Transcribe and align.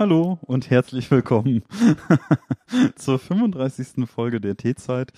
Hallo 0.00 0.38
und 0.46 0.70
herzlich 0.70 1.10
willkommen 1.10 1.62
zur 2.96 3.18
35. 3.18 4.08
Folge 4.08 4.40
der 4.40 4.56
T-Zeit. 4.56 5.12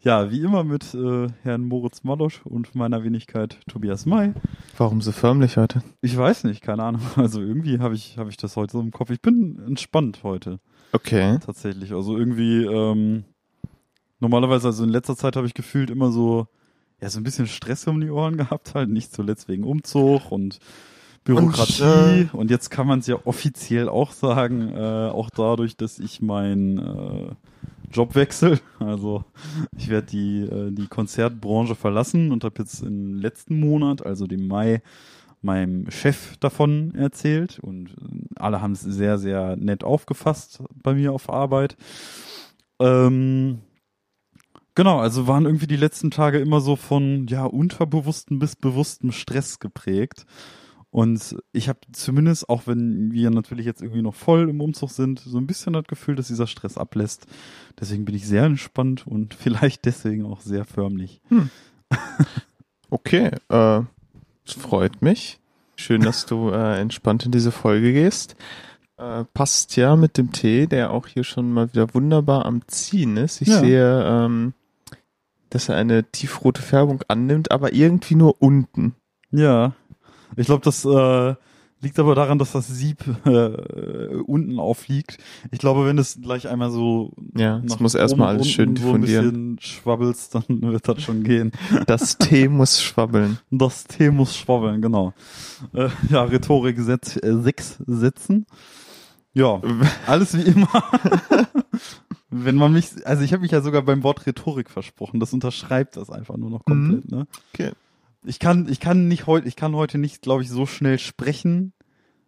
Ja, 0.00 0.32
wie 0.32 0.40
immer 0.40 0.64
mit 0.64 0.92
äh, 0.92 1.28
Herrn 1.44 1.62
Moritz 1.62 2.02
Malosch 2.02 2.40
und 2.42 2.74
meiner 2.74 3.04
Wenigkeit 3.04 3.60
Tobias 3.68 4.06
May. 4.06 4.32
Warum 4.76 5.02
so 5.02 5.12
förmlich 5.12 5.56
heute? 5.56 5.84
Ich 6.00 6.16
weiß 6.16 6.42
nicht, 6.42 6.62
keine 6.62 6.82
Ahnung. 6.82 7.02
Also 7.16 7.40
irgendwie 7.40 7.78
habe 7.78 7.94
ich, 7.94 8.18
hab 8.18 8.28
ich 8.28 8.36
das 8.36 8.56
heute 8.56 8.72
so 8.72 8.80
im 8.80 8.90
Kopf. 8.90 9.10
Ich 9.10 9.22
bin 9.22 9.62
entspannt 9.68 10.24
heute. 10.24 10.58
Okay. 10.90 11.38
Tatsächlich. 11.38 11.92
Also 11.92 12.18
irgendwie, 12.18 12.64
ähm, 12.64 13.22
normalerweise, 14.18 14.66
also 14.66 14.82
in 14.82 14.90
letzter 14.90 15.14
Zeit 15.14 15.36
habe 15.36 15.46
ich 15.46 15.54
gefühlt 15.54 15.90
immer 15.90 16.10
so, 16.10 16.48
ja, 17.00 17.08
so 17.08 17.20
ein 17.20 17.24
bisschen 17.24 17.46
Stress 17.46 17.86
um 17.86 18.00
die 18.00 18.10
Ohren 18.10 18.36
gehabt, 18.36 18.74
halt 18.74 18.90
nicht 18.90 19.14
zuletzt 19.14 19.46
wegen 19.46 19.62
Umzug 19.62 20.32
und 20.32 20.58
Bürokratie 21.24 21.82
und, 21.82 22.34
äh, 22.34 22.36
und 22.36 22.50
jetzt 22.50 22.70
kann 22.70 22.86
man 22.86 22.98
es 22.98 23.06
ja 23.06 23.16
offiziell 23.24 23.88
auch 23.88 24.12
sagen, 24.12 24.72
äh, 24.74 25.08
auch 25.10 25.30
dadurch, 25.30 25.76
dass 25.76 25.98
ich 25.98 26.20
meinen 26.20 26.78
äh, 26.78 27.34
Job 27.90 28.14
wechsle. 28.14 28.60
Also 28.78 29.24
ich 29.78 29.88
werde 29.88 30.06
die, 30.08 30.42
äh, 30.42 30.70
die 30.70 30.86
Konzertbranche 30.86 31.74
verlassen 31.74 32.30
und 32.32 32.44
habe 32.44 32.56
jetzt 32.58 32.82
im 32.82 33.18
letzten 33.18 33.58
Monat, 33.58 34.04
also 34.04 34.26
dem 34.26 34.46
Mai, 34.46 34.82
meinem 35.40 35.90
Chef 35.90 36.36
davon 36.38 36.94
erzählt 36.94 37.58
und 37.58 37.94
alle 38.36 38.60
haben 38.60 38.72
es 38.72 38.80
sehr, 38.80 39.18
sehr 39.18 39.56
nett 39.56 39.84
aufgefasst 39.84 40.62
bei 40.82 40.94
mir 40.94 41.12
auf 41.12 41.30
Arbeit. 41.30 41.76
Ähm, 42.80 43.60
genau, 44.74 44.98
also 44.98 45.26
waren 45.26 45.44
irgendwie 45.44 45.66
die 45.66 45.76
letzten 45.76 46.10
Tage 46.10 46.38
immer 46.38 46.60
so 46.60 46.76
von 46.76 47.26
ja 47.28 47.44
unterbewussten 47.44 48.38
bis 48.38 48.56
bewusstem 48.56 49.12
Stress 49.12 49.58
geprägt. 49.60 50.24
Und 50.94 51.36
ich 51.50 51.68
habe 51.68 51.80
zumindest, 51.90 52.48
auch 52.48 52.68
wenn 52.68 53.10
wir 53.10 53.30
natürlich 53.30 53.66
jetzt 53.66 53.82
irgendwie 53.82 54.00
noch 54.00 54.14
voll 54.14 54.48
im 54.48 54.60
Umzug 54.60 54.90
sind, 54.90 55.18
so 55.18 55.38
ein 55.38 55.46
bisschen 55.48 55.72
das 55.72 55.88
Gefühl, 55.88 56.14
dass 56.14 56.28
dieser 56.28 56.46
Stress 56.46 56.78
ablässt. 56.78 57.26
Deswegen 57.80 58.04
bin 58.04 58.14
ich 58.14 58.28
sehr 58.28 58.44
entspannt 58.44 59.04
und 59.04 59.34
vielleicht 59.40 59.86
deswegen 59.86 60.24
auch 60.24 60.40
sehr 60.40 60.64
förmlich. 60.64 61.20
Hm. 61.28 61.50
Okay, 62.90 63.32
äh, 63.48 63.80
freut 64.46 65.02
mich. 65.02 65.40
Schön, 65.74 66.02
dass 66.02 66.26
du 66.26 66.50
äh, 66.50 66.78
entspannt 66.78 67.26
in 67.26 67.32
diese 67.32 67.50
Folge 67.50 67.92
gehst. 67.92 68.36
Äh, 68.96 69.24
passt 69.34 69.74
ja 69.74 69.96
mit 69.96 70.16
dem 70.16 70.30
Tee, 70.30 70.68
der 70.68 70.92
auch 70.92 71.08
hier 71.08 71.24
schon 71.24 71.50
mal 71.50 71.72
wieder 71.72 71.92
wunderbar 71.92 72.46
am 72.46 72.62
Ziehen 72.68 73.16
ist. 73.16 73.40
Ich 73.40 73.48
ja. 73.48 73.58
sehe, 73.58 74.04
ähm, 74.06 74.54
dass 75.50 75.68
er 75.68 75.74
eine 75.74 76.04
tiefrote 76.04 76.62
Färbung 76.62 77.02
annimmt, 77.08 77.50
aber 77.50 77.72
irgendwie 77.72 78.14
nur 78.14 78.40
unten. 78.40 78.94
Ja, 79.32 79.72
ich 80.36 80.46
glaube, 80.46 80.64
das 80.64 80.84
äh, 80.84 81.34
liegt 81.84 81.98
aber 81.98 82.14
daran, 82.14 82.38
dass 82.38 82.52
das 82.52 82.66
Sieb 82.66 83.04
äh, 83.24 84.06
unten 84.26 84.58
aufliegt. 84.58 85.18
Ich 85.52 85.58
glaube, 85.58 85.86
wenn 85.86 85.98
es 85.98 86.20
gleich 86.20 86.48
einmal 86.48 86.70
so 86.70 87.12
ja, 87.36 87.62
es 87.64 87.78
muss 87.78 87.94
erstmal 87.94 88.28
alles 88.28 88.48
schön 88.48 88.74
so 88.74 88.94
ein 88.94 89.02
bisschen 89.02 89.58
schwabbelst, 89.60 90.34
dann 90.34 90.44
wird 90.48 90.88
das 90.88 91.02
schon 91.02 91.22
gehen. 91.22 91.52
Das 91.86 92.18
T 92.18 92.48
muss 92.48 92.82
schwabbeln. 92.82 93.38
Das 93.50 93.84
T 93.84 94.10
muss 94.10 94.36
schwabbeln, 94.36 94.82
genau. 94.82 95.12
Äh, 95.72 95.88
ja, 96.10 96.24
Rhetorik 96.24 96.80
setz, 96.80 97.16
äh, 97.16 97.36
sechs 97.36 97.78
Sätzen. 97.86 98.46
Ja, 99.36 99.60
alles 100.06 100.36
wie 100.36 100.42
immer. 100.42 100.68
Wenn 102.30 102.54
man 102.54 102.72
mich, 102.72 103.04
also 103.04 103.24
ich 103.24 103.32
habe 103.32 103.42
mich 103.42 103.50
ja 103.50 103.60
sogar 103.62 103.82
beim 103.82 104.04
Wort 104.04 104.26
Rhetorik 104.26 104.70
versprochen. 104.70 105.18
Das 105.18 105.32
unterschreibt 105.32 105.96
das 105.96 106.08
einfach 106.08 106.36
nur 106.36 106.50
noch 106.50 106.64
komplett. 106.64 107.10
Mhm. 107.10 107.18
Ne? 107.18 107.26
Okay. 107.52 107.72
Ich 108.24 108.38
kann, 108.38 108.68
ich 108.68 108.80
kann 108.80 109.08
nicht 109.08 109.26
heute, 109.26 109.46
ich 109.46 109.56
kann 109.56 109.74
heute 109.74 109.98
nicht, 109.98 110.22
glaube 110.22 110.42
ich, 110.42 110.48
so 110.48 110.66
schnell 110.66 110.98
sprechen. 110.98 111.72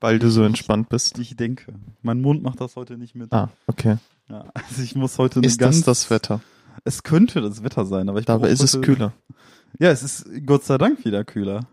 Weil 0.00 0.18
du 0.18 0.30
so 0.30 0.42
entspannt 0.42 0.90
bist. 0.90 1.18
Ich 1.18 1.36
denke. 1.36 1.74
Mein 2.02 2.20
Mund 2.20 2.42
macht 2.42 2.60
das 2.60 2.76
heute 2.76 2.98
nicht 2.98 3.14
mit. 3.14 3.32
Ah, 3.32 3.48
okay. 3.66 3.96
Ja, 4.28 4.44
also 4.54 4.82
ich 4.82 4.94
muss 4.94 5.18
heute 5.18 5.40
Ist 5.40 5.58
ganz, 5.58 5.76
das 5.76 5.84
das 5.84 6.10
Wetter? 6.10 6.40
Es 6.84 7.02
könnte 7.02 7.40
das 7.40 7.64
Wetter 7.64 7.86
sein, 7.86 8.08
aber 8.08 8.18
ich 8.18 8.26
Dabei 8.26 8.50
ist 8.50 8.62
es 8.62 8.80
kühler. 8.80 9.14
Ja, 9.78 9.90
es 9.90 10.02
ist 10.02 10.26
Gott 10.44 10.64
sei 10.64 10.78
Dank 10.78 11.04
wieder 11.04 11.24
kühler. 11.24 11.66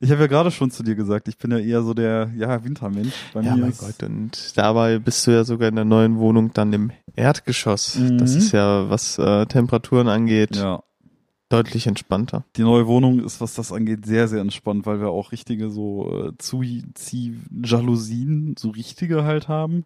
Ich 0.00 0.10
habe 0.10 0.22
ja 0.22 0.26
gerade 0.26 0.50
schon 0.50 0.70
zu 0.70 0.82
dir 0.82 0.94
gesagt, 0.94 1.28
ich 1.28 1.36
bin 1.36 1.50
ja 1.50 1.58
eher 1.58 1.82
so 1.82 1.92
der 1.92 2.30
ja, 2.36 2.64
Wintermensch. 2.64 3.14
Bei 3.34 3.42
ja, 3.42 3.56
mein 3.56 3.74
Gott, 3.76 4.02
und 4.02 4.56
dabei 4.56 4.98
bist 4.98 5.26
du 5.26 5.32
ja 5.32 5.44
sogar 5.44 5.68
in 5.68 5.76
der 5.76 5.84
neuen 5.84 6.18
Wohnung 6.18 6.52
dann 6.54 6.72
im 6.72 6.92
Erdgeschoss. 7.14 7.96
Mhm. 7.96 8.18
Das 8.18 8.34
ist 8.34 8.52
ja, 8.52 8.88
was 8.88 9.18
äh, 9.18 9.46
Temperaturen 9.46 10.08
angeht. 10.08 10.56
Ja. 10.56 10.82
Deutlich 11.52 11.86
entspannter. 11.86 12.44
Die 12.56 12.62
neue 12.62 12.86
Wohnung 12.86 13.22
ist, 13.22 13.42
was 13.42 13.52
das 13.52 13.72
angeht, 13.72 14.06
sehr, 14.06 14.26
sehr 14.26 14.40
entspannt, 14.40 14.86
weil 14.86 15.00
wir 15.00 15.10
auch 15.10 15.32
richtige 15.32 15.68
so 15.68 16.30
äh, 16.30 16.32
Zieh-Jalousien, 16.38 18.54
so 18.58 18.70
richtige 18.70 19.24
halt 19.24 19.48
haben. 19.48 19.84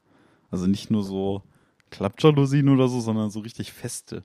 Also 0.49 0.69
nicht 0.69 0.93
nur 0.93 1.03
so 1.03 1.43
Klappjalousien 1.91 2.69
oder 2.69 2.87
so, 2.87 3.01
sondern 3.01 3.31
so 3.31 3.41
richtig 3.41 3.73
feste. 3.73 4.23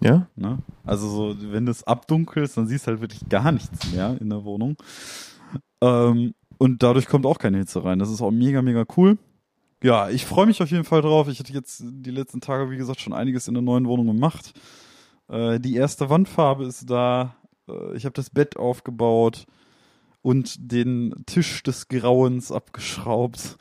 Ja? 0.00 0.28
Ne? 0.36 0.58
Also 0.84 1.08
so, 1.08 1.34
wenn 1.50 1.66
du 1.66 1.72
es 1.72 1.82
abdunkelst, 1.82 2.56
dann 2.56 2.68
siehst 2.68 2.86
du 2.86 2.92
halt 2.92 3.00
wirklich 3.00 3.28
gar 3.28 3.50
nichts 3.50 3.92
mehr 3.92 4.16
in 4.20 4.30
der 4.30 4.44
Wohnung. 4.44 4.76
Ähm, 5.80 6.34
und 6.58 6.84
dadurch 6.84 7.08
kommt 7.08 7.26
auch 7.26 7.38
keine 7.38 7.58
Hitze 7.58 7.82
rein. 7.82 7.98
Das 7.98 8.10
ist 8.10 8.22
auch 8.22 8.30
mega, 8.30 8.62
mega 8.62 8.84
cool. 8.96 9.18
Ja, 9.82 10.08
ich 10.08 10.24
freue 10.24 10.46
mich 10.46 10.62
auf 10.62 10.70
jeden 10.70 10.84
Fall 10.84 11.02
drauf. 11.02 11.26
Ich 11.26 11.40
hatte 11.40 11.52
jetzt 11.52 11.82
die 11.84 12.12
letzten 12.12 12.40
Tage, 12.40 12.70
wie 12.70 12.76
gesagt, 12.76 13.00
schon 13.00 13.12
einiges 13.12 13.48
in 13.48 13.54
der 13.54 13.62
neuen 13.64 13.86
Wohnung 13.86 14.06
gemacht. 14.06 14.54
Äh, 15.30 15.60
die 15.60 15.76
erste 15.76 16.10
Wandfarbe 16.10 16.64
ist 16.64 16.90
da. 16.90 17.36
Äh, 17.68 17.96
ich 17.96 18.04
habe 18.04 18.14
das 18.14 18.30
Bett 18.30 18.56
aufgebaut 18.56 19.46
und 20.22 20.72
den 20.72 21.14
Tisch 21.26 21.62
des 21.62 21.88
Grauens 21.88 22.52
abgeschraubt. 22.52 23.56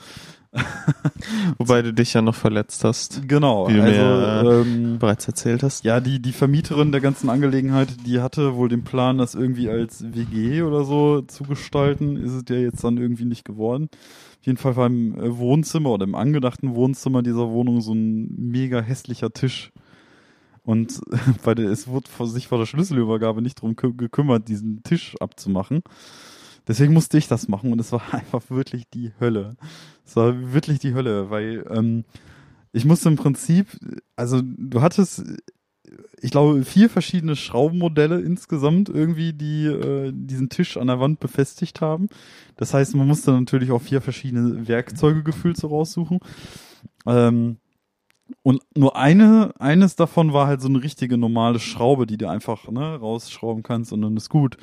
Wobei 1.60 1.84
du 1.84 1.94
dich 1.94 2.14
ja 2.14 2.24
noch 2.24 2.34
verletzt 2.34 2.84
hast. 2.84 3.28
Genau. 3.28 3.68
Wie 3.70 3.76
du 3.76 3.84
also, 3.84 4.02
mir, 4.02 4.52
äh, 4.52 4.62
ähm, 4.62 4.98
bereits 4.98 5.28
erzählt 5.28 5.62
hast. 5.62 5.86
Ja, 5.86 6.00
die, 6.00 6.20
die 6.20 6.32
Vermieterin 6.32 6.92
der 6.92 7.02
ganzen 7.02 7.30
Angelegenheit, 7.30 7.90
die 8.08 8.20
hatte 8.20 8.56
wohl 8.56 8.68
den 8.68 8.84
Plan, 8.84 9.20
das 9.20 9.36
irgendwie 9.36 9.70
als 9.70 10.04
WG 10.12 10.64
oder 10.64 10.86
so 10.86 11.22
zu 11.22 11.44
gestalten. 11.44 12.18
Ist 12.18 12.34
es 12.34 12.44
ja 12.50 12.56
jetzt 12.56 12.84
dann 12.84 12.98
irgendwie 12.98 13.26
nicht 13.26 13.46
geworden. 13.46 13.90
Auf 14.40 14.48
jeden 14.48 14.58
Fall 14.58 14.76
war 14.76 14.88
im 14.88 15.20
äh, 15.20 15.38
Wohnzimmer 15.38 15.92
oder 15.92 16.06
im 16.06 16.16
angedachten 16.16 16.74
Wohnzimmer 16.74 17.22
dieser 17.22 17.52
Wohnung 17.52 17.82
so 17.82 17.94
ein 17.94 18.34
mega 18.36 18.82
hässlicher 18.82 19.32
Tisch. 19.32 19.72
Und 20.70 21.02
bei 21.44 21.56
der, 21.56 21.72
es 21.72 21.88
wurde 21.88 22.12
vor 22.12 22.28
sich 22.28 22.48
vor 22.48 22.60
der 22.60 22.68
Schlüsselübergabe 22.68 23.42
nicht 23.42 23.60
drum 23.60 23.76
gekümmert, 23.76 24.48
diesen 24.48 24.84
Tisch 24.84 25.16
abzumachen. 25.20 25.82
Deswegen 26.68 26.94
musste 26.94 27.18
ich 27.18 27.28
das 27.28 27.48
machen 27.48 27.72
und 27.72 27.82
es 27.82 27.92
war 27.92 28.04
einfach 28.14 28.52
wirklich 28.52 28.88
die 28.88 29.12
Hölle. 29.20 29.56
Es 30.06 30.16
war 30.16 30.54
wirklich 30.54 30.78
die 30.78 30.94
Hölle, 30.94 31.32
weil 31.32 31.66
ähm, 31.72 32.06
ich 32.72 32.86
musste 32.86 33.10
im 33.10 33.16
Prinzip, 33.16 33.66
also 34.16 34.42
du 34.44 34.84
hattest, 34.84 35.24
ich 36.22 36.30
glaube, 36.30 36.64
vier 36.64 36.92
verschiedene 36.92 37.36
Schraubenmodelle 37.36 38.22
insgesamt 38.22 38.90
irgendwie, 38.90 39.34
die 39.34 39.66
äh, 39.66 40.12
diesen 40.14 40.50
Tisch 40.50 40.78
an 40.78 40.86
der 40.86 41.00
Wand 41.00 41.20
befestigt 41.20 41.82
haben. 41.82 42.10
Das 42.58 42.76
heißt, 42.76 42.96
man 42.96 43.08
musste 43.08 43.32
natürlich 43.32 43.72
auch 43.72 43.82
vier 43.82 44.02
verschiedene 44.02 44.68
Werkzeuge 44.68 45.24
gefühlt 45.24 45.58
so 45.58 45.66
raussuchen. 45.66 46.20
Ähm, 47.08 47.58
und 48.44 48.62
nur 48.76 48.96
eine, 48.96 49.54
eines 49.60 49.96
davon 49.96 50.34
war 50.34 50.48
halt 50.48 50.62
so 50.62 50.68
eine 50.68 50.84
richtige 50.84 51.18
normale 51.18 51.60
Schraube, 51.60 52.06
die 52.06 52.18
du 52.18 52.30
einfach 52.30 52.70
ne, 52.70 52.96
rausschrauben 52.96 53.64
kannst 53.64 53.94
und 53.94 54.02
dann 54.02 54.18
ist 54.18 54.30
gut. 54.30 54.58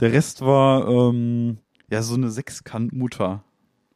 Der 0.00 0.12
Rest 0.12 0.42
war 0.42 0.88
ähm, 0.88 1.58
ja 1.90 2.02
so 2.02 2.14
eine 2.14 2.30
Sechskantmutter. 2.30 3.42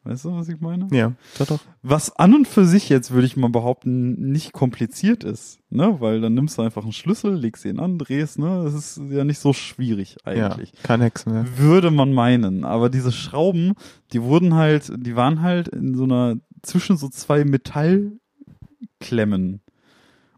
Weißt 0.03 0.25
du, 0.25 0.35
was 0.35 0.49
ich 0.49 0.59
meine? 0.59 0.87
Ja, 0.91 1.13
doch, 1.37 1.45
doch. 1.45 1.59
Was 1.83 2.15
an 2.15 2.33
und 2.33 2.47
für 2.47 2.65
sich 2.65 2.89
jetzt, 2.89 3.11
würde 3.11 3.27
ich 3.27 3.37
mal 3.37 3.51
behaupten, 3.51 4.31
nicht 4.31 4.51
kompliziert 4.51 5.23
ist, 5.23 5.59
ne? 5.69 5.97
Weil 5.99 6.21
dann 6.21 6.33
nimmst 6.33 6.57
du 6.57 6.63
einfach 6.63 6.81
einen 6.81 6.91
Schlüssel, 6.91 7.35
legst 7.35 7.65
ihn 7.65 7.79
an, 7.79 7.99
drehst, 7.99 8.39
ne? 8.39 8.63
Das 8.63 8.73
ist 8.73 8.99
ja 9.11 9.23
nicht 9.23 9.37
so 9.37 9.53
schwierig 9.53 10.17
eigentlich. 10.23 10.71
Ja, 10.71 10.79
kein 10.81 11.01
Hexen 11.01 11.33
mehr. 11.33 11.45
Würde 11.55 11.91
man 11.91 12.13
meinen. 12.13 12.65
Aber 12.65 12.89
diese 12.89 13.11
Schrauben, 13.11 13.73
die 14.11 14.23
wurden 14.23 14.55
halt, 14.55 14.91
die 14.97 15.15
waren 15.15 15.43
halt 15.43 15.67
in 15.67 15.93
so 15.93 16.05
einer, 16.05 16.37
zwischen 16.63 16.97
so 16.97 17.07
zwei 17.07 17.45
Metall 17.45 18.13
klemmen. 19.01 19.61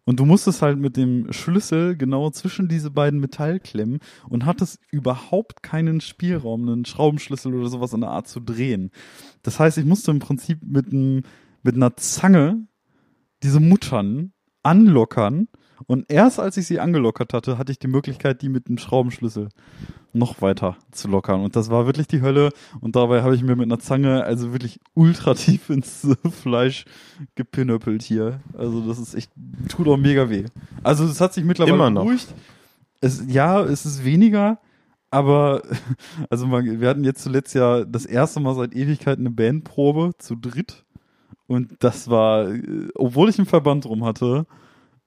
Und 0.06 0.20
du 0.20 0.26
musstest 0.26 0.62
halt 0.62 0.80
mit 0.80 0.98
dem 0.98 1.32
Schlüssel 1.32 1.96
genau 1.96 2.30
zwischen 2.30 2.68
diese 2.68 2.92
beiden 2.92 3.20
Metallklemmen 3.20 4.00
und 4.28 4.46
hattest 4.46 4.80
überhaupt 4.92 5.64
keinen 5.64 6.02
Spielraum, 6.02 6.68
einen 6.68 6.86
Schraubenschlüssel 6.86 7.54
oder 7.54 7.70
sowas 7.70 7.94
in 7.94 8.02
der 8.02 8.10
Art 8.10 8.28
zu 8.28 8.42
drehen. 8.42 8.92
Das 9.44 9.60
heißt, 9.60 9.78
ich 9.78 9.86
musste 9.86 10.12
im 10.12 10.20
Prinzip 10.20 10.60
mit, 10.62 10.92
einem, 10.92 11.24
mit 11.62 11.76
einer 11.76 11.96
Zange 11.96 12.68
diese 13.44 13.62
Muttern 13.62 14.34
anlockern 14.62 15.48
und 15.86 16.06
erst 16.10 16.40
als 16.40 16.58
ich 16.58 16.68
sie 16.68 16.80
angelockert 16.80 17.34
hatte, 17.34 17.58
hatte 17.58 17.72
ich 17.72 17.80
die 17.80 17.88
Möglichkeit, 17.88 18.42
die 18.42 18.50
mit 18.50 18.68
dem 18.68 18.78
Schraubenschlüssel 18.78 19.50
noch 20.14 20.42
weiter 20.42 20.78
zu 20.92 21.08
lockern. 21.08 21.42
Und 21.42 21.56
das 21.56 21.70
war 21.70 21.86
wirklich 21.86 22.08
die 22.08 22.22
Hölle. 22.22 22.52
Und 22.80 22.96
dabei 22.96 23.24
habe 23.24 23.36
ich 23.36 23.44
mir 23.44 23.56
mit 23.56 23.66
einer 23.66 23.80
Zange 23.80 24.24
also 24.24 24.52
wirklich 24.52 24.80
ultra 24.94 25.34
tief 25.34 25.70
ins 25.70 26.08
Fleisch 26.42 26.86
gepinöppelt 27.36 28.04
hier. 28.04 28.40
Also 28.58 28.88
das 28.88 29.00
ist 29.00 29.16
echt, 29.16 29.32
tut 29.70 29.88
auch 29.88 29.98
mega 29.98 30.30
weh. 30.30 30.46
Also 30.84 31.06
es 31.06 31.20
hat 31.20 31.34
sich 31.34 31.44
mittlerweile 31.44 31.76
Immer 31.76 31.90
noch. 31.90 32.04
beruhigt. 32.04 32.34
Es, 33.02 33.24
ja, 33.28 33.62
es 33.62 33.86
ist 33.86 34.06
weniger, 34.06 34.60
aber 35.10 35.64
also 36.30 36.48
man, 36.48 36.80
wir 36.80 36.88
hatten 36.88 37.04
jetzt 37.04 37.24
zuletzt 37.24 37.54
ja 37.56 37.84
das 37.84 38.06
erste 38.06 38.40
Mal 38.40 38.56
seit 38.56 38.74
Ewigkeit 38.76 39.20
eine 39.20 39.32
Bandprobe 39.32 40.12
zu 40.18 40.36
dritt. 40.36 40.86
Und 41.48 41.84
das 41.84 42.10
war, 42.10 42.50
äh, 42.50 42.88
obwohl 42.96 43.30
ich 43.30 43.38
einen 43.38 43.48
Verband 43.48 43.86
drum 43.86 44.06
hatte, 44.06 44.46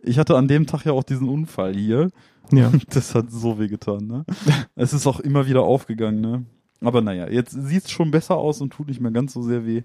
ich 0.07 0.19
hatte 0.19 0.37
an 0.37 0.49
dem 0.49 0.67
Tag 0.67 0.85
ja 0.85 0.93
auch 0.93 1.03
diesen 1.05 1.29
Unfall 1.29 1.75
hier. 1.75 2.11
Ja. 2.53 2.71
Das 2.91 3.15
hat 3.15 3.31
so 3.31 3.59
weh 3.59 3.69
getan, 3.69 4.07
ne? 4.07 4.25
es 4.77 4.93
ist 4.93 5.07
auch 5.07 5.21
immer 5.21 5.47
wieder 5.47 5.63
aufgegangen, 5.63 6.21
ne? 6.21 6.45
Aber 6.81 7.01
naja, 7.03 7.29
jetzt 7.29 7.53
sieht's 7.53 7.91
schon 7.91 8.11
besser 8.11 8.37
aus 8.37 8.61
und 8.61 8.71
tut 8.73 8.89
nicht 8.89 9.01
mehr 9.01 9.11
ganz 9.11 9.33
so 9.33 9.43
sehr 9.43 9.67
weh. 9.67 9.83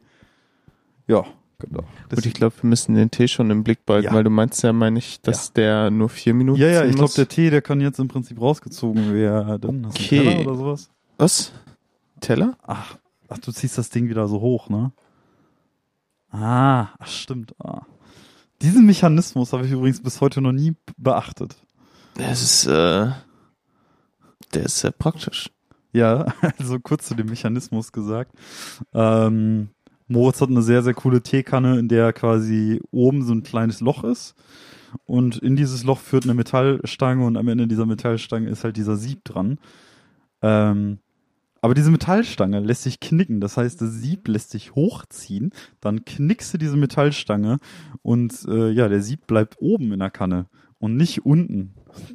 Ja, 1.07 1.25
genau. 1.57 1.83
Gut, 2.13 2.25
ich 2.25 2.33
glaube, 2.33 2.53
wir 2.61 2.67
müssen 2.69 2.95
den 2.95 3.09
Tee 3.09 3.27
schon 3.27 3.49
im 3.49 3.63
Blick 3.63 3.85
behalten, 3.85 4.07
Ja. 4.07 4.13
weil 4.13 4.23
du 4.23 4.29
meinst 4.29 4.61
ja, 4.61 4.73
meine 4.73 4.99
ich, 4.99 5.21
dass 5.21 5.53
der 5.53 5.89
nur 5.89 6.09
vier 6.09 6.33
Minuten 6.33 6.59
ja, 6.61 6.67
ja, 6.67 6.85
ich 6.85 6.95
glaube, 6.95 7.13
der 7.15 7.27
Tee, 7.27 7.49
der 7.49 7.61
kann 7.61 7.81
jetzt 7.81 7.99
im 7.99 8.07
Prinzip 8.07 8.39
rausgezogen 8.39 9.13
werden. 9.13 9.85
Okay. 9.85 10.19
Teller 10.23 10.41
oder 10.47 10.55
sowas? 10.55 10.91
Was? 11.17 11.53
Teller? 12.19 12.57
Ach, 12.63 12.97
ach, 13.29 13.39
du 13.39 13.51
ziehst 13.51 13.77
das 13.77 13.89
Ding 13.89 14.09
wieder 14.09 14.27
so 14.27 14.41
hoch, 14.41 14.69
ne? 14.69 14.91
Ah, 16.29 16.89
ach 16.99 17.07
stimmt. 17.07 17.55
Ah. 17.59 17.81
Diesen 18.61 18.85
Mechanismus 18.85 19.53
habe 19.53 19.65
ich 19.65 19.71
übrigens 19.71 20.01
bis 20.01 20.21
heute 20.21 20.41
noch 20.41 20.51
nie 20.51 20.75
beachtet. 20.97 21.55
Das 22.15 22.41
ist, 22.41 22.67
äh, 22.67 23.11
der 24.53 24.63
ist 24.63 24.79
sehr 24.79 24.91
praktisch. 24.91 25.49
Ja, 25.93 26.33
also 26.57 26.79
kurz 26.79 27.07
zu 27.07 27.15
dem 27.15 27.27
Mechanismus 27.27 27.91
gesagt. 27.91 28.33
Ähm, 28.93 29.69
Moritz 30.07 30.41
hat 30.41 30.49
eine 30.49 30.61
sehr, 30.61 30.83
sehr 30.83 30.93
coole 30.93 31.21
Teekanne, 31.21 31.79
in 31.79 31.87
der 31.87 32.13
quasi 32.13 32.81
oben 32.91 33.23
so 33.23 33.33
ein 33.33 33.43
kleines 33.43 33.79
Loch 33.79 34.03
ist. 34.03 34.35
Und 35.05 35.37
in 35.37 35.55
dieses 35.55 35.83
Loch 35.83 35.99
führt 35.99 36.25
eine 36.25 36.33
Metallstange 36.33 37.25
und 37.25 37.37
am 37.37 37.47
Ende 37.47 37.67
dieser 37.67 37.85
Metallstange 37.85 38.49
ist 38.49 38.63
halt 38.63 38.75
dieser 38.75 38.97
Sieb 38.97 39.23
dran. 39.23 39.57
Ähm, 40.41 40.99
aber 41.61 41.73
diese 41.73 41.91
Metallstange 41.91 42.59
lässt 42.59 42.83
sich 42.83 42.99
knicken. 42.99 43.39
Das 43.39 43.57
heißt, 43.57 43.81
das 43.81 43.91
Sieb 43.93 44.27
lässt 44.27 44.51
sich 44.51 44.73
hochziehen. 44.75 45.51
Dann 45.79 46.03
knickst 46.05 46.53
du 46.53 46.57
diese 46.57 46.77
Metallstange 46.77 47.59
und 48.01 48.33
äh, 48.47 48.69
ja, 48.71 48.87
der 48.89 49.01
Sieb 49.01 49.27
bleibt 49.27 49.57
oben 49.59 49.91
in 49.93 49.99
der 49.99 50.09
Kanne 50.09 50.47
und 50.79 50.97
nicht 50.97 51.25
unten. 51.25 51.73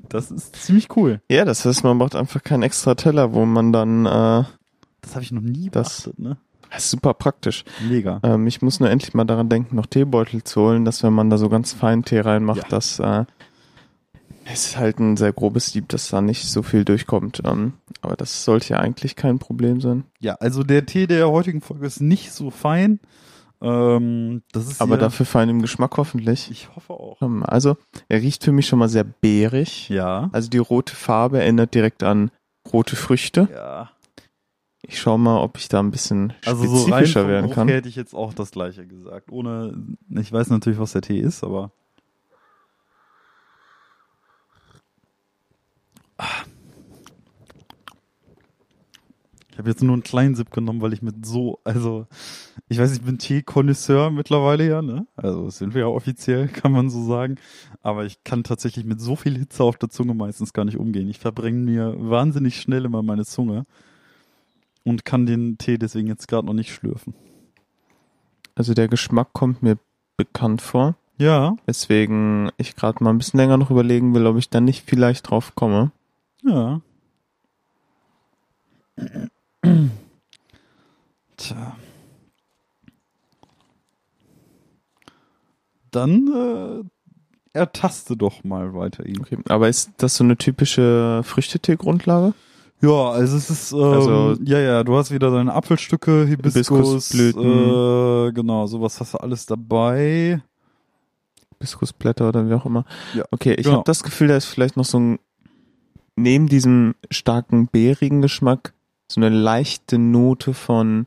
Das 0.09 0.31
ist 0.31 0.57
ziemlich 0.57 0.95
cool. 0.97 1.21
Ja, 1.31 1.45
das 1.45 1.65
heißt, 1.65 1.85
man 1.85 1.99
braucht 1.99 2.17
einfach 2.17 2.43
keinen 2.43 2.63
extra 2.65 2.95
Teller, 2.95 3.33
wo 3.33 3.45
man 3.47 3.73
dann, 3.73 4.07
äh, 4.07 4.45
Das 5.03 5.15
habe 5.15 5.23
ich 5.23 5.31
noch 5.33 5.43
nie 5.43 5.69
Das- 5.71 6.03
beachtet, 6.03 6.19
ne? 6.19 6.37
das 6.73 6.85
ist 6.87 6.91
super 6.91 7.15
praktisch. 7.15 7.65
Mega. 7.89 8.19
Ähm, 8.25 8.47
ich 8.49 8.61
muss 8.61 8.81
nur 8.81 8.91
endlich 8.91 9.15
mal 9.15 9.25
daran 9.25 9.49
denken, 9.49 9.77
noch 9.77 9.87
Teebeutel 9.87 10.43
zu 10.43 10.61
holen, 10.63 10.85
dass 10.85 11.03
wenn 11.05 11.13
man 11.13 11.31
da 11.31 11.39
so 11.39 11.49
ganz 11.49 11.73
feinen 11.73 12.05
Tee 12.05 12.19
reinmacht, 12.21 12.63
Ja. 12.65 12.69
dass 12.69 12.99
äh, 12.99 13.25
es 14.49 14.67
ist 14.69 14.77
halt 14.79 14.99
ein 14.99 15.17
sehr 15.17 15.33
grobes 15.33 15.73
Sieb, 15.73 15.89
dass 15.89 16.09
da 16.11 16.21
nicht 16.21 16.49
so 16.49 16.63
viel 16.63 16.85
durchkommt. 16.85 17.43
Ähm, 17.45 17.75
aber 18.01 18.17
das 18.17 18.45
sollte 18.45 18.71
ja 18.75 18.79
eigentlich 18.79 19.17
kein 19.17 19.39
Problem 19.39 19.81
sein. 19.81 20.05
Ja, 20.21 20.35
also 20.35 20.63
der 20.63 20.87
Tee 20.87 21.07
der 21.07 21.29
heutigen 21.31 21.61
Folge 21.61 21.87
ist 21.87 22.01
nicht 22.01 22.33
so 22.33 22.51
fein. 22.51 23.01
Ähm, 23.61 24.43
das 24.53 24.69
ist 24.71 24.81
Aber 24.83 24.99
dafür 24.99 25.25
fein 25.27 25.49
im 25.49 25.63
Geschmack 25.63 25.97
hoffentlich. 25.97 26.51
ich 26.51 26.69
hoffe 26.77 26.93
auch. 26.93 27.21
Ähm, 27.23 27.43
also, 27.43 27.77
er 28.09 28.21
riecht 28.21 28.45
für 28.45 28.53
mich 28.53 28.67
schon 28.67 28.79
mal 28.79 28.89
sehr 28.89 29.05
beerig. 29.05 29.89
Ja. 29.89 30.29
Also 30.33 30.51
die 30.51 30.59
rote 30.59 30.95
Farbe 30.95 31.41
erinnert 31.41 31.75
direkt 31.75 32.03
an 32.03 32.31
rote 32.73 32.97
Früchte. 32.97 33.49
Ja. 33.53 33.91
Ich 34.83 35.01
schau 35.01 35.19
mal, 35.19 35.41
ob 35.41 35.59
ich 35.59 35.69
da 35.69 35.81
ein 35.81 35.91
bisschen 35.91 36.33
Also 36.45 36.65
so 36.65 36.85
rein 36.85 37.07
spezifischer 37.07 37.23
vom 37.23 37.31
werden 37.31 37.51
kann. 37.51 37.67
her 37.69 37.79
hätte 37.79 37.89
ich 37.89 37.97
jetzt 37.97 38.15
auch 38.15 38.33
das 38.35 38.53
gleiche 38.53 38.87
gesagt. 38.87 39.33
Ohne, 39.33 39.75
ich 40.11 40.33
weiß 40.33 40.51
natürlich, 40.51 40.79
was 40.79 40.93
der 40.93 41.03
Tee 41.03 41.19
ist, 41.19 41.43
aber. 41.43 41.73
Ich 49.57 49.59
habe 49.59 49.71
jetzt 49.71 49.83
nur 49.83 49.95
einen 49.95 50.03
kleinen 50.03 50.35
Sip 50.35 50.51
genommen, 50.51 50.83
weil 50.83 50.93
ich 50.93 51.01
mit 51.01 51.25
so, 51.25 51.61
also, 51.65 52.07
ich 52.69 52.77
weiß, 52.77 52.93
ich 52.93 53.01
bin 53.01 53.17
Tee-Konnoisseur 53.17 54.11
mittlerweile 54.11 54.69
ja, 54.69 54.83
ne? 54.83 55.07
Also, 55.17 55.49
sind 55.49 55.73
wir 55.73 55.81
ja 55.81 55.87
offiziell, 55.87 56.49
kann 56.53 56.73
man 56.73 56.91
so 56.91 57.03
sagen. 57.07 57.37
Aber 57.81 58.05
ich 58.05 58.23
kann 58.23 58.45
tatsächlich 58.45 58.85
mit 58.85 59.01
so 59.01 59.17
viel 59.17 59.39
Hitze 59.39 59.65
auf 59.65 59.79
der 59.79 59.89
Zunge 59.89 60.13
meistens 60.13 60.53
gar 60.53 60.67
nicht 60.67 60.77
umgehen. 60.77 61.09
Ich 61.09 61.21
verbrenne 61.21 61.57
mir 61.57 61.95
wahnsinnig 61.97 62.61
schnell 62.61 62.85
immer 62.85 63.03
meine 63.03 63.25
Zunge 63.25 63.65
und 64.85 65.07
kann 65.07 65.25
den 65.25 65.57
Tee 65.57 65.79
deswegen 65.79 66.09
jetzt 66.09 66.29
gerade 66.29 66.47
noch 66.47 66.53
nicht 66.53 66.75
schlürfen. 66.75 67.15
Also 68.57 68.75
der 68.75 68.89
Geschmack 68.89 69.33
kommt 69.33 69.63
mir 69.63 69.79
bekannt 70.19 70.61
vor. 70.61 70.97
Ja, 71.17 71.57
Weswegen 71.65 72.51
ich 72.59 72.77
gerade 72.77 73.03
mal 73.03 73.09
ein 73.09 73.17
bisschen 73.17 73.41
länger 73.41 73.57
noch 73.57 73.71
überlegen 73.71 74.15
will, 74.15 74.27
ob 74.27 74.37
ich 74.37 74.51
da 74.51 74.61
nicht 74.61 74.85
vielleicht 74.87 75.31
drauf 75.31 75.55
komme. 75.55 75.93
ja. 76.43 76.83
Tja. 81.37 81.77
Dann 85.91 86.85
äh, 87.55 87.59
ertaste 87.59 88.17
doch 88.17 88.45
mal 88.45 88.75
weiter 88.75 89.07
ihn. 89.07 89.21
Okay, 89.21 89.39
aber 89.49 89.69
ist 89.69 89.91
das 89.99 90.17
so 90.17 90.25
eine 90.25 90.37
typische 90.37 91.23
Früchtetee-Grundlage? 91.25 92.35
Ja, 92.83 93.11
also 93.11 93.37
es 93.39 93.49
ist, 93.49 93.73
ähm, 93.73 93.79
Also- 93.81 94.37
ja, 94.45 94.59
ja, 94.59 94.85
du 94.85 94.97
hast 94.97 95.11
wieder 95.11 95.31
deine 95.31 95.55
Apfelstücke, 95.55 96.27
Hibiskus, 96.27 96.57
Hibiskusblüten. 97.11 97.43
äh, 98.29 98.33
genau, 98.33 98.67
sowas 98.67 99.01
hast 99.01 99.15
du 99.15 99.19
alles 99.19 99.47
dabei. 99.47 100.43
Hibiskusblätter 101.55 102.29
oder 102.29 102.49
wie 102.49 102.55
auch 102.55 102.67
immer. 102.67 102.85
Ja, 103.15 103.25
Okay, 103.31 103.55
ich 103.55 103.65
genau. 103.65 103.77
habe 103.77 103.85
das 103.87 104.03
Gefühl, 104.03 104.29
da 104.29 104.37
ist 104.37 104.45
vielleicht 104.45 104.77
noch 104.77 104.85
so 104.85 104.99
ein, 105.01 105.19
neben 106.17 106.49
diesem 106.49 106.95
starken 107.11 107.69
beerigen 107.69 108.21
Geschmack, 108.21 108.75
so 109.09 109.21
eine 109.21 109.29
leichte 109.29 109.99
Note 109.99 110.55
von 110.55 111.07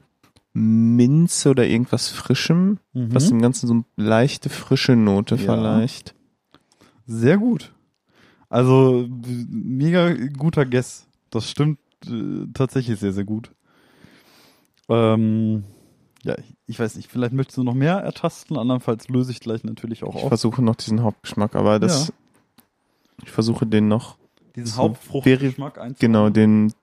Minze 0.53 1.49
oder 1.51 1.67
irgendwas 1.67 2.09
Frischem, 2.09 2.79
Mhm. 2.93 3.13
was 3.13 3.29
dem 3.29 3.41
Ganzen 3.41 3.67
so 3.67 3.73
eine 3.73 3.83
leichte 3.97 4.49
frische 4.49 4.95
Note 4.95 5.35
Ja. 5.35 5.41
vielleicht. 5.41 6.15
Sehr 7.05 7.37
gut. 7.37 7.73
Also 8.49 9.07
mega 9.09 10.13
guter 10.37 10.65
Guess. 10.65 11.07
Das 11.29 11.49
stimmt 11.49 11.79
äh, 12.07 12.45
tatsächlich 12.53 12.99
sehr, 12.99 13.13
sehr 13.13 13.25
gut. 13.25 13.51
Ähm, 14.89 15.63
ja, 16.23 16.37
ich, 16.37 16.55
ich 16.65 16.79
weiß 16.79 16.95
nicht, 16.95 17.09
vielleicht 17.11 17.33
möchtest 17.33 17.57
du 17.57 17.63
noch 17.63 17.73
mehr 17.75 17.97
ertasten, 17.97 18.57
andernfalls 18.57 19.07
löse 19.09 19.31
ich 19.31 19.39
gleich 19.39 19.63
natürlich 19.63 20.03
auch 20.03 20.15
Ich 20.15 20.23
auf. 20.23 20.27
versuche 20.29 20.61
noch 20.61 20.75
diesen 20.75 21.03
Hauptgeschmack, 21.03 21.55
aber 21.55 21.79
das, 21.79 22.07
Ja. 22.07 22.13
ich 23.23 23.31
versuche 23.31 23.65
den 23.67 23.87
noch, 23.87 24.17
Diesen 24.55 24.75
Hauptfruchtgeschmack 24.77 25.77
einzubauen. 25.77 25.95
genau, 25.99 26.29
den 26.29 26.73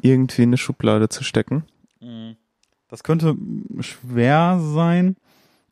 irgendwie 0.00 0.42
in 0.42 0.50
eine 0.50 0.56
Schublade 0.58 1.08
zu 1.08 1.24
stecken. 1.24 1.64
Mhm. 2.00 2.36
Das 2.88 3.02
könnte 3.02 3.36
schwer 3.80 4.58
sein, 4.60 5.16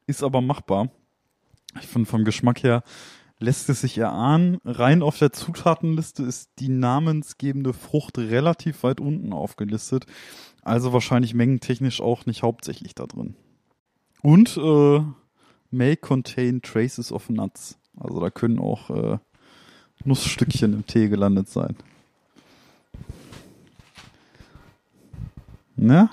ist 0.06 0.22
aber 0.22 0.40
machbar. 0.40 0.90
Ich 1.80 1.86
finde, 1.86 2.08
vom 2.08 2.24
Geschmack 2.24 2.62
her 2.62 2.82
lässt 3.38 3.68
es 3.68 3.82
sich 3.82 3.98
erahnen. 3.98 4.58
Rein 4.64 5.02
auf 5.02 5.18
der 5.18 5.32
Zutatenliste 5.32 6.22
ist 6.22 6.50
die 6.58 6.68
namensgebende 6.68 7.72
Frucht 7.72 8.18
relativ 8.18 8.82
weit 8.82 9.00
unten 9.00 9.32
aufgelistet. 9.32 10.06
Also 10.62 10.92
wahrscheinlich 10.92 11.34
mengentechnisch 11.34 12.00
auch 12.00 12.26
nicht 12.26 12.42
hauptsächlich 12.42 12.94
da 12.94 13.06
drin. 13.06 13.36
Und 14.22 14.56
äh, 14.56 15.00
may 15.70 15.96
contain 15.96 16.62
traces 16.62 17.12
of 17.12 17.28
nuts. 17.28 17.78
Also 17.96 18.20
da 18.20 18.30
können 18.30 18.58
auch 18.58 18.90
äh, 18.90 19.18
Nussstückchen 20.04 20.72
im 20.72 20.86
Tee 20.86 21.08
gelandet 21.08 21.48
sein. 21.48 21.76
Ne? 25.76 26.08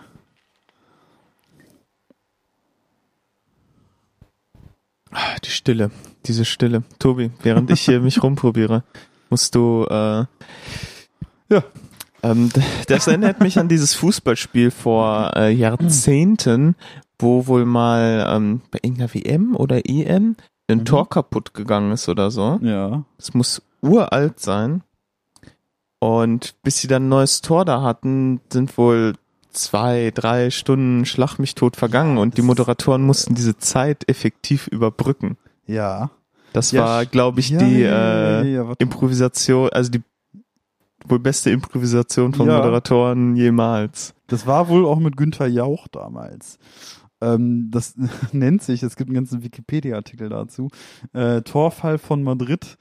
Ah, 5.12 5.36
Die 5.44 5.50
Stille, 5.50 5.92
diese 6.26 6.46
Stille. 6.46 6.84
Tobi, 7.00 7.32
während 7.44 7.70
ich 7.72 7.82
hier 7.82 8.00
mich 8.00 8.24
rumprobiere, 8.24 8.84
musst 9.30 9.56
du, 9.56 9.86
äh, 9.90 10.26
Ja. 11.50 11.64
ähm, 12.24 12.50
das 12.88 13.08
erinnert 13.08 13.40
mich 13.40 13.60
an 13.60 13.68
dieses 13.70 13.94
Fußballspiel 13.94 14.72
vor 14.72 15.32
äh, 15.36 15.52
Jahrzehnten, 15.52 16.76
wo 17.20 17.46
wohl 17.48 17.66
mal 17.66 18.26
ähm, 18.28 18.62
bei 18.72 18.80
irgendeiner 18.82 19.14
WM 19.14 19.56
oder 19.56 19.88
EM 19.88 20.36
ein 20.68 20.80
Mhm. 20.80 20.86
Tor 20.86 21.10
kaputt 21.10 21.54
gegangen 21.54 21.92
ist 21.92 22.10
oder 22.10 22.32
so. 22.32 22.58
Ja. 22.62 23.04
Es 23.20 23.34
muss 23.34 23.62
uralt 23.82 24.40
sein. 24.40 24.82
Und 26.00 26.56
bis 26.64 26.80
sie 26.80 26.88
dann 26.88 27.06
ein 27.06 27.10
neues 27.10 27.42
Tor 27.42 27.66
da 27.66 27.82
hatten, 27.82 28.42
sind 28.52 28.78
wohl 28.78 29.14
zwei, 29.54 30.12
drei 30.14 30.50
Stunden 30.50 31.06
Schlag 31.06 31.38
mich 31.38 31.56
tot 31.56 31.76
vergangen 31.76 32.18
und 32.18 32.38
die 32.38 32.42
Moderatoren 32.42 33.04
mussten 33.04 33.36
diese 33.36 33.58
Zeit 33.58 34.08
effektiv 34.10 34.68
überbrücken. 34.68 35.38
Ja. 35.66 36.12
Das 36.52 36.72
Ja, 36.72 36.84
war, 36.84 37.06
glaube 37.06 37.40
ich, 37.40 37.50
ja, 37.50 37.60
die 37.60 37.82
äh, 37.84 38.54
ja. 38.54 38.74
Improvisation, 38.78 39.70
also 39.70 39.90
die 39.92 40.04
wohl 41.06 41.20
beste 41.20 41.50
Improvisation 41.50 42.34
von. 42.34 42.48
Moderatoren 42.48 43.36
jemals. 43.36 44.14
Das 44.28 44.48
war 44.48 44.70
wohl 44.70 44.86
auch 44.86 45.00
mit 45.00 45.18
Günther 45.18 45.48
Jauch 45.48 45.88
damals. 45.88 46.58
Ähm, 47.22 47.70
das 47.72 47.96
nennt 48.32 48.62
sich, 48.62 48.84
es 48.84 48.96
gibt 48.96 49.10
einen 49.10 49.16
ganzen 49.16 49.44
Wikipedia-Artikel 49.44 50.30
dazu, 50.30 50.70
äh, 51.14 51.42
Torfall 51.42 51.98
von 51.98 52.24
Madrid 52.24 52.78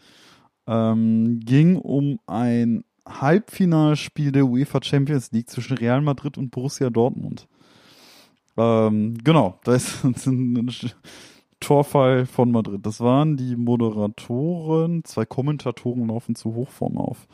ähm, 0.67 1.41
ging 1.41 1.77
um 1.77 2.19
ein 2.27 2.85
Halbfinalspiel 3.07 4.33
der 4.33 4.47
UEFA 4.47 4.81
Champions 4.83 5.33
League 5.33 5.51
zwischen 5.51 5.77
Real 5.77 6.01
Madrid 6.01 6.39
und 6.39 6.51
Borussia 6.51 6.91
Dortmund. 6.91 7.49
Ähm, 8.57 9.19
genau, 9.23 9.59
da 9.65 9.75
ist 9.75 10.05
ein 10.05 10.71
Torfall 11.61 12.27
von 12.27 12.51
Madrid. 12.51 12.85
Das 12.85 13.01
waren 13.01 13.37
die 13.37 13.57
Moderatoren, 13.57 15.05
zwei 15.05 15.25
Kommentatoren 15.25 16.09
laufen 16.09 16.35
zu 16.35 16.55
Hochform 16.55 16.99
auf. 16.99 17.27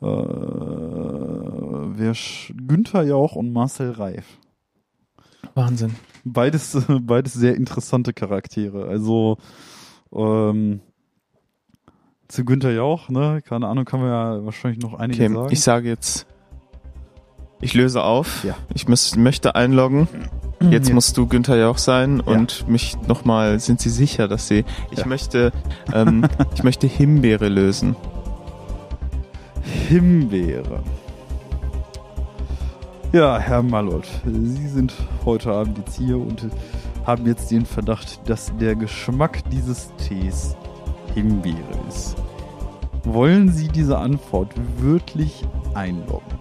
Äh, 0.00 0.06
wer 0.06 2.14
Günther 2.54 3.02
Jauch 3.02 3.34
und 3.34 3.52
Marcel 3.52 3.90
Reif. 3.92 4.38
Wahnsinn. 5.54 5.96
Beides, 6.24 6.76
beides 7.00 7.34
sehr 7.34 7.56
interessante 7.56 8.12
Charaktere. 8.12 8.86
Also 8.86 9.38
ähm, 10.12 10.80
zu 12.28 12.44
Günther 12.44 12.72
Jauch, 12.72 13.08
ne? 13.08 13.40
Keine 13.46 13.66
Ahnung, 13.66 13.84
kann 13.84 14.00
man 14.00 14.08
ja 14.10 14.44
wahrscheinlich 14.44 14.80
noch 14.82 14.94
einige 14.94 15.24
Okay, 15.24 15.34
sagen. 15.34 15.48
ich 15.52 15.60
sage 15.60 15.88
jetzt, 15.88 16.26
ich 17.60 17.74
löse 17.74 18.02
auf. 18.02 18.44
Ja. 18.44 18.54
Ich 18.74 18.86
müß, 18.86 19.16
möchte 19.16 19.54
einloggen. 19.54 20.08
Jetzt 20.70 20.88
Ja. 20.88 20.94
musst 20.94 21.16
du 21.16 21.26
Günther 21.26 21.56
Jauch 21.56 21.78
sein 21.78 22.20
und 22.20 22.68
mich 22.68 22.96
nochmal, 23.06 23.58
sind 23.60 23.80
Sie 23.80 23.90
sicher, 23.90 24.28
dass 24.28 24.48
Sie, 24.48 24.64
ich 24.90 24.98
Ja. 25.00 25.06
möchte, 25.06 25.52
ähm, 25.94 26.26
ich 26.54 26.62
möchte 26.64 26.86
Himbeere 26.86 27.48
lösen. 27.48 27.96
Himbeere. 29.88 30.82
Ja, 33.12 33.38
Herr 33.38 33.62
Malott, 33.62 34.06
Sie 34.26 34.68
sind 34.68 34.92
heute 35.24 35.50
Abend 35.52 35.78
jetzt 35.78 35.96
hier 35.96 36.18
und 36.18 36.46
haben 37.06 37.26
jetzt 37.26 37.50
den 37.50 37.64
Verdacht, 37.64 38.20
dass 38.28 38.52
der 38.58 38.74
Geschmack 38.74 39.42
dieses 39.50 39.90
Tees 39.96 40.56
Himbeere 41.14 41.56
ist. 41.88 42.16
Wollen 43.04 43.50
Sie 43.50 43.68
diese 43.68 43.98
Antwort 43.98 44.52
wirklich 44.78 45.44
einloggen? 45.74 46.38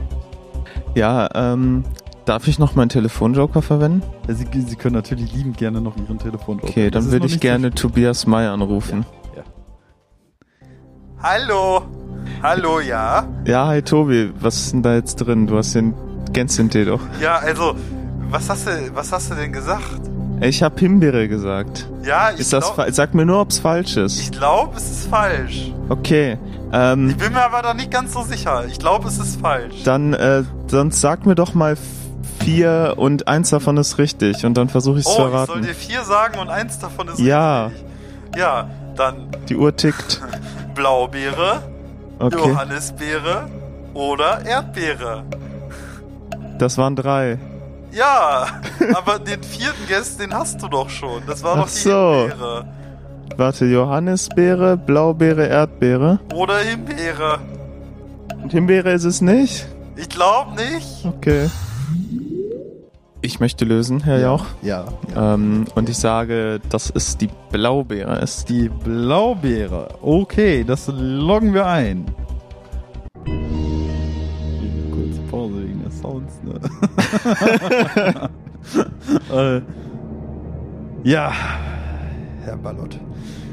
Ja, 0.95 1.29
ähm, 1.33 1.83
darf 2.25 2.47
ich 2.47 2.59
noch 2.59 2.75
meinen 2.75 2.89
Telefonjoker 2.89 3.61
verwenden? 3.61 4.01
Ja, 4.27 4.33
Sie, 4.33 4.47
Sie 4.61 4.75
können 4.75 4.95
natürlich 4.95 5.33
liebend 5.33 5.57
gerne 5.57 5.81
noch 5.81 5.95
Ihren 5.97 6.19
Telefon 6.19 6.59
Okay, 6.61 6.89
dann 6.89 7.11
würde 7.11 7.27
ich 7.27 7.39
gerne 7.39 7.71
Tobias 7.71 8.27
May 8.27 8.47
anrufen. 8.47 9.05
Hallo. 11.21 11.81
Hallo, 12.43 12.79
ja. 12.79 13.27
Ja, 13.45 13.67
hi 13.67 13.81
Tobi, 13.81 14.31
was 14.39 14.57
ist 14.57 14.73
denn 14.73 14.83
da 14.83 14.93
jetzt 14.93 15.15
drin? 15.15 15.47
Du 15.47 15.57
hast 15.57 15.73
den 15.73 15.95
Gänzentee 16.31 16.85
doch. 16.85 17.01
Ja, 17.19 17.37
also, 17.37 17.75
was 18.29 18.47
hast 18.49 18.67
du, 18.67 18.71
was 18.93 19.11
hast 19.11 19.31
du 19.31 19.35
denn 19.35 19.51
gesagt? 19.51 19.99
Ich 20.39 20.61
habe 20.61 20.79
Himbeere 20.79 21.27
gesagt. 21.27 21.87
Ja, 22.03 22.31
ich 22.31 22.39
Ist 22.41 22.53
das 22.53 22.73
glaub- 22.73 22.91
Sag 22.91 23.13
mir 23.15 23.25
nur, 23.25 23.41
ob's 23.41 23.57
falsch 23.59 23.97
ist. 23.97 24.19
Ich 24.19 24.31
glaube, 24.31 24.77
es 24.77 24.83
ist 24.89 25.09
falsch. 25.09 25.71
Okay, 25.89 26.37
ähm, 26.71 27.09
Ich 27.09 27.17
bin 27.17 27.33
mir 27.33 27.43
aber 27.43 27.61
da 27.63 27.73
nicht 27.73 27.89
ganz 27.91 28.13
so 28.13 28.21
sicher. 28.21 28.65
Ich 28.67 28.77
glaube, 28.77 29.07
es 29.07 29.17
ist 29.17 29.39
falsch. 29.41 29.83
dann 29.83 30.13
äh, 30.13 30.43
sonst 30.67 31.01
sag 31.01 31.25
mir 31.25 31.35
doch 31.35 31.53
mal 31.53 31.75
vier 32.39 32.93
und 32.97 33.27
eins 33.27 33.49
davon 33.49 33.77
ist 33.77 33.97
richtig 33.97 34.45
und 34.45 34.55
dann 34.55 34.69
versuche 34.69 34.99
ich's 34.99 35.07
zu 35.07 35.21
oh, 35.21 35.25
ich 35.25 35.31
soll 35.31 35.33
erraten. 35.33 35.61
dir 35.63 35.73
vier 35.73 36.03
sagen 36.03 36.37
und 36.39 36.49
eins 36.49 36.77
davon 36.77 37.07
ist 37.07 37.19
Ja. 37.19 37.67
richtig. 37.67 37.85
Ja, 38.37 38.69
dann 38.95 39.27
Die 39.49 39.55
Uhr 39.55 39.75
tickt. 39.75 40.21
Blaubeere, 40.75 41.63
Okay, 42.19 42.37
Johannisbeere 42.37 43.47
oder 43.95 44.45
Erdbeere. 44.45 45.23
das 46.59 46.77
waren 46.77 46.95
drei. 46.95 47.39
Ja, 47.97 48.45
aber 48.93 49.17
den 49.19 49.41
vierten 49.41 49.87
Guest, 49.87 50.19
den 50.19 50.33
hast 50.33 50.61
du 50.61 50.67
doch 50.67 50.89
schon. 50.89 51.23
Das 51.25 51.43
war 51.43 51.53
Ach 51.57 51.61
doch 51.63 51.67
die 51.69 51.77
so. 51.79 52.27
Himbeere. 52.29 52.65
Warte, 53.37 53.65
Johannisbeere, 53.65 54.77
Blaubeere, 54.77 55.47
Erdbeere. 55.47 56.19
Oder 56.33 56.57
Himbeere. 56.59 57.39
Und 58.41 58.51
Himbeere 58.51 58.91
ist 58.93 59.03
es 59.03 59.21
nicht? 59.21 59.67
Ich 59.95 60.09
glaube 60.09 60.55
nicht. 60.55 61.05
Okay. 61.05 61.49
Ich 63.21 63.39
möchte 63.39 63.65
lösen, 63.65 64.01
Herr 64.03 64.19
Jauch. 64.19 64.45
Ja, 64.61 64.85
Ähm, 65.15 65.65
und 65.75 65.89
ich 65.89 65.97
sage, 65.97 66.59
dass 66.69 66.91
es 66.93 67.17
die 67.17 67.29
Blaubeere 67.51 68.19
ist. 68.19 68.47
die 68.49 68.69
Blaubeere. 68.69 69.87
Okay, 70.01 70.63
das 70.63 70.87
loggen 70.95 71.53
wir 71.53 71.65
ein. 71.65 72.05
Sounds, 76.07 76.33
ne? 76.43 76.59
äh, 81.03 81.09
ja, 81.09 81.31
Herr 82.43 82.57
Ballott. 82.57 82.99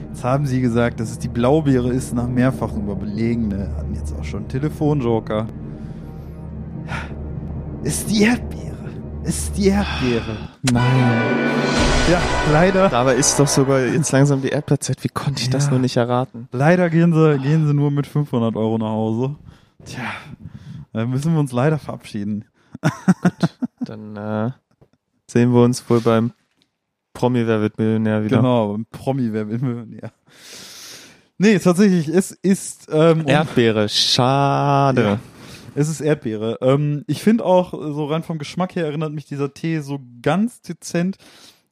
Jetzt 0.08 0.24
haben 0.24 0.46
Sie 0.46 0.60
gesagt, 0.60 1.00
dass 1.00 1.10
es 1.10 1.18
die 1.18 1.28
Blaubeere 1.28 1.88
ist, 1.92 2.14
nach 2.14 2.28
mehrfachen 2.28 2.82
Überbelegen. 2.84 3.48
Ne? 3.48 3.70
Hatten 3.76 3.94
jetzt 3.94 4.14
auch 4.18 4.24
schon 4.24 4.40
einen 4.40 4.48
Telefonjoker. 4.48 5.46
Ist 7.82 8.10
die 8.10 8.22
Erdbeere. 8.22 8.74
Ist 9.24 9.56
die 9.56 9.68
Erdbeere. 9.68 10.36
Nein. 10.72 10.84
Ja, 12.10 12.20
leider. 12.52 12.88
Dabei 12.88 13.14
ist 13.16 13.38
doch 13.40 13.48
sogar 13.48 13.80
jetzt 13.80 14.12
langsam 14.12 14.42
die 14.42 14.48
Erdbeerzeit. 14.50 15.02
Wie 15.02 15.08
konnte 15.08 15.42
ich 15.42 15.50
das 15.50 15.64
Ja. 15.66 15.70
nur 15.72 15.80
nicht 15.80 15.96
erraten? 15.96 16.48
Leider 16.52 16.88
gehen 16.90 17.12
sie, 17.12 17.38
gehen 17.38 17.66
sie 17.66 17.74
nur 17.74 17.90
mit 17.90 18.06
500 18.06 18.54
Euro 18.56 18.78
nach 18.78 18.90
Hause. 18.90 19.34
Tja, 19.84 20.02
da 20.94 21.06
müssen 21.06 21.32
wir 21.32 21.40
uns 21.40 21.52
leider 21.52 21.78
verabschieden. 21.78 22.44
Dann 23.80 24.16
äh, 24.16 24.50
sehen 25.28 25.52
wir 25.52 25.62
uns 25.62 25.88
wohl 25.90 26.00
beim 26.00 26.32
Promi 27.12 27.46
Wer 27.46 27.60
wird 27.60 27.78
Millionär 27.78 28.24
wieder. 28.24 28.38
Genau, 28.38 28.76
ein 28.76 28.86
Promi, 28.86 29.32
wer 29.32 29.48
will 29.48 29.58
Millionär. 29.58 30.12
Nee, 31.36 31.58
tatsächlich, 31.58 32.08
es 32.08 32.30
ist, 32.30 32.88
ähm, 32.92 33.24
Erdbeere, 33.26 33.88
schade. 33.88 35.02
Ja. 35.02 35.18
es 35.74 35.88
ist 35.88 36.00
Erdbeere. 36.00 36.58
Ähm, 36.60 37.04
ich 37.08 37.22
finde 37.22 37.44
auch, 37.44 37.72
so 37.72 38.06
rein 38.06 38.22
vom 38.22 38.38
Geschmack 38.38 38.76
her 38.76 38.86
erinnert 38.86 39.12
mich 39.12 39.26
dieser 39.26 39.52
Tee 39.52 39.80
so 39.80 40.00
ganz 40.22 40.60
dezent. 40.62 41.16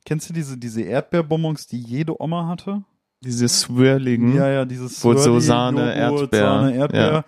Kennst 0.04 0.28
du 0.28 0.34
diese, 0.34 0.58
diese 0.58 0.82
Erdbeerbonbons, 0.82 1.68
die 1.68 1.80
jede 1.80 2.20
Oma 2.20 2.48
hatte? 2.48 2.82
Diese 3.20 3.48
swirligen. 3.48 4.34
Ja, 4.34 4.48
ja, 4.48 4.64
dieses 4.64 5.02
Wo 5.04 5.14
so 5.14 5.38
Sahne, 5.38 5.96
Joghurt, 5.96 6.22
Erdbeer. 6.22 6.40
Sahne, 6.40 6.74
Erdbeer. 6.74 7.12
Ja. 7.12 7.24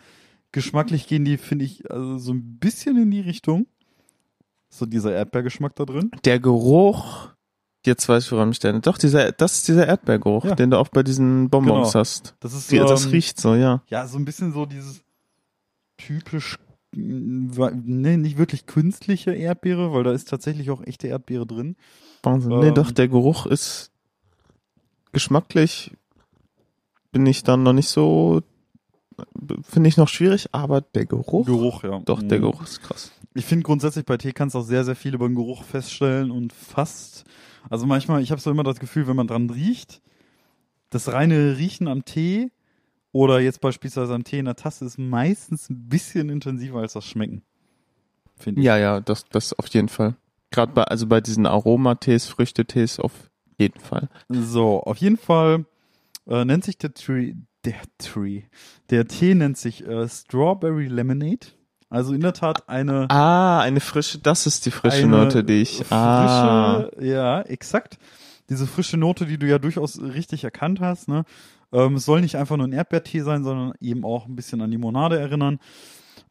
Geschmacklich 0.54 1.08
gehen 1.08 1.24
die, 1.24 1.36
finde 1.36 1.64
ich, 1.64 1.90
also 1.90 2.16
so 2.18 2.32
ein 2.32 2.58
bisschen 2.60 2.96
in 2.96 3.10
die 3.10 3.20
Richtung. 3.20 3.66
So 4.68 4.86
dieser 4.86 5.12
Erdbeergeschmack 5.12 5.74
da 5.74 5.84
drin. 5.84 6.12
Der 6.24 6.38
Geruch, 6.38 7.30
jetzt 7.84 8.08
weiß 8.08 8.24
ich, 8.24 8.30
woran 8.32 8.50
mich 8.50 8.62
erinnert. 8.62 8.86
Doch, 8.86 8.96
dieser, 8.96 9.32
das 9.32 9.54
ist 9.54 9.66
dieser 9.68 9.88
Erdbeergeruch, 9.88 10.44
Ja. 10.44 10.54
den 10.54 10.70
du 10.70 10.78
auch 10.78 10.88
bei 10.88 11.02
diesen 11.02 11.50
Bonbons 11.50 11.90
Genau. 11.92 12.00
hast. 12.00 12.36
Das 12.38 12.54
ist 12.54 12.70
Die, 12.70 12.78
das 12.78 13.06
ähm, 13.06 13.10
riecht 13.10 13.40
so, 13.40 13.56
ja. 13.56 13.82
Ja, 13.88 14.06
so 14.06 14.16
ein 14.16 14.24
bisschen 14.24 14.52
so 14.52 14.64
dieses 14.64 15.02
typisch, 15.96 16.58
nee, 16.92 18.16
nicht 18.16 18.38
wirklich 18.38 18.66
künstliche 18.66 19.32
Erdbeere, 19.34 19.92
weil 19.92 20.04
da 20.04 20.12
ist 20.12 20.28
tatsächlich 20.28 20.70
auch 20.70 20.82
echte 20.84 21.08
Erdbeere 21.08 21.46
drin. 21.46 21.74
Wahnsinn. 22.22 22.60
Nee, 22.60 22.68
ähm, 22.68 22.74
doch, 22.74 22.92
der 22.92 23.08
Geruch 23.08 23.46
ist 23.46 23.90
geschmacklich, 25.12 25.92
bin 27.12 27.26
ich 27.26 27.42
dann 27.42 27.64
noch 27.64 27.72
nicht 27.72 27.88
so, 27.88 28.42
finde 29.62 29.88
ich 29.88 29.96
noch 29.96 30.08
schwierig, 30.08 30.48
aber 30.52 30.80
der 30.80 31.06
Geruch, 31.06 31.46
Geruch, 31.46 31.84
ja. 31.84 32.00
doch, 32.04 32.22
der 32.22 32.38
Mhm. 32.38 32.42
Geruch 32.42 32.62
ist 32.62 32.82
krass. 32.82 33.12
Ich 33.34 33.44
finde 33.44 33.64
grundsätzlich 33.64 34.04
bei 34.04 34.16
Tee 34.16 34.32
kannst 34.32 34.54
du 34.54 34.60
auch 34.60 34.64
sehr, 34.64 34.84
sehr 34.84 34.96
viel 34.96 35.14
über 35.14 35.26
den 35.28 35.34
Geruch 35.34 35.64
feststellen 35.64 36.30
und 36.30 36.52
fast, 36.52 37.24
also 37.70 37.86
manchmal, 37.86 38.22
ich 38.22 38.30
habe 38.30 38.40
so 38.40 38.50
immer 38.50 38.62
das 38.62 38.78
Gefühl, 38.78 39.06
wenn 39.06 39.16
man 39.16 39.26
dran 39.26 39.50
riecht, 39.50 40.00
das 40.90 41.12
reine 41.12 41.56
Riechen 41.58 41.88
am 41.88 42.04
Tee 42.04 42.50
oder 43.12 43.40
jetzt 43.40 43.60
beispielsweise 43.60 44.14
am 44.14 44.24
Tee 44.24 44.38
in 44.38 44.44
der 44.44 44.56
Tasse 44.56 44.84
ist 44.84 44.98
meistens 44.98 45.68
ein 45.68 45.88
bisschen 45.88 46.28
intensiver 46.28 46.80
als 46.80 46.92
das 46.92 47.04
Schmecken. 47.04 47.42
Finde 48.36 48.60
ich. 48.60 48.64
Ja, 48.66 48.76
ja, 48.76 49.00
das, 49.00 49.24
das 49.30 49.52
auf 49.58 49.66
jeden 49.68 49.88
Fall. 49.88 50.16
Gerade 50.50 50.72
bei, 50.72 50.84
also 50.84 51.06
bei 51.06 51.20
diesen 51.20 51.46
Aromatees, 51.46 52.26
Früchtetees 52.26 53.00
auf 53.00 53.30
jeden 53.58 53.80
Fall. 53.80 54.08
So, 54.28 54.80
auf 54.82 54.98
jeden 54.98 55.16
Fall 55.16 55.64
äh, 56.28 56.44
nennt 56.44 56.64
sich 56.64 56.78
der 56.78 56.94
Tree, 56.94 57.34
der 57.64 57.80
Tree, 57.98 58.42
der 58.90 59.06
Tee 59.06 59.34
nennt 59.34 59.56
sich 59.58 59.86
äh, 59.86 60.08
Strawberry 60.08 60.86
Lemonade. 60.86 61.46
Also 61.90 62.12
in 62.12 62.20
der 62.22 62.32
Tat 62.32 62.68
eine 62.68 63.08
Ah, 63.10 63.60
eine 63.60 63.80
frische, 63.80 64.18
das 64.18 64.46
ist 64.46 64.66
die 64.66 64.70
frische 64.70 65.06
Note, 65.06 65.44
die 65.44 65.62
ich, 65.62 65.76
frische, 65.76 65.94
ah, 65.94 66.90
ja, 67.00 67.42
exakt. 67.42 67.98
Diese 68.48 68.66
frische 68.66 68.96
Note, 68.96 69.26
die 69.26 69.38
du 69.38 69.46
ja 69.46 69.58
durchaus 69.58 70.00
richtig 70.00 70.44
erkannt 70.44 70.80
hast. 70.80 71.08
Ne? 71.08 71.24
Ähm, 71.72 71.94
es 71.94 72.04
soll 72.04 72.20
nicht 72.20 72.36
einfach 72.36 72.56
nur 72.56 72.66
ein 72.66 72.72
Erdbeertee 72.72 73.20
sein, 73.20 73.44
sondern 73.44 73.74
eben 73.80 74.04
auch 74.04 74.26
ein 74.26 74.36
bisschen 74.36 74.60
an 74.60 74.70
Limonade 74.70 75.18
erinnern. 75.18 75.60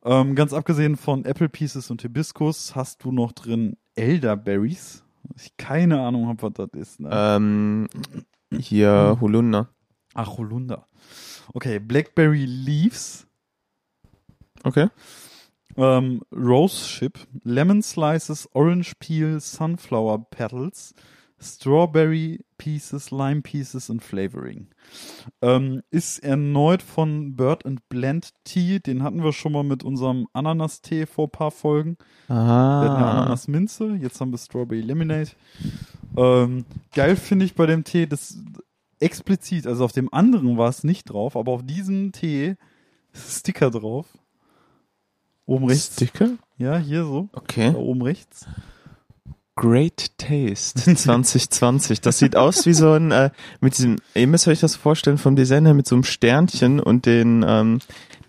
Ähm, 0.04 0.36
ganz 0.36 0.54
abgesehen 0.54 0.98
von 0.98 1.26
Apple 1.26 1.50
Pieces 1.50 1.90
und 1.90 2.02
Hibiskus 2.02 2.76
hast 2.76 3.04
du 3.04 3.12
noch 3.12 3.32
drin 3.32 3.78
Elderberries. 3.96 5.04
Ich 5.38 5.56
keine 5.58 6.02
Ahnung 6.02 6.28
habe, 6.28 6.42
was 6.42 6.54
das 6.54 6.70
ist. 6.74 7.00
Ne? 7.00 7.10
ähm, 7.12 7.88
hier 8.52 9.18
Holunder. 9.22 9.70
Ach, 10.14 10.38
Holunder. 10.38 10.88
Okay, 11.54 11.80
Blackberry 11.80 12.46
Leaves, 12.46 13.26
Okay. 14.64 14.88
ähm, 15.76 16.22
Rose 16.32 16.86
Chip, 16.88 17.20
Lemon 17.44 17.82
Slices, 17.82 18.48
Orange 18.54 18.94
Peel, 19.00 19.40
Sunflower 19.40 20.30
Petals, 20.30 20.94
Strawberry 21.42 22.46
Pieces, 22.58 23.12
Lime 23.12 23.42
Pieces 23.42 23.90
und 23.90 24.02
Flavoring. 24.02 24.68
Ähm, 25.42 25.82
ist 25.92 26.20
erneut 26.20 26.82
von 26.82 27.36
Bird 27.36 27.66
and 27.66 27.90
Blend 27.90 28.30
Tea. 28.46 28.80
Den 28.80 29.04
hatten 29.04 29.22
wir 29.24 29.34
schon 29.34 29.52
mal 29.52 29.64
mit 29.64 29.84
unserem 29.84 30.28
Ananas-Tee 30.32 31.06
vor 31.06 31.28
ein 31.28 31.32
paar 31.32 31.52
Folgen. 31.52 31.98
Wir 32.28 32.36
hatten 32.38 33.00
ja 33.02 33.06
Ah. 33.06 33.12
Ananas 33.22 33.50
Minze, 33.50 33.96
jetzt 34.02 34.22
haben 34.22 34.32
wir 34.32 34.38
Strawberry 34.38 34.80
Lemonade. 34.82 35.32
Ähm, 36.16 36.64
geil 36.94 37.18
finde 37.18 37.44
ich 37.44 37.56
bei 37.56 37.66
dem 37.66 37.84
Tee, 37.84 38.08
das 38.08 38.38
explizit, 39.04 39.68
also 39.68 39.86
auf 39.86 39.92
dem 39.92 40.12
anderen 40.14 40.58
war 40.58 40.70
es 40.70 40.84
nicht 40.84 41.06
drauf, 41.12 41.36
aber 41.36 41.52
auf 41.52 41.64
diesem 41.64 42.12
Tee 42.12 42.56
ist 43.14 43.40
Sticker 43.40 43.70
drauf. 43.70 44.08
Oben 45.46 45.66
rechts. 45.66 45.94
Sticker? 45.96 46.32
Ja, 46.58 46.78
hier 46.78 47.04
so. 47.04 47.30
Da 47.34 47.40
Okay. 47.40 47.74
oben 47.76 48.02
rechts. 48.02 48.46
Great 49.56 50.18
Taste 50.18 50.80
2020. 50.96 52.02
Das 52.02 52.18
sieht 52.18 52.36
aus 52.36 52.66
wie 52.66 52.74
so 52.74 52.94
ein, 52.94 53.12
äh, 53.12 53.30
mit 53.62 53.78
diesem, 53.78 53.98
ihr 54.16 54.28
müsst 54.28 54.48
euch 54.48 54.62
das 54.62 54.76
vorstellen 54.76 55.18
vom 55.18 55.36
Design 55.36 55.66
her 55.66 55.76
mit 55.76 55.88
so 55.88 55.96
einem 55.96 56.04
Sternchen 56.04 56.80
und 56.80 57.06
den 57.06 57.46
ähm, 57.48 57.80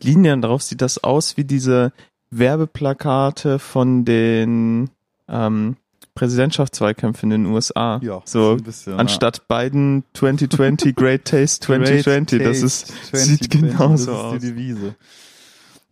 Linien 0.03 0.43
drauf 0.43 0.63
sieht 0.63 0.83
das 0.83 1.03
aus 1.03 1.37
wie 1.39 1.45
diese 1.45 1.93
Werbeplakate 2.31 3.59
von 3.59 4.05
den 4.05 4.91
ähm, 5.29 5.77
Präsidentschaftswahlkämpfen 6.15 7.31
in 7.31 7.45
den 7.45 7.53
USA. 7.53 8.01
Ja, 8.03 8.23
so 8.25 8.53
ein 8.53 8.63
bisschen, 8.63 8.95
anstatt 8.95 9.49
Biden 9.49 10.05
2020 10.15 10.95
Great 10.97 11.25
Taste 11.25 11.67
2020. 11.67 12.39
Great 12.41 12.47
das 12.51 12.63
ist, 12.63 12.89
Taste 13.11 13.17
sieht 13.19 13.51
2020, 13.51 13.51
genauso 13.51 14.11
das 14.13 14.19
ist 14.19 14.25
aus. 14.25 14.33
die 14.41 14.47
Devise. 14.49 14.95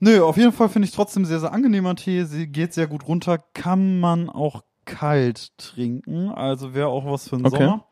Nö, 0.00 0.22
auf 0.22 0.36
jeden 0.36 0.52
Fall 0.52 0.68
finde 0.68 0.88
ich 0.88 0.94
trotzdem 0.94 1.24
sehr, 1.24 1.40
sehr 1.40 1.52
angenehmer 1.52 1.94
Tee. 1.94 2.24
Sie 2.24 2.46
geht 2.48 2.72
sehr 2.74 2.86
gut 2.88 3.06
runter. 3.06 3.38
Kann 3.54 4.00
man 4.00 4.28
auch 4.28 4.62
kalt 4.84 5.56
trinken. 5.58 6.28
Also 6.30 6.74
wäre 6.74 6.88
auch 6.88 7.04
was 7.04 7.28
für 7.28 7.36
den 7.36 7.46
Okay. 7.46 7.56
Sommer. 7.64 7.84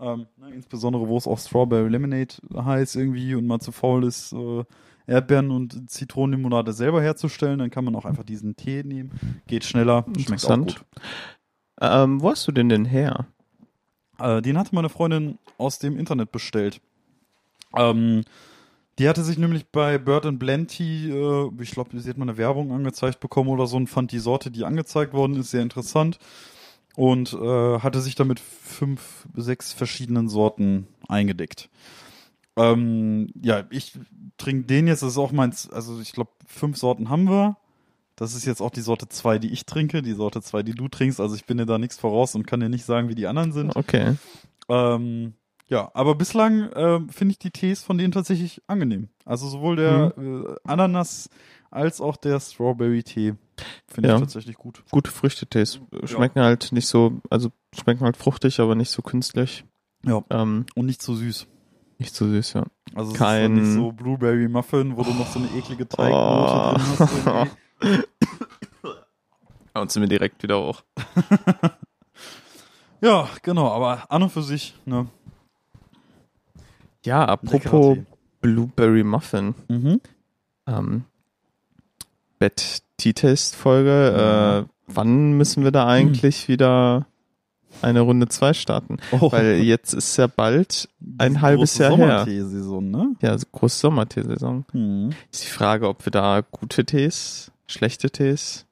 Ähm, 0.00 0.26
ne, 0.36 0.50
insbesondere, 0.54 1.08
wo 1.08 1.16
es 1.16 1.26
auch 1.26 1.38
Strawberry 1.40 1.88
Lemonade 1.88 2.34
heißt 2.54 2.94
irgendwie 2.94 3.34
und 3.34 3.46
man 3.48 3.58
zu 3.58 3.72
faul 3.72 4.04
ist, 4.04 4.32
äh, 4.32 4.62
Erdbeeren 5.08 5.50
und 5.50 5.90
Zitronenlimonade 5.90 6.72
selber 6.72 7.02
herzustellen, 7.02 7.58
dann 7.58 7.70
kann 7.70 7.84
man 7.84 7.96
auch 7.96 8.04
einfach 8.04 8.22
diesen 8.22 8.54
Tee 8.54 8.84
nehmen. 8.84 9.40
Geht 9.48 9.64
schneller, 9.64 10.04
schmeckt 10.04 10.18
auch 10.18 10.20
Interessant. 10.54 10.76
gut. 10.76 11.02
Ähm, 11.80 12.20
wo 12.20 12.30
hast 12.30 12.46
du 12.48 12.52
denn 12.52 12.68
denn 12.68 12.84
her? 12.84 13.26
Äh, 14.18 14.42
den 14.42 14.58
hatte 14.58 14.74
meine 14.74 14.88
Freundin 14.88 15.38
aus 15.58 15.78
dem 15.78 15.98
Internet 15.98 16.32
bestellt. 16.32 16.80
Ähm, 17.76 18.24
die 18.98 19.08
hatte 19.08 19.22
sich 19.22 19.38
nämlich 19.38 19.66
bei 19.68 19.98
Bird 19.98 20.26
and 20.26 20.38
Blend 20.38 20.70
Tea, 20.70 21.10
äh, 21.10 21.50
ich 21.60 21.70
glaube, 21.70 21.98
sie 22.00 22.10
hat 22.10 22.18
mal 22.18 22.24
eine 22.24 22.36
Werbung 22.36 22.72
angezeigt 22.72 23.20
bekommen 23.20 23.48
oder 23.48 23.66
so 23.66 23.76
und 23.76 23.86
fand 23.86 24.10
die 24.10 24.18
Sorte, 24.18 24.50
die 24.50 24.64
angezeigt 24.64 25.12
worden 25.12 25.36
ist, 25.36 25.50
sehr 25.50 25.62
interessant. 25.62 26.18
Und 26.96 27.32
äh, 27.32 27.78
hatte 27.78 28.00
sich 28.00 28.16
damit 28.16 28.40
fünf, 28.40 29.28
sechs 29.36 29.72
verschiedenen 29.72 30.28
Sorten 30.28 30.88
eingedeckt. 31.08 31.70
Ähm, 32.56 33.30
ja, 33.40 33.64
ich 33.70 33.96
trinke 34.36 34.66
den 34.66 34.88
jetzt, 34.88 35.02
das 35.02 35.12
ist 35.12 35.18
auch 35.18 35.30
meins, 35.30 35.70
also 35.70 36.00
ich 36.00 36.12
glaube, 36.12 36.32
fünf 36.44 36.76
Sorten 36.76 37.08
haben 37.08 37.28
wir. 37.28 37.56
Das 38.18 38.34
ist 38.34 38.44
jetzt 38.46 38.60
auch 38.60 38.70
die 38.70 38.80
Sorte 38.80 39.08
2, 39.08 39.38
die 39.38 39.52
ich 39.52 39.64
trinke, 39.64 40.02
die 40.02 40.12
Sorte 40.12 40.42
2, 40.42 40.64
die 40.64 40.72
du 40.74 40.88
trinkst. 40.88 41.20
Also 41.20 41.36
ich 41.36 41.44
bin 41.46 41.56
dir 41.58 41.66
da 41.66 41.78
nichts 41.78 41.96
voraus 41.98 42.34
und 42.34 42.46
kann 42.46 42.58
dir 42.60 42.68
nicht 42.68 42.84
sagen, 42.84 43.08
wie 43.08 43.14
die 43.14 43.26
anderen 43.28 43.52
sind. 43.52 43.76
Okay. 43.76 44.16
Ähm, 44.68 45.34
ja, 45.68 45.90
aber 45.94 46.14
bislang 46.16 46.68
ähm, 46.74 47.08
finde 47.10 47.32
ich 47.32 47.38
die 47.38 47.50
Tees 47.50 47.82
von 47.84 47.96
denen 47.96 48.10
tatsächlich 48.12 48.60
angenehm. 48.66 49.08
Also 49.24 49.46
sowohl 49.48 49.76
der 49.76 50.14
äh, 50.18 50.54
Ananas 50.64 51.30
als 51.70 52.00
auch 52.00 52.16
der 52.16 52.40
Strawberry-Tee 52.40 53.34
finde 53.86 54.08
Ja. 54.08 54.14
ich 54.16 54.20
tatsächlich 54.22 54.56
gut. 54.56 54.82
Gute 54.90 55.10
Früchtetees. 55.10 55.80
Schmecken 56.04 56.40
halt 56.40 56.72
nicht 56.72 56.86
so, 56.86 57.20
also 57.30 57.50
schmecken 57.78 58.04
halt 58.04 58.16
fruchtig, 58.16 58.58
aber 58.60 58.74
nicht 58.74 58.90
so 58.90 59.02
künstlich. 59.02 59.64
Ja. 60.04 60.22
Ähm, 60.30 60.64
Und 60.74 60.86
nicht 60.86 61.02
zu 61.02 61.14
süß. 61.14 61.46
nicht 61.98 62.14
so 62.14 62.26
süß, 62.26 62.54
ja. 62.54 62.64
Also 62.94 63.12
es 63.12 63.18
Kein- 63.18 63.56
ist 63.58 63.62
nicht 63.64 63.74
so 63.74 63.92
Blueberry 63.92 64.48
Muffin, 64.48 64.96
wo 64.96 65.02
du 65.02 65.12
noch 65.14 65.26
so 65.30 65.38
eine 65.38 65.48
eklige 65.56 65.84
Oh. 65.84 65.96
Teignote 65.96 66.80
drin 66.80 67.24
hast. 67.34 67.56
Und 69.74 69.92
sind 69.92 70.02
wir 70.02 70.08
direkt 70.08 70.42
wieder 70.42 70.60
hoch. 70.60 70.82
Ja, 73.00 73.28
genau, 73.42 73.68
aber 73.70 74.10
an 74.10 74.24
und 74.24 74.30
für 74.30 74.42
sich, 74.42 74.74
ne. 74.84 75.06
Ja, 77.04 77.24
apropos. 77.24 77.98
Blueberry 78.40 79.04
Muffin. 79.04 79.54
Mhm. 79.68 80.00
Ähm, 80.66 81.04
Bad 82.38 82.82
Tea 82.96 83.12
Taste 83.12 83.56
Folge. 83.56 84.66
Äh, 84.66 84.70
wann 84.86 85.32
müssen 85.32 85.64
wir 85.64 85.70
da 85.70 85.86
eigentlich 85.86 86.48
wieder 86.48 87.06
eine 87.82 88.00
Runde 88.00 88.28
2 88.28 88.52
starten? 88.54 88.98
Oh, 89.12 89.30
Weil 89.32 89.58
jetzt 89.62 89.92
ist 89.92 90.16
ja 90.16 90.26
bald 90.26 90.88
ein 91.18 91.34
diese 91.34 91.40
halbes 91.42 91.78
Jahr 91.78 91.96
her. 91.96 92.08
Sommerteesaison, 92.24 92.90
ne? 92.90 93.16
Ja, 93.22 93.36
große 93.52 93.78
Sommerteesaison. 93.78 94.64
Mhm. 94.72 95.10
Ist 95.32 95.44
die 95.44 95.50
Frage, 95.50 95.88
ob 95.88 96.04
wir 96.04 96.10
da 96.10 96.42
gute 96.50 96.84
Tees, 96.84 97.50
schlechte 97.68 98.10
Tees. 98.10 98.66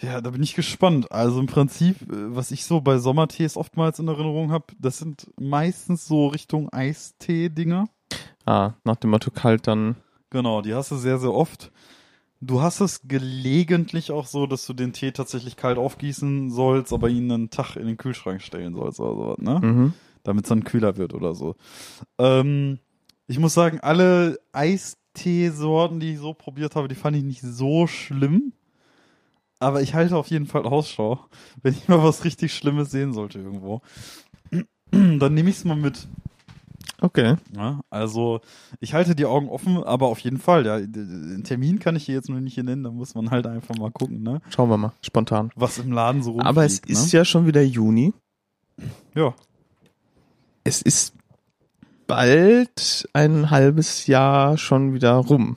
Ja, 0.00 0.20
da 0.20 0.30
bin 0.30 0.42
ich 0.42 0.54
gespannt. 0.54 1.12
Also 1.12 1.38
im 1.38 1.46
Prinzip, 1.46 2.02
äh, 2.02 2.34
was 2.34 2.50
ich 2.50 2.64
so 2.64 2.80
bei 2.80 2.98
Sommertees 2.98 3.56
oftmals 3.56 4.00
in 4.00 4.08
Erinnerung 4.08 4.50
habe, 4.50 4.66
das 4.78 4.98
sind 4.98 5.30
meistens 5.38 6.06
so 6.06 6.26
Richtung 6.26 6.72
Eistee-Dinger. 6.72 7.88
Ah, 8.44 8.72
nach 8.84 8.96
dem 8.96 9.10
Motto 9.10 9.30
kalt 9.30 9.68
dann. 9.68 9.94
Genau, 10.30 10.60
die 10.62 10.74
hast 10.74 10.90
du 10.90 10.96
sehr, 10.96 11.18
sehr 11.18 11.32
oft. 11.32 11.70
Du 12.40 12.60
hast 12.60 12.80
es 12.80 13.02
gelegentlich 13.06 14.10
auch 14.10 14.26
so, 14.26 14.48
dass 14.48 14.66
du 14.66 14.72
den 14.72 14.92
Tee 14.92 15.12
tatsächlich 15.12 15.56
kalt 15.56 15.78
aufgießen 15.78 16.50
sollst, 16.50 16.92
aber 16.92 17.08
ihn 17.08 17.30
einen 17.30 17.50
Tag 17.50 17.76
in 17.76 17.86
den 17.86 17.96
Kühlschrank 17.96 18.42
stellen 18.42 18.74
sollst 18.74 18.98
oder 18.98 19.14
so, 19.14 19.36
ne? 19.38 19.60
Mhm. 19.62 19.92
Damit 20.24 20.44
es 20.44 20.48
dann 20.48 20.64
kühler 20.64 20.96
wird 20.96 21.14
oder 21.14 21.34
so. 21.34 21.54
Ähm, 22.18 22.80
ich 23.28 23.38
muss 23.38 23.54
sagen, 23.54 23.78
alle 23.80 24.40
Eisteesorten, 25.14 26.00
die 26.00 26.12
ich 26.12 26.18
so 26.18 26.34
probiert 26.34 26.76
habe, 26.76 26.88
die 26.88 26.94
fand 26.94 27.16
ich 27.16 27.22
nicht 27.22 27.42
so 27.42 27.86
schlimm. 27.86 28.52
Aber 29.58 29.80
ich 29.80 29.94
halte 29.94 30.16
auf 30.16 30.28
jeden 30.28 30.46
Fall 30.46 30.64
Ausschau, 30.64 31.20
wenn 31.62 31.74
ich 31.74 31.86
mal 31.88 32.02
was 32.02 32.24
richtig 32.24 32.52
Schlimmes 32.54 32.90
sehen 32.90 33.12
sollte 33.12 33.38
irgendwo. 33.38 33.80
Dann 34.90 35.34
nehme 35.34 35.50
ich 35.50 35.56
es 35.56 35.64
mal 35.64 35.76
mit. 35.76 36.08
Okay. 37.00 37.36
Ja, 37.56 37.80
also 37.90 38.40
ich 38.80 38.94
halte 38.94 39.14
die 39.14 39.24
Augen 39.24 39.48
offen, 39.48 39.82
aber 39.82 40.06
auf 40.06 40.20
jeden 40.20 40.38
Fall, 40.38 40.66
ja, 40.66 40.78
den 40.80 41.42
Termin 41.44 41.78
kann 41.80 41.96
ich 41.96 42.04
hier 42.04 42.14
jetzt 42.14 42.28
nur 42.28 42.40
nicht 42.40 42.54
hier 42.54 42.62
nennen, 42.64 42.84
da 42.84 42.90
muss 42.90 43.14
man 43.14 43.30
halt 43.30 43.46
einfach 43.46 43.76
mal 43.76 43.90
gucken, 43.90 44.22
ne? 44.22 44.40
Schauen 44.50 44.68
wir 44.70 44.76
mal. 44.76 44.92
Spontan. 45.00 45.50
Was 45.56 45.78
im 45.78 45.90
Laden 45.92 46.22
so 46.22 46.30
rumfliegt, 46.30 46.48
Aber 46.48 46.64
es 46.64 46.78
ist 46.80 47.12
ne? 47.12 47.18
ja 47.18 47.24
schon 47.24 47.46
wieder 47.46 47.62
Juni. 47.62 48.12
ja. 49.14 49.34
Es 50.64 50.80
ist 50.80 51.14
bald 52.06 53.08
ein 53.12 53.50
halbes 53.50 54.06
Jahr 54.06 54.58
schon 54.58 54.94
wieder 54.94 55.14
rum 55.14 55.56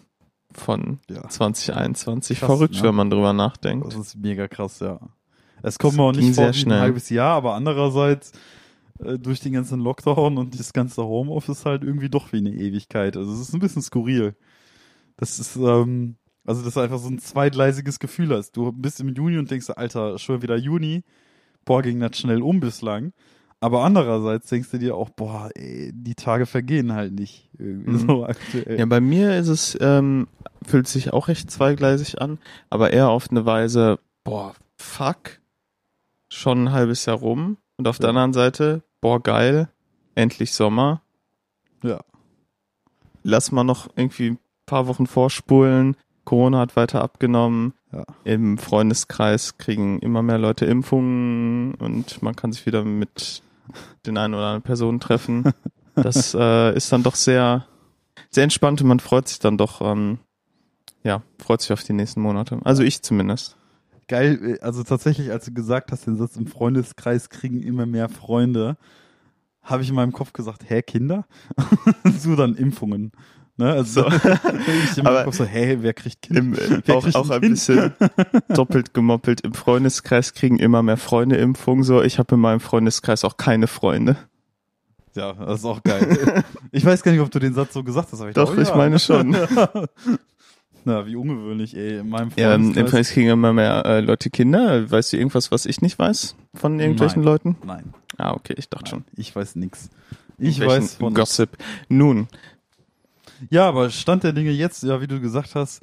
von 0.51 0.99
ja. 1.09 1.27
2021. 1.27 2.39
Krass, 2.39 2.47
Verrückt, 2.47 2.75
ne? 2.75 2.83
wenn 2.83 2.95
man 2.95 3.09
drüber 3.09 3.33
nachdenkt. 3.33 3.87
Das 3.87 3.95
ist 3.95 4.17
mega 4.17 4.47
krass, 4.47 4.79
ja. 4.79 4.99
Es 5.61 5.79
kommt 5.79 5.97
mir 5.97 6.03
auch 6.03 6.11
nicht 6.11 6.35
vor 6.35 6.45
sehr 6.45 6.53
wie 6.53 6.57
schnell. 6.57 6.77
ein 6.77 6.83
halbes 6.83 7.09
Jahr, 7.09 7.35
aber 7.35 7.55
andererseits 7.55 8.31
äh, 9.03 9.17
durch 9.17 9.39
den 9.39 9.53
ganzen 9.53 9.79
Lockdown 9.79 10.37
und 10.37 10.59
das 10.59 10.73
ganze 10.73 11.03
Homeoffice 11.03 11.65
halt 11.65 11.83
irgendwie 11.83 12.09
doch 12.09 12.31
wie 12.31 12.37
eine 12.37 12.51
Ewigkeit. 12.51 13.17
Also 13.17 13.33
es 13.33 13.39
ist 13.39 13.53
ein 13.53 13.59
bisschen 13.59 13.81
skurril. 13.81 14.35
Das 15.17 15.39
ist, 15.39 15.55
ähm, 15.55 16.15
also 16.45 16.61
das 16.61 16.69
ist 16.69 16.77
einfach 16.77 16.99
so 16.99 17.09
ein 17.09 17.19
zweigleisiges 17.19 17.99
Gefühl 17.99 18.35
hast. 18.35 18.51
Du 18.51 18.71
bist 18.71 18.99
im 18.99 19.09
Juni 19.09 19.37
und 19.37 19.49
denkst, 19.49 19.69
Alter, 19.71 20.17
schon 20.19 20.41
wieder 20.41 20.55
Juni. 20.55 21.03
Boah, 21.65 21.81
ging 21.81 21.99
das 21.99 22.17
schnell 22.17 22.41
um 22.41 22.59
bislang. 22.59 23.11
Aber 23.65 23.83
andererseits 23.83 24.47
denkst 24.49 24.69
du 24.69 24.77
dir 24.77 24.95
auch, 24.95 25.09
boah, 25.09 25.49
ey, 25.55 25.91
die 25.91 26.13
Tage 26.13 26.45
vergehen 26.45 26.93
halt 26.93 27.13
nicht 27.13 27.49
irgendwie 27.57 27.89
Mhm. 28.03 28.07
so 28.07 28.23
aktuell. 28.23 28.77
Ja, 28.77 28.85
bei 28.85 28.99
mir 29.01 29.35
ist 29.39 29.47
es, 29.47 29.75
ähm, 29.81 30.27
fühlt 30.63 30.87
sich 30.87 31.13
auch 31.13 31.27
recht 31.29 31.49
zweigleisig 31.49 32.21
an, 32.21 32.37
aber 32.69 32.93
eher 32.93 33.09
auf 33.09 33.31
eine 33.31 33.43
Weise, 33.47 33.97
boah, 34.23 34.53
fuck, 34.77 35.39
schon 36.29 36.65
ein 36.65 36.71
halbes 36.73 37.07
Jahr 37.07 37.17
rum. 37.17 37.57
Und 37.77 37.87
auf 37.87 37.97
der 37.97 38.05
Ja. 38.05 38.09
anderen 38.11 38.33
Seite, 38.33 38.83
boah, 39.01 39.19
geil, 39.19 39.67
endlich 40.13 40.53
Sommer. 40.53 41.01
Ja. 41.81 42.01
Lass 43.23 43.51
mal 43.51 43.63
noch 43.63 43.89
irgendwie 43.95 44.31
ein 44.31 44.39
paar 44.67 44.85
Wochen 44.85 45.07
vorspulen. 45.07 45.97
Corona 46.23 46.59
hat 46.59 46.75
weiter 46.75 47.01
abgenommen. 47.01 47.73
Ja. 47.91 48.05
Im 48.25 48.59
Freundeskreis 48.59 49.57
kriegen 49.57 49.99
immer 50.01 50.21
mehr 50.21 50.37
Leute 50.37 50.65
Impfungen 50.65 51.73
und 51.75 52.21
man 52.21 52.35
kann 52.35 52.51
sich 52.51 52.65
wieder 52.67 52.83
mit 52.83 53.41
den 54.05 54.17
einen 54.17 54.33
oder 54.33 54.45
anderen 54.45 54.61
Personen 54.63 54.99
treffen. 54.99 55.51
Das 55.95 56.33
äh, 56.39 56.75
ist 56.75 56.91
dann 56.91 57.03
doch 57.03 57.15
sehr, 57.15 57.65
sehr 58.29 58.43
entspannt 58.43 58.81
und 58.81 58.87
man 58.87 58.99
freut 58.99 59.27
sich 59.27 59.39
dann 59.39 59.57
doch, 59.57 59.81
ähm, 59.81 60.19
ja, 61.03 61.23
freut 61.39 61.61
sich 61.61 61.71
auf 61.71 61.83
die 61.83 61.93
nächsten 61.93 62.21
Monate. 62.21 62.59
Also 62.63 62.83
ich 62.83 63.01
zumindest. 63.01 63.57
Geil, 64.07 64.57
äh, 64.57 64.59
also 64.61 64.83
tatsächlich, 64.83 65.31
als 65.31 65.45
du 65.45 65.53
gesagt 65.53 65.91
hast, 65.91 66.05
den 66.05 66.17
Satz 66.17 66.35
im 66.35 66.47
Freundeskreis 66.47 67.29
kriegen 67.29 67.61
immer 67.61 67.85
mehr 67.85 68.09
Freunde, 68.09 68.77
habe 69.63 69.81
ich 69.81 69.89
in 69.89 69.95
meinem 69.95 70.13
Kopf 70.13 70.33
gesagt, 70.33 70.69
hä, 70.69 70.81
Kinder? 70.81 71.25
so 72.19 72.35
dann 72.35 72.55
Impfungen. 72.55 73.11
Ne? 73.57 73.71
Also 73.71 74.01
So. 74.01 74.07
ich 74.91 74.97
immer 74.97 75.09
Aber 75.11 75.31
so, 75.31 75.45
hey, 75.45 75.77
wer 75.81 75.93
kriegt 75.93 76.21
Kind? 76.23 76.37
Im, 76.39 76.57
Wer 76.85 76.95
auch, 76.95 77.03
kriegt 77.03 77.15
auch 77.15 77.29
ein 77.29 77.41
Kind? 77.41 77.53
bisschen 77.53 77.93
doppelt 78.49 78.93
gemoppelt. 78.93 79.41
Im 79.41 79.53
Freundeskreis 79.53 80.33
kriegen 80.33 80.59
immer 80.59 80.83
mehr 80.83 80.97
Freunde 80.97 81.37
Impfung. 81.37 81.83
So, 81.83 82.01
ich 82.01 82.19
habe 82.19 82.35
in 82.35 82.41
meinem 82.41 82.59
Freundeskreis 82.59 83.23
auch 83.23 83.37
keine 83.37 83.67
Freunde. 83.67 84.17
Ja, 85.15 85.31
das 85.33 85.59
ist 85.59 85.65
auch 85.65 85.81
geil. 85.83 86.43
ich 86.71 86.83
weiß 86.85 87.01
gar 87.01 87.13
nicht, 87.13 87.21
ob 87.21 87.31
du 87.31 87.39
den 87.39 87.53
Satz 87.53 87.73
so 87.73 87.83
gesagt 87.83 88.11
hast. 88.11 88.19
Aber 88.19 88.29
ich 88.29 88.35
Doch, 88.35 88.47
glaube, 88.47 88.61
ich 88.63 88.67
ja. 88.69 88.75
meine 88.75 88.99
schon. 88.99 89.33
Na, 90.83 91.05
wie 91.07 91.15
ungewöhnlich, 91.15 91.75
ey. 91.75 91.99
In 91.99 92.09
meinem 92.09 92.31
Ja, 92.35 92.53
im 92.53 92.61
Freundeskreis. 92.65 92.75
Freundeskreis 92.75 93.09
kriegen 93.11 93.29
immer 93.29 93.53
mehr 93.53 93.85
äh, 93.85 94.01
Leute 94.01 94.29
Kinder. 94.29 94.91
Weißt 94.91 95.13
du 95.13 95.17
irgendwas, 95.17 95.51
was 95.51 95.65
ich 95.65 95.81
nicht 95.81 95.97
weiß 95.97 96.35
von 96.53 96.79
irgendwelchen 96.79 97.21
Nein. 97.23 97.31
Leuten? 97.31 97.55
Nein, 97.65 97.93
Ah, 98.17 98.33
okay, 98.33 98.53
ich 98.57 98.69
dachte 98.69 98.89
schon. 98.91 98.99
nein, 98.99 99.13
ich 99.17 99.35
weiß 99.35 99.55
nix. 99.55 99.89
Ich 100.37 100.59
weiß 100.59 100.95
von 100.95 101.13
Gossip. 101.13 101.49
Nun, 101.89 102.27
Ja, 103.49 103.67
aber 103.67 103.89
Stand 103.89 104.23
der 104.23 104.33
Dinge 104.33 104.51
jetzt, 104.51 104.83
ja, 104.83 105.01
wie 105.01 105.07
du 105.07 105.19
gesagt 105.19 105.55
hast, 105.55 105.81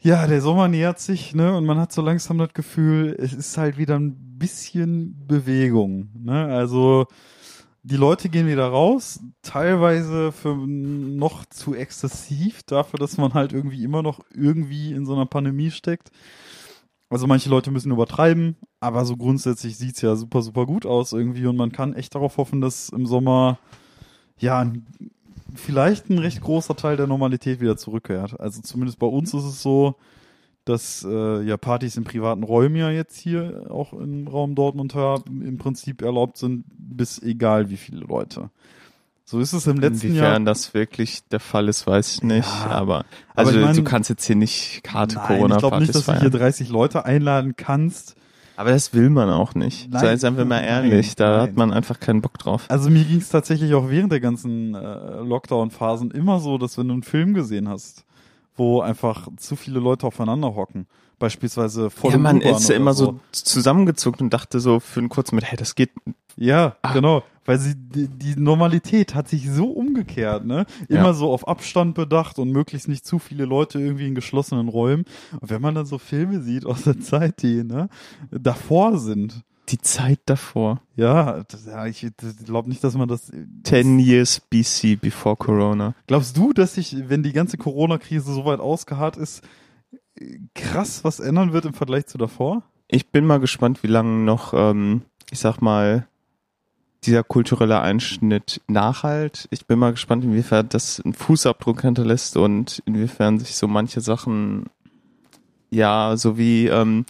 ja, 0.00 0.26
der 0.26 0.40
Sommer 0.40 0.68
nähert 0.68 1.00
sich, 1.00 1.34
ne, 1.34 1.56
und 1.56 1.66
man 1.66 1.78
hat 1.78 1.92
so 1.92 2.02
langsam 2.02 2.38
das 2.38 2.52
Gefühl, 2.52 3.16
es 3.18 3.32
ist 3.32 3.58
halt 3.58 3.78
wieder 3.78 3.98
ein 3.98 4.38
bisschen 4.38 5.26
Bewegung, 5.26 6.10
ne, 6.14 6.46
also 6.46 7.06
die 7.82 7.96
Leute 7.96 8.28
gehen 8.28 8.46
wieder 8.46 8.68
raus, 8.68 9.20
teilweise 9.42 10.30
für 10.30 10.54
noch 10.54 11.46
zu 11.46 11.74
exzessiv 11.74 12.62
dafür, 12.64 12.98
dass 12.98 13.16
man 13.16 13.34
halt 13.34 13.52
irgendwie 13.52 13.82
immer 13.82 14.02
noch 14.02 14.20
irgendwie 14.34 14.92
in 14.92 15.06
so 15.06 15.14
einer 15.14 15.26
Pandemie 15.26 15.70
steckt. 15.70 16.10
Also 17.08 17.26
manche 17.26 17.48
Leute 17.48 17.70
müssen 17.70 17.90
übertreiben, 17.90 18.56
aber 18.80 19.06
so 19.06 19.16
grundsätzlich 19.16 19.78
sieht's 19.78 20.02
ja 20.02 20.14
super, 20.16 20.42
super 20.42 20.66
gut 20.66 20.84
aus 20.84 21.12
irgendwie 21.12 21.46
und 21.46 21.56
man 21.56 21.72
kann 21.72 21.94
echt 21.94 22.14
darauf 22.14 22.36
hoffen, 22.36 22.60
dass 22.60 22.90
im 22.90 23.06
Sommer 23.06 23.58
ja 24.38 24.60
ein 24.60 24.86
vielleicht 25.54 26.10
ein 26.10 26.18
recht 26.18 26.40
großer 26.40 26.76
Teil 26.76 26.96
der 26.96 27.06
Normalität 27.06 27.60
wieder 27.60 27.76
zurückkehrt. 27.76 28.38
Also 28.38 28.60
zumindest 28.62 28.98
bei 28.98 29.06
uns 29.06 29.34
ist 29.34 29.44
es 29.44 29.62
so, 29.62 29.94
dass 30.64 31.06
äh, 31.08 31.42
ja 31.42 31.56
Partys 31.56 31.96
in 31.96 32.04
privaten 32.04 32.42
Räumen 32.42 32.76
ja 32.76 32.90
jetzt 32.90 33.16
hier 33.18 33.66
auch 33.70 33.92
im 33.94 34.28
Raum 34.28 34.54
Dortmund 34.54 34.94
im 35.26 35.56
Prinzip 35.58 36.02
erlaubt 36.02 36.36
sind, 36.36 36.64
bis 36.68 37.22
egal 37.22 37.70
wie 37.70 37.76
viele 37.78 38.00
Leute. 38.00 38.50
So 39.24 39.40
ist 39.40 39.52
es 39.52 39.66
im 39.66 39.78
letzten 39.78 40.08
inwiefern 40.08 40.44
Jahr. 40.44 40.52
das 40.54 40.72
wirklich 40.72 41.22
der 41.30 41.40
Fall 41.40 41.68
ist, 41.68 41.86
weiß 41.86 42.12
ich 42.14 42.22
nicht. 42.22 42.48
Ja, 42.48 42.70
aber 42.70 42.98
aber 43.34 43.48
also 43.48 43.58
ich 43.58 43.64
mein- 43.64 43.76
du 43.76 43.84
kannst 43.84 44.08
jetzt 44.10 44.24
hier 44.24 44.36
nicht 44.36 44.82
harte 44.88 45.16
Nein, 45.16 45.24
ich 45.24 45.28
glaube 45.28 45.48
Corona-Partys 45.48 45.80
nicht, 45.80 45.94
dass 45.94 46.04
du 46.06 46.12
feiern. 46.12 46.20
hier 46.22 46.30
30 46.30 46.68
Leute 46.70 47.04
einladen 47.04 47.54
kannst. 47.56 48.14
Aber 48.58 48.70
das 48.70 48.92
will 48.92 49.08
man 49.08 49.30
auch 49.30 49.54
nicht. 49.54 49.88
Nein, 49.88 50.00
Sei 50.00 50.16
seien 50.16 50.36
wir 50.36 50.44
mal 50.44 50.58
ehrlich, 50.58 51.06
nein, 51.06 51.14
da 51.16 51.30
nein. 51.30 51.40
hat 51.42 51.56
man 51.56 51.72
einfach 51.72 52.00
keinen 52.00 52.22
Bock 52.22 52.38
drauf. 52.38 52.64
Also 52.68 52.90
mir 52.90 53.04
ging 53.04 53.18
es 53.18 53.28
tatsächlich 53.28 53.72
auch 53.72 53.88
während 53.88 54.10
der 54.10 54.18
ganzen 54.18 54.74
äh, 54.74 55.20
Lockdown-Phasen 55.20 56.10
immer 56.10 56.40
so, 56.40 56.58
dass 56.58 56.76
wenn 56.76 56.88
du 56.88 56.94
einen 56.94 57.04
Film 57.04 57.34
gesehen 57.34 57.68
hast, 57.68 58.04
wo 58.56 58.80
einfach 58.80 59.28
zu 59.36 59.54
viele 59.54 59.78
Leute 59.78 60.08
aufeinander 60.08 60.56
hocken, 60.56 60.88
beispielsweise 61.20 61.88
vor 61.88 62.10
ja, 62.10 62.18
man 62.18 62.40
ist 62.40 62.68
ja 62.68 62.74
immer 62.74 62.94
so 62.94 63.20
zusammengezuckt 63.30 64.20
und 64.20 64.30
dachte 64.30 64.58
so 64.58 64.80
für 64.80 64.98
einen 64.98 65.08
kurzen 65.08 65.36
mit, 65.36 65.44
hey, 65.44 65.56
das 65.56 65.76
geht. 65.76 65.90
Ja, 66.40 66.76
Ah. 66.82 66.92
genau, 66.92 67.22
weil 67.44 67.58
sie 67.58 67.74
die, 67.74 68.06
die 68.08 68.36
Normalität 68.40 69.14
hat 69.14 69.26
sich 69.28 69.50
so 69.50 69.70
umgekehrt, 69.70 70.46
ne? 70.46 70.66
Immer 70.88 71.06
Ja. 71.06 71.12
so 71.14 71.32
auf 71.32 71.48
Abstand 71.48 71.94
bedacht 71.94 72.38
und 72.38 72.52
möglichst 72.52 72.86
nicht 72.88 73.04
zu 73.04 73.18
viele 73.18 73.44
Leute 73.44 73.80
irgendwie 73.80 74.06
in 74.06 74.14
geschlossenen 74.14 74.68
Räumen. 74.68 75.04
Und 75.40 75.50
wenn 75.50 75.60
man 75.60 75.74
dann 75.74 75.86
so 75.86 75.98
Filme 75.98 76.40
sieht 76.40 76.64
aus 76.64 76.82
der 76.84 77.00
Zeit, 77.00 77.42
die 77.42 77.64
ne, 77.64 77.88
davor 78.30 78.98
sind, 78.98 79.42
Die 79.68 79.78
Zeit 79.78 80.20
davor. 80.26 80.80
ja, 80.96 81.42
das, 81.48 81.66
ja 81.66 81.86
ich, 81.86 82.06
glaube 82.44 82.68
nicht, 82.68 82.84
dass 82.84 82.94
man 82.96 83.08
das. 83.08 83.32
10 83.64 83.98
years 83.98 84.40
BC 84.40 84.96
before 85.00 85.36
Corona. 85.36 85.94
Glaubst 86.06 86.36
du, 86.36 86.52
dass 86.52 86.74
sich, 86.74 86.96
wenn 87.08 87.22
die 87.22 87.32
ganze 87.32 87.56
Corona-Krise 87.58 88.32
so 88.32 88.44
weit 88.44 88.60
ausgeharrt 88.60 89.16
ist, 89.16 89.42
krass 90.54 91.04
was 91.04 91.20
ändern 91.20 91.52
wird 91.52 91.64
im 91.64 91.74
Vergleich 91.74 92.06
zu 92.06 92.18
davor? 92.18 92.62
Ich 92.88 93.10
bin 93.10 93.26
mal 93.26 93.40
gespannt, 93.40 93.82
wie 93.82 93.88
lange 93.88 94.24
noch, 94.24 94.54
ähm, 94.54 95.02
ich 95.30 95.38
sag 95.38 95.60
mal, 95.60 96.06
dieser 97.04 97.22
kulturelle 97.22 97.80
Einschnitt 97.80 98.60
nachhalt. 98.66 99.46
Ich 99.50 99.66
bin 99.66 99.78
mal 99.78 99.92
gespannt, 99.92 100.24
inwiefern 100.24 100.68
das 100.68 101.00
einen 101.00 101.14
Fußabdruck 101.14 101.82
hinterlässt 101.82 102.36
und 102.36 102.82
inwiefern 102.86 103.38
sich 103.38 103.56
so 103.56 103.68
manche 103.68 104.00
Sachen, 104.00 104.66
ja, 105.70 106.16
so 106.16 106.38
wie 106.38 106.66
ähm, 106.66 107.04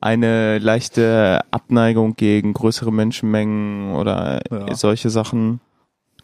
eine 0.00 0.58
leichte 0.58 1.40
Abneigung 1.50 2.16
gegen 2.16 2.52
größere 2.52 2.92
Menschenmengen 2.92 3.94
oder 3.94 4.40
Ja. 4.50 4.74
solche 4.74 5.10
Sachen, 5.10 5.60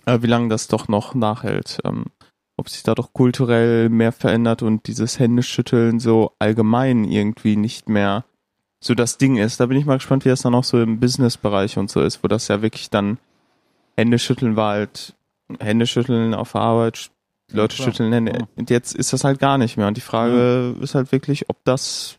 äh, 0.05 0.19
wie 0.23 0.27
lange 0.27 0.49
das 0.49 0.69
doch 0.69 0.89
noch 0.89 1.15
nachhält. 1.15 1.79
Ähm, 1.85 2.05
ob 2.59 2.69
sich 2.71 2.83
da 2.83 2.95
doch 2.95 3.13
kulturell 3.13 3.91
mehr 3.91 4.13
verändert 4.13 4.63
und 4.63 4.87
dieses 4.87 5.19
Händeschütteln 5.19 6.01
so 6.01 6.33
allgemein 6.39 7.05
irgendwie 7.05 7.57
nicht 7.57 7.89
mehr 7.89 8.25
so 8.87 8.95
das 8.95 9.19
Ding 9.19 9.37
ist. 9.37 9.61
Da 9.61 9.67
bin 9.67 9.79
ich 9.79 9.85
mal 9.87 9.97
gespannt, 9.97 10.25
wie 10.25 10.29
das 10.31 10.43
dann 10.43 10.55
auch 10.55 10.65
so 10.65 10.81
im 10.81 11.01
Business-Bereich 11.01 11.77
und 11.79 11.91
so 11.91 12.01
ist, 12.01 12.23
wo 12.23 12.29
das 12.29 12.49
ja 12.49 12.63
wirklich 12.63 12.91
dann 12.91 13.19
Händeschütteln 13.97 14.57
war 14.57 14.73
halt 14.75 15.15
Händeschütteln 15.61 16.35
auf 16.35 16.53
der 16.53 16.61
Arbeit, 16.63 17.11
Ja, 17.51 17.57
Leute 17.59 17.77
klar. 17.77 17.87
schütteln 17.89 18.13
Hände. 18.13 18.33
Ja. 18.33 18.49
Und 18.57 18.71
jetzt 18.71 18.95
ist 18.95 19.13
das 19.13 19.25
halt 19.25 19.39
gar 19.39 19.59
nicht 19.59 19.77
mehr. 19.77 19.87
Und 19.87 19.97
die 19.97 20.03
Frage 20.03 20.75
ist 20.81 20.95
halt 20.95 21.13
wirklich, 21.13 21.49
ob 21.49 21.57
das 21.65 22.17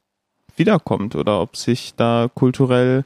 wiederkommt 0.55 1.15
oder 1.15 1.41
ob 1.41 1.55
sich 1.57 1.93
da 1.95 2.29
kulturell, 2.33 3.05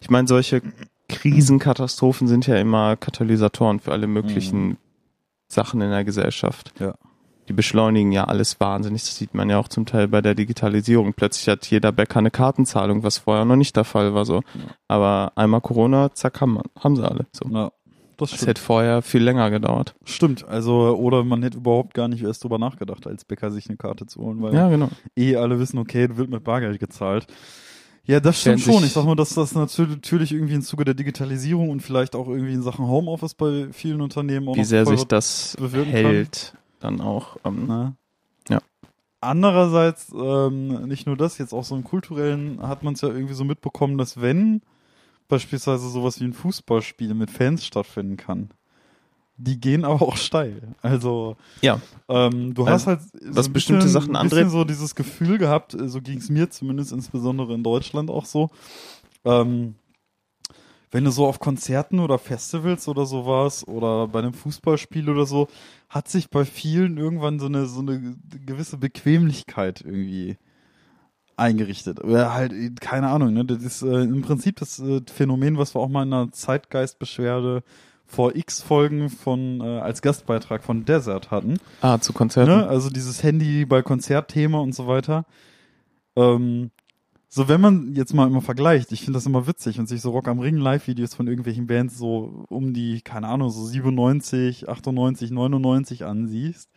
ich 0.00 0.10
meine, 0.10 0.28
solche 0.28 0.60
Krisenkatastrophen 1.08 2.28
sind 2.28 2.46
ja 2.46 2.56
immer 2.56 2.96
Katalysatoren 2.96 3.80
für 3.80 3.92
alle 3.92 4.06
möglichen 4.06 4.76
Sachen 5.48 5.80
in 5.80 5.90
der 5.90 6.04
Gesellschaft. 6.04 6.72
Ja. 6.78 6.94
Die 7.50 7.54
beschleunigen 7.54 8.12
ja 8.12 8.26
alles 8.26 8.60
wahnsinnig. 8.60 9.02
Das 9.02 9.16
sieht 9.16 9.34
man 9.34 9.50
ja 9.50 9.58
auch 9.58 9.66
zum 9.66 9.84
Teil 9.84 10.06
bei 10.06 10.22
der 10.22 10.36
Digitalisierung. 10.36 11.14
Plötzlich 11.14 11.48
hat 11.48 11.66
jeder 11.66 11.90
Bäcker 11.90 12.20
eine 12.20 12.30
Kartenzahlung, 12.30 13.02
was 13.02 13.18
vorher 13.18 13.44
noch 13.44 13.56
nicht 13.56 13.74
der 13.74 13.82
Fall 13.82 14.14
war. 14.14 14.24
So. 14.24 14.42
Aber 14.86 15.32
einmal 15.34 15.60
Corona, 15.60 16.14
zack, 16.14 16.40
haben, 16.40 16.60
haben 16.78 16.94
sie 16.94 17.04
alle. 17.04 17.26
So. 17.32 17.48
Ja, 17.50 17.72
das 18.18 18.30
Das 18.30 18.46
hätte 18.46 18.62
vorher 18.62 19.02
viel 19.02 19.24
länger 19.24 19.50
gedauert. 19.50 19.96
Stimmt, 20.04 20.46
also, 20.46 20.96
oder 20.96 21.24
man 21.24 21.42
hätte 21.42 21.56
überhaupt 21.56 21.92
gar 21.92 22.06
nicht 22.06 22.22
erst 22.22 22.44
drüber 22.44 22.58
nachgedacht, 22.58 23.04
als 23.08 23.24
Bäcker 23.24 23.50
sich 23.50 23.68
eine 23.68 23.76
Karte 23.76 24.06
zu 24.06 24.20
holen, 24.20 24.40
weil 24.40 24.54
Ja, 24.54 24.68
genau. 24.68 24.88
eh 25.16 25.34
alle 25.34 25.58
wissen, 25.58 25.78
okay, 25.78 26.08
wird 26.16 26.30
mit 26.30 26.44
Bargeld 26.44 26.78
gezahlt. 26.78 27.26
Ja, 28.04 28.20
das 28.20 28.42
stimmt 28.42 28.60
schon. 28.60 28.84
Ich 28.84 28.92
sag 28.92 29.06
mal, 29.06 29.16
dass 29.16 29.34
das 29.34 29.56
natürlich 29.56 30.32
irgendwie 30.32 30.54
im 30.54 30.62
Zuge 30.62 30.84
der 30.84 30.94
Digitalisierung 30.94 31.70
und 31.70 31.80
vielleicht 31.80 32.14
auch 32.14 32.28
irgendwie 32.28 32.54
in 32.54 32.62
Sachen 32.62 32.86
Homeoffice 32.86 33.34
bei 33.34 33.66
vielen 33.72 34.00
Unternehmen 34.02 34.48
auch 34.48 34.56
Wie 34.56 34.62
sehr 34.62 34.86
sich 34.86 35.02
das 35.02 35.56
bewirken 35.58 35.92
kann. 35.92 36.26
Dann 36.80 37.00
auch. 37.00 37.36
Ähm, 37.44 37.66
Ne? 37.66 37.94
Ja. 38.48 38.58
Andererseits, 39.20 40.12
ähm, 40.14 40.86
nicht 40.88 41.06
nur 41.06 41.16
das, 41.16 41.38
jetzt 41.38 41.52
auch 41.52 41.64
so 41.64 41.76
im 41.76 41.84
kulturellen 41.84 42.60
hat 42.66 42.82
man 42.82 42.94
es 42.94 43.02
ja 43.02 43.08
irgendwie 43.08 43.34
so 43.34 43.44
mitbekommen, 43.44 43.98
dass 43.98 44.20
wenn 44.20 44.62
beispielsweise 45.28 45.88
sowas 45.90 46.20
wie 46.20 46.24
ein 46.24 46.32
Fußballspiel 46.32 47.14
mit 47.14 47.30
Fans 47.30 47.64
stattfinden 47.64 48.16
kann, 48.16 48.50
die 49.36 49.60
gehen 49.60 49.84
aber 49.84 50.02
auch 50.02 50.16
steil. 50.16 50.74
Also 50.82 51.36
Ja. 51.62 51.80
ähm, 52.08 52.54
du 52.54 52.64
Weil 52.64 52.72
hast 52.72 52.86
halt 52.86 53.00
so 53.02 53.10
was 53.36 53.46
ein 53.46 53.52
bestimmte 53.52 53.84
bisschen, 53.84 54.00
Sachen 54.00 54.16
antritt- 54.16 54.50
so 54.50 54.64
dieses 54.64 54.94
Gefühl 54.94 55.38
gehabt, 55.38 55.74
äh, 55.74 55.88
so 55.88 56.00
ging 56.00 56.18
es 56.18 56.30
mir 56.30 56.50
zumindest 56.50 56.92
insbesondere 56.92 57.54
in 57.54 57.62
Deutschland 57.62 58.10
auch 58.10 58.24
so. 58.24 58.50
Ähm, 59.24 59.74
wenn 60.90 61.04
du 61.04 61.10
so 61.10 61.26
auf 61.26 61.38
Konzerten 61.38 62.00
oder 62.00 62.18
Festivals 62.18 62.88
oder 62.88 63.06
so 63.06 63.26
warst 63.26 63.66
oder 63.68 64.08
bei 64.08 64.18
einem 64.20 64.34
Fußballspiel 64.34 65.08
oder 65.08 65.26
so, 65.26 65.48
hat 65.88 66.08
sich 66.08 66.30
bei 66.30 66.44
vielen 66.44 66.96
irgendwann 66.96 67.38
so 67.38 67.46
eine, 67.46 67.66
so 67.66 67.80
eine 67.80 68.16
gewisse 68.44 68.76
Bequemlichkeit 68.76 69.82
irgendwie 69.82 70.36
eingerichtet. 71.36 72.02
Oder 72.02 72.34
halt, 72.34 72.80
keine 72.80 73.08
Ahnung, 73.08 73.32
ne? 73.32 73.44
Das 73.44 73.62
ist 73.62 73.82
äh, 73.82 74.02
im 74.02 74.22
Prinzip 74.22 74.56
das 74.56 74.78
äh, 74.78 75.00
Phänomen, 75.12 75.58
was 75.58 75.74
wir 75.74 75.80
auch 75.80 75.88
mal 75.88 76.02
in 76.02 76.12
einer 76.12 76.32
Zeitgeistbeschwerde 76.32 77.62
vor 78.04 78.34
x 78.34 78.60
Folgen 78.60 79.08
von 79.08 79.60
äh, 79.60 79.64
als 79.78 80.02
Gastbeitrag 80.02 80.64
von 80.64 80.84
Desert 80.84 81.30
hatten. 81.30 81.58
ah, 81.80 81.98
zu 81.98 82.12
Konzerten. 82.12 82.50
Ne? 82.50 82.66
Also 82.66 82.90
dieses 82.90 83.22
Handy 83.22 83.64
bei 83.64 83.82
Konzertthema 83.82 84.58
und 84.58 84.74
so 84.74 84.86
weiter. 84.88 85.24
Ähm, 86.16 86.70
so, 87.32 87.46
wenn 87.46 87.60
man 87.60 87.94
jetzt 87.94 88.12
mal 88.12 88.26
immer 88.26 88.42
vergleicht, 88.42 88.90
ich 88.90 89.02
finde 89.02 89.16
das 89.16 89.24
immer 89.24 89.46
witzig 89.46 89.78
und 89.78 89.88
sich 89.88 90.00
so 90.00 90.10
Rock 90.10 90.26
am 90.26 90.40
Ring 90.40 90.56
Live-Videos 90.56 91.14
von 91.14 91.28
irgendwelchen 91.28 91.68
Bands 91.68 91.96
so 91.96 92.44
um 92.48 92.74
die, 92.74 93.02
keine 93.02 93.28
Ahnung, 93.28 93.50
so 93.50 93.64
97, 93.64 94.68
98, 94.68 95.30
99 95.30 96.04
ansiehst 96.04 96.68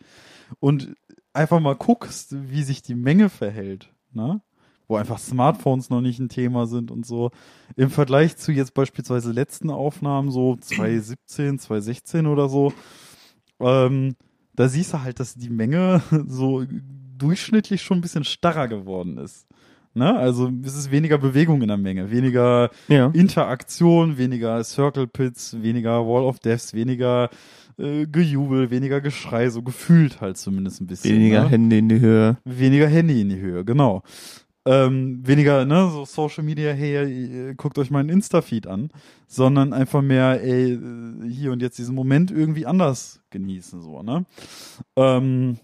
und 0.60 0.94
einfach 1.32 1.58
mal 1.58 1.74
guckst, 1.74 2.36
wie 2.48 2.62
sich 2.62 2.82
die 2.82 2.94
Menge 2.94 3.30
verhält, 3.30 3.92
ne? 4.12 4.42
Wo 4.86 4.94
einfach 4.94 5.18
Smartphones 5.18 5.90
noch 5.90 6.00
nicht 6.00 6.20
ein 6.20 6.28
Thema 6.28 6.68
sind 6.68 6.92
und 6.92 7.04
so. 7.04 7.32
Im 7.74 7.90
Vergleich 7.90 8.36
zu 8.36 8.52
jetzt 8.52 8.74
beispielsweise 8.74 9.32
letzten 9.32 9.70
Aufnahmen, 9.70 10.30
so 10.30 10.54
2017, 10.54 11.58
2016 11.58 12.26
oder 12.26 12.48
so, 12.48 12.72
ähm, 13.58 14.14
da 14.54 14.68
siehst 14.68 14.92
du 14.92 15.02
halt, 15.02 15.18
dass 15.18 15.34
die 15.34 15.50
Menge 15.50 16.00
so 16.28 16.64
durchschnittlich 17.18 17.82
schon 17.82 17.98
ein 17.98 18.02
bisschen 18.02 18.24
starrer 18.24 18.68
geworden 18.68 19.18
ist. 19.18 19.48
Ne? 19.94 20.16
Also 20.16 20.50
es 20.64 20.76
ist 20.76 20.90
weniger 20.90 21.18
Bewegung 21.18 21.62
in 21.62 21.68
der 21.68 21.76
Menge, 21.76 22.10
weniger 22.10 22.70
Ja. 22.88 23.10
Interaktion, 23.14 24.18
weniger 24.18 24.62
Circle 24.64 25.06
Pits, 25.06 25.56
weniger 25.62 26.04
Wall 26.06 26.24
of 26.24 26.40
Deaths, 26.40 26.74
weniger 26.74 27.30
äh, 27.78 28.06
Gejubel, 28.06 28.70
weniger 28.70 29.00
Geschrei, 29.00 29.48
so 29.50 29.62
gefühlt 29.62 30.20
halt 30.20 30.36
zumindest 30.36 30.80
ein 30.80 30.86
bisschen. 30.86 31.14
Weniger 31.14 31.44
ne? 31.44 31.48
Hände 31.48 31.78
in 31.78 31.88
die 31.88 32.00
Höhe. 32.00 32.36
weniger 32.44 32.88
Handy 32.88 33.20
in 33.20 33.28
die 33.28 33.38
Höhe, 33.40 33.64
genau. 33.64 34.02
Ähm, 34.66 35.20
weniger, 35.22 35.66
ne, 35.66 35.90
so 35.92 36.06
Social 36.06 36.42
Media, 36.42 36.72
hey, 36.72 37.50
äh, 37.50 37.54
guckt 37.54 37.78
euch 37.78 37.90
meinen 37.90 38.08
Insta-Feed 38.08 38.66
an, 38.66 38.88
sondern 39.26 39.74
einfach 39.74 40.00
mehr, 40.00 40.42
ey, 40.42 40.72
äh, 40.72 41.28
hier 41.28 41.52
und 41.52 41.60
jetzt 41.60 41.76
diesen 41.78 41.94
Moment 41.94 42.30
irgendwie 42.30 42.64
anders 42.64 43.20
genießen, 43.28 43.82
so, 43.82 44.02
ne? 44.02 44.24
Ähm, 44.96 45.58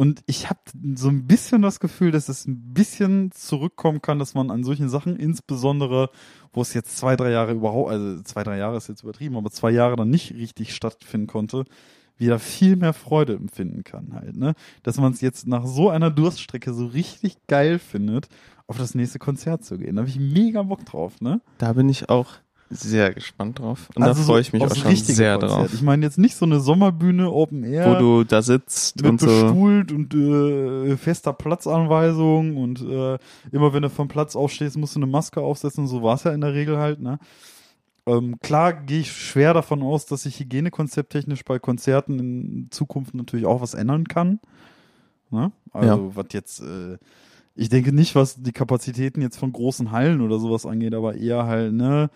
und 0.00 0.22
ich 0.26 0.48
habe 0.48 0.60
so 0.94 1.08
ein 1.08 1.26
bisschen 1.26 1.60
das 1.60 1.80
Gefühl, 1.80 2.12
dass 2.12 2.28
es 2.28 2.46
ein 2.46 2.72
bisschen 2.72 3.32
zurückkommen 3.32 4.00
kann, 4.00 4.20
dass 4.20 4.32
man 4.32 4.52
an 4.52 4.62
solchen 4.62 4.88
Sachen, 4.88 5.16
insbesondere, 5.16 6.10
wo 6.52 6.62
es 6.62 6.72
jetzt 6.72 6.96
zwei, 6.96 7.16
drei 7.16 7.32
Jahre 7.32 7.50
überhaupt, 7.50 7.90
also 7.90 8.22
zwei, 8.22 8.44
drei 8.44 8.58
Jahre 8.58 8.76
ist 8.76 8.88
jetzt 8.88 9.02
übertrieben, 9.02 9.36
aber 9.36 9.50
zwei 9.50 9.72
Jahre 9.72 9.96
dann 9.96 10.08
nicht 10.08 10.34
richtig 10.34 10.72
stattfinden 10.72 11.26
konnte, 11.26 11.64
wieder 12.16 12.38
viel 12.38 12.76
mehr 12.76 12.92
Freude 12.92 13.34
empfinden 13.34 13.82
kann 13.82 14.14
halt, 14.14 14.36
ne? 14.36 14.54
Dass 14.84 14.98
man 14.98 15.14
es 15.14 15.20
jetzt 15.20 15.48
nach 15.48 15.66
so 15.66 15.90
einer 15.90 16.12
Durststrecke 16.12 16.72
so 16.72 16.86
richtig 16.86 17.36
geil 17.48 17.80
findet, 17.80 18.28
auf 18.68 18.78
das 18.78 18.94
nächste 18.94 19.18
Konzert 19.18 19.64
zu 19.64 19.78
gehen. 19.78 19.96
Da 19.96 20.02
habe 20.02 20.10
ich 20.10 20.20
mega 20.20 20.62
Bock 20.62 20.86
drauf, 20.86 21.20
ne? 21.20 21.40
Da 21.58 21.72
bin 21.72 21.88
ich 21.88 22.08
auch 22.08 22.34
sehr 22.70 23.14
gespannt 23.14 23.58
drauf. 23.58 23.88
Und 23.94 24.02
da 24.02 24.08
Also 24.08 24.22
so 24.22 24.32
freue 24.32 24.40
ich 24.40 24.52
mich 24.52 24.62
auch 24.62 24.66
aufs 24.66 24.78
schon 24.78 24.94
sehr 24.96 25.38
Konzert. 25.38 25.42
drauf. 25.42 25.74
Ich 25.74 25.82
meine 25.82 26.04
jetzt 26.04 26.18
nicht 26.18 26.36
so 26.36 26.44
eine 26.44 26.60
Sommerbühne 26.60 27.30
Open 27.30 27.64
Air. 27.64 27.94
Wo 27.94 27.98
du 27.98 28.24
da 28.24 28.42
sitzt 28.42 28.96
mit 28.96 29.06
und 29.10 29.20
so. 29.20 29.26
bestuhlt 29.26 29.92
und 29.92 30.14
äh, 30.14 30.96
fester 30.96 31.32
Platzanweisung 31.32 32.56
und 32.56 32.80
äh, 32.82 33.18
immer 33.52 33.72
wenn 33.72 33.82
du 33.82 33.90
vom 33.90 34.08
Platz 34.08 34.36
aufstehst, 34.36 34.76
musst 34.76 34.96
du 34.96 35.00
eine 35.00 35.06
Maske 35.06 35.40
aufsetzen. 35.40 35.86
So 35.86 36.02
war 36.02 36.14
es 36.16 36.24
ja 36.24 36.32
in 36.32 36.40
der 36.40 36.54
Regel 36.54 36.78
halt, 36.78 37.00
ne? 37.00 37.18
Ähm, 38.06 38.38
klar 38.40 38.72
gehe 38.72 39.00
ich 39.00 39.12
schwer 39.12 39.52
davon 39.52 39.82
aus, 39.82 40.06
dass 40.06 40.22
sich 40.22 40.40
hygienekonzepttechnisch 40.40 41.44
bei 41.44 41.58
Konzerten 41.58 42.18
in 42.18 42.68
Zukunft 42.70 43.14
natürlich 43.14 43.44
auch 43.44 43.60
was 43.60 43.74
ändern 43.74 44.08
kann. 44.08 44.40
Ne? 45.30 45.52
Also 45.72 46.12
was 46.16 46.26
jetzt, 46.32 46.60
äh, 46.60 46.96
ich 47.54 47.68
denke 47.68 47.92
nicht, 47.92 48.14
was 48.14 48.42
die 48.42 48.52
Kapazitäten 48.52 49.20
jetzt 49.20 49.36
von 49.36 49.52
großen 49.52 49.90
Hallen 49.90 50.22
oder 50.22 50.38
sowas 50.38 50.64
angeht, 50.64 50.94
aber 50.94 51.16
eher 51.16 51.44
halt, 51.44 51.74
ne, 51.74 52.08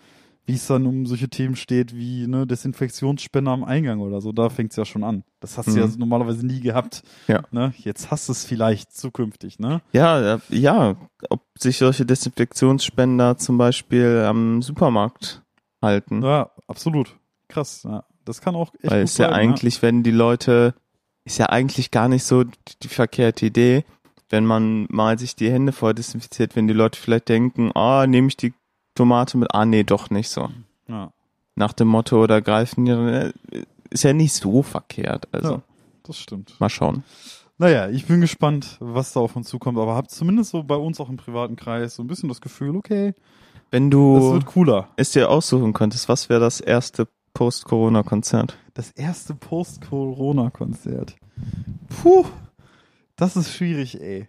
wie 0.45 0.55
es 0.55 0.67
dann 0.67 0.85
um 0.85 1.05
solche 1.05 1.29
Themen 1.29 1.55
steht 1.55 1.95
wie 1.95 2.27
ne, 2.27 2.45
Desinfektionsspender 2.45 3.51
am 3.51 3.63
Eingang 3.63 3.99
oder 4.01 4.19
so, 4.19 4.31
da 4.33 4.49
fängt's 4.49 4.75
ja 4.75 4.83
schon 4.85 5.03
an. 5.03 5.23
Das 5.39 5.57
hast 5.57 5.69
du 5.69 5.79
ja 5.79 5.87
Mhm. 5.87 5.93
normalerweise 5.97 6.45
nie 6.45 6.59
gehabt. 6.59 7.03
Ja. 7.27 7.43
Ne? 7.51 7.73
Jetzt 7.77 8.11
hast 8.11 8.27
du 8.27 8.33
es 8.33 8.43
vielleicht 8.43 8.91
zukünftig, 8.95 9.59
ne? 9.59 9.81
Ja, 9.93 10.39
ja, 10.49 10.95
ob 11.29 11.41
sich 11.57 11.77
solche 11.77 12.05
Desinfektionsspender 12.05 13.37
zum 13.37 13.57
Beispiel 13.57 14.23
am 14.27 14.61
Supermarkt 14.61 15.41
halten. 15.81 16.21
Ja, 16.21 16.51
absolut. 16.67 17.15
Krass. 17.47 17.83
Ja. 17.83 18.03
Das 18.25 18.41
kann 18.41 18.55
auch 18.55 18.73
echt 18.75 18.91
Weil 18.91 19.01
es 19.03 19.17
ja 19.17 19.27
bleiben, 19.27 19.49
eigentlich, 19.49 19.81
wenn 19.81 20.03
die 20.03 20.11
Leute, 20.11 20.73
ist 21.25 21.37
ja 21.39 21.47
eigentlich 21.49 21.91
gar 21.91 22.07
nicht 22.07 22.23
so 22.23 22.43
die, 22.43 22.51
die 22.83 22.87
verkehrte 22.89 23.45
Idee, 23.45 23.83
wenn 24.29 24.45
man 24.45 24.87
mal 24.89 25.19
sich 25.19 25.35
die 25.35 25.51
Hände 25.51 25.71
vorher 25.73 25.93
desinfiziert, 25.93 26.55
wenn 26.55 26.67
die 26.67 26.73
Leute 26.73 26.99
vielleicht 26.99 27.29
denken, 27.29 27.71
ah, 27.75 28.07
nehme 28.07 28.27
ich 28.29 28.37
die 28.37 28.53
Tomate 28.95 29.37
mit, 29.37 29.53
ah, 29.53 29.65
nee, 29.65 29.83
doch 29.83 30.09
nicht 30.09 30.29
so. 30.29 30.49
Ja. 30.87 31.11
Nach 31.55 31.73
dem 31.73 31.87
Motto, 31.87 32.21
oder 32.21 32.41
greifen 32.41 32.85
die, 32.85 32.91
äh, 32.91 33.33
ist 33.89 34.03
ja 34.03 34.13
nicht 34.13 34.33
so 34.33 34.63
verkehrt, 34.63 35.27
also 35.31 35.51
Ja. 35.53 35.61
Das 36.03 36.17
stimmt. 36.17 36.59
mal 36.59 36.69
schauen. 36.69 37.03
Naja, 37.57 37.87
ich 37.89 38.05
bin 38.07 38.19
gespannt, 38.19 38.77
was 38.81 39.13
da 39.13 39.19
auf 39.21 39.35
uns 39.35 39.47
zukommt, 39.47 39.77
aber 39.77 39.95
hab 39.95 40.09
zumindest 40.09 40.49
so 40.51 40.63
bei 40.63 40.75
uns 40.75 40.99
auch 40.99 41.07
im 41.09 41.15
privaten 41.17 41.55
Kreis 41.55 41.95
so 41.95 42.03
ein 42.03 42.07
bisschen 42.07 42.27
das 42.27 42.41
Gefühl, 42.41 42.75
okay, 42.75 43.13
Wenn 43.71 43.85
es 43.85 43.89
du 43.91 44.33
wird 44.33 44.45
cooler. 44.45 44.89
es 44.97 45.11
dir 45.11 45.29
aussuchen 45.29 45.71
könntest, 45.71 46.09
was 46.09 46.27
wäre 46.29 46.39
das 46.41 46.59
erste 46.59 47.07
Post-Corona-Konzert? 47.35 48.57
Das 48.73 48.91
erste 48.91 49.33
Post-Corona-Konzert. 49.35 51.15
Puh, 52.01 52.25
das 53.15 53.35
ist 53.35 53.53
schwierig, 53.53 54.01
ey. 54.01 54.27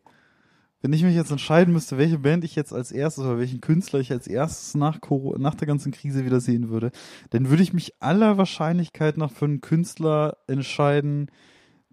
Wenn 0.85 0.93
ich 0.93 1.03
mich 1.03 1.15
jetzt 1.15 1.31
entscheiden 1.31 1.73
müsste, 1.73 1.97
welche 1.97 2.19
Band 2.19 2.45
ich 2.45 2.55
jetzt 2.57 2.75
als 2.75 2.93
erstes 2.93 3.25
oder 3.25 3.39
welchen 3.39 3.63
Künstler 3.63 4.01
ich 4.01 4.13
als 4.13 4.27
erstes 4.27 4.75
nach, 4.75 5.01
Coro 5.01 5.35
nach 5.39 5.55
der 5.55 5.67
ganzen 5.67 5.93
Krise 5.93 6.27
wieder 6.27 6.41
sehen 6.41 6.69
würde, 6.69 6.91
dann 7.31 7.49
würde 7.49 7.63
ich 7.63 7.73
mich 7.73 7.95
aller 8.01 8.37
Wahrscheinlichkeit 8.37 9.17
nach 9.17 9.31
für 9.31 9.47
einen 9.47 9.63
Künstler 9.63 10.37
entscheiden, 10.47 11.31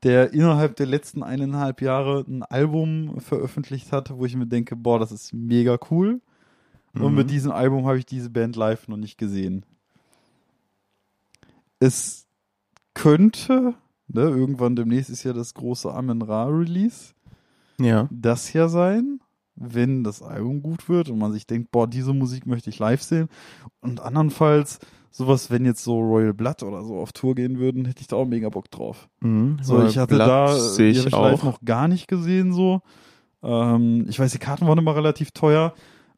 der 0.03 0.33
innerhalb 0.33 0.75
der 0.75 0.87
letzten 0.87 1.23
eineinhalb 1.23 1.81
Jahre 1.81 2.25
ein 2.27 2.43
Album 2.43 3.21
veröffentlicht 3.21 3.93
hat, 3.93 4.13
wo 4.13 4.25
ich 4.25 4.35
mir 4.35 4.45
denke, 4.45 4.75
boah, 4.75 4.99
das 4.99 5.13
ist 5.13 5.31
mega 5.31 5.79
cool. 5.89 6.19
Und 6.93 7.11
Mhm. 7.11 7.15
mit 7.15 7.29
diesem 7.29 7.53
Album 7.53 7.85
habe 7.85 7.97
ich 7.97 8.05
diese 8.05 8.29
Band 8.29 8.57
live 8.57 8.89
noch 8.89 8.97
nicht 8.97 9.17
gesehen. 9.17 9.65
Es 11.79 12.27
könnte, 12.93 13.73
ne, 14.09 14.23
irgendwann 14.23 14.75
demnächst 14.75 15.09
ist 15.09 15.23
ja 15.23 15.31
das 15.31 15.53
große 15.53 15.89
Amen 15.89 16.21
Ra 16.21 16.47
Release, 16.47 17.13
Ja. 17.83 18.07
das 18.11 18.53
ja 18.53 18.67
sein, 18.67 19.19
wenn 19.55 20.03
das 20.03 20.21
Album 20.21 20.61
gut 20.61 20.89
wird 20.89 21.09
und 21.09 21.19
man 21.19 21.31
sich 21.33 21.45
denkt, 21.45 21.71
boah, 21.71 21.87
diese 21.87 22.13
Musik 22.13 22.45
möchte 22.47 22.69
ich 22.69 22.79
live 22.79 23.01
sehen. 23.01 23.27
Und 23.81 23.99
andernfalls, 23.99 24.79
sowas, 25.11 25.51
wenn 25.51 25.65
jetzt 25.65 25.83
so 25.83 25.99
Royal 25.99 26.33
Blood 26.33 26.63
oder 26.63 26.83
so 26.83 26.97
auf 26.97 27.11
Tour 27.11 27.35
gehen 27.35 27.59
würden, 27.59 27.85
hätte 27.85 28.01
ich 28.01 28.07
da 28.07 28.15
auch 28.15 28.25
mega 28.25 28.49
Bock 28.49 28.71
drauf. 28.71 29.09
Mhm. 29.19 29.57
So, 29.61 29.83
ich 29.85 29.97
hatte 29.97 30.15
Blatt 30.15 30.29
da, 30.29 30.55
ich 30.55 30.79
ich 30.79 31.11
live 31.11 31.13
auch. 31.13 31.43
noch 31.43 31.61
gar 31.63 31.87
nicht 31.87 32.07
gesehen, 32.07 32.53
so. 32.53 32.81
Ähm, 33.43 34.05
ich 34.07 34.19
weiß, 34.19 34.31
die 34.31 34.39
Karten 34.39 34.67
waren 34.67 34.77
immer 34.77 34.95
relativ 34.95 35.31
teuer. 35.31 35.73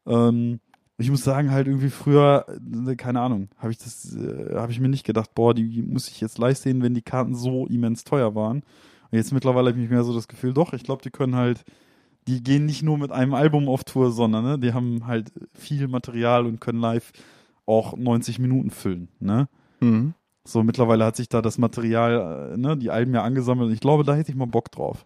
Ähm, 0.06 0.60
ich 0.96 1.10
muss 1.10 1.24
sagen, 1.24 1.50
halt 1.50 1.66
irgendwie 1.66 1.90
früher, 1.90 2.46
äh, 2.86 2.94
keine 2.94 3.20
Ahnung, 3.20 3.48
habe 3.58 3.72
ich 3.72 3.78
das, 3.78 4.14
äh, 4.14 4.54
habe 4.54 4.70
ich 4.70 4.78
mir 4.80 4.88
nicht 4.88 5.04
gedacht, 5.04 5.34
boah, 5.34 5.54
die 5.54 5.82
muss 5.82 6.08
ich 6.08 6.20
jetzt 6.20 6.38
live 6.38 6.56
sehen, 6.56 6.82
wenn 6.82 6.94
die 6.94 7.02
Karten 7.02 7.34
so 7.34 7.66
immens 7.66 8.04
teuer 8.04 8.34
waren. 8.34 8.62
Und 9.14 9.18
jetzt 9.18 9.32
mittlerweile 9.32 9.70
habe 9.70 9.80
ich 9.80 9.88
mehr 9.88 10.02
so 10.02 10.12
das 10.12 10.26
Gefühl, 10.26 10.52
doch, 10.52 10.72
ich 10.72 10.82
glaube, 10.82 11.02
die 11.02 11.10
können 11.12 11.36
halt, 11.36 11.64
die 12.26 12.42
gehen 12.42 12.66
nicht 12.66 12.82
nur 12.82 12.98
mit 12.98 13.12
einem 13.12 13.32
Album 13.34 13.68
auf 13.68 13.84
Tour, 13.84 14.10
sondern 14.10 14.42
ne, 14.44 14.58
die 14.58 14.72
haben 14.72 15.06
halt 15.06 15.30
viel 15.52 15.86
Material 15.86 16.46
und 16.46 16.60
können 16.60 16.80
live 16.80 17.12
auch 17.64 17.96
90 17.96 18.40
Minuten 18.40 18.70
füllen, 18.70 19.06
ne? 19.20 19.48
Mhm. 19.78 20.14
So, 20.44 20.64
mittlerweile 20.64 21.04
hat 21.04 21.14
sich 21.14 21.28
da 21.28 21.42
das 21.42 21.58
Material, 21.58 22.54
äh, 22.54 22.56
ne, 22.56 22.76
die 22.76 22.90
Alben 22.90 23.14
ja 23.14 23.22
angesammelt. 23.22 23.72
Ich 23.72 23.78
glaube, 23.78 24.02
da 24.02 24.16
hätte 24.16 24.32
ich 24.32 24.36
mal 24.36 24.48
Bock 24.48 24.72
drauf. 24.72 25.04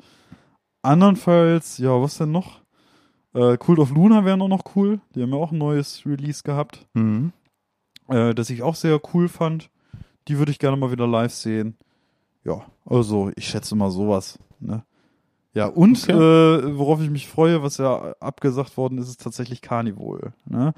Andernfalls, 0.81 1.77
ja, 1.77 2.01
was 2.01 2.17
denn 2.17 2.31
noch? 2.31 2.61
Äh, 3.35 3.59
Cult 3.59 3.79
of 3.79 3.91
Luna 3.91 4.25
wäre 4.25 4.39
noch, 4.39 4.49
noch 4.49 4.75
cool. 4.75 5.01
Die 5.15 5.23
haben 5.23 5.33
ja 5.33 5.37
auch 5.37 5.53
ein 5.53 5.59
neues 5.59 6.07
Release 6.07 6.43
gehabt, 6.43 6.87
Mhm. 6.95 7.33
äh, 8.09 8.35
das 8.35 8.49
ich 8.49 8.63
auch 8.63 8.75
sehr 8.75 8.99
cool 9.13 9.29
fand. 9.29 9.69
Die 10.29 10.39
würde 10.39 10.51
ich 10.51 10.59
gerne 10.59 10.79
mal 10.79 10.91
wieder 10.93 11.07
live 11.07 11.33
sehen. 11.35 11.77
Ja, 12.45 12.63
also 12.85 13.31
ich 13.37 13.49
schätze 13.49 13.75
mal 13.77 13.91
sowas. 13.91 14.39
Ne? 14.61 14.85
Ja, 15.55 15.67
und 15.67 16.03
Okay. 16.05 16.13
äh, 16.13 16.79
worauf 16.79 17.01
ich 17.01 17.11
mich 17.11 17.27
freue, 17.29 17.63
was 17.63 17.79
ja 17.79 18.13
abgesagt 18.21 18.77
worden 18.77 18.99
ist, 18.99 19.09
ist 19.09 19.21
tatsächlich 19.23 19.61
Carnival. 19.61 20.33
Ne? 20.47 20.73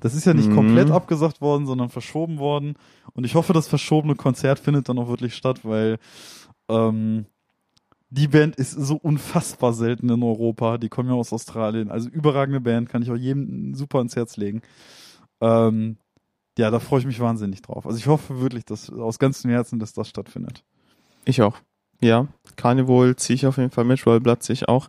Das 0.00 0.14
ist 0.14 0.26
ja 0.26 0.34
nicht 0.34 0.50
Mhm. 0.50 0.54
komplett 0.54 0.90
abgesagt 0.90 1.40
worden, 1.40 1.66
sondern 1.66 1.88
verschoben 1.88 2.38
worden. 2.38 2.74
Und 3.14 3.24
ich 3.24 3.34
hoffe, 3.34 3.52
das 3.52 3.66
verschobene 3.68 4.14
Konzert 4.14 4.58
findet 4.58 4.88
dann 4.88 4.98
auch 4.98 5.08
wirklich 5.08 5.34
statt, 5.34 5.60
weil 5.64 5.98
ähm, 6.68 7.26
die 8.10 8.28
Band 8.28 8.56
ist 8.56 8.72
so 8.72 8.96
unfassbar 8.96 9.72
selten 9.72 10.08
in 10.10 10.22
Europa. 10.22 10.78
Die 10.78 10.88
kommen 10.88 11.08
ja 11.08 11.14
aus 11.14 11.32
Australien. 11.32 11.90
Also 11.90 12.08
überragende 12.08 12.60
Band, 12.60 12.88
kann 12.88 13.02
ich 13.02 13.10
auch 13.10 13.16
jedem 13.16 13.74
super 13.74 13.98
ans 13.98 14.16
Herz 14.16 14.36
legen. 14.36 14.60
Ähm, 15.40 15.96
ja, 16.58 16.70
da 16.70 16.78
freue 16.78 17.00
ich 17.00 17.06
mich 17.06 17.20
wahnsinnig 17.20 17.62
drauf. 17.62 17.86
Also 17.86 17.98
ich 17.98 18.06
hoffe 18.06 18.40
wirklich, 18.40 18.64
dass 18.64 18.90
aus 18.90 19.18
ganzem 19.18 19.50
Herzen, 19.50 19.78
dass 19.78 19.92
das 19.92 20.08
stattfindet. 20.08 20.64
Ich 21.26 21.42
auch. 21.42 21.56
Ja, 22.00 22.28
Carnival 22.56 23.16
ziehe 23.16 23.34
ich 23.34 23.46
auf 23.46 23.58
jeden 23.58 23.70
Fall 23.70 23.84
mit, 23.84 24.04
Royal 24.06 24.20
Blood 24.20 24.42
ziehe 24.42 24.54
ich 24.54 24.68
auch. 24.68 24.88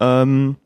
Ähm, 0.00 0.56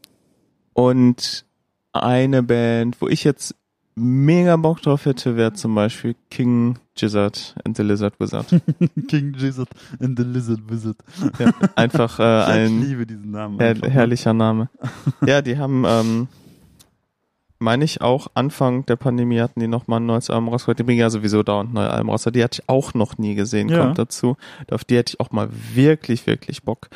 und 0.74 1.46
eine 1.92 2.42
Band, 2.42 3.00
wo 3.00 3.08
ich 3.08 3.24
jetzt 3.24 3.54
mega 3.94 4.56
Bock 4.56 4.82
drauf 4.82 5.06
hätte, 5.06 5.36
wäre 5.36 5.54
zum 5.54 5.74
Beispiel 5.74 6.14
King 6.30 6.78
Gizzard 6.94 7.54
and 7.64 7.76
the 7.76 7.82
Lizard 7.82 8.18
Wizard. 8.20 8.46
King 9.08 9.34
Jesus 9.36 9.66
and 10.00 10.18
the 10.18 10.24
Lizard 10.24 10.60
Wizard. 10.68 10.96
ja, 11.38 11.50
einfach 11.74 12.18
äh, 12.18 12.22
ich 12.42 12.48
ein 12.48 12.82
liebe 12.82 13.06
diesen 13.06 13.30
Namen. 13.30 13.58
her 13.58 13.74
herrlicher 13.82 14.34
Name. 14.34 14.68
ja, 15.26 15.40
die 15.40 15.56
haben, 15.56 15.84
ähm, 15.86 16.28
meine 17.66 17.84
ich 17.84 18.00
auch, 18.00 18.28
Anfang 18.34 18.86
der 18.86 18.94
Pandemie 18.94 19.40
hatten 19.40 19.58
die 19.58 19.66
noch 19.66 19.88
mal 19.88 19.96
ein 19.96 20.06
neues 20.06 20.30
Album 20.30 20.50
rausgebracht. 20.50 20.78
Die 20.78 20.84
bringen 20.84 21.00
ja 21.00 21.10
sowieso 21.10 21.42
dauernd 21.42 21.74
neue 21.74 21.90
Alben 21.90 22.08
raus. 22.08 22.22
Die 22.32 22.44
hatte 22.44 22.62
ich 22.62 22.68
auch 22.68 22.94
noch 22.94 23.18
nie 23.18 23.34
gesehen, 23.34 23.68
Ja. 23.68 23.80
kommt 23.80 23.98
dazu. 23.98 24.36
Auf 24.70 24.84
die 24.84 24.96
hätte 24.96 25.14
ich 25.14 25.20
auch 25.20 25.32
mal 25.32 25.48
wirklich, 25.74 26.28
wirklich 26.28 26.62
Bock. 26.62 26.88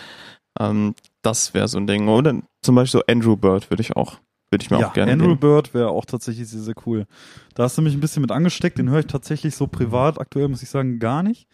Ähm, 0.61 0.94
das 1.22 1.54
wäre 1.54 1.66
so 1.66 1.76
ein 1.78 1.88
Ding. 1.88 2.06
Oder 2.09 2.37
zum 2.62 2.76
Beispiel 2.76 3.00
so 3.00 3.06
Andrew 3.12 3.35
Bird 3.37 3.68
würde 3.68 3.80
ich 3.80 3.96
auch, 3.96 4.18
würde 4.52 4.62
ich 4.62 4.70
mir 4.70 4.78
ja, 4.78 4.87
auch 4.88 4.92
gerne 4.92 5.11
Andrew 5.12 5.30
geben. 5.30 5.40
Bird 5.40 5.74
wäre 5.74 5.88
auch 5.88 6.04
tatsächlich 6.04 6.48
sehr, 6.48 6.61
sehr 6.62 6.74
cool. 6.87 7.06
Da 7.54 7.64
hast 7.64 7.76
du 7.76 7.83
mich 7.83 7.94
ein 7.94 8.00
bisschen 8.00 8.22
mit 8.22 8.30
angesteckt. 8.30 8.78
Den 8.78 8.90
höre 8.90 9.00
ich 9.00 9.06
tatsächlich 9.06 9.56
so 9.56 9.66
privat 9.66 10.20
aktuell, 10.20 10.46
muss 10.46 10.62
ich 10.62 10.70
sagen, 10.70 11.00
gar 11.00 11.24
nicht. 11.24 11.48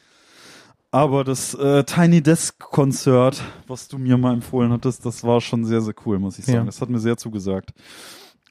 Aber 0.90 1.24
das 1.24 1.54
äh, 1.54 1.84
Tiny 1.84 2.22
Desk 2.22 2.58
Konzert, 2.58 3.42
was 3.66 3.88
du 3.88 3.96
mir 3.98 4.18
mal 4.18 4.34
empfohlen 4.34 4.72
hattest, 4.72 5.04
das 5.06 5.24
war 5.24 5.40
schon 5.40 5.64
sehr, 5.64 5.80
sehr 5.80 5.94
cool, 6.04 6.18
muss 6.18 6.38
ich 6.38 6.44
sagen. 6.44 6.58
Ja. 6.58 6.64
Das 6.64 6.80
hat 6.82 6.90
mir 6.90 6.98
sehr 7.00 7.16
zugesagt. 7.16 7.72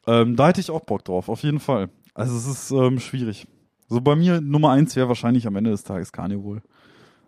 Ähm, 0.08 0.36
da 0.36 0.48
hätte 0.48 0.62
ich 0.62 0.72
auch 0.72 0.82
Bock 0.82 1.04
drauf, 1.04 1.30
auf 1.30 1.42
jeden 1.44 1.60
Fall. 1.60 1.90
Also 2.14 2.36
es 2.38 2.46
ist 2.48 2.72
ähm, 2.72 3.00
schwierig. 3.00 3.48
So 3.90 4.02
bei 4.02 4.16
mir 4.16 4.42
Nummer 4.42 4.72
eins 4.72 4.96
wäre 4.96 5.08
wahrscheinlich 5.08 5.46
am 5.48 5.56
Ende 5.56 5.72
des 5.72 5.84
Tages 5.84 6.12
Carnival. 6.12 6.62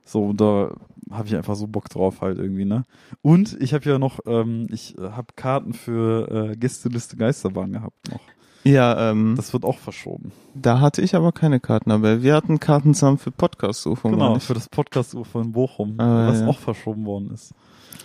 So, 0.06 0.32
da 0.34 0.72
habe 1.12 1.28
ich 1.28 1.36
einfach 1.36 1.56
so 1.56 1.68
Bock 1.68 1.90
drauf 1.90 2.22
halt 2.22 2.38
irgendwie, 2.38 2.63
ne? 2.66 2.86
Und 3.22 3.58
ich 3.62 3.74
habe 3.74 3.90
ja 3.90 4.00
noch, 4.00 4.20
ähm, 4.26 4.68
ich 4.72 4.98
äh, 4.98 5.02
habe 5.12 5.28
Karten 5.36 5.74
für 5.74 6.52
äh, 6.52 6.56
Gästeliste 6.56 7.18
Geisterbahn 7.18 7.74
gehabt 7.74 8.10
noch. 8.12 8.22
Ja, 8.63 9.12
ähm, 9.12 9.34
Das 9.36 9.54
wird 9.54 9.63
auch 9.66 9.78
verschoben. 9.78 10.32
da 10.56 10.80
hatte 10.80 11.02
ich 11.02 11.16
aber 11.16 11.32
keine 11.32 11.60
Karten, 11.60 11.92
aber 11.92 12.22
wir 12.24 12.34
hatten 12.36 12.60
Karten 12.60 12.94
zusammen 12.94 13.18
für 13.18 13.32
Podcast-UFO. 13.32 14.10
genau, 14.10 14.40
für 14.40 14.54
das 14.54 14.68
Podcast-UFO 14.70 15.42
in 15.42 15.52
Bochum, 15.52 16.00
Ah, 16.00 16.28
was 16.30 16.40
ja. 16.42 16.48
auch 16.48 16.58
verschoben 16.60 17.06
worden 17.06 17.32
ist. 17.34 17.54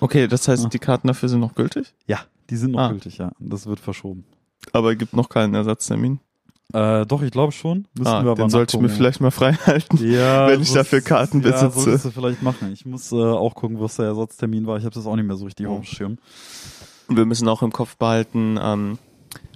Okay, 0.01 0.27
das 0.29 0.47
heißt, 0.49 0.67
Ah. 0.67 0.69
die 0.69 0.79
Karten 0.79 1.07
dafür 1.09 1.29
sind 1.29 1.41
noch 1.41 1.55
gültig, 1.55 1.95
Ja, 2.07 2.19
die 2.51 2.57
sind 2.57 2.73
noch 2.73 2.81
Ah. 2.81 2.89
gültig, 2.91 3.19
ja. 3.19 3.33
Das 3.41 3.67
wird 3.67 3.81
verschoben. 3.81 4.25
Aber 4.73 4.95
gibt 4.95 5.15
noch 5.15 5.29
keinen 5.29 5.55
Ersatztermin. 5.55 6.21
Äh, 6.73 7.05
doch, 7.05 7.21
ich 7.21 7.31
glaube 7.31 7.53
schon. 7.53 7.87
Müssen 7.99 8.09
Ah, 8.11 8.25
wir 8.25 8.31
aber 8.31 8.45
den 8.45 8.51
sollte 8.51 8.77
ich 8.77 8.83
mir 8.83 8.89
vielleicht 8.89 9.21
mal 9.21 9.31
frei 9.31 9.53
halten. 9.53 9.99
Ja, 10.01 10.47
wenn 10.49 10.63
ich 10.63 10.69
so 10.71 10.77
dafür 10.77 11.03
Karten 11.03 11.43
Ja, 11.43 11.51
besitze. 11.51 11.81
solltest 11.81 12.05
du 12.07 12.11
vielleicht 12.13 12.43
machen. 12.43 12.73
Ich 12.73 12.87
muss 12.87 13.13
äh, 13.13 13.17
auch 13.17 13.55
gucken, 13.55 13.79
was 13.79 13.97
der 13.97 14.07
Ersatztermin 14.07 14.67
war. 14.67 14.79
Ich 14.79 14.85
habe 14.85 14.95
das 14.95 15.07
auch 15.07 15.17
nicht 15.17 15.27
mehr 15.27 15.37
so 15.37 15.45
richtig 15.45 15.67
auf 15.67 15.81
dem 15.81 15.85
Schirm. 15.85 16.19
Wir 17.09 17.27
müssen 17.27 17.47
auch 17.49 17.61
im 17.63 17.73
Kopf 17.73 17.97
behalten, 17.97 18.59
ähm, 18.63 18.99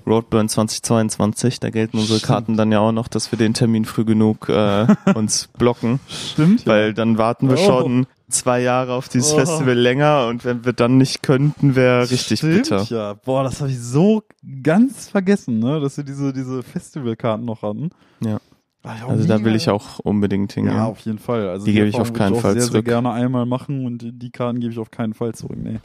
Roadburn 0.06 0.48
2022, 0.48 1.58
da 1.58 1.70
gelten 1.70 1.98
unsere 1.98 2.18
Stimmt. 2.18 2.28
Karten 2.28 2.56
dann 2.56 2.70
ja 2.70 2.80
auch 2.80 2.92
noch, 2.92 3.08
dass 3.08 3.32
wir 3.32 3.38
den 3.38 3.54
Termin 3.54 3.84
früh 3.86 4.04
genug 4.04 4.48
äh, 4.48 4.86
uns 5.14 5.48
blocken, 5.58 5.98
Stimmt, 6.08 6.66
weil 6.66 6.92
dann 6.94 7.18
warten 7.18 7.48
wir 7.48 7.56
Oh. 7.58 7.66
schon 7.66 8.06
zwei 8.28 8.60
Jahre 8.60 8.94
auf 8.94 9.08
dieses 9.08 9.32
Oh. 9.32 9.36
Festival 9.38 9.74
länger 9.74 10.26
und 10.28 10.44
wenn 10.44 10.64
wir 10.64 10.72
dann 10.72 10.96
nicht 10.98 11.22
könnten, 11.22 11.74
wäre 11.76 12.10
richtig 12.10 12.38
Stimmt, 12.40 12.54
bitter. 12.64 12.82
ja. 12.90 13.14
Boah, 13.14 13.44
das 13.44 13.60
habe 13.60 13.70
ich 13.70 13.80
so 13.80 14.22
ganz 14.62 15.08
vergessen, 15.08 15.58
ne, 15.58 15.80
dass 15.80 15.96
wir 15.96 16.04
diese, 16.04 16.32
diese 16.32 16.62
Festivalkarten 16.62 17.44
noch 17.44 17.62
hatten. 17.62 17.90
Ja. 18.20 18.38
Ich 18.84 19.02
auch 19.02 19.08
Also 19.08 19.26
da 19.26 19.42
will 19.42 19.56
ich 19.56 19.68
auch 19.68 19.98
unbedingt 20.00 20.52
hingehen. 20.52 20.74
Ja, 20.76 20.84
auf 20.86 21.00
jeden 21.00 21.18
Fall. 21.18 21.48
Also 21.48 21.66
Die 21.66 21.72
gebe 21.72 21.86
ich 21.86 21.96
auf 21.96 22.12
keinen 22.12 22.32
würde 22.34 22.42
Fall 22.42 22.52
sehr, 22.52 22.62
zurück. 22.62 22.72
sehr 22.72 22.82
gerne 22.84 23.10
einmal 23.10 23.44
machen 23.46 23.84
und 23.84 24.04
die 24.22 24.30
Karten 24.30 24.60
gebe 24.60 24.72
ich 24.72 24.78
auf 24.78 24.92
keinen 24.92 25.12
Fall 25.14 25.34
zurück, 25.34 25.58
nee. 25.60 25.80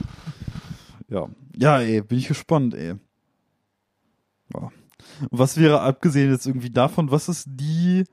Ja. 1.09 1.27
Ja, 1.57 1.79
ey, 1.79 2.01
bin 2.01 2.19
ich 2.19 2.27
gespannt, 2.27 2.75
ey. 2.75 2.93
Ja. 4.53 4.69
Was 5.31 5.57
wäre 5.57 5.81
abgesehen 5.81 6.31
jetzt 6.31 6.45
irgendwie 6.45 6.69
davon, 6.69 7.09
was 7.11 7.27
ist 7.27 7.47
die 7.49 8.03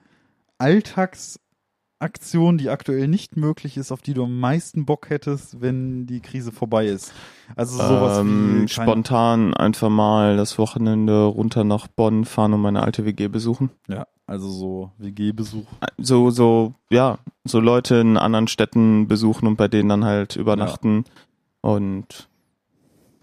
Alltagsaktion, 2.01 2.59
die 2.59 2.71
aktuell 2.71 3.09
nicht 3.09 3.37
möglich 3.37 3.77
ist, 3.77 3.91
auf 3.91 4.03
die 4.03 4.15
du 4.15 4.25
am 4.25 4.39
meisten 4.39 4.87
Bock 4.87 5.11
hättest, 5.11 5.61
wenn 5.61 6.07
die 6.07 6.21
Krise 6.21 6.53
vorbei 6.53 6.87
ist? 6.87 7.13
Also 7.57 7.77
sowas 7.77 8.19
ähm, 8.19 8.63
wie 8.63 8.69
spontan 8.69 9.55
einfach 9.55 9.89
mal 9.89 10.37
das 10.37 10.59
Wochenende 10.59 11.25
runter 11.25 11.65
nach 11.65 11.89
Bonn 11.89 12.25
fahren 12.25 12.53
und 12.55 12.61
meine 12.61 12.83
alte 12.83 13.05
WG 13.05 13.29
besuchen. 13.29 13.71
Ja, 13.89 14.07
also 14.27 14.49
so 14.49 14.93
WG-Besuch. 14.99 15.67
So, 15.99 16.31
so, 16.31 16.75
ja, 16.91 17.19
so 17.45 17.59
Leute 17.59 17.97
in 17.97 18.17
anderen 18.17 18.47
Städten 18.47 19.09
besuchen 19.09 19.49
und 19.49 19.57
bei 19.57 19.67
denen 19.69 19.89
dann 19.89 20.05
halt 20.05 20.37
übernachten 20.37 21.05
und 21.63 22.29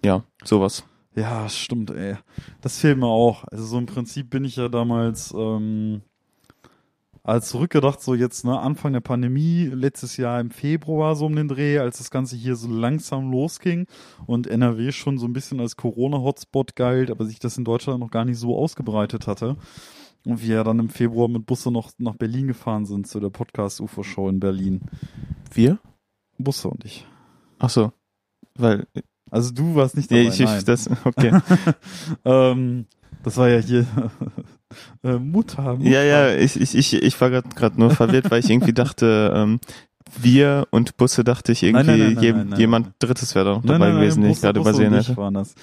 ja, 0.04 0.24
sowas. 0.44 0.84
Ja, 1.16 1.48
stimmt, 1.48 1.92
ey. 1.92 2.18
Das 2.60 2.80
fehlt 2.80 2.98
mir 2.98 3.08
auch. 3.08 3.46
Also 3.46 3.64
so 3.64 3.78
im 3.78 3.86
Prinzip 3.86 4.30
bin 4.30 4.44
ich 4.44 4.58
ja 4.58 4.68
damals 4.68 5.34
ähm, 5.34 6.02
als 7.26 7.50
zurückgedacht, 7.50 8.02
so 8.02 8.14
jetzt, 8.14 8.46
ne, 8.46 8.60
Anfang 8.60 8.94
der 8.94 9.00
Pandemie, 9.00 9.66
letztes 9.66 10.16
Jahr 10.16 10.40
im 10.40 10.52
Februar 10.52 11.16
so 11.16 11.26
um 11.26 11.36
den 11.36 11.48
Dreh, 11.48 11.80
als 11.80 11.98
das 11.98 12.12
Ganze 12.12 12.36
hier 12.36 12.56
so 12.56 12.70
langsam 12.70 13.32
losging 13.32 13.88
und 14.28 14.46
NRW 14.46 14.92
schon 14.92 15.18
so 15.18 15.26
ein 15.26 15.34
bisschen 15.34 15.60
als 15.60 15.76
Corona-Hotspot 15.76 16.76
galt, 16.76 17.10
aber 17.10 17.26
sich 17.26 17.40
das 17.40 17.58
in 17.58 17.66
Deutschland 17.66 18.00
noch 18.00 18.12
gar 18.12 18.26
nicht 18.26 18.38
so 18.38 18.56
ausgebreitet 18.56 19.26
hatte. 19.26 19.58
Und 20.24 20.42
wir 20.42 20.56
ja 20.56 20.64
dann 20.64 20.80
im 20.80 20.90
Februar 20.90 21.28
mit 21.28 21.46
Busse 21.48 21.72
noch 21.72 21.92
nach 21.98 22.16
Berlin 22.16 22.48
gefahren 22.48 22.86
sind, 22.86 23.08
zu 23.08 23.20
der 23.20 23.30
Podcast-UFO-Show 23.30 24.30
in 24.30 24.40
Berlin. 24.40 24.82
Wir? 25.52 25.80
Busse 26.38 26.68
und 26.68 26.86
ich. 26.86 27.08
Ach 27.58 27.70
so, 27.70 27.92
weil 28.56 28.86
Also 29.32 29.52
du 29.52 29.76
warst 29.76 29.98
nicht 29.98 30.12
dabei, 30.12 30.22
ich, 30.24 30.40
ich 30.40 30.46
nein. 30.46 30.64
das 30.66 30.90
okay. 31.06 31.40
ähm, 32.26 32.86
das 33.24 33.38
war 33.38 33.50
ja 33.50 33.60
hier 33.60 33.88
äh, 35.04 35.14
Mutter, 35.14 35.76
Mutter. 35.76 35.90
ja, 35.90 36.04
ja, 36.04 36.36
ich 36.36 36.60
ich 36.60 36.76
ich 36.76 36.94
ich 36.94 37.22
war 37.22 37.30
gerade 37.30 37.80
nur 37.80 37.92
verwirrt, 37.92 38.32
weil 38.32 38.40
ich 38.40 38.50
irgendwie 38.50 38.74
dachte, 38.74 39.32
ähm, 39.36 39.60
wir 40.20 40.68
und 40.72 40.98
Busse 40.98 41.24
dachte 41.24 41.52
ich 41.52 41.64
irgendwie 41.64 41.86
Nein, 41.88 42.00
nein, 42.00 42.14
nein, 42.14 42.24
jem- 42.24 42.50
nein, 42.50 42.60
jemand. 42.60 42.88
Drittes 43.00 43.34
wäre 43.36 43.46
da 43.46 43.52
noch 43.56 43.66
dabei 43.66 43.92
gewesen, 43.92 44.22
den 44.22 44.32
ich 44.32 44.42
gerade 44.42 44.60
übersehen 44.60 44.94
hätte. 44.94 45.18
Waren 45.18 45.34
das. 45.34 45.56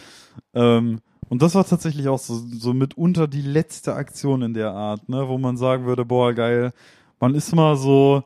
Ähm, 0.55 1.01
und 1.29 1.41
das 1.41 1.55
war 1.55 1.65
tatsächlich 1.65 2.09
auch 2.09 2.19
so, 2.19 2.35
so 2.35 2.75
mitunter 2.75 3.27
die 3.29 3.41
letzte 3.43 3.95
Aktion 3.95 4.43
in 4.43 4.53
der 4.55 4.73
Art, 4.73 5.09
ne, 5.09 5.29
wo 5.29 5.39
man 5.39 5.57
sagen 5.57 5.87
würde, 5.87 6.05
boah, 6.05 6.33
geil, 6.35 6.73
man 7.21 7.35
ist 7.35 7.55
mal 7.55 7.77
so, 7.77 8.23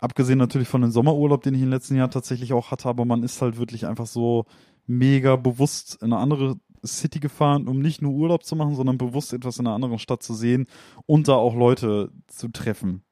abgesehen 0.00 0.38
natürlich 0.38 0.68
von 0.68 0.82
dem 0.82 0.90
Sommerurlaub, 0.90 1.42
den 1.42 1.54
ich 1.54 1.62
im 1.62 1.70
letzten 1.70 1.96
Jahr 1.96 2.10
tatsächlich 2.10 2.52
auch 2.52 2.70
hatte, 2.70 2.88
aber 2.88 3.04
man 3.06 3.22
ist 3.22 3.40
halt 3.40 3.58
wirklich 3.58 3.86
einfach 3.86 4.06
so 4.06 4.44
mega 4.86 5.36
bewusst 5.36 5.98
in 6.02 6.12
eine 6.12 6.18
andere 6.20 6.56
City 6.84 7.20
gefahren, 7.20 7.68
um 7.68 7.80
nicht 7.80 8.02
nur 8.02 8.12
Urlaub 8.12 8.44
zu 8.44 8.56
machen, 8.56 8.74
sondern 8.74 8.98
bewusst 8.98 9.32
etwas 9.32 9.58
in 9.58 9.66
einer 9.66 9.74
anderen 9.74 9.98
Stadt 9.98 10.22
zu 10.22 10.34
sehen 10.34 10.66
und 11.06 11.28
da 11.28 11.34
auch 11.34 11.54
Leute 11.54 12.10
zu 12.26 12.48
treffen. 12.48 13.02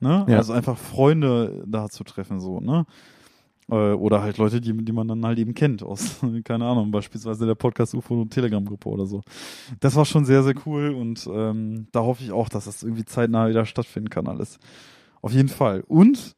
Ne? 0.00 0.26
Ja. 0.28 0.38
Also 0.38 0.52
einfach 0.52 0.76
Freunde 0.76 1.64
da 1.66 1.88
zu 1.88 2.04
treffen, 2.04 2.40
so, 2.40 2.60
ne? 2.60 2.86
Äh, 3.70 3.92
Oder 3.92 4.22
halt 4.22 4.38
Leute, 4.38 4.60
die, 4.60 4.76
die 4.76 4.92
man 4.92 5.06
dann 5.06 5.24
halt 5.24 5.38
eben 5.38 5.54
kennt 5.54 5.82
aus, 5.82 6.16
keine 6.44 6.66
Ahnung, 6.66 6.90
beispielsweise 6.90 7.46
der 7.46 7.54
Podcast 7.54 7.94
UFO 7.94 8.24
Telegram-Gruppe 8.24 8.88
oder 8.88 9.06
so. 9.06 9.22
Das 9.80 9.94
war 9.94 10.04
schon 10.04 10.24
sehr, 10.24 10.42
sehr 10.42 10.54
cool 10.66 10.90
und 10.90 11.28
ähm, 11.32 11.86
da 11.92 12.00
hoffe 12.00 12.24
ich 12.24 12.32
auch, 12.32 12.48
dass 12.48 12.64
das 12.64 12.82
irgendwie 12.82 13.04
zeitnah 13.04 13.48
wieder 13.48 13.64
stattfinden 13.64 14.10
kann, 14.10 14.26
alles. 14.26 14.58
Auf 15.20 15.32
jeden 15.32 15.48
Fall. 15.48 15.84
Und 15.86 16.34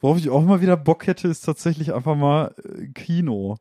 worauf 0.00 0.18
ich 0.18 0.30
auch 0.30 0.42
mal 0.42 0.60
wieder 0.60 0.76
Bock 0.76 1.06
hätte, 1.06 1.28
ist 1.28 1.44
tatsächlich 1.44 1.92
einfach 1.94 2.16
mal 2.16 2.54
äh, 2.64 2.86
Kino. 2.88 3.56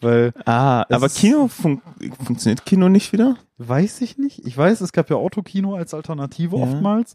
Weil, 0.00 0.32
Ah, 0.44 0.84
aber 0.90 1.08
Kino 1.08 1.48
fun 1.48 1.80
funktioniert 2.24 2.64
Kino 2.64 2.88
nicht 2.88 3.12
wieder? 3.12 3.36
weiß 3.58 4.00
ich 4.02 4.16
nicht. 4.18 4.46
Ich 4.46 4.56
weiß, 4.56 4.80
es 4.82 4.92
gab 4.92 5.10
ja 5.10 5.16
Autokino 5.16 5.74
als 5.74 5.92
Alternative 5.94 6.56
Ja. 6.56 6.62
oftmals. 6.62 7.14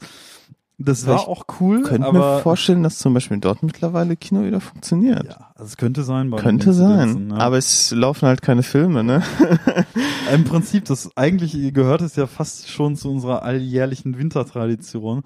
Das 0.80 1.06
Weil 1.06 1.14
war 1.14 1.22
ich 1.22 1.28
auch 1.28 1.46
cool, 1.62 1.84
Könnte 1.84 2.08
aber 2.08 2.38
mir 2.38 2.42
vorstellen, 2.42 2.82
dass 2.84 2.98
zum 2.98 3.14
Beispiel 3.14 3.38
dort 3.38 3.62
mittlerweile 3.64 4.18
Kino 4.18 4.44
wieder 4.44 4.60
funktioniert. 4.60 5.24
ja, 5.24 5.52
also 5.56 5.66
es 5.66 5.78
könnte 5.78 6.04
sein. 6.04 6.32
Könnte 6.32 6.74
sein. 6.74 7.28
Ne? 7.28 7.36
Aber 7.38 7.58
es 7.60 7.92
laufen 7.92 8.28
halt 8.28 8.42
keine 8.42 8.64
Filme, 8.64 9.04
ne? 9.04 9.22
Im 10.34 10.44
Prinzip, 10.46 10.86
das 10.86 11.16
eigentlich 11.16 11.74
gehört 11.74 12.02
es 12.02 12.16
ja 12.16 12.26
fast 12.28 12.70
schon 12.70 12.96
zu 12.96 13.12
unserer 13.12 13.44
alljährlichen 13.44 14.18
Wintertradition, 14.18 15.22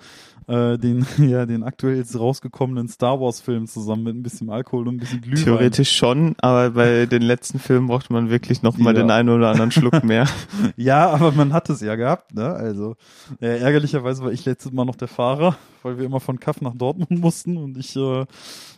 äh, 0.47 0.77
den, 0.77 1.05
ja, 1.19 1.45
den 1.45 1.63
aktuell 1.63 1.97
jetzt 1.97 2.17
rausgekommenen 2.17 2.87
Star 2.87 3.19
Wars 3.19 3.41
Film 3.41 3.67
zusammen 3.67 4.03
mit 4.03 4.15
ein 4.15 4.23
bisschen 4.23 4.49
Alkohol 4.49 4.87
und 4.87 4.95
ein 4.95 4.99
bisschen 4.99 5.21
Glühwein. 5.21 5.43
Theoretisch 5.43 5.91
schon, 5.95 6.35
aber 6.39 6.71
bei 6.71 7.05
den 7.11 7.21
letzten 7.21 7.59
Filmen 7.59 7.87
braucht 7.87 8.09
man 8.09 8.29
wirklich 8.29 8.63
noch 8.63 8.77
mal 8.77 8.95
Ja. 8.95 9.01
den 9.03 9.11
einen 9.11 9.29
oder 9.29 9.49
anderen 9.49 9.71
Schluck 9.71 10.03
mehr. 10.03 10.25
Ja, 10.75 11.09
aber 11.09 11.31
man 11.31 11.53
hat 11.53 11.69
es 11.69 11.81
ja 11.81 11.95
gehabt, 11.95 12.33
ne? 12.33 12.45
Also, 12.47 12.95
äh, 13.41 13.59
ärgerlicherweise 13.59 14.23
war 14.23 14.31
ich 14.31 14.45
letztes 14.45 14.71
Mal 14.71 14.85
noch 14.85 14.95
der 14.95 15.07
Fahrer, 15.07 15.57
weil 15.83 15.97
wir 15.97 16.05
immer 16.05 16.19
von 16.19 16.39
Kaff 16.39 16.61
nach 16.61 16.73
Dortmund 16.75 17.11
mussten 17.11 17.57
und 17.57 17.77
ich 17.77 17.95
äh, 17.95 18.25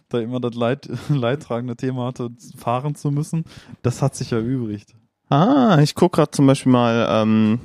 da 0.09 0.19
immer 0.19 0.39
das 0.39 0.55
Leid, 0.55 0.89
leidtragende 1.09 1.75
Thema 1.75 2.07
hatte, 2.07 2.29
fahren 2.57 2.95
zu 2.95 3.11
müssen. 3.11 3.43
Das 3.81 4.01
hat 4.01 4.15
sich 4.15 4.31
erübrigt. 4.31 4.95
Ah, 5.29 5.77
ich 5.81 5.93
guck 5.93 6.13
gerade 6.13 6.31
zum 6.31 6.47
Beispiel 6.47 6.71
mal 6.71 7.07
ähm, 7.11 7.59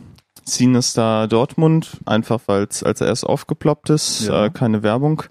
Sinister 0.46 1.26
Dortmund, 1.28 1.98
einfach 2.06 2.40
weil 2.46 2.64
es 2.64 2.82
als 2.82 3.00
er 3.00 3.06
erst 3.08 3.24
aufgeploppt 3.26 3.90
ist, 3.90 4.26
Ja. 4.26 4.46
äh, 4.46 4.50
keine 4.50 4.82
Werbung. 4.82 5.22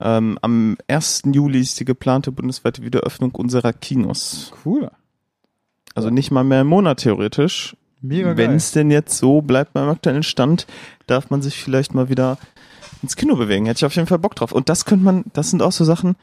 Ähm, 0.00 0.38
am 0.42 0.76
1. 0.88 1.22
Juli 1.32 1.60
ist 1.60 1.78
die 1.80 1.84
geplante 1.84 2.32
bundesweite 2.32 2.82
Wiederöffnung 2.82 3.30
unserer 3.32 3.72
Kinos. 3.72 4.52
Cool. 4.64 4.90
Also 5.94 6.10
nicht 6.10 6.30
mal 6.30 6.44
mehr 6.44 6.62
im 6.62 6.66
Monat 6.66 6.98
theoretisch. 7.00 7.76
Wenn 8.02 8.56
es 8.56 8.72
denn 8.72 8.90
jetzt 8.90 9.16
so 9.16 9.40
bleibt 9.40 9.72
beim 9.72 9.88
aktuellen 9.88 10.22
Stand, 10.24 10.66
darf 11.06 11.30
man 11.30 11.40
sich 11.40 11.62
vielleicht 11.62 11.94
mal 11.94 12.08
wieder 12.10 12.36
ins 13.02 13.16
Kino 13.16 13.36
bewegen. 13.36 13.64
Hätte 13.66 13.78
ich 13.78 13.84
auf 13.86 13.94
jeden 13.96 14.08
Fall 14.08 14.18
Bock 14.18 14.34
drauf. 14.34 14.52
Und 14.52 14.68
das 14.68 14.84
könnte 14.84 15.04
man, 15.04 15.24
das 15.32 15.50
sind 15.50 15.62
auch 15.62 15.72
so 15.72 15.84
Sachen, 15.84 16.16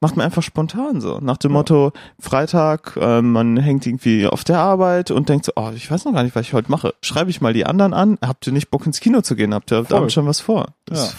macht 0.00 0.16
man 0.16 0.24
einfach 0.26 0.42
spontan 0.42 1.00
so. 1.00 1.18
Nach 1.20 1.36
dem 1.36 1.50
Ja. 1.50 1.58
Motto, 1.58 1.92
Freitag, 2.20 2.96
äh, 3.00 3.20
man 3.22 3.56
hängt 3.56 3.86
irgendwie 3.86 4.26
auf 4.26 4.44
der 4.44 4.58
Arbeit 4.60 5.10
und 5.10 5.28
denkt 5.28 5.44
so, 5.46 5.52
oh, 5.56 5.70
ich 5.74 5.90
weiß 5.90 6.04
noch 6.04 6.12
gar 6.12 6.22
nicht, 6.22 6.34
was 6.36 6.42
ich 6.46 6.52
heute 6.52 6.70
mache. 6.70 6.94
Schreibe 7.02 7.30
ich 7.30 7.40
mal 7.40 7.52
die 7.52 7.66
anderen 7.66 7.94
an, 7.94 8.18
habt 8.22 8.46
ihr 8.46 8.52
nicht 8.52 8.70
Bock 8.70 8.86
ins 8.86 9.00
Kino 9.00 9.20
zu 9.22 9.34
gehen? 9.36 9.54
Habt 9.54 9.72
ihr 9.72 9.84
Voll. 9.84 9.96
damit 9.96 10.12
schon 10.12 10.26
was 10.26 10.40
vor? 10.40 10.74
Das, 10.84 11.14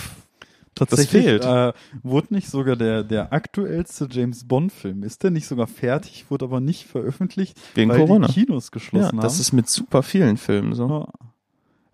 Tatsächlich 0.76 1.24
fehlt. 1.26 1.44
Äh, 1.44 1.74
wurde 2.04 2.34
nicht 2.34 2.50
sogar 2.50 2.78
der, 2.78 3.04
der 3.04 3.34
aktuellste 3.34 4.08
James 4.10 4.48
Bond-Film, 4.48 5.04
ist 5.04 5.24
der 5.24 5.32
nicht 5.32 5.46
sogar 5.46 5.68
fertig, 5.68 6.28
wurde 6.30 6.46
aber 6.46 6.62
nicht 6.62 6.86
veröffentlicht, 6.88 7.58
Wegen 7.76 7.92
weil 7.92 7.98
Corona. 8.00 8.28
die 8.28 8.34
Kinos 8.46 8.68
Ja, 8.68 8.70
geschlossen 8.72 9.18
das 9.20 9.34
haben. 9.34 9.42
ist 9.42 9.52
mit 9.52 9.70
super 9.70 10.04
vielen 10.04 10.38
Filmen 10.38 10.74
so. 10.76 10.88
Ja. 10.88 11.08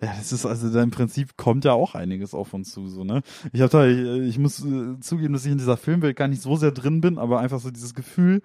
Ja, 0.01 0.09
das 0.17 0.31
ist 0.33 0.45
also 0.45 0.69
da 0.71 0.83
im 0.83 0.91
Prinzip 0.91 1.37
kommt 1.37 1.63
ja 1.65 1.71
auch 1.73 1.95
einiges 1.95 2.33
auf 2.33 2.53
uns 2.53 2.71
zu, 2.71 2.87
so, 2.89 3.03
ne? 3.03 3.21
Ich 3.53 3.61
habe 3.61 3.71
da, 3.71 3.87
ich 3.87 4.37
muss 4.37 4.63
äh, 4.63 4.99
zugeben, 4.99 5.33
dass 5.33 5.45
ich 5.45 5.51
in 5.53 5.57
dieser 5.57 5.77
Filmwelt 5.77 6.17
gar 6.17 6.27
nicht 6.27 6.41
so 6.41 6.55
sehr 6.57 6.71
drin 6.71 6.99
bin, 7.01 7.17
aber 7.17 7.39
einfach 7.39 7.59
so 7.61 7.71
dieses 7.71 7.93
Gefühl, 7.95 8.41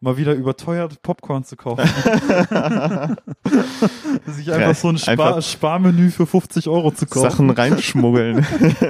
mal 0.00 0.16
wieder 0.16 0.34
überteuert 0.34 1.00
Popcorn 1.02 1.44
zu 1.44 1.54
kaufen. 1.56 1.84
Sich 4.26 4.50
einfach 4.52 4.60
Ja, 4.68 4.74
so 4.74 4.88
ein 4.88 4.98
Spar 4.98 5.12
einfach- 5.12 5.42
Sparmenü 5.42 6.10
für 6.10 6.26
50 6.26 6.68
Euro 6.68 6.90
zu 6.90 7.06
kaufen. 7.06 7.30
Sachen 7.30 7.50
reinschmuggeln. 7.50 8.44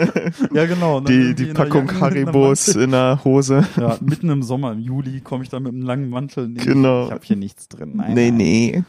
ja, 0.55 0.67
genau. 0.67 1.01
Dann 1.01 1.13
die 1.13 1.35
die 1.35 1.53
Packung 1.53 1.87
Jacke 1.87 2.01
Haribos 2.01 2.69
in 2.69 2.91
der 2.93 3.21
Hose. 3.25 3.67
Ja, 3.77 3.99
mitten 4.01 4.31
im 4.31 4.43
Sommer, 4.43 4.73
im 4.73 4.81
Juli, 4.81 5.21
komme 5.21 5.45
ich 5.45 5.51
da 5.51 5.61
mit 5.61 5.73
einem 5.73 5.83
langen 5.83 6.09
Mantel. 6.11 6.49
Nee, 6.49 6.61
Genau. 6.65 7.07
Ich 7.07 7.11
habe 7.13 7.25
hier 7.25 7.37
nichts 7.37 7.69
drin. 7.69 7.93
Nein, 7.97 8.15
Nee, 8.15 8.31
nein. 8.31 8.37
nee. 8.37 8.83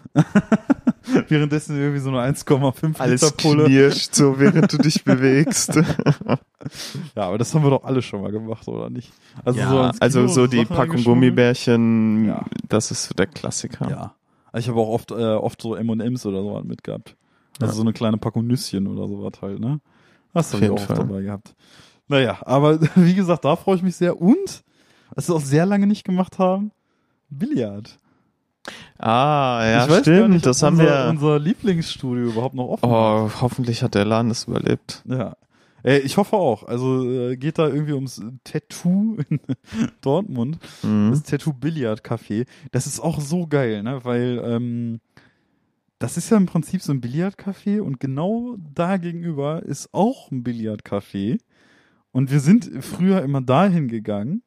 Währenddessen 1.30 1.78
irgendwie 1.78 1.99
so 1.99 2.10
eine 2.10 2.20
1,5 2.34 2.99
Alles 2.99 3.22
Liter 3.22 3.36
Pulle. 3.36 3.66
knirscht 3.66 4.14
so, 4.16 4.39
während 4.39 4.72
du 4.72 4.78
dich 4.78 5.04
bewegst. 5.06 5.80
Ja, 7.16 7.24
aber 7.24 7.39
das 7.39 7.56
haben 7.56 7.64
wir 7.64 7.72
doch 7.72 7.84
alle 7.84 8.04
schon 8.04 8.22
mal 8.22 8.32
gemacht, 8.32 8.68
oder 8.68 8.91
nicht? 8.91 9.12
Also 9.43 9.60
so, 9.60 9.66
ja, 9.66 9.89
Kino 9.89 9.91
also 9.99 10.28
so 10.28 10.45
die 10.45 10.58
Sachen 10.58 10.76
Packung. 10.76 11.04
Gummibärchen, 11.04 12.26
Ja. 12.26 12.45
das 12.70 12.91
ist 12.91 13.06
so 13.06 13.16
der 13.16 13.26
Klassiker. 13.26 13.89
Ja. 13.89 14.16
Also 14.52 14.66
ich 14.66 14.70
habe 14.70 14.80
auch 14.80 14.89
oft, 14.89 15.10
äh, 15.10 15.16
oft 15.16 15.60
so 15.60 15.76
M&M's 15.76 16.24
oder 16.28 16.43
so 16.43 16.62
mitgehabt. 16.64 17.16
Also 17.60 17.72
Ja. 17.72 17.76
so 17.78 17.82
eine 17.82 17.93
kleine 17.93 18.18
Packung 18.18 18.45
Nüsschen 18.45 18.86
oder 18.86 19.08
sowas 19.08 19.41
halt, 19.41 19.60
ne? 19.60 19.80
Habe 20.36 20.45
ich 20.45 20.54
jeden 20.62 20.70
auch 20.74 20.76
oft 20.76 20.86
Fall. 20.86 20.97
dabei 20.97 21.22
gehabt. 21.24 21.56
Naja, 22.08 22.38
aber 22.45 22.80
wie 22.95 23.16
gesagt, 23.16 23.43
da 23.43 23.56
freue 23.56 23.78
ich 23.78 23.82
mich 23.84 23.95
sehr. 23.95 24.22
Und, 24.22 24.64
was 25.16 25.28
wir 25.30 25.36
auch 25.36 25.41
sehr 25.41 25.66
lange 25.66 25.88
nicht 25.88 26.04
gemacht 26.04 26.38
haben, 26.38 26.72
Billard. 27.30 27.97
Ah, 28.97 29.62
ja, 29.66 29.89
weiß 29.89 30.01
stimmt. 30.01 30.30
nicht, 30.32 30.45
das 30.45 30.62
haben 30.62 30.78
unser, 30.80 31.05
wir. 31.05 31.09
unser 31.09 31.39
Lieblingsstudio 31.39 32.26
überhaupt 32.26 32.55
noch 32.55 32.68
offen 32.68 32.89
hat. 32.89 32.91
Oh, 32.91 33.32
hoffentlich 33.41 33.82
hat 33.82 33.95
der 33.95 34.05
Laden 34.05 34.30
das 34.30 34.45
überlebt. 34.45 35.03
Ja. 35.07 35.36
Äh, 35.84 35.99
ich 35.99 36.18
hoffe 36.18 36.36
auch. 36.36 36.64
Also 36.68 37.09
äh, 37.09 37.38
geht 37.38 37.57
da 37.57 37.68
irgendwie 37.68 37.93
ums 37.93 38.22
Tattoo 38.43 39.18
in 39.30 39.39
Dortmund. 40.01 40.59
Mhm. 40.84 41.09
Das 41.09 41.24
Tattoo 41.24 41.53
Billard 41.53 42.05
Café. 42.05 42.45
Das 42.72 42.86
ist 42.86 42.99
auch 42.99 43.20
so 43.20 43.47
geil, 43.47 43.82
ne? 43.82 44.01
Weil 44.03 44.39
ähm, 44.45 44.99
das 46.01 46.18
ist 46.18 46.32
ja 46.32 46.38
im 46.38 46.47
Prinzip 46.47 46.82
so 46.82 46.91
ein 46.91 47.01
Billardcafé 47.01 47.80
und 47.80 47.99
genau 47.99 48.57
da 48.74 48.97
gegenüber 48.97 49.62
ist 49.64 49.93
auch 49.93 50.32
ein 50.32 50.43
Billardcafé. 50.43 51.39
Und 52.12 52.32
wir 52.32 52.39
sind 52.39 52.70
früher 52.84 53.22
immer 53.22 53.39
dahin 53.41 53.88
gegangen. 53.88 54.41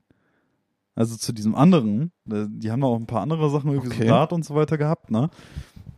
Also 0.94 1.16
zu 1.16 1.32
diesem 1.32 1.54
anderen. 1.54 2.12
Die 2.24 2.70
haben 2.70 2.84
auch 2.84 2.96
ein 2.96 3.06
paar 3.06 3.22
andere 3.22 3.50
Sachen, 3.50 3.70
irgendwie 3.70 3.88
Okay. 3.88 4.02
so 4.02 4.08
Dart 4.08 4.32
und 4.32 4.44
so 4.44 4.54
weiter 4.54 4.78
gehabt, 4.78 5.10
ne? 5.10 5.28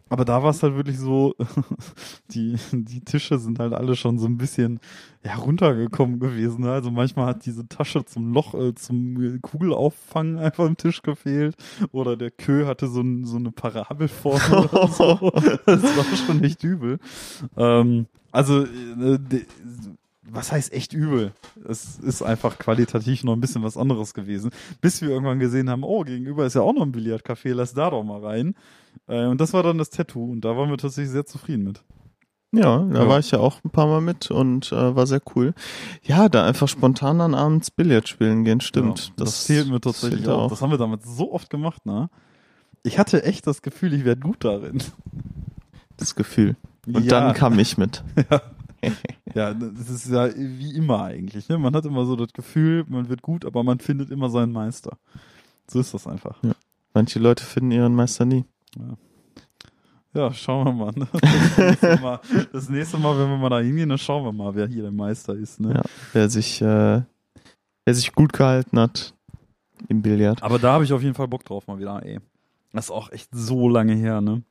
Aber 0.08 0.24
da 0.24 0.40
war 0.40 0.50
es 0.50 0.62
halt 0.62 0.76
wirklich 0.76 0.98
so, 1.00 1.34
die, 2.30 2.56
die 2.70 3.00
Tische 3.00 3.38
sind 3.40 3.58
halt 3.58 3.72
alle 3.72 3.96
schon 3.96 4.18
so 4.18 4.26
ein 4.26 4.36
bisschen 4.36 4.78
ja, 5.24 5.34
runtergekommen 5.34 6.20
gewesen. 6.20 6.62
Ne? 6.62 6.70
Also 6.70 6.92
manchmal 6.92 7.26
hat 7.26 7.44
diese 7.44 7.66
Tasche 7.66 8.04
zum 8.04 8.32
Loch, 8.32 8.54
äh, 8.54 8.72
zum 8.76 9.40
Kugelauffangen 9.42 10.38
einfach 10.38 10.64
am 10.64 10.76
Tisch 10.76 11.02
gefehlt. 11.02 11.56
Oder 11.90 12.16
der 12.16 12.30
Kö 12.30 12.66
hatte 12.66 12.86
so, 12.86 13.00
ein, 13.00 13.24
so 13.24 13.36
eine 13.36 13.50
Parabelform 13.50 14.40
oder 14.52 14.86
so. 14.86 15.32
Das 15.66 15.82
war 15.82 16.04
schon 16.16 16.44
echt 16.44 16.62
übel. 16.62 17.00
Ähm, 17.56 18.06
also, 18.30 18.62
äh, 18.62 19.18
was 20.30 20.52
heißt 20.52 20.72
echt 20.72 20.92
übel? 20.92 21.32
Es 21.68 21.98
ist 21.98 22.22
einfach 22.22 22.58
qualitativ 22.58 23.24
noch 23.24 23.32
ein 23.34 23.40
bisschen 23.40 23.62
was 23.62 23.76
anderes 23.76 24.14
gewesen. 24.14 24.50
Bis 24.80 25.00
wir 25.02 25.10
irgendwann 25.10 25.38
gesehen 25.38 25.70
haben, 25.70 25.84
oh, 25.84 26.02
gegenüber 26.04 26.46
ist 26.46 26.54
ja 26.54 26.62
auch 26.62 26.72
noch 26.74 26.82
ein 26.82 26.92
Billardcafé, 26.92 27.54
lass 27.54 27.74
da 27.74 27.90
doch 27.90 28.02
mal 28.02 28.24
rein. 28.24 28.54
Äh, 29.08 29.26
und 29.26 29.40
das 29.40 29.52
war 29.52 29.62
dann 29.62 29.78
das 29.78 29.90
Tattoo 29.90 30.32
und 30.32 30.40
da 30.44 30.56
waren 30.56 30.70
wir 30.70 30.78
tatsächlich 30.78 31.10
sehr 31.12 31.26
zufrieden 31.26 31.64
mit. 31.64 31.82
Ja, 32.52 32.78
da 32.78 33.02
Ja. 33.02 33.08
war 33.08 33.18
ich 33.18 33.30
ja 33.32 33.38
auch 33.38 33.62
ein 33.64 33.70
paar 33.70 33.86
Mal 33.86 34.00
mit 34.00 34.30
und 34.30 34.72
äh, 34.72 34.96
war 34.96 35.06
sehr 35.06 35.20
cool. 35.34 35.52
Ja, 36.02 36.28
da 36.28 36.46
einfach 36.46 36.68
spontan 36.68 37.18
dann 37.18 37.34
abends 37.34 37.70
Billard 37.70 38.08
spielen 38.08 38.44
gehen, 38.44 38.60
stimmt. 38.60 39.08
Ja, 39.08 39.24
das, 39.24 39.46
fehlt 39.46 39.68
mir 39.68 39.80
tatsächlich 39.80 40.20
fehlt 40.22 40.30
auch. 40.32 40.48
Das 40.48 40.62
haben 40.62 40.70
wir 40.70 40.78
damals 40.78 41.04
so 41.04 41.32
oft 41.32 41.50
gemacht, 41.50 41.84
ne? 41.84 42.08
Ich 42.82 42.98
hatte 42.98 43.24
echt 43.24 43.46
das 43.46 43.62
Gefühl, 43.62 43.92
ich 43.94 44.04
werde 44.04 44.20
gut 44.22 44.44
darin. 44.44 44.78
das 45.96 46.14
Gefühl. 46.14 46.56
Und 46.86 47.04
ja, 47.04 47.20
dann 47.20 47.34
kam 47.34 47.58
ich 47.58 47.76
mit. 47.78 48.04
ja, 48.30 48.40
das 49.34 49.90
ist 49.90 50.08
ja 50.08 50.28
wie 50.34 50.74
immer 50.74 51.02
eigentlich. 51.02 51.48
Ne? 51.48 51.58
Man 51.58 51.74
hat 51.74 51.84
immer 51.84 52.04
so 52.04 52.16
das 52.16 52.32
Gefühl, 52.32 52.84
man 52.88 53.08
wird 53.08 53.22
gut, 53.22 53.44
aber 53.44 53.62
man 53.62 53.78
findet 53.78 54.10
immer 54.10 54.30
seinen 54.30 54.52
Meister. 54.52 54.98
So 55.68 55.80
ist 55.80 55.94
das 55.94 56.06
einfach. 56.06 56.38
Manche 56.94 57.18
Leute 57.18 57.44
finden 57.44 57.72
ihren 57.72 57.94
Meister 57.94 58.24
nie. 58.24 58.44
Ja, 60.14 60.32
schauen 60.32 60.64
wir 60.66 60.72
mal. 60.72 60.92
Ne? 60.96 61.06
Das, 61.12 61.58
nächste 61.58 62.00
mal 62.00 62.20
das 62.52 62.68
nächste 62.68 62.98
Mal, 62.98 63.18
wenn 63.18 63.28
wir 63.28 63.36
mal 63.36 63.50
da 63.50 63.60
hingehen, 63.60 63.88
dann 63.88 63.98
schauen 63.98 64.24
wir 64.24 64.32
mal, 64.32 64.54
wer 64.54 64.66
hier 64.66 64.82
der 64.82 64.92
Meister 64.92 65.34
ist. 65.34 65.60
Ne? 65.60 65.74
Ja. 65.74 65.82
Wer 66.14 66.30
sich, 66.30 66.62
äh, 66.62 67.02
wer 67.84 67.94
sich 67.94 68.12
gut 68.12 68.32
gehalten 68.32 68.78
hat 68.78 69.14
im 69.88 70.00
Billard. 70.00 70.42
Aber 70.42 70.58
da 70.58 70.72
habe 70.72 70.84
ich 70.84 70.92
auf 70.92 71.02
jeden 71.02 71.14
Fall 71.14 71.28
Bock 71.28 71.44
drauf 71.44 71.66
mal 71.66 71.78
wieder. 71.78 72.02
Ey. 72.02 72.20
Das 72.72 72.86
ist 72.86 72.90
auch 72.90 73.10
echt 73.10 73.28
so 73.32 73.68
lange 73.68 73.94
her, 73.94 74.20
ne? 74.20 74.42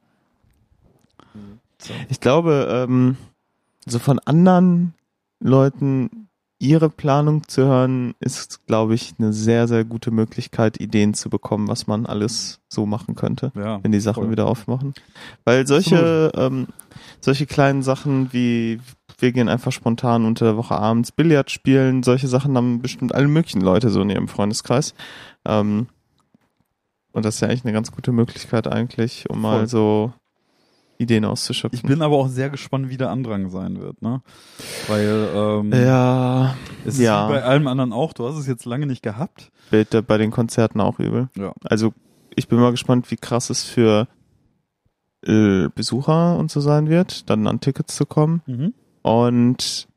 So. 1.79 1.93
Ich 2.09 2.19
glaube, 2.19 2.85
ähm, 2.87 3.17
so 3.85 3.99
von 3.99 4.19
anderen 4.19 4.93
Leuten 5.39 6.29
ihre 6.57 6.89
Planung 6.89 7.47
zu 7.47 7.65
hören, 7.65 8.15
ist, 8.19 8.65
glaube 8.65 8.95
ich, 8.95 9.13
eine 9.19 9.33
sehr, 9.33 9.67
sehr 9.67 9.83
gute 9.83 10.09
Möglichkeit, 10.09 10.79
Ideen 10.79 11.13
zu 11.13 11.29
bekommen, 11.29 11.67
was 11.67 11.85
man 11.85 12.05
alles 12.05 12.61
so 12.69 12.85
machen 12.85 13.15
könnte, 13.15 13.51
Ja, 13.55 13.83
wenn 13.83 13.91
die 13.91 13.99
Sachen 13.99 14.23
voll. 14.23 14.31
wieder 14.31 14.47
aufmachen. 14.47 14.93
Weil 15.43 15.67
solche, 15.67 16.31
ähm, 16.35 16.67
solche 17.19 17.45
kleinen 17.45 17.83
Sachen 17.83 18.31
wie 18.31 18.79
wir 19.19 19.31
gehen 19.31 19.47
einfach 19.49 19.71
spontan 19.71 20.25
unter 20.25 20.45
der 20.45 20.57
Woche 20.57 20.75
abends 20.75 21.11
Billard 21.11 21.49
spielen, 21.51 22.03
solche 22.03 22.27
Sachen 22.27 22.57
haben 22.57 22.81
bestimmt 22.81 23.13
alle 23.15 23.27
möglichen 23.27 23.61
Leute 23.61 23.89
so 23.89 24.01
in 24.01 24.09
ihrem 24.09 24.27
Freundeskreis. 24.27 24.93
Ähm, 25.45 25.87
und 27.13 27.23
das 27.23 27.35
ist 27.35 27.41
ja 27.41 27.47
eigentlich 27.47 27.63
eine 27.63 27.73
ganz 27.73 27.91
gute 27.91 28.11
Möglichkeit 28.11 28.67
eigentlich, 28.67 29.29
um 29.29 29.39
mal 29.41 29.59
Voll. 29.59 29.67
so 29.67 30.13
Ideen 30.97 31.25
auszuschöpfen. 31.25 31.77
Ich 31.77 31.83
bin 31.83 32.01
aber 32.01 32.15
auch 32.15 32.27
sehr 32.27 32.49
gespannt, 32.49 32.89
wie 32.89 32.97
der 32.97 33.09
Andrang 33.09 33.49
sein 33.49 33.79
wird, 33.81 34.01
ne? 34.01 34.21
Weil 34.87 35.29
ähm, 35.35 35.71
Ja, 35.73 36.55
es 36.85 36.99
ja. 36.99 37.25
ist 37.25 37.29
wie 37.29 37.33
bei 37.33 37.43
allem 37.43 37.67
anderen 37.67 37.93
auch, 37.93 38.13
du 38.13 38.27
hast 38.27 38.37
es 38.37 38.47
jetzt 38.47 38.65
lange 38.65 38.85
nicht 38.87 39.03
gehabt. 39.03 39.51
bei, 39.71 39.83
bei 39.83 40.17
den 40.17 40.31
Konzerten 40.31 40.79
auch 40.81 40.99
übel. 40.99 41.29
Ja. 41.35 41.53
Also 41.63 41.93
ich 42.35 42.47
bin 42.47 42.59
mal 42.59 42.71
gespannt, 42.71 43.11
wie 43.11 43.17
krass 43.17 43.49
es 43.49 43.63
für 43.63 44.07
äh, 45.25 45.67
Besucher 45.73 46.37
und 46.37 46.51
so 46.51 46.61
sein 46.61 46.89
wird, 46.89 47.29
dann 47.29 47.47
an 47.47 47.59
Tickets 47.59 47.95
zu 47.95 48.05
kommen. 48.05 48.41
Mhm. 48.45 48.73
Und 49.01 49.87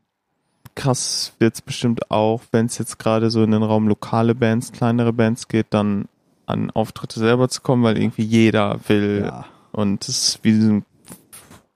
krass 0.75 1.33
wird's 1.39 1.61
bestimmt 1.61 2.09
auch, 2.11 2.41
wenn 2.51 2.67
es 2.67 2.77
jetzt 2.77 2.99
gerade 2.99 3.29
so 3.29 3.43
in 3.43 3.51
den 3.51 3.63
Raum 3.63 3.87
lokale 3.87 4.35
Bands, 4.35 4.71
kleinere 4.71 5.13
Bands 5.13 5.47
geht, 5.47 5.67
dann 5.71 6.05
an 6.45 6.71
Auftritte 6.71 7.19
selber 7.19 7.49
zu 7.49 7.61
kommen, 7.61 7.83
weil 7.83 7.97
irgendwie 7.97 8.23
jeder 8.23 8.79
will. 8.87 9.23
Ja. 9.25 9.45
Und 9.71 10.07
es 10.07 10.29
ist 10.29 10.39
wie 10.43 10.59
so 10.59 10.71
ein, 10.73 10.85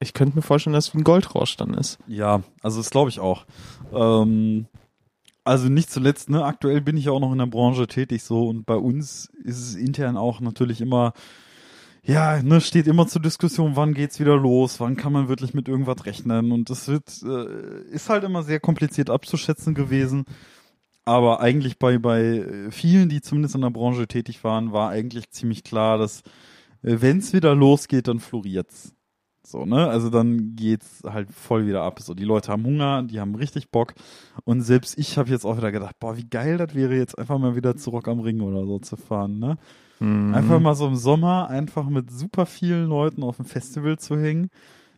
ich 0.03 0.13
könnte 0.13 0.35
mir 0.35 0.41
vorstellen, 0.41 0.73
dass 0.73 0.89
es 0.89 0.93
wie 0.93 0.99
ein 0.99 1.03
Goldrausch 1.03 1.57
dann 1.57 1.73
ist. 1.73 1.97
Ja, 2.07 2.43
also 2.61 2.79
das 2.79 2.91
glaube 2.91 3.09
ich 3.09 3.19
auch. 3.19 3.45
Ähm, 3.91 4.67
also 5.43 5.67
nicht 5.67 5.89
zuletzt, 5.89 6.29
ne, 6.29 6.45
aktuell 6.45 6.81
bin 6.81 6.95
ich 6.95 7.05
ja 7.05 7.11
auch 7.11 7.19
noch 7.19 7.31
in 7.31 7.39
der 7.39 7.47
Branche 7.47 7.87
tätig 7.87 8.23
so 8.23 8.47
und 8.47 8.65
bei 8.65 8.75
uns 8.75 9.29
ist 9.43 9.59
es 9.59 9.75
intern 9.75 10.15
auch 10.15 10.39
natürlich 10.39 10.79
immer, 10.79 11.13
ja, 12.03 12.41
ne, 12.41 12.61
steht 12.61 12.87
immer 12.87 13.07
zur 13.07 13.21
Diskussion, 13.21 13.75
wann 13.75 13.93
geht's 13.93 14.19
wieder 14.19 14.37
los, 14.37 14.79
wann 14.79 14.95
kann 14.95 15.13
man 15.13 15.27
wirklich 15.27 15.53
mit 15.53 15.67
irgendwas 15.67 16.05
rechnen 16.05 16.51
und 16.51 16.69
das 16.69 16.87
wird, 16.87 17.21
äh, 17.23 17.83
ist 17.91 18.09
halt 18.09 18.23
immer 18.23 18.43
sehr 18.43 18.59
kompliziert 18.59 19.09
abzuschätzen 19.09 19.73
gewesen. 19.73 20.25
Aber 21.05 21.41
eigentlich 21.41 21.79
bei, 21.79 21.97
bei 21.97 22.69
vielen, 22.69 23.09
die 23.09 23.21
zumindest 23.21 23.55
in 23.55 23.61
der 23.61 23.71
Branche 23.71 24.07
tätig 24.07 24.43
waren, 24.45 24.71
war 24.71 24.89
eigentlich 24.89 25.29
ziemlich 25.31 25.65
klar, 25.65 25.97
dass 25.97 26.21
äh, 26.81 26.97
wenn's 27.01 27.33
wieder 27.33 27.55
losgeht, 27.55 28.07
dann 28.07 28.19
floriert's. 28.19 28.93
So, 29.45 29.65
ne? 29.65 29.87
Also 29.87 30.09
dann 30.09 30.55
geht's 30.55 31.03
halt 31.05 31.29
voll 31.31 31.67
wieder 31.67 31.83
ab. 31.83 31.99
So, 31.99 32.13
die 32.13 32.23
Leute 32.23 32.51
haben 32.51 32.65
Hunger, 32.65 33.03
die 33.03 33.19
haben 33.19 33.35
richtig 33.35 33.69
Bock. 33.69 33.93
Und 34.45 34.61
selbst 34.61 34.97
ich 34.97 35.17
habe 35.17 35.29
jetzt 35.29 35.45
auch 35.45 35.57
wieder 35.57 35.71
gedacht, 35.71 35.99
boah, 35.99 36.17
wie 36.17 36.27
geil 36.27 36.57
das 36.57 36.73
wäre, 36.73 36.95
jetzt 36.95 37.17
einfach 37.17 37.37
mal 37.37 37.55
wieder 37.55 37.75
zu 37.75 37.89
Rock 37.89 38.07
am 38.07 38.21
Ring 38.21 38.41
oder 38.41 38.65
so 38.65 38.79
zu 38.79 38.95
fahren, 38.95 39.39
ne? 39.39 39.57
Mhm. 39.99 40.33
Einfach 40.33 40.59
mal 40.59 40.75
so 40.75 40.87
im 40.87 40.95
Sommer 40.95 41.49
einfach 41.49 41.87
mit 41.89 42.09
super 42.09 42.45
vielen 42.45 42.87
Leuten 42.87 43.23
auf 43.23 43.37
dem 43.37 43.45
Festival 43.45 43.99
zu 43.99 44.17
hängen, 44.17 44.49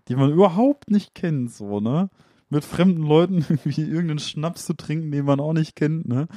die 0.08 0.16
man 0.16 0.32
überhaupt 0.32 0.91
nicht 0.91 1.16
kennt, 1.16 1.52
so, 1.52 1.80
ne? 1.80 2.10
Mit 2.50 2.64
fremden 2.64 3.04
Leuten 3.04 3.38
irgendwie 3.50 3.82
irgendeinen 3.82 4.20
Schnaps 4.20 4.66
zu 4.66 4.76
trinken, 4.76 5.12
den 5.12 5.26
man 5.26 5.39
auch 5.39 5.54
nicht 5.54 5.76
kennt, 5.76 6.08
ne? 6.08 6.28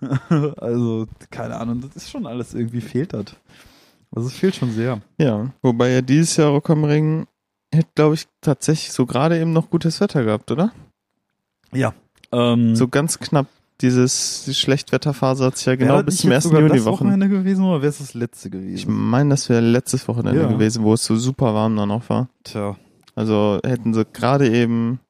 also, 0.56 1.06
keine 1.30 1.56
Ahnung, 1.56 1.82
das 1.82 1.94
ist 1.94 2.10
schon 2.10 2.26
alles 2.26 2.54
irgendwie 2.54 2.80
fehlt 2.80 3.12
das. 3.12 3.36
Also 4.12 4.28
es 4.28 4.34
fehlt 4.34 4.56
schon 4.56 4.72
sehr. 4.72 5.02
Ja, 5.18 5.52
wobei 5.62 5.90
ja 5.90 6.02
dieses 6.02 6.36
Jahr 6.36 6.50
Rock 6.50 6.70
am 6.70 6.84
Ring 6.84 7.26
hätte, 7.72 7.88
glaube 7.94 8.14
ich, 8.14 8.26
tatsächlich 8.40 8.92
so 8.92 9.06
gerade 9.06 9.38
eben 9.40 9.52
noch 9.52 9.70
gutes 9.70 10.00
Wetter 10.00 10.24
gehabt, 10.24 10.50
oder? 10.50 10.72
Ja. 11.72 11.94
Ähm, 12.32 12.74
So 12.76 12.88
ganz 12.88 13.18
knapp. 13.18 13.46
Dieses 13.80 14.44
die 14.44 14.52
Schlechtwetterphase 14.52 15.42
hat 15.46 15.56
sich 15.56 15.64
ja 15.64 15.74
genau 15.74 16.02
bis 16.02 16.18
zum 16.18 16.28
jetzt 16.30 16.44
1. 16.44 16.44
sogar 16.44 16.60
Juni 16.60 16.74
das 16.76 16.84
Wochen. 16.84 17.04
Wochenende 17.06 17.30
gewesen 17.30 17.64
oder 17.64 17.80
wäre 17.80 17.88
es 17.88 17.96
das 17.98 18.12
letzte 18.12 18.48
Ich 18.48 18.52
gewesen? 18.52 18.92
meine, 18.94 19.30
das 19.30 19.48
wäre 19.48 19.62
letztes 19.62 20.06
Wochenende 20.06 20.38
Ja. 20.42 20.48
gewesen, 20.48 20.82
wo 20.84 20.92
es 20.92 21.02
so 21.06 21.16
super 21.16 21.54
warm 21.54 21.76
dann 21.76 21.90
auch 21.90 22.02
war. 22.10 22.28
Tja. 22.44 22.76
Also 23.14 23.58
hätten 23.64 23.94
sie 23.94 24.04
gerade 24.04 24.50
eben 24.50 25.00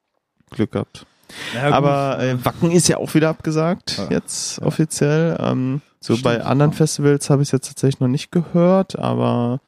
Glück 0.51 0.71
gehabt. 0.71 1.05
Gut. 1.53 1.61
Aber 1.73 2.19
äh, 2.23 2.45
Wacken 2.45 2.71
ist 2.71 2.87
ja 2.87 2.95
auch 2.97 3.13
wieder 3.13 3.27
abgesagt, 3.29 3.97
Ja. 3.97 4.07
jetzt 4.09 4.59
Ja. 4.59 4.65
offiziell. 4.67 5.35
Ähm, 5.41 5.81
So 5.99 6.13
Stimmt, 6.15 6.23
bei 6.23 6.41
anderen 6.43 6.71
ja. 6.71 6.77
Festivals 6.77 7.29
habe 7.29 7.41
ich 7.41 7.49
es 7.49 7.51
jetzt 7.51 7.67
tatsächlich 7.67 7.99
noch 7.99 8.07
nicht 8.07 8.31
gehört, 8.31 8.97
aber 8.97 9.59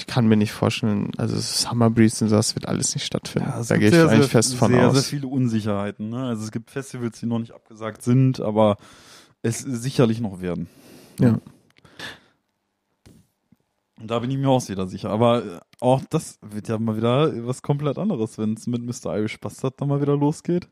ich 0.00 0.06
kann 0.06 0.26
mir 0.26 0.36
nicht 0.38 0.52
vorstellen, 0.52 1.10
also 1.18 1.36
Summer 1.38 1.90
Breeze 1.90 2.24
und 2.24 2.30
so, 2.30 2.36
das 2.36 2.54
wird 2.54 2.66
alles 2.66 2.94
nicht 2.94 3.04
stattfinden. 3.04 3.48
Ja, 3.50 3.62
da 3.62 3.76
gehe 3.76 3.88
ich 3.88 3.94
sehr, 3.94 4.04
eigentlich 4.08 4.20
sehr, 4.22 4.28
fest 4.30 4.54
von 4.54 4.72
sehr, 4.72 4.88
aus. 4.88 4.94
sehr 4.94 5.02
viele 5.02 5.26
Unsicherheiten. 5.28 6.08
Ne? 6.08 6.24
Also 6.24 6.44
es 6.44 6.50
gibt 6.52 6.70
Festivals, 6.70 7.20
die 7.20 7.26
noch 7.26 7.38
nicht 7.38 7.52
abgesagt 7.52 8.00
sind, 8.02 8.40
aber 8.40 8.78
es 9.42 9.58
sicherlich 9.58 10.20
noch 10.20 10.40
werden. 10.40 10.68
Ja. 11.18 11.38
Und 14.00 14.10
da 14.10 14.18
bin 14.20 14.30
ich 14.30 14.38
mir 14.38 14.48
auch 14.48 14.60
sehr 14.62 14.86
sicher. 14.86 15.10
Aber 15.10 15.44
äh, 15.44 15.60
auch 15.80 16.00
das 16.08 16.38
wird 16.40 16.68
ja 16.68 16.78
mal 16.78 16.96
wieder 16.96 17.46
was 17.46 17.60
komplett 17.60 17.98
anderes, 17.98 18.38
wenn 18.38 18.54
es 18.54 18.66
mit 18.66 18.82
Mr. 18.82 19.16
Irish 19.18 19.38
Bastard 19.38 19.78
dann 19.80 19.88
mal 19.88 20.00
wieder 20.00 20.16
losgeht. 20.16 20.68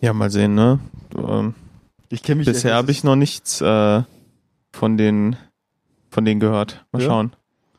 Ja, 0.00 0.12
mal 0.12 0.30
sehen, 0.30 0.54
ne? 0.54 0.78
Ähm, 1.16 1.54
Ich 2.10 2.22
kenne 2.22 2.38
mich 2.38 2.46
bisher 2.46 2.74
habe 2.74 2.92
ich 2.92 3.02
noch 3.02 3.16
nichts 3.16 3.60
äh, 3.60 4.02
von 4.72 4.96
den 4.96 5.36
von 6.10 6.24
denen 6.24 6.38
gehört. 6.38 6.86
Mal 6.92 7.02
Ja? 7.02 7.08
schauen. 7.08 7.32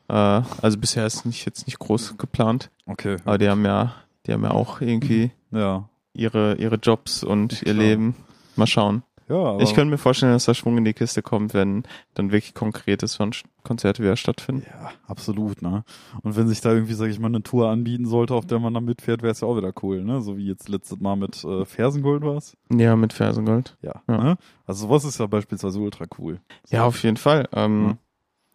Äh, 0.08 0.42
also 0.62 0.78
bisher 0.78 1.06
ist 1.06 1.24
nicht 1.26 1.44
jetzt 1.46 1.66
nicht 1.66 1.78
groß 1.78 2.16
geplant, 2.18 2.70
Okay. 2.86 3.16
aber 3.24 3.38
die 3.38 3.48
haben 3.48 3.64
ja, 3.64 3.94
die 4.26 4.32
haben 4.32 4.44
ja 4.44 4.50
auch 4.52 4.80
irgendwie 4.80 5.30
Ja. 5.50 5.88
ihre 6.12 6.54
ihre 6.56 6.76
Jobs 6.76 7.24
und 7.24 7.52
Ja, 7.62 7.66
ihr 7.68 7.74
klar. 7.74 7.86
Leben. 7.86 8.16
Mal 8.56 8.66
schauen. 8.66 9.02
Ja, 9.28 9.34
aber 9.34 9.60
Ich 9.62 9.74
könnte 9.74 9.90
mir 9.90 9.98
vorstellen, 9.98 10.30
dass 10.32 10.44
da 10.44 10.54
Schwung 10.54 10.78
in 10.78 10.84
die 10.84 10.92
Kiste 10.94 11.20
kommt, 11.20 11.52
wenn 11.52 11.82
dann 12.14 12.30
wirklich 12.30 12.54
konkretes 12.54 13.16
von 13.16 13.32
Konzerte 13.64 14.00
wieder 14.00 14.14
stattfinden. 14.16 14.64
Ja, 14.70 14.90
absolut, 15.08 15.62
ne? 15.62 15.82
Und 16.22 16.36
wenn 16.36 16.46
sich 16.46 16.60
da 16.60 16.72
irgendwie, 16.72 16.94
sag 16.94 17.08
ich 17.10 17.18
mal, 17.18 17.26
eine 17.26 17.42
Tour 17.42 17.68
anbieten 17.68 18.06
sollte, 18.06 18.34
auf 18.36 18.46
der 18.46 18.60
man 18.60 18.72
dann 18.72 18.84
mitfährt, 18.84 19.22
wäre 19.22 19.32
es 19.32 19.40
ja 19.40 19.48
auch 19.48 19.56
wieder 19.56 19.72
cool, 19.82 20.04
ne? 20.04 20.20
So 20.22 20.36
wie 20.36 20.46
jetzt 20.46 20.68
letztes 20.68 21.00
Mal 21.00 21.16
mit 21.16 21.42
äh, 21.42 21.64
Fersengold 21.64 22.22
war 22.22 22.36
es. 22.36 22.56
Ja, 22.72 22.94
mit 22.94 23.12
Fersengold. 23.12 23.76
Ja. 23.82 24.00
Ja. 24.08 24.16
Ne? 24.22 24.38
Also 24.64 24.86
sowas 24.86 25.04
ist 25.04 25.18
ja 25.18 25.26
beispielsweise 25.26 25.80
ultra 25.80 26.04
cool. 26.18 26.38
Ja, 26.70 26.84
auf 26.84 27.02
jeden 27.02 27.16
Fall. 27.16 27.48
Ähm, 27.52 27.84
Ja. 27.88 27.96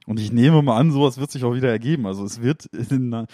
Und 0.07 0.19
ich 0.19 0.31
nehme 0.31 0.61
mal 0.61 0.77
an, 0.77 0.91
sowas 0.91 1.19
wird 1.19 1.31
sich 1.31 1.43
auch 1.43 1.53
wieder 1.53 1.69
ergeben. 1.69 2.05
Also 2.07 2.23
es 2.25 2.41
wird 2.41 2.65
in, 2.73 3.13
einer- 3.13 3.27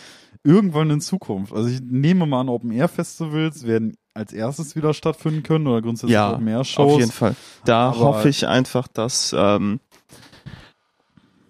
irgendwann 0.43 0.89
in 0.89 1.01
Zukunft. 1.01 1.53
Also 1.53 1.69
ich 1.69 1.79
nehme 1.81 2.25
mal 2.25 2.41
an, 2.41 2.49
Open 2.49 2.71
Air 2.71 2.87
Festivals 2.89 3.65
werden 3.65 3.95
als 4.13 4.33
erstes 4.33 4.75
wieder 4.75 4.93
stattfinden 4.93 5.43
können 5.43 5.67
oder 5.67 5.81
grundsätzlich 5.81 6.13
Ja, 6.13 6.33
Open 6.33 6.47
Air 6.47 6.63
Shows. 6.63 6.93
Auf 6.93 6.99
jeden 6.99 7.11
Fall. 7.11 7.35
Da 7.65 7.89
Aber- 7.89 7.99
hoffe 7.99 8.29
ich 8.29 8.47
einfach, 8.47 8.87
dass, 8.87 9.33
ähm, 9.37 9.79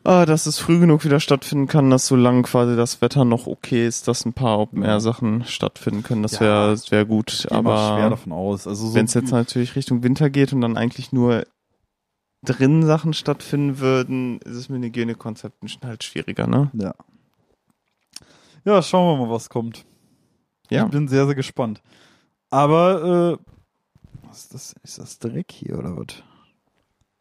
ah, 0.03 0.25
dass 0.25 0.45
es 0.45 0.59
früh 0.59 0.79
genug 0.79 1.03
wieder 1.03 1.19
stattfinden 1.19 1.67
kann, 1.67 1.89
dass 1.89 2.07
solange 2.07 2.43
quasi 2.43 2.75
das 2.75 3.01
Wetter 3.01 3.25
noch 3.25 3.47
okay 3.47 3.85
ist, 3.87 4.07
dass 4.07 4.25
ein 4.25 4.33
paar 4.33 4.59
Open-Air-Sachen 4.59 5.45
stattfinden 5.45 6.03
können. 6.03 6.23
Das 6.23 6.33
Ja. 6.33 6.39
wäre 6.41 6.69
das 6.71 6.91
wär 6.91 7.05
gut. 7.05 7.33
Ich 7.33 7.47
gehe 7.47 7.61
mal 7.61 7.95
schwer 7.95 8.05
Aber 8.05 8.09
davon 8.11 8.31
aus. 8.33 8.67
Also 8.67 8.87
so 8.87 8.93
wenn 8.95 9.05
es 9.05 9.13
jetzt 9.13 9.31
natürlich 9.31 9.75
Richtung 9.75 10.03
Winter 10.03 10.29
geht 10.29 10.53
und 10.53 10.61
dann 10.61 10.77
eigentlich 10.77 11.11
nur 11.11 11.43
drin 12.43 12.85
Sachen 12.85 13.13
stattfinden 13.13 13.79
würden, 13.79 14.39
ist 14.39 14.55
es 14.55 14.69
mit 14.69 14.77
den 14.77 14.89
Hygienekonzepten 14.89 15.67
schon 15.67 15.83
halt 15.83 16.03
schwieriger, 16.03 16.47
ne? 16.47 16.71
Ja. 16.73 16.93
Ja, 18.65 18.81
schauen 18.81 19.17
wir 19.17 19.25
mal, 19.25 19.33
was 19.33 19.49
kommt. 19.49 19.85
Ja. 20.69 20.85
Ich 20.85 20.91
bin 20.91 21.07
sehr, 21.07 21.25
sehr 21.25 21.35
gespannt. 21.35 21.81
Aber, 22.49 23.39
äh, 23.41 24.27
was 24.27 24.39
ist 24.39 24.53
das? 24.53 24.75
Ist 24.83 24.99
das 24.99 25.19
Dreck 25.19 25.51
hier 25.51 25.77
oder 25.79 25.95
was? 25.95 26.23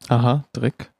Aha, 0.08 0.44
Dreck. 0.52 0.92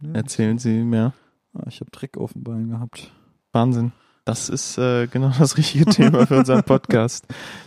Ja. 0.00 0.12
Erzählen 0.12 0.58
Sie 0.58 0.82
mehr. 0.82 1.12
Ah, 1.54 1.64
ich 1.68 1.80
habe 1.80 1.90
Dreck 1.90 2.16
auf 2.16 2.32
dem 2.32 2.44
Bein 2.44 2.68
gehabt. 2.68 3.12
Wahnsinn. 3.52 3.92
Das 4.24 4.48
ist 4.48 4.76
äh, 4.78 5.06
genau 5.06 5.32
das 5.38 5.56
richtige 5.56 5.86
Thema 5.86 6.26
für 6.26 6.38
unseren 6.38 6.64
Podcast. 6.64 7.26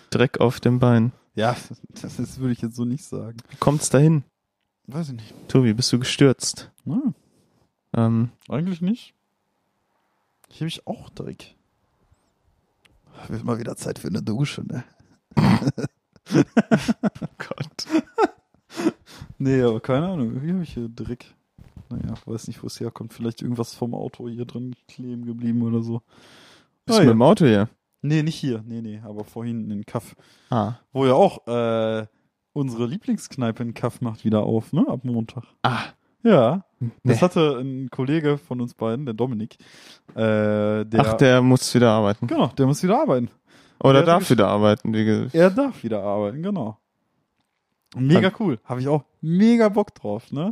Dreck 0.09 0.39
auf 0.39 0.59
dem 0.59 0.79
Bein. 0.79 1.11
Ja, 1.35 1.55
das 2.01 2.19
ist, 2.19 2.39
würde 2.39 2.53
ich 2.53 2.61
jetzt 2.61 2.75
so 2.75 2.85
nicht 2.85 3.05
sagen. 3.05 3.37
Wie 3.49 3.55
kommt's 3.57 3.89
dahin? 3.89 4.23
Weiß 4.91 5.09
ich 5.09 5.15
nicht. 5.15 5.33
Tobi, 5.47 5.73
bist 5.73 5.91
du 5.93 5.99
gestürzt? 5.99 6.71
Na, 6.85 7.01
Ähm, 7.93 8.29
eigentlich 8.47 8.81
nicht. 8.81 9.13
Hier 10.49 10.61
habe 10.61 10.67
ich 10.69 10.87
auch 10.87 11.09
Dreck. 11.09 11.55
Wird 13.27 13.43
mal 13.43 13.59
wieder 13.59 13.75
Zeit 13.75 13.99
für 13.99 14.07
eine 14.07 14.21
Dusche, 14.23 14.63
ne? 14.65 14.83
Gott. 17.37 17.85
Nee, 19.41 19.61
aber 19.61 19.79
keine 19.79 20.07
Ahnung. 20.09 20.41
Wie 20.43 20.51
habe 20.51 20.63
ich 20.63 20.73
hier 20.73 20.89
Dreck? 20.89 21.33
Naja, 21.89 22.13
weiß 22.25 22.47
nicht, 22.49 22.61
wo 22.61 22.67
es 22.67 22.77
herkommt. 22.81 23.13
Vielleicht 23.13 23.41
irgendwas 23.41 23.73
vom 23.73 23.93
Auto 23.95 24.27
hier 24.27 24.43
drin 24.45 24.75
kleben 24.89 25.25
geblieben 25.25 25.61
oder 25.61 25.81
so. 25.81 26.01
Bist 26.85 26.99
Ah, 26.99 27.01
du 27.01 27.07
ja. 27.07 27.13
mit 27.13 27.13
dem 27.13 27.21
Auto 27.21 27.45
hier? 27.45 27.69
Nee, 28.01 28.21
nicht 28.21 28.35
hier. 28.35 28.61
Nee, 28.65 28.81
nee, 28.81 28.99
aber 29.03 29.23
vorhin 29.23 29.63
in 29.63 29.69
den 29.69 29.85
Kaff. 29.85 30.13
Ah. 30.49 30.75
Wo 30.91 31.05
ja 31.05 31.13
auch 31.13 31.47
äh, 31.47 32.05
unsere 32.53 32.85
Lieblingskneipe 32.87 33.63
in 33.63 33.73
Kaff 33.73 34.01
macht 34.01 34.25
wieder 34.25 34.43
auf, 34.43 34.73
ne? 34.73 34.85
Ab 34.87 35.01
Montag. 35.03 35.43
Ah. 35.63 35.83
Ja. 36.23 36.65
Nee. 36.79 36.91
Das 37.03 37.21
hatte 37.21 37.59
ein 37.59 37.89
Kollege 37.89 38.37
von 38.37 38.59
uns 38.59 38.73
beiden, 38.73 39.05
der 39.05 39.13
Dominik. 39.13 39.57
Äh, 40.15 40.83
der, 40.85 40.99
Ach, 40.99 41.13
der 41.13 41.41
muss 41.41 41.73
wieder 41.73 41.91
arbeiten. 41.91 42.27
Genau, 42.27 42.47
der 42.47 42.65
muss 42.65 42.83
wieder 42.83 42.99
arbeiten. 43.01 43.29
Oder 43.81 43.93
der 43.99 44.03
darf 44.03 44.29
wieder 44.29 44.49
arbeiten, 44.49 44.93
wie 44.93 45.05
gesagt. 45.05 45.33
Er 45.35 45.49
darf 45.49 45.81
wieder 45.83 46.03
arbeiten, 46.03 46.43
genau. 46.43 46.77
Mega 47.95 48.31
cool. 48.39 48.59
Habe 48.65 48.81
ich 48.81 48.87
auch 48.89 49.03
mega 49.21 49.69
Bock 49.69 49.95
drauf, 49.95 50.31
ne? 50.31 50.51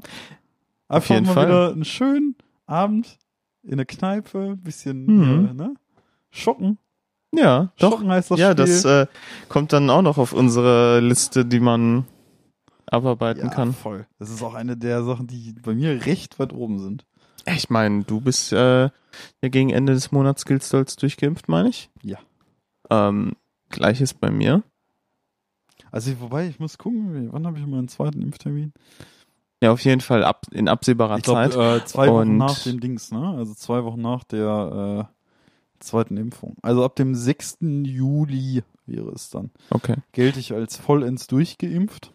Einfach 0.87 1.09
jeden 1.13 1.25
mal 1.25 1.33
Fall. 1.33 1.47
wieder 1.47 1.71
einen 1.73 1.85
schönen 1.85 2.35
Abend 2.65 3.17
in 3.63 3.75
der 3.77 3.85
Kneipe, 3.85 4.55
bisschen 4.55 5.05
Mhm. 5.05 5.45
äh, 5.49 5.53
ne? 5.53 5.73
Schocken. 6.31 6.77
Ja, 7.33 7.71
doch. 7.79 8.03
Heißt 8.03 8.31
das 8.31 8.39
ja, 8.39 8.51
Spiel. 8.51 8.65
das 8.65 8.85
äh, 8.85 9.07
kommt 9.49 9.73
dann 9.73 9.89
auch 9.89 10.01
noch 10.01 10.17
auf 10.17 10.33
unsere 10.33 10.99
Liste, 11.01 11.45
die 11.45 11.59
man 11.59 12.05
abarbeiten 12.85 13.43
ja, 13.45 13.49
kann. 13.53 13.73
voll. 13.73 14.07
Das 14.17 14.29
ist 14.29 14.41
auch 14.41 14.53
eine 14.53 14.77
der 14.77 15.03
Sachen, 15.03 15.27
die 15.27 15.53
bei 15.61 15.73
mir 15.75 16.05
recht 16.05 16.39
weit 16.39 16.53
oben 16.53 16.79
sind. 16.79 17.05
Ich 17.45 17.69
meine, 17.69 18.03
du 18.03 18.21
bist 18.21 18.51
äh, 18.53 18.83
ja 18.85 18.91
gegen 19.41 19.69
Ende 19.69 19.93
des 19.93 20.11
Monats 20.11 20.41
Skillstolz 20.41 20.95
durchgeimpft, 20.95 21.47
meine 21.49 21.69
ich. 21.69 21.89
Ja. 22.01 22.17
Ähm, 22.89 23.33
Gleiches 23.69 24.13
bei 24.13 24.31
mir. 24.31 24.63
Also 25.91 26.19
wobei, 26.19 26.47
ich 26.47 26.59
muss 26.59 26.77
gucken, 26.77 27.29
wann 27.31 27.45
habe 27.47 27.57
ich 27.59 27.65
meinen 27.65 27.87
zweiten 27.87 28.21
Impftermin? 28.21 28.73
Ja, 29.61 29.71
auf 29.71 29.83
jeden 29.83 30.01
Fall 30.01 30.23
ab, 30.23 30.45
in 30.51 30.67
absehbarer 30.67 31.17
Ich 31.17 31.23
glaube, 31.23 31.49
Zeit. 31.49 31.81
äh, 31.81 31.85
zwei 31.85 32.07
Wochen 32.09 32.29
Und- 32.31 32.37
nach 32.37 32.59
dem 32.63 32.79
Dings, 32.79 33.11
ne? 33.11 33.35
Also 33.37 33.53
zwei 33.53 33.83
Wochen 33.83 34.01
nach 34.01 34.23
der 34.23 35.07
äh, 35.09 35.16
zweiten 35.79 36.17
Impfung. 36.17 36.55
Also 36.61 36.83
ab 36.83 36.95
dem 36.95 37.15
6. 37.15 37.57
Juli 37.61 38.63
wäre 38.85 39.09
es 39.11 39.29
dann. 39.29 39.51
Okay. 39.69 39.95
Gelte 40.11 40.39
ich 40.39 40.53
als 40.53 40.77
vollends 40.77 41.27
durchgeimpft. 41.27 42.11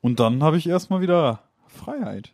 Und 0.00 0.20
dann 0.20 0.42
habe 0.42 0.56
ich 0.56 0.68
erstmal 0.68 1.00
wieder 1.00 1.40
Freiheit. 1.66 2.32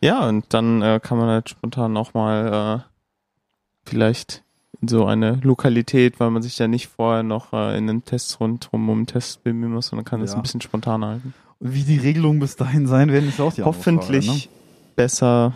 Ja, 0.00 0.28
und 0.28 0.46
dann 0.52 0.82
äh, 0.82 1.00
kann 1.02 1.18
man 1.18 1.28
halt 1.28 1.48
spontan 1.48 1.96
auch 1.96 2.14
mal 2.14 2.82
äh, 2.84 3.88
vielleicht 3.88 4.42
in 4.80 4.88
so 4.88 5.06
eine 5.06 5.36
Lokalität, 5.42 6.20
weil 6.20 6.30
man 6.30 6.42
sich 6.42 6.58
ja 6.58 6.68
nicht 6.68 6.88
vorher 6.88 7.22
noch 7.22 7.52
äh, 7.52 7.76
in 7.78 7.88
einen 7.88 8.04
Test 8.04 8.38
rundherum 8.40 8.88
um 8.88 8.98
einen 8.98 9.06
Test 9.06 9.42
bemühen 9.44 9.72
muss, 9.72 9.88
sondern 9.88 10.04
kann 10.04 10.20
das 10.20 10.32
Ja. 10.32 10.36
ein 10.36 10.42
bisschen 10.42 10.60
spontaner 10.60 11.06
halten. 11.08 11.34
Und 11.58 11.72
wie 11.74 11.84
die 11.84 11.96
Regelungen 11.98 12.38
bis 12.40 12.56
dahin 12.56 12.86
sein 12.86 13.10
werden, 13.10 13.28
ist 13.30 13.40
auch 13.40 13.54
die 13.54 13.62
Hoffentlich 13.62 14.26
Frage, 14.26 14.38
ne? 14.40 14.48
besser. 14.94 15.54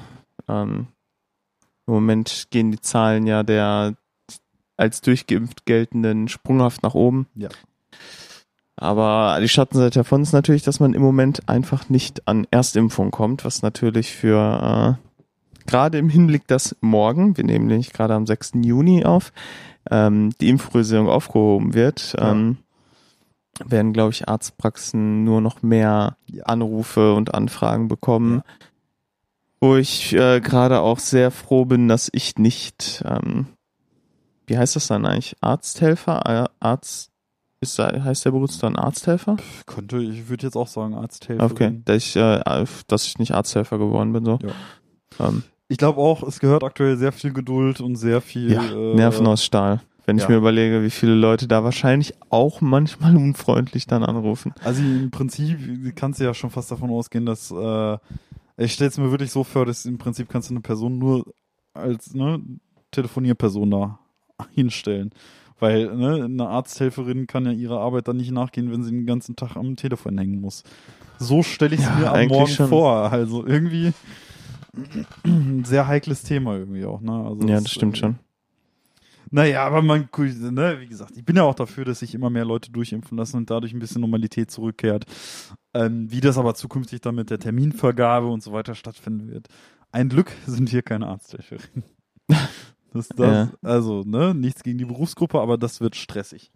Ähm, 0.49 0.87
Im 1.91 1.95
Moment 1.97 2.49
gehen 2.51 2.71
die 2.71 2.81
Zahlen 2.81 3.27
ja 3.27 3.43
der 3.43 3.95
als 4.77 5.01
durchgeimpft 5.03 5.67
geltenden 5.67 6.29
sprunghaft 6.29 6.83
nach 6.83 6.95
oben. 6.95 7.27
Ja. 7.35 7.49
Aber 8.77 9.39
die 9.43 9.49
Schattenseite 9.49 9.99
davon 9.99 10.23
ist 10.23 10.33
natürlich, 10.33 10.63
dass 10.63 10.81
man 10.81 10.95
im 10.95 11.03
Moment 11.03 11.47
einfach 11.49 11.91
nicht 11.91 12.27
an 12.27 12.47
Erstimpfung 12.51 13.11
kommt, 13.11 13.45
was 13.45 13.61
natürlich 13.61 14.13
für 14.13 14.97
äh, 14.99 15.67
gerade 15.69 15.99
im 15.99 16.09
Hinblick, 16.09 16.47
dass 16.47 16.75
morgen, 16.81 17.37
wir 17.37 17.45
nehmen 17.45 17.67
nämlich 17.67 17.93
gerade 17.93 18.15
am 18.15 18.27
6. 18.27 18.53
Juni 18.63 19.05
auf, 19.05 19.33
ähm, 19.91 20.31
die 20.41 20.49
Impfrösierung 20.49 21.09
aufgehoben 21.11 21.75
wird, 21.75 22.15
Ja. 22.19 22.31
ähm, 22.33 22.57
werden, 23.67 23.93
glaube 23.93 24.13
ich, 24.13 24.27
Arztpraxen 24.27 25.25
nur 25.25 25.43
noch 25.43 25.63
mehr 25.63 26.17
Ja. 26.27 26.45
Anrufe 26.45 27.13
und 27.13 27.35
Anfragen 27.35 27.89
bekommen. 27.89 28.41
Wo 29.61 29.77
ich 29.77 30.15
äh, 30.15 30.41
gerade 30.41 30.81
auch 30.81 30.99
sehr 30.99 31.31
froh 31.31 31.67
bin, 31.67 31.87
dass 31.89 32.09
ich 32.13 32.37
nicht, 32.39 33.03
ähm, 33.05 33.47
wie 34.47 34.57
heißt 34.57 34.75
das 34.77 34.87
dann 34.87 35.05
eigentlich? 35.05 35.37
Arzthelfer? 35.43 36.23
Äh, 36.45 36.49
Arzt, 36.61 37.11
ist, 37.61 37.79
da- 37.79 38.03
heißt 38.03 38.25
der 38.25 38.31
Beruf 38.31 38.57
dann 38.59 38.77
Arzthelfer? 38.77 39.37
Könnte, 39.67 39.99
ich 39.99 40.29
würde 40.31 40.47
jetzt 40.47 40.57
auch 40.57 40.67
sagen, 40.67 40.95
Arzthelfer. 40.95 41.45
Okay, 41.45 41.83
dass 41.85 41.97
ich, 41.99 42.17
äh, 42.17 42.65
dass 42.87 43.07
ich 43.07 43.19
nicht 43.19 43.33
Arzthelfer 43.35 43.77
geworden 43.79 44.15
bin, 44.15 44.25
so. 44.25 44.39
Ähm, 45.19 45.43
Ich 45.69 45.77
glaube 45.77 46.01
auch, 46.01 46.23
es 46.23 46.41
gehört 46.41 46.65
aktuell 46.65 46.97
sehr 46.97 47.13
viel 47.13 47.35
Geduld 47.35 47.81
und 47.83 47.97
sehr 47.97 48.23
viel 48.23 48.51
ja, 48.53 48.65
äh, 48.65 48.95
Nerven 48.95 49.27
aus 49.27 49.45
Stahl. 49.45 49.83
Wenn 50.07 50.17
ich 50.17 50.23
ja. 50.25 50.31
mir 50.31 50.37
überlege, 50.39 50.83
wie 50.83 50.91
viele 50.91 51.15
Leute 51.15 51.47
da 51.47 51.63
wahrscheinlich 51.63 52.15
auch 52.31 52.63
manchmal 52.63 53.15
unfreundlich 53.17 53.87
dann 53.87 54.03
anrufen. 54.05 54.55
Also 54.65 54.81
im 54.83 55.11
Prinzip 55.11 55.95
kannst 55.97 56.19
du 56.19 56.25
ja 56.25 56.33
schon 56.33 56.49
fast 56.51 56.71
davon 56.71 56.89
ausgehen, 56.91 57.27
dass 57.27 57.51
äh, 57.51 57.99
ich 58.65 58.73
stelle 58.75 58.91
es 58.91 58.99
mir 58.99 59.11
wirklich 59.11 59.31
so 59.31 59.45
vor, 59.45 59.67
dass 59.67 59.85
im 59.87 59.99
Prinzip 59.99 60.29
kannst 60.29 60.51
du 60.51 60.55
eine 60.55 60.61
Person 60.61 60.99
nur 60.99 61.25
als 61.75 62.15
ne, 62.15 62.41
Telefonierperson 62.91 63.71
da 63.71 63.99
hinstellen. 64.55 65.11
Weil 65.59 65.95
ne, 65.95 66.25
eine 66.25 66.49
Arzthelferin 66.49 67.27
kann 67.27 67.45
ja 67.45 67.53
ihrer 67.53 67.81
Arbeit 67.81 68.09
dann 68.09 68.17
nicht 68.17 68.31
nachgehen, 68.33 68.73
wenn 68.73 68.83
sie 68.83 68.91
den 68.91 69.05
ganzen 69.07 69.37
Tag 69.37 69.57
am 69.57 69.77
Telefon 69.77 70.17
hängen 70.17 70.41
muss. 70.41 70.63
So 71.19 71.43
stelle 71.43 71.75
ich 71.75 71.83
es 71.83 71.87
Ja, 71.87 71.97
mir 71.97 72.11
am 72.13 72.29
Morgen 72.29 72.49
schon. 72.49 72.69
vor. 72.69 73.13
Also 73.13 73.47
irgendwie 73.47 73.93
ein 75.25 75.65
sehr 75.65 75.87
heikles 75.87 76.23
Thema 76.23 76.57
irgendwie 76.57 76.85
auch. 76.87 77.01
Ne? 77.03 77.13
Also 77.13 77.47
Ja, 77.47 77.57
es, 77.57 77.65
das 77.65 77.73
stimmt 77.73 77.97
äh, 77.97 78.01
schon. 78.01 78.19
Naja, 79.31 79.65
aber 79.65 79.81
man, 79.83 80.09
ne, 80.19 80.81
wie 80.81 80.87
gesagt, 80.87 81.17
ich 81.17 81.25
bin 81.25 81.37
ja 81.37 81.45
auch 81.45 81.55
dafür, 81.55 81.85
dass 81.85 82.01
sich 82.01 82.15
immer 82.15 82.31
mehr 82.31 82.45
Leute 82.45 82.73
durchimpfen 82.73 83.17
lassen 83.17 83.37
und 83.37 83.51
dadurch 83.51 83.73
ein 83.73 83.79
bisschen 83.79 84.01
Normalität 84.01 84.51
zurückkehrt. 84.51 85.05
Ähm, 85.73 86.11
wie 86.11 86.21
das 86.21 86.37
aber 86.37 86.55
zukünftig 86.55 87.01
dann 87.01 87.15
mit 87.15 87.31
der 87.31 87.39
Terminvergabe 87.39 88.27
und 88.27 88.43
so 88.43 88.53
weiter 88.53 88.75
stattfinden 88.75 89.31
wird. 89.31 89.47
Ein 89.93 90.09
Glück 90.09 90.33
sind 90.47 90.73
wir 90.73 90.83
keine 90.83 91.07
Arzthelferin. 91.09 91.85
Das, 92.93 93.07
das, 93.07 93.19
Ja. 93.21 93.51
Also, 93.63 94.03
ne, 94.05 94.35
nichts 94.35 94.65
gegen 94.65 94.79
die 94.79 94.85
Berufsgruppe, 94.85 95.41
aber 95.41 95.57
das 95.57 95.81
wird 95.81 95.95
stressig. 95.95 96.51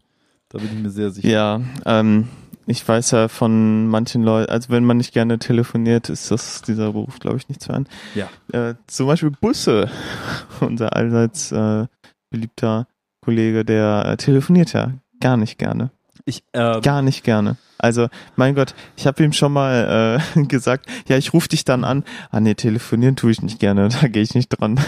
Da 0.48 0.58
bin 0.58 0.66
ich 0.66 0.82
mir 0.82 0.90
sehr 0.90 1.12
sicher. 1.12 1.28
Ja, 1.28 1.60
ähm, 1.86 2.26
ich 2.66 2.86
weiß 2.86 3.10
ja 3.12 3.28
von 3.28 3.86
manchen 3.88 4.22
Leuten, 4.22 4.50
also 4.50 4.70
wenn 4.70 4.84
man 4.84 4.96
nicht 4.96 5.12
gerne 5.12 5.38
telefoniert, 5.38 6.08
ist 6.08 6.30
das 6.30 6.62
dieser 6.62 6.92
Beruf, 6.92 7.18
glaube 7.18 7.36
ich, 7.36 7.48
nichts 7.48 7.66
für 7.66 7.74
einen. 7.74 7.88
Ja. 8.14 8.28
Äh, 8.52 8.74
zum 8.86 9.06
Beispiel 9.06 9.30
Busse. 9.30 9.90
Unser 10.60 10.96
allseits 10.96 11.52
äh, 11.52 11.86
beliebter 12.34 12.86
Kollege, 13.20 13.64
der 13.64 14.04
äh, 14.06 14.16
telefoniert 14.16 14.72
ja 14.72 14.92
gar 15.20 15.36
nicht 15.36 15.58
gerne. 15.58 15.90
Ich, 16.26 16.42
ähm, 16.54 16.80
Gar 16.80 17.02
nicht 17.02 17.22
gerne. 17.22 17.56
Also, 17.78 18.08
mein 18.36 18.54
Gott, 18.54 18.74
ich 18.96 19.06
habe 19.06 19.22
ihm 19.22 19.32
schon 19.34 19.52
mal 19.52 20.18
äh, 20.36 20.42
gesagt, 20.46 20.86
ja, 21.06 21.18
ich 21.18 21.34
rufe 21.34 21.48
dich 21.48 21.64
dann 21.64 21.84
an. 21.84 22.02
Ah 22.30 22.40
nee, 22.40 22.54
telefonieren 22.54 23.14
tue 23.14 23.30
ich 23.30 23.42
nicht 23.42 23.58
gerne, 23.60 23.88
da 24.00 24.08
gehe 24.08 24.22
ich 24.22 24.34
nicht 24.34 24.48
dran. 24.48 24.80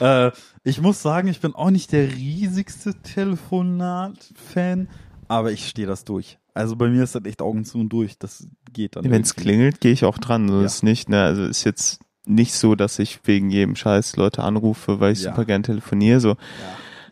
äh, 0.00 0.30
ich 0.64 0.80
muss 0.80 1.02
sagen, 1.02 1.28
ich 1.28 1.40
bin 1.40 1.54
auch 1.54 1.70
nicht 1.70 1.92
der 1.92 2.10
riesigste 2.12 2.94
Telefonat-Fan, 3.02 4.88
aber 5.28 5.52
ich 5.52 5.68
stehe 5.68 5.86
das 5.86 6.04
durch. 6.04 6.38
Also 6.54 6.74
bei 6.76 6.88
mir 6.88 7.04
ist 7.04 7.14
das 7.14 7.24
echt 7.26 7.42
Augen 7.42 7.64
zu 7.64 7.78
und 7.78 7.90
durch. 7.90 8.18
Das 8.18 8.46
geht 8.72 8.96
dann. 8.96 9.08
Wenn 9.08 9.22
es 9.22 9.36
klingelt, 9.36 9.80
gehe 9.80 9.92
ich 9.92 10.04
auch 10.04 10.18
dran. 10.18 10.48
So 10.48 10.58
Ja. 10.60 10.66
ist 10.66 10.82
nicht, 10.82 11.08
ne? 11.08 11.22
Also 11.22 11.44
ist 11.44 11.62
jetzt 11.64 12.00
nicht 12.26 12.52
so, 12.54 12.74
dass 12.74 12.98
ich 12.98 13.20
wegen 13.24 13.50
jedem 13.50 13.76
Scheiß 13.76 14.16
Leute 14.16 14.42
anrufe, 14.42 15.00
weil 15.00 15.12
ich 15.12 15.22
Ja. 15.22 15.30
super 15.30 15.44
gern 15.44 15.62
telefoniere. 15.62 16.20
So 16.20 16.36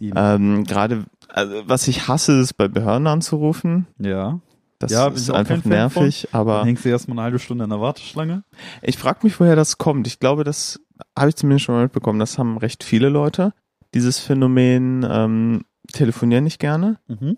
Eben. 0.01 0.13
ähm, 0.17 0.65
gerade, 0.65 1.05
also 1.29 1.63
was 1.67 1.89
ich 1.89 2.09
hasse, 2.09 2.39
ist 2.41 2.55
bei 2.55 2.69
Behörden 2.69 3.07
anzurufen. 3.07 3.87
ja. 3.99 4.41
Das 4.81 4.93
Ja, 4.93 5.09
ist 5.09 5.29
einfach 5.29 5.65
nervig. 5.65 6.29
Dann 6.31 6.41
Aber 6.41 6.65
hängst 6.65 6.85
du 6.85 6.89
erstmal 6.89 7.17
eine 7.19 7.25
halbe 7.25 7.41
Stunde 7.41 7.65
in 7.65 7.71
der 7.71 7.81
Warteschlange. 7.81 8.45
ich 8.81 8.97
frage 8.97 9.19
mich, 9.25 9.41
woher 9.41 9.57
das 9.57 9.77
kommt. 9.77 10.07
Ich 10.07 10.21
glaube, 10.21 10.45
das 10.45 10.79
habe 11.19 11.31
ich 11.31 11.35
zumindest 11.35 11.65
schon 11.65 11.75
mal 11.75 11.83
mitbekommen. 11.83 12.21
Das 12.21 12.39
haben 12.39 12.57
recht 12.59 12.85
viele 12.85 13.09
Leute. 13.09 13.53
Dieses 13.93 14.21
Phänomen 14.21 15.05
ähm, 15.11 15.65
telefonieren 15.93 16.45
nicht 16.45 16.61
gerne. 16.61 17.01
Mhm. 17.09 17.37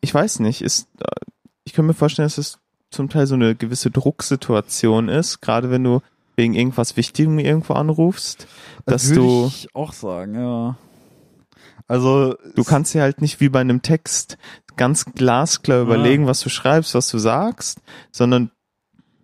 ich 0.00 0.14
weiß 0.14 0.38
nicht, 0.38 0.62
ist, 0.62 0.86
äh, 1.00 1.06
ich 1.64 1.72
kann 1.72 1.86
mir 1.86 1.92
vorstellen, 1.94 2.26
dass 2.26 2.38
es 2.38 2.60
zum 2.90 3.08
Teil 3.08 3.26
so 3.26 3.34
eine 3.34 3.56
gewisse 3.56 3.90
Drucksituation 3.90 5.08
ist, 5.08 5.40
gerade 5.40 5.70
wenn 5.72 5.82
du 5.82 6.02
wegen 6.40 6.54
irgendwas 6.54 6.96
Wichtigem 6.96 7.38
irgendwo 7.38 7.74
anrufst, 7.74 8.46
dass 8.86 9.10
Würde 9.10 9.20
du, 9.20 9.46
ich 9.46 9.74
auch 9.74 9.92
sagen, 9.92 10.34
ja. 10.34 10.78
Also 11.86 12.34
du 12.54 12.64
kannst 12.64 12.94
dir 12.94 13.02
halt 13.02 13.20
nicht 13.20 13.40
wie 13.40 13.50
bei 13.50 13.60
einem 13.60 13.82
Text 13.82 14.38
ganz 14.76 15.04
glasklar 15.04 15.82
überlegen, 15.82 16.26
was 16.26 16.40
du 16.40 16.48
schreibst, 16.48 16.94
was 16.94 17.10
du 17.10 17.18
sagst, 17.18 17.82
sondern 18.10 18.50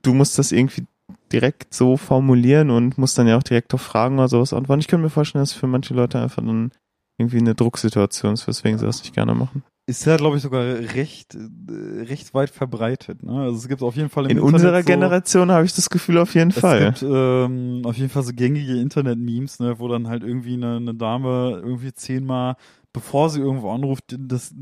du 0.03 0.13
musst 0.13 0.39
das 0.39 0.53
irgendwie 0.53 0.85
direkt 1.33 1.73
so 1.73 1.97
formulieren 1.97 2.71
und 2.71 2.99
musst 2.99 3.17
dann 3.17 3.29
ja 3.29 3.39
auch 3.39 3.43
direkt 3.43 3.73
auf 3.73 3.81
Fragen 3.81 4.19
oder 4.19 4.29
sowas 4.29 4.53
antworten. 4.53 4.81
Ich 4.81 4.89
könnte 4.89 5.05
mir 5.05 5.11
vorstellen, 5.11 5.43
dass 5.43 5.53
für 5.53 5.67
manche 5.67 5.95
Leute 5.95 6.21
einfach 6.21 6.43
dann 6.43 6.73
irgendwie 7.19 7.39
eine 7.39 7.55
Drucksituation 7.55 8.35
ist, 8.35 8.47
weswegen 8.47 8.79
sie 8.79 8.87
das 8.87 9.03
nicht 9.03 9.15
gerne 9.15 9.35
machen. 9.35 9.63
ist 9.87 10.05
ja, 10.05 10.17
glaube 10.17 10.37
ich, 10.37 10.43
sogar 10.43 10.63
recht, 10.65 11.35
äh, 11.35 12.03
recht 12.03 12.35
weit 12.35 12.51
verbreitet. 12.51 13.23
Ne? 13.23 13.41
Also 13.41 13.57
es 13.59 13.69
gibt 13.69 13.83
auf 13.83 13.95
jeden 13.97 14.09
Fall 14.09 14.25
im 14.25 14.31
In 14.33 14.37
Internet 14.39 14.55
unserer 14.55 14.81
so, 14.83 14.87
Generation 14.87 15.51
habe 15.51 15.65
ich 15.65 15.75
das 15.75 15.89
Gefühl 15.89 16.19
auf 16.19 16.35
jeden 16.35 16.51
Es 16.51 16.59
Fall. 16.59 16.87
gibt 16.87 17.03
ähm, 17.03 17.83
auf 17.85 17.97
jeden 17.97 18.11
Fall 18.11 18.23
so 18.25 18.33
gängige 18.35 18.79
Internet-Memes, 18.81 19.61
ne, 19.61 19.79
wo 19.79 19.89
dann 19.89 20.09
halt 20.09 20.23
irgendwie 20.25 20.55
eine, 20.55 20.77
eine 20.77 20.95
Dame 20.95 21.63
irgendwie 21.65 21.93
zehnmal, 21.95 22.57
bevor 22.93 23.31
sie 23.31 23.41
irgendwo 23.41 23.71
anruft, 23.71 24.05
das 24.19 24.53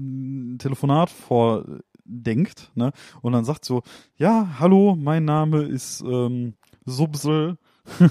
Telefonat 0.58 1.10
vordenkt, 1.10 2.70
ne, 2.74 2.92
und 3.22 3.32
dann 3.32 3.44
sagt 3.44 3.64
so, 3.64 3.82
ja, 4.16 4.56
hallo, 4.58 4.96
mein 4.96 5.24
Name 5.24 5.62
ist 5.62 6.02
ähm, 6.06 6.54
Subsel 6.84 7.56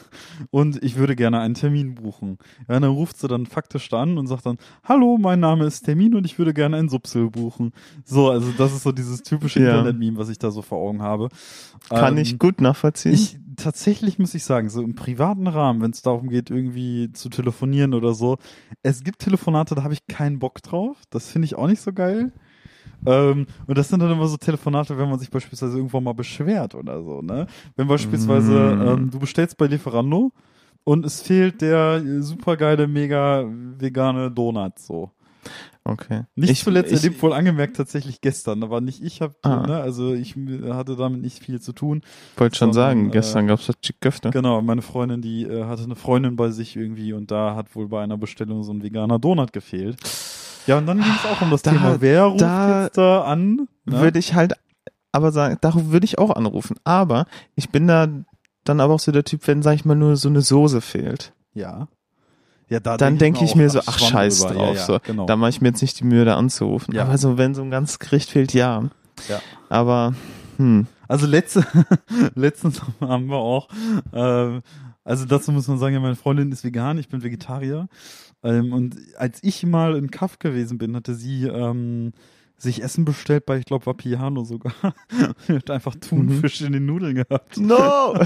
und 0.51 0.83
ich 0.83 0.95
würde 0.97 1.15
gerne 1.15 1.39
einen 1.39 1.55
Termin 1.55 1.95
buchen. 1.95 2.37
Ja, 2.67 2.79
dann 2.79 2.83
ruft 2.91 3.17
sie 3.17 3.27
dann 3.27 3.45
faktisch 3.45 3.89
da 3.89 4.01
an 4.01 4.17
und 4.17 4.27
sagt 4.27 4.45
dann, 4.45 4.57
hallo, 4.83 5.17
mein 5.19 5.39
Name 5.39 5.65
ist 5.65 5.81
Termin 5.83 6.15
und 6.15 6.25
ich 6.25 6.37
würde 6.37 6.53
gerne 6.53 6.77
einen 6.77 6.89
Subsel 6.89 7.29
buchen. 7.29 7.71
So, 8.03 8.29
also 8.29 8.51
das 8.57 8.73
ist 8.73 8.83
so 8.83 8.91
dieses 8.91 9.23
typische 9.23 9.59
Ja. 9.61 9.71
Internet-Meme, 9.71 10.17
was 10.17 10.29
ich 10.29 10.37
da 10.39 10.51
so 10.51 10.61
vor 10.61 10.77
Augen 10.77 11.01
habe. 11.01 11.29
Kann 11.89 12.17
Ähm, 12.17 12.21
ich 12.23 12.39
gut 12.39 12.61
nachvollziehen. 12.61 13.13
ich 13.13 13.37
tatsächlich 13.55 14.17
muss 14.19 14.33
ich 14.33 14.43
sagen, 14.43 14.69
so 14.69 14.81
im 14.81 14.95
privaten 14.95 15.47
Rahmen, 15.47 15.81
wenn 15.81 15.91
es 15.91 16.01
darum 16.01 16.29
geht, 16.29 16.49
irgendwie 16.49 17.11
zu 17.13 17.29
telefonieren 17.29 17.93
oder 17.93 18.13
so, 18.13 18.37
es 18.81 19.03
gibt 19.03 19.19
Telefonate, 19.19 19.75
da 19.75 19.83
habe 19.83 19.93
ich 19.93 20.07
keinen 20.07 20.39
Bock 20.39 20.61
drauf. 20.63 20.97
Das 21.09 21.29
finde 21.29 21.45
ich 21.45 21.55
auch 21.55 21.67
nicht 21.67 21.81
so 21.81 21.93
geil. 21.93 22.31
Ähm, 23.05 23.47
und 23.67 23.77
das 23.77 23.89
sind 23.89 23.99
dann 24.01 24.11
immer 24.11 24.27
so 24.27 24.37
Telefonate, 24.37 24.97
wenn 24.97 25.09
man 25.09 25.19
sich 25.19 25.29
beispielsweise 25.29 25.77
irgendwo 25.77 25.99
mal 26.01 26.13
beschwert 26.13 26.75
oder 26.75 27.01
so, 27.03 27.21
ne? 27.21 27.47
Wenn 27.75 27.87
beispielsweise 27.87 28.51
Mm. 28.53 28.87
ähm, 28.87 29.11
du 29.11 29.19
bestellst 29.19 29.57
bei 29.57 29.67
Lieferando 29.67 30.31
und 30.83 31.05
es 31.05 31.21
fehlt 31.21 31.61
der 31.61 32.01
supergeile, 32.21 32.87
mega 32.87 33.43
vegane 33.77 34.31
Donut 34.31 34.79
so. 34.79 35.11
okay. 35.85 36.21
Nicht 36.35 36.49
ich, 36.51 36.63
zuletzt 36.63 36.91
ich, 36.93 37.03
erlebt 37.03 37.21
wohl 37.21 37.33
angemerkt 37.33 37.75
tatsächlich 37.75 38.21
gestern, 38.21 38.63
aber 38.63 38.79
nicht 38.79 39.03
ich 39.03 39.21
habe, 39.21 39.35
Ah. 39.43 39.65
ne, 39.67 39.75
also 39.81 40.13
ich 40.13 40.35
hatte 40.69 40.95
damit 40.95 41.21
nicht 41.21 41.43
viel 41.43 41.59
zu 41.59 41.73
tun. 41.73 42.01
wollte 42.37 42.55
schon 42.57 42.71
sagen, 42.73 43.07
äh, 43.07 43.11
gestern 43.11 43.47
gab's 43.47 43.65
das 43.65 43.79
Chick-Köfte. 43.81 44.29
Genau, 44.29 44.61
meine 44.61 44.81
Freundin, 44.81 45.21
die 45.21 45.43
äh, 45.43 45.65
hatte 45.65 45.83
eine 45.83 45.95
Freundin 45.95 46.35
bei 46.37 46.51
sich 46.51 46.75
irgendwie 46.77 47.11
und 47.13 47.31
da 47.31 47.55
hat 47.55 47.75
wohl 47.75 47.89
bei 47.89 48.01
einer 48.01 48.17
Bestellung 48.17 48.63
so 48.63 48.71
ein 48.71 48.81
veganer 48.81 49.19
Donut 49.19 49.51
gefehlt. 49.51 49.97
Ja, 50.67 50.77
und 50.77 50.85
dann 50.87 50.99
ging 51.01 51.11
es 51.11 51.25
auch 51.29 51.41
um 51.41 51.49
das 51.51 51.61
Da- 51.61 51.71
Thema, 51.71 51.99
wer 52.01 52.23
ruft 52.25 52.41
da 52.41 52.83
jetzt 52.85 52.97
da 52.97 53.23
an? 53.23 53.67
Ne? 53.85 53.99
Würde 54.01 54.19
ich 54.19 54.33
halt 54.33 54.53
aber 55.11 55.31
sagen, 55.31 55.57
darauf 55.61 55.89
würde 55.89 56.05
ich 56.05 56.17
auch 56.17 56.31
anrufen. 56.31 56.77
Aber 56.83 57.25
ich 57.55 57.69
bin 57.69 57.87
da 57.87 58.07
dann 58.63 58.79
aber 58.79 58.93
auch 58.93 58.99
so 58.99 59.11
der 59.11 59.23
Typ, 59.25 59.45
wenn, 59.47 59.61
sag 59.61 59.73
ich 59.75 59.85
mal, 59.85 59.95
nur 59.95 60.15
so 60.17 60.29
eine 60.29 60.41
Soße 60.41 60.81
fehlt. 60.81 61.33
ja. 61.53 61.87
Ja, 62.69 62.79
da 62.79 62.95
Dann 62.97 63.17
denke 63.19 63.43
ich 63.43 63.55
mir 63.55 63.69
so, 63.69 63.81
ach 63.85 63.99
scheiß 63.99 64.39
drauf. 64.39 64.55
Ja, 64.55 64.73
ja, 64.73 64.85
so. 64.85 64.99
genau. 65.03 65.25
Da 65.27 65.35
mache 65.35 65.49
ich 65.49 65.61
mir 65.61 65.67
jetzt 65.67 65.81
nicht 65.81 65.99
die 65.99 66.05
Mühe, 66.05 66.23
da 66.25 66.37
anzurufen. 66.37 66.95
Ja. 66.95 67.03
Aber 67.03 67.17
so, 67.19 67.37
wenn 67.37 67.53
so 67.53 67.61
ein 67.61 67.69
ganzes 67.69 67.99
Gericht 67.99 68.31
fehlt, 68.31 68.53
ja. 68.53 68.83
Ja. 69.27 69.41
Aber, 69.69 70.13
hm. 70.57 70.87
Also 71.07 71.27
letzte, 71.27 71.65
letztens 72.35 72.81
haben 73.01 73.27
wir 73.27 73.35
auch, 73.35 73.67
äh, 74.13 74.61
also 75.03 75.25
dazu 75.25 75.51
muss 75.51 75.67
man 75.67 75.77
sagen, 75.77 75.93
ja, 75.93 75.99
meine 75.99 76.15
Freundin 76.15 76.51
ist 76.51 76.63
vegan, 76.63 76.97
ich 76.97 77.09
bin 77.09 77.21
Vegetarier. 77.21 77.89
Ähm, 78.43 78.73
und 78.73 78.97
als 79.17 79.39
ich 79.43 79.63
mal 79.65 79.95
in 79.95 80.11
Kaff 80.11 80.39
gewesen 80.39 80.77
bin, 80.77 80.95
hatte 80.95 81.15
sie 81.15 81.45
ähm, 81.45 82.13
sich 82.63 82.81
Essen 82.81 83.05
bestellt 83.05 83.45
bei, 83.45 83.57
ich 83.57 83.65
glaube, 83.65 83.85
Vapiano 83.85 84.43
sogar. 84.43 84.73
Sie 85.47 85.53
hat 85.53 85.69
einfach 85.69 85.95
Thunfisch 85.95 86.61
in 86.61 86.71
den 86.71 86.85
Nudeln 86.85 87.15
gehabt. 87.15 87.57
No! 87.57 88.13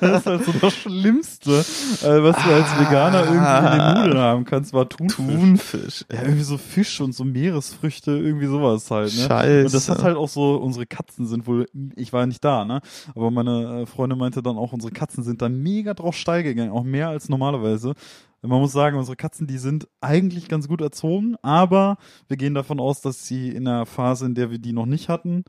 Das 0.00 0.20
ist 0.20 0.26
halt 0.26 0.44
so 0.44 0.52
das 0.60 0.74
Schlimmste, 0.74 1.50
äh, 1.50 2.22
was 2.22 2.36
du 2.36 2.50
als 2.50 2.78
Veganer 2.78 3.24
irgendwie 3.24 3.72
in 3.72 3.78
den 3.78 3.94
Nudeln 3.94 4.18
haben 4.18 4.44
kannst, 4.44 4.72
war 4.72 4.88
Thunfisch. 4.88 5.16
Thunfisch. 5.16 6.04
Ja, 6.12 6.22
irgendwie 6.22 6.42
so 6.42 6.58
Fisch 6.58 7.00
und 7.00 7.14
so 7.14 7.24
Meeresfrüchte, 7.24 8.12
irgendwie 8.12 8.46
sowas 8.46 8.90
halt, 8.90 9.14
ne? 9.16 9.22
Scheiße. 9.26 9.64
Und 9.66 9.74
das 9.74 9.88
ist 9.88 10.02
halt 10.02 10.16
auch 10.16 10.28
so, 10.28 10.56
unsere 10.56 10.86
Katzen 10.86 11.26
sind 11.26 11.46
wohl, 11.46 11.66
ich 11.96 12.12
war 12.12 12.26
nicht 12.26 12.44
da, 12.44 12.64
ne? 12.64 12.80
Aber 13.14 13.30
meine 13.30 13.82
äh, 13.82 13.86
Freundin 13.86 14.18
meinte 14.18 14.42
dann 14.42 14.56
auch, 14.56 14.72
unsere 14.72 14.92
Katzen 14.92 15.24
sind 15.24 15.40
da 15.42 15.48
mega 15.48 15.94
drauf 15.94 16.16
steil 16.16 16.42
gegangen, 16.42 16.70
auch 16.72 16.84
mehr 16.84 17.08
als 17.08 17.28
normalerweise. 17.28 17.94
Man 18.42 18.60
muss 18.60 18.72
sagen, 18.72 18.96
unsere 18.96 19.16
Katzen, 19.16 19.46
die 19.46 19.58
sind 19.58 19.86
eigentlich 20.00 20.48
ganz 20.48 20.66
gut 20.66 20.80
erzogen, 20.80 21.36
aber 21.42 21.98
wir 22.28 22.36
gehen 22.38 22.54
davon 22.54 22.80
aus, 22.80 23.02
dass 23.02 23.26
sie 23.26 23.50
in 23.50 23.66
der 23.66 23.84
Phase, 23.84 24.26
in 24.26 24.34
der 24.34 24.50
wir 24.50 24.58
die 24.58 24.72
noch 24.72 24.86
nicht 24.86 25.08
hatten, 25.10 25.44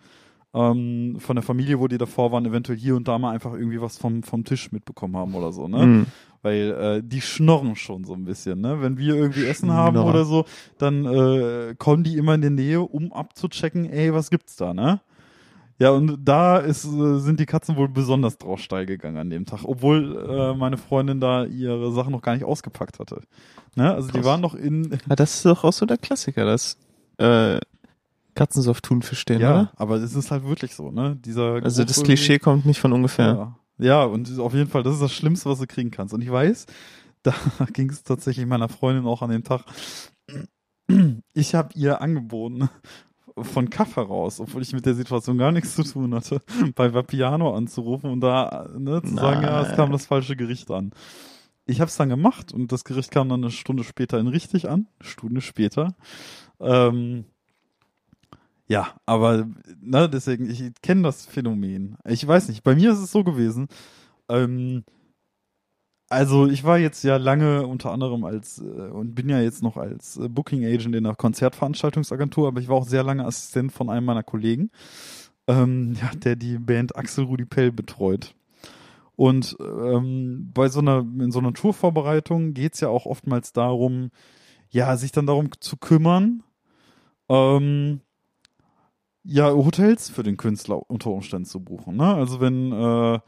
ähm, 0.53 1.15
von 1.19 1.35
der 1.37 1.43
Familie, 1.43 1.79
wo 1.79 1.87
die 1.87 1.97
davor 1.97 2.31
waren, 2.31 2.45
eventuell 2.45 2.77
hier 2.77 2.95
und 2.95 3.07
da 3.07 3.17
mal 3.17 3.31
einfach 3.31 3.53
irgendwie 3.53 3.79
was 3.79 3.97
vom, 3.97 4.23
vom 4.23 4.43
Tisch 4.43 4.71
mitbekommen 4.71 5.15
haben 5.15 5.33
oder 5.35 5.53
so, 5.53 5.67
ne? 5.67 5.81
Hm. 5.81 6.05
Weil 6.41 6.71
äh, 6.71 7.03
die 7.07 7.21
schnorren 7.21 7.75
schon 7.75 8.03
so 8.03 8.13
ein 8.13 8.25
bisschen, 8.25 8.59
ne? 8.59 8.81
Wenn 8.81 8.97
wir 8.97 9.15
irgendwie 9.15 9.45
Essen 9.45 9.71
haben 9.71 9.95
Schnorren. 9.95 10.09
oder 10.09 10.25
so, 10.25 10.45
dann 10.77 11.05
äh, 11.05 11.75
kommen 11.77 12.03
die 12.03 12.17
immer 12.17 12.33
in 12.35 12.41
die 12.41 12.49
Nähe, 12.49 12.81
um 12.81 13.13
abzuchecken, 13.13 13.85
ey, 13.85 14.13
was 14.13 14.29
gibt's 14.29 14.55
da, 14.57 14.73
ne? 14.73 14.99
Ja, 15.81 15.89
und 15.89 16.19
da 16.23 16.57
ist, 16.57 16.85
äh, 16.85 17.17
sind 17.17 17.39
die 17.39 17.47
Katzen 17.47 17.75
wohl 17.75 17.89
besonders 17.89 18.37
drauf 18.37 18.59
steil 18.59 18.85
gegangen 18.85 19.17
an 19.17 19.31
dem 19.31 19.47
Tag, 19.47 19.61
obwohl 19.63 20.29
äh, 20.29 20.53
meine 20.53 20.77
Freundin 20.77 21.19
da 21.19 21.43
ihre 21.45 21.91
Sachen 21.91 22.11
noch 22.11 22.21
gar 22.21 22.35
nicht 22.35 22.45
ausgepackt 22.45 22.99
hatte. 22.99 23.23
Ne? 23.75 23.91
Also 23.91 24.09
die 24.09 24.19
Krass. 24.19 24.25
waren 24.25 24.41
noch 24.41 24.53
in, 24.53 24.91
Ja, 24.91 25.15
das 25.15 25.37
ist 25.37 25.45
doch 25.47 25.63
auch 25.63 25.73
so 25.73 25.87
der 25.87 25.97
Klassiker, 25.97 26.45
dass 26.45 26.77
äh, 27.17 27.59
Katzen 28.35 28.61
so 28.61 28.69
auf 28.69 28.81
Thunfisch 28.81 29.17
stehen, 29.21 29.41
ja, 29.41 29.51
oder? 29.51 29.71
aber 29.75 29.95
es 29.95 30.13
ist 30.13 30.29
halt 30.29 30.45
wirklich 30.45 30.75
so, 30.75 30.91
ne? 30.91 31.15
Dieser 31.15 31.63
Also 31.63 31.83
das 31.83 32.03
Klischee 32.03 32.37
kommt 32.37 32.67
nicht 32.67 32.79
von 32.79 32.93
ungefähr. 32.93 33.55
Ja. 33.79 33.83
ja, 33.83 34.03
und 34.03 34.37
auf 34.37 34.53
jeden 34.53 34.69
Fall, 34.69 34.83
das 34.83 34.93
ist 34.93 35.01
das 35.01 35.11
Schlimmste, 35.11 35.49
was 35.49 35.57
du 35.57 35.65
kriegen 35.65 35.89
kannst. 35.89 36.13
Und 36.13 36.21
ich 36.21 36.31
weiß, 36.31 36.67
da 37.23 37.33
ging 37.73 37.89
es 37.89 38.03
tatsächlich 38.03 38.45
meiner 38.45 38.69
Freundin 38.69 39.07
auch 39.07 39.23
an 39.23 39.31
dem 39.31 39.43
Tag. 39.43 39.63
Ich 41.33 41.55
habe 41.55 41.69
ihr 41.73 42.01
angeboten, 42.01 42.69
von 43.43 43.69
Kaff 43.69 43.95
heraus, 43.95 44.39
obwohl 44.39 44.61
ich 44.61 44.73
mit 44.73 44.85
der 44.85 44.95
Situation 44.95 45.37
gar 45.37 45.51
nichts 45.51 45.75
zu 45.75 45.83
tun 45.83 46.13
hatte, 46.13 46.41
bei 46.75 46.93
Vapiano 46.93 47.55
anzurufen 47.55 48.09
und 48.09 48.21
da 48.21 48.69
ne, 48.77 49.01
zu 49.01 49.15
sagen, 49.15 49.43
ja, 49.43 49.61
es 49.61 49.75
kam 49.75 49.91
das 49.91 50.05
falsche 50.05 50.35
Gericht 50.35 50.69
an. 50.71 50.91
Ich 51.65 51.79
habe 51.79 51.89
es 51.89 51.95
dann 51.95 52.09
gemacht 52.09 52.51
und 52.51 52.71
das 52.71 52.83
Gericht 52.83 53.11
kam 53.11 53.29
dann 53.29 53.43
eine 53.43 53.51
Stunde 53.51 53.83
später 53.83 54.19
in 54.19 54.27
richtig 54.27 54.69
an, 54.69 54.87
Stunde 54.99 55.41
später. 55.41 55.95
Ähm, 56.59 57.25
ja, 58.67 58.95
aber 59.05 59.47
ne, 59.81 60.09
deswegen, 60.09 60.49
ich 60.49 60.63
kenne 60.81 61.03
das 61.03 61.25
Phänomen. 61.25 61.97
Ich 62.05 62.25
weiß 62.25 62.47
nicht, 62.47 62.63
bei 62.63 62.75
mir 62.75 62.91
ist 62.91 62.99
es 62.99 63.11
so 63.11 63.23
gewesen. 63.23 63.67
Ähm, 64.29 64.83
also 66.11 66.47
ich 66.47 66.63
war 66.63 66.77
jetzt 66.77 67.03
ja 67.03 67.17
lange 67.17 67.65
unter 67.65 67.91
anderem 67.91 68.25
als 68.25 68.59
äh, 68.59 68.63
und 68.63 69.15
bin 69.15 69.29
ja 69.29 69.39
jetzt 69.39 69.63
noch 69.63 69.77
als 69.77 70.17
äh, 70.17 70.27
Booking 70.27 70.65
Agent 70.65 70.95
in 70.95 71.05
einer 71.05 71.15
Konzertveranstaltungsagentur, 71.15 72.47
aber 72.47 72.59
ich 72.59 72.67
war 72.67 72.75
auch 72.75 72.87
sehr 72.87 73.03
lange 73.03 73.25
Assistent 73.25 73.71
von 73.71 73.89
einem 73.89 74.05
meiner 74.05 74.23
Kollegen, 74.23 74.71
ähm, 75.47 75.93
ja, 76.01 76.11
der 76.15 76.35
die 76.35 76.57
Band 76.57 76.95
Axel 76.95 77.25
Rudi 77.25 77.45
Pell 77.45 77.71
betreut. 77.71 78.35
Und 79.15 79.55
ähm, 79.59 80.51
bei 80.53 80.67
so 80.69 80.79
einer 80.79 80.99
in 80.99 81.31
so 81.31 81.39
einer 81.39 81.53
Tourvorbereitung 81.53 82.53
geht's 82.53 82.81
ja 82.81 82.89
auch 82.89 83.05
oftmals 83.05 83.53
darum, 83.53 84.11
ja, 84.69 84.97
sich 84.97 85.11
dann 85.11 85.27
darum 85.27 85.49
zu 85.59 85.77
kümmern, 85.77 86.43
ähm, 87.29 88.01
ja, 89.23 89.51
Hotels 89.51 90.09
für 90.09 90.23
den 90.23 90.37
Künstler 90.37 90.89
unter 90.89 91.11
Umständen 91.11 91.45
zu 91.45 91.59
buchen. 91.59 91.97
Ne? 91.97 92.15
Also 92.15 92.41
wenn, 92.41 92.71
äh, 92.71 93.19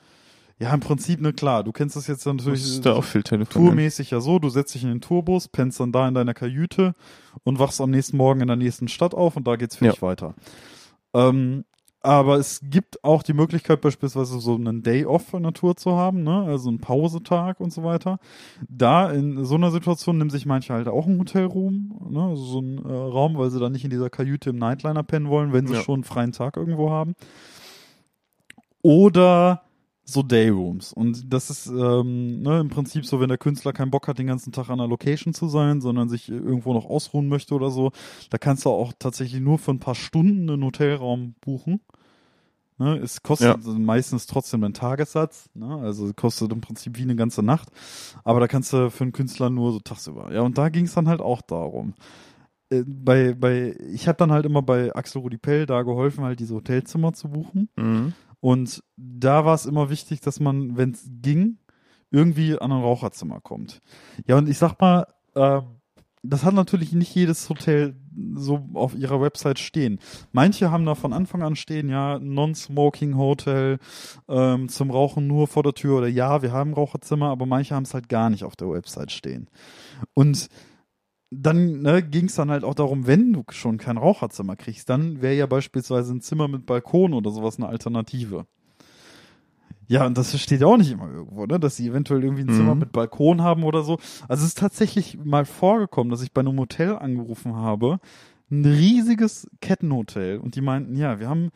ja, 0.59 0.73
im 0.73 0.79
Prinzip, 0.79 1.19
ne, 1.19 1.33
klar, 1.33 1.63
du 1.63 1.71
kennst 1.71 1.95
das 1.95 2.07
jetzt 2.07 2.25
natürlich 2.25 2.61
Das 2.61 2.69
ist 2.69 2.85
da 2.85 2.93
auch 2.93 3.03
viel 3.03 3.23
tourmäßig 3.23 4.11
ja 4.11 4.19
so, 4.21 4.39
du 4.39 4.49
setzt 4.49 4.73
dich 4.75 4.83
in 4.83 4.89
den 4.89 5.01
Tourbus, 5.01 5.47
pennst 5.47 5.79
dann 5.79 5.91
da 5.91 6.07
in 6.07 6.13
deiner 6.13 6.33
Kajüte 6.33 6.93
und 7.43 7.59
wachst 7.59 7.81
am 7.81 7.89
nächsten 7.89 8.17
Morgen 8.17 8.41
in 8.41 8.47
der 8.47 8.55
nächsten 8.57 8.87
Stadt 8.87 9.13
auf 9.13 9.35
und 9.35 9.47
da 9.47 9.55
geht's 9.55 9.75
für 9.77 9.85
Ja. 9.85 9.91
dich 9.91 10.01
weiter. 10.01 10.35
Ähm, 11.13 11.65
aber 12.05 12.35
es 12.35 12.59
gibt 12.63 13.01
auch 13.05 13.23
die 13.23 13.31
Möglichkeit, 13.33 13.79
beispielsweise 13.79 14.37
so 14.39 14.55
einen 14.55 14.83
Day 14.83 15.05
Off 15.05 15.33
in 15.33 15.43
der 15.43 15.53
Tour 15.53 15.77
zu 15.77 15.95
haben, 15.95 16.23
ne? 16.23 16.43
also 16.43 16.67
einen 16.67 16.79
Pausetag 16.79 17.61
und 17.61 17.71
so 17.71 17.83
weiter. 17.83 18.19
Da 18.67 19.09
in 19.09 19.45
so 19.45 19.55
einer 19.55 19.71
Situation 19.71 20.17
nehmen 20.17 20.29
sich 20.29 20.45
manche 20.45 20.73
halt 20.73 20.89
auch 20.89 21.07
einen 21.07 21.17
Hotelroom, 21.19 21.97
ne? 22.09 22.21
also 22.23 22.43
so 22.43 22.57
einen 22.59 22.77
äh, 22.79 22.91
Raum, 22.91 23.37
weil 23.37 23.49
sie 23.51 23.59
dann 23.59 23.71
nicht 23.71 23.85
in 23.85 23.89
dieser 23.89 24.09
Kajüte 24.09 24.49
im 24.49 24.57
Nightliner 24.57 25.03
pennen 25.03 25.29
wollen, 25.29 25.53
wenn 25.53 25.65
sie 25.65 25.75
Ja. 25.75 25.81
schon 25.81 25.95
einen 25.95 26.03
freien 26.03 26.33
Tag 26.33 26.57
irgendwo 26.57 26.89
haben. 26.91 27.13
Oder 28.81 29.61
so 30.05 30.21
Dayrooms. 30.21 30.93
Und 30.93 31.31
das 31.33 31.49
ist 31.49 31.67
ähm, 31.67 32.41
ne, 32.41 32.59
im 32.59 32.69
Prinzip 32.69 33.05
so, 33.05 33.19
wenn 33.21 33.29
der 33.29 33.37
Künstler 33.37 33.71
keinen 33.73 33.91
Bock 33.91 34.07
hat, 34.07 34.17
den 34.19 34.27
ganzen 34.27 34.51
Tag 34.51 34.69
an 34.69 34.79
einer 34.79 34.87
Location 34.89 35.33
zu 35.33 35.47
sein, 35.47 35.79
sondern 35.81 36.09
sich 36.09 36.29
irgendwo 36.29 36.73
noch 36.73 36.85
ausruhen 36.85 37.27
möchte 37.29 37.53
oder 37.55 37.71
so, 37.71 37.91
da 38.29 38.37
kannst 38.37 38.65
du 38.65 38.69
auch 38.69 38.93
tatsächlich 38.99 39.41
nur 39.41 39.59
für 39.59 39.71
ein 39.71 39.79
paar 39.79 39.95
Stunden 39.95 40.49
einen 40.49 40.63
Hotelraum 40.63 41.35
buchen. 41.41 41.79
Ne, 42.79 42.97
es 42.97 43.21
kostet 43.21 43.63
meistens 43.65 44.25
trotzdem 44.25 44.63
einen 44.63 44.73
Tagessatz, 44.73 45.47
ne? 45.53 45.77
also 45.77 46.11
kostet 46.13 46.51
im 46.51 46.59
Prinzip 46.59 46.97
wie 46.97 47.03
eine 47.03 47.15
ganze 47.15 47.43
Nacht, 47.43 47.69
aber 48.23 48.39
da 48.39 48.47
kannst 48.47 48.73
du 48.73 48.89
für 48.89 49.03
einen 49.03 49.13
Künstler 49.13 49.51
nur 49.51 49.73
so 49.73 49.79
tagsüber. 49.79 50.33
Ja, 50.33 50.41
und 50.41 50.57
da 50.57 50.69
ging 50.69 50.85
es 50.85 50.93
dann 50.95 51.07
halt 51.07 51.21
auch 51.21 51.43
darum. 51.43 51.93
Äh, 52.71 52.83
Bei, 52.85 53.33
bei, 53.35 53.75
ich 53.91 54.07
habe 54.07 54.17
dann 54.17 54.31
halt 54.31 54.45
immer 54.45 54.63
bei 54.63 54.93
Axel 54.95 55.21
Rudi 55.21 55.37
Pell 55.37 55.67
da 55.67 55.83
geholfen, 55.83 56.23
halt 56.23 56.39
diese 56.39 56.55
Hotelzimmer 56.55 57.13
zu 57.13 57.29
buchen. 57.29 57.69
Mhm. 57.75 58.13
Und 58.43 58.83
da 58.97 59.45
war 59.45 59.55
es 59.55 59.65
immer 59.65 59.89
wichtig, 59.89 60.19
dass 60.19 60.41
man, 60.41 60.75
wenn 60.75 60.91
es 60.91 61.09
ging, 61.21 61.59
irgendwie 62.11 62.59
an 62.59 62.73
ein 62.73 62.81
Raucherzimmer 62.81 63.39
kommt. 63.39 63.79
Ja, 64.27 64.37
und 64.37 64.49
ich 64.49 64.57
sag 64.57 64.81
mal, 64.81 65.07
ähm, 65.33 65.61
das 66.23 66.43
hat 66.43 66.53
natürlich 66.53 66.91
nicht 66.91 67.15
jedes 67.15 67.47
Hotel 67.47 67.95
so 68.35 68.67
auf 68.73 68.95
ihrer 68.95 69.21
Website 69.21 69.59
stehen. 69.59 69.97
Manche 70.33 70.71
haben 70.71 70.85
da 70.85 70.93
von 70.93 71.13
Anfang 71.13 71.41
an 71.41 71.55
stehen, 71.55 71.87
ja, 71.87 72.19
Non-Smoking 72.19 73.15
Hotel, 73.15 73.79
ähm, 74.27 74.67
zum 74.67 74.91
Rauchen 74.91 75.25
nur 75.25 75.47
vor 75.47 75.63
der 75.63 75.73
Tür 75.73 75.99
oder 75.99 76.09
ja, 76.09 76.41
wir 76.41 76.51
haben 76.51 76.73
Raucherzimmer, 76.73 77.29
aber 77.29 77.45
manche 77.45 77.75
haben 77.75 77.83
es 77.83 77.93
halt 77.93 78.09
gar 78.09 78.29
nicht 78.29 78.43
auf 78.43 78.57
der 78.57 78.69
Website 78.69 79.13
stehen. 79.13 79.49
Und 80.15 80.49
dann 81.41 81.81
ne, 81.81 82.03
ging 82.03 82.25
es 82.25 82.35
dann 82.35 82.51
halt 82.51 82.63
auch 82.63 82.75
darum, 82.75 83.07
wenn 83.07 83.33
du 83.33 83.43
schon 83.49 83.77
kein 83.77 83.97
Raucherzimmer 83.97 84.55
kriegst, 84.55 84.89
dann 84.89 85.21
wäre 85.21 85.35
ja 85.35 85.45
beispielsweise 85.45 86.13
ein 86.13 86.21
Zimmer 86.21 86.47
mit 86.47 86.65
Balkon 86.65 87.13
oder 87.13 87.31
sowas 87.31 87.57
eine 87.57 87.67
Alternative. 87.67 88.45
Ja, 89.87 90.05
und 90.05 90.17
das 90.17 90.39
steht 90.39 90.61
ja 90.61 90.67
auch 90.67 90.77
nicht 90.77 90.91
immer 90.91 91.09
irgendwo, 91.11 91.45
ne? 91.45 91.59
dass 91.59 91.75
sie 91.75 91.87
eventuell 91.87 92.23
irgendwie 92.23 92.43
ein 92.43 92.47
Mhm. 92.47 92.53
Zimmer 92.53 92.75
mit 92.75 92.91
Balkon 92.91 93.41
haben 93.41 93.63
oder 93.63 93.83
so. 93.83 93.97
Also 94.27 94.43
es 94.43 94.49
ist 94.49 94.57
tatsächlich 94.57 95.17
mal 95.23 95.45
vorgekommen, 95.45 96.09
dass 96.09 96.21
ich 96.23 96.31
bei 96.31 96.41
einem 96.41 96.57
Hotel 96.57 96.95
angerufen 96.95 97.55
habe, 97.55 97.99
ein 98.49 98.65
riesiges 98.65 99.49
Kettenhotel 99.61 100.37
und 100.37 100.55
die 100.55 100.61
meinten, 100.61 100.95
ja, 100.95 101.19
wir 101.19 101.27
haben 101.29 101.49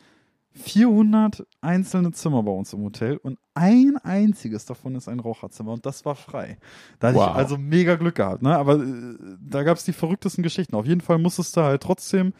400 0.58 1.46
einzelne 1.60 2.12
Zimmer 2.12 2.42
bei 2.42 2.50
uns 2.52 2.72
im 2.72 2.82
Hotel 2.82 3.16
und 3.16 3.38
ein 3.54 3.96
einziges 4.02 4.64
davon 4.66 4.94
ist 4.94 5.08
ein 5.08 5.20
Raucherzimmer 5.20 5.72
und 5.72 5.86
das 5.86 6.04
war 6.04 6.14
frei. 6.14 6.58
Da 6.98 7.08
hatte 7.08 7.18
Wow. 7.18 7.28
ich 7.30 7.34
also 7.36 7.58
mega 7.58 7.96
Glück 7.96 8.16
gehabt, 8.16 8.42
ne? 8.42 8.56
Aber 8.56 8.74
äh, 8.82 9.14
da 9.40 9.62
gab 9.62 9.76
es 9.76 9.84
die 9.84 9.92
verrücktesten 9.92 10.42
Geschichten. 10.42 10.74
Auf 10.76 10.86
jeden 10.86 11.00
Fall 11.00 11.18
musstest 11.18 11.56
du 11.56 11.62
halt 11.62 11.82
trotzdem 11.82 12.32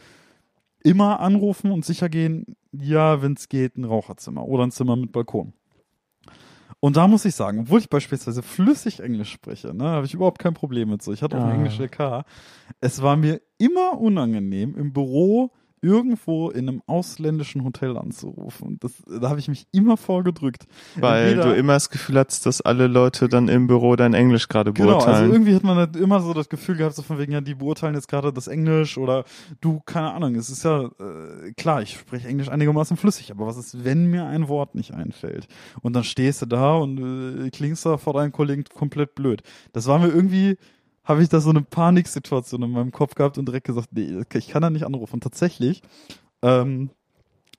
immer 0.85 1.21
anrufen 1.21 1.71
und 1.71 1.85
sicher 1.85 2.09
gehen, 2.09 2.45
ja, 2.73 3.23
wenn 3.23 3.33
es 3.33 3.49
geht, 3.49 3.77
ein 3.77 3.85
Raucherzimmer 3.85 4.45
oder 4.47 4.65
ein 4.65 4.71
Zimmer 4.71 4.97
mit 4.97 5.13
Balkon. 5.13 5.53
Und 6.81 6.97
da 6.97 7.09
muss 7.09 7.25
ich 7.25 7.35
sagen, 7.35 7.59
obwohl 7.61 7.81
ich 7.81 7.91
beispielsweise 7.91 8.41
flüssig 8.43 9.01
Englisch 9.01 9.33
spreche, 9.33 9.75
ne, 9.75 9.85
habe 9.85 10.07
ich 10.07 10.15
überhaupt 10.15 10.39
kein 10.39 10.55
Problem 10.55 10.91
mit 10.91 11.03
so. 11.03 11.13
Ich 11.13 11.23
hatte 11.23 11.37
auch 11.37 11.43
Ah. 11.43 11.49
ein 11.49 11.57
Englisch 11.57 11.81
LK. 11.81 12.25
Es 12.81 13.03
war 13.03 13.17
mir 13.17 13.41
immer 13.59 13.99
unangenehm, 14.01 14.77
im 14.77 14.93
Büro 14.93 15.51
irgendwo 15.83 16.51
in 16.51 16.69
einem 16.69 16.83
ausländischen 16.87 17.65
Hotel 17.65 17.97
anzurufen. 17.97 18.79
Das, 18.81 18.93
da 19.07 19.29
habe 19.31 19.39
ich 19.41 19.49
mich 19.49 19.67
immer 19.73 19.97
vorgedrückt. 19.97 20.67
Weil 20.97 21.29
Entweder- 21.33 21.51
du 21.55 21.57
immer 21.57 21.75
das 21.75 21.91
Gefühl 21.91 22.19
hattest, 22.19 22.47
dass 22.47 22.61
alle 22.61 22.87
Leute 22.87 23.29
dann 23.29 23.49
im 23.49 23.67
Büro 23.67 23.97
dein 23.97 24.15
Englisch 24.15 24.49
gerade 24.49 24.73
Genau, 24.73 24.95
also 24.97 25.07
beurteilen. 25.07 25.33
irgendwie 25.33 25.55
hat 25.55 25.65
man 25.65 25.77
halt 25.77 25.97
immer 25.97 26.21
so 26.21 26.35
das 26.35 26.49
Gefühl 26.49 26.77
gehabt, 26.77 26.95
so 26.95 27.03
von 27.03 27.19
wegen, 27.19 27.33
ja, 27.33 27.41
die 27.41 27.55
beurteilen 27.55 27.95
jetzt 27.95 28.09
gerade 28.09 28.33
das 28.33 28.47
Englisch 28.49 28.99
oder 28.99 29.25
du, 29.61 29.81
keine 29.87 30.13
Ahnung, 30.13 30.35
es 30.35 30.51
ist 30.51 30.65
ja, 30.65 30.85
äh, 30.85 31.53
klar, 31.57 31.83
ich 31.83 31.95
spreche 31.99 32.29
Englisch 32.29 32.49
einigermaßen 32.49 32.97
flüssig, 32.97 33.31
aber 33.31 33.47
was 33.47 33.57
ist, 33.57 33.85
wenn 33.85 34.07
mir 34.11 34.25
ein 34.27 34.49
Wort 34.49 34.75
nicht 34.75 34.93
einfällt? 34.95 35.49
Und 35.83 35.95
dann 35.95 36.05
stehst 36.05 36.43
du 36.43 36.47
da 36.47 36.77
und 36.77 37.47
äh, 37.47 37.51
klingst 37.51 37.87
da 37.87 37.97
vor 37.99 38.13
deinen 38.15 38.33
Kollegen 38.33 38.65
komplett 38.75 39.15
blöd. 39.15 39.43
Das 39.73 39.87
war 39.87 39.99
mir 39.99 40.09
irgendwie, 40.09 40.57
habe 41.09 41.23
ich 41.23 41.31
da 41.31 41.41
so 41.41 41.51
eine 41.51 41.63
Paniksituation 41.63 42.63
in 42.63 42.71
meinem 42.71 42.93
Kopf 42.93 43.15
gehabt 43.15 43.39
und 43.39 43.49
direkt 43.49 43.67
gesagt, 43.67 43.89
nee, 43.93 44.23
ich 44.35 44.49
kann 44.49 44.63
da 44.63 44.69
nicht 44.69 44.85
anrufen. 44.85 45.15
Und 45.15 45.23
tatsächlich, 45.23 45.83
ähm, 46.43 46.91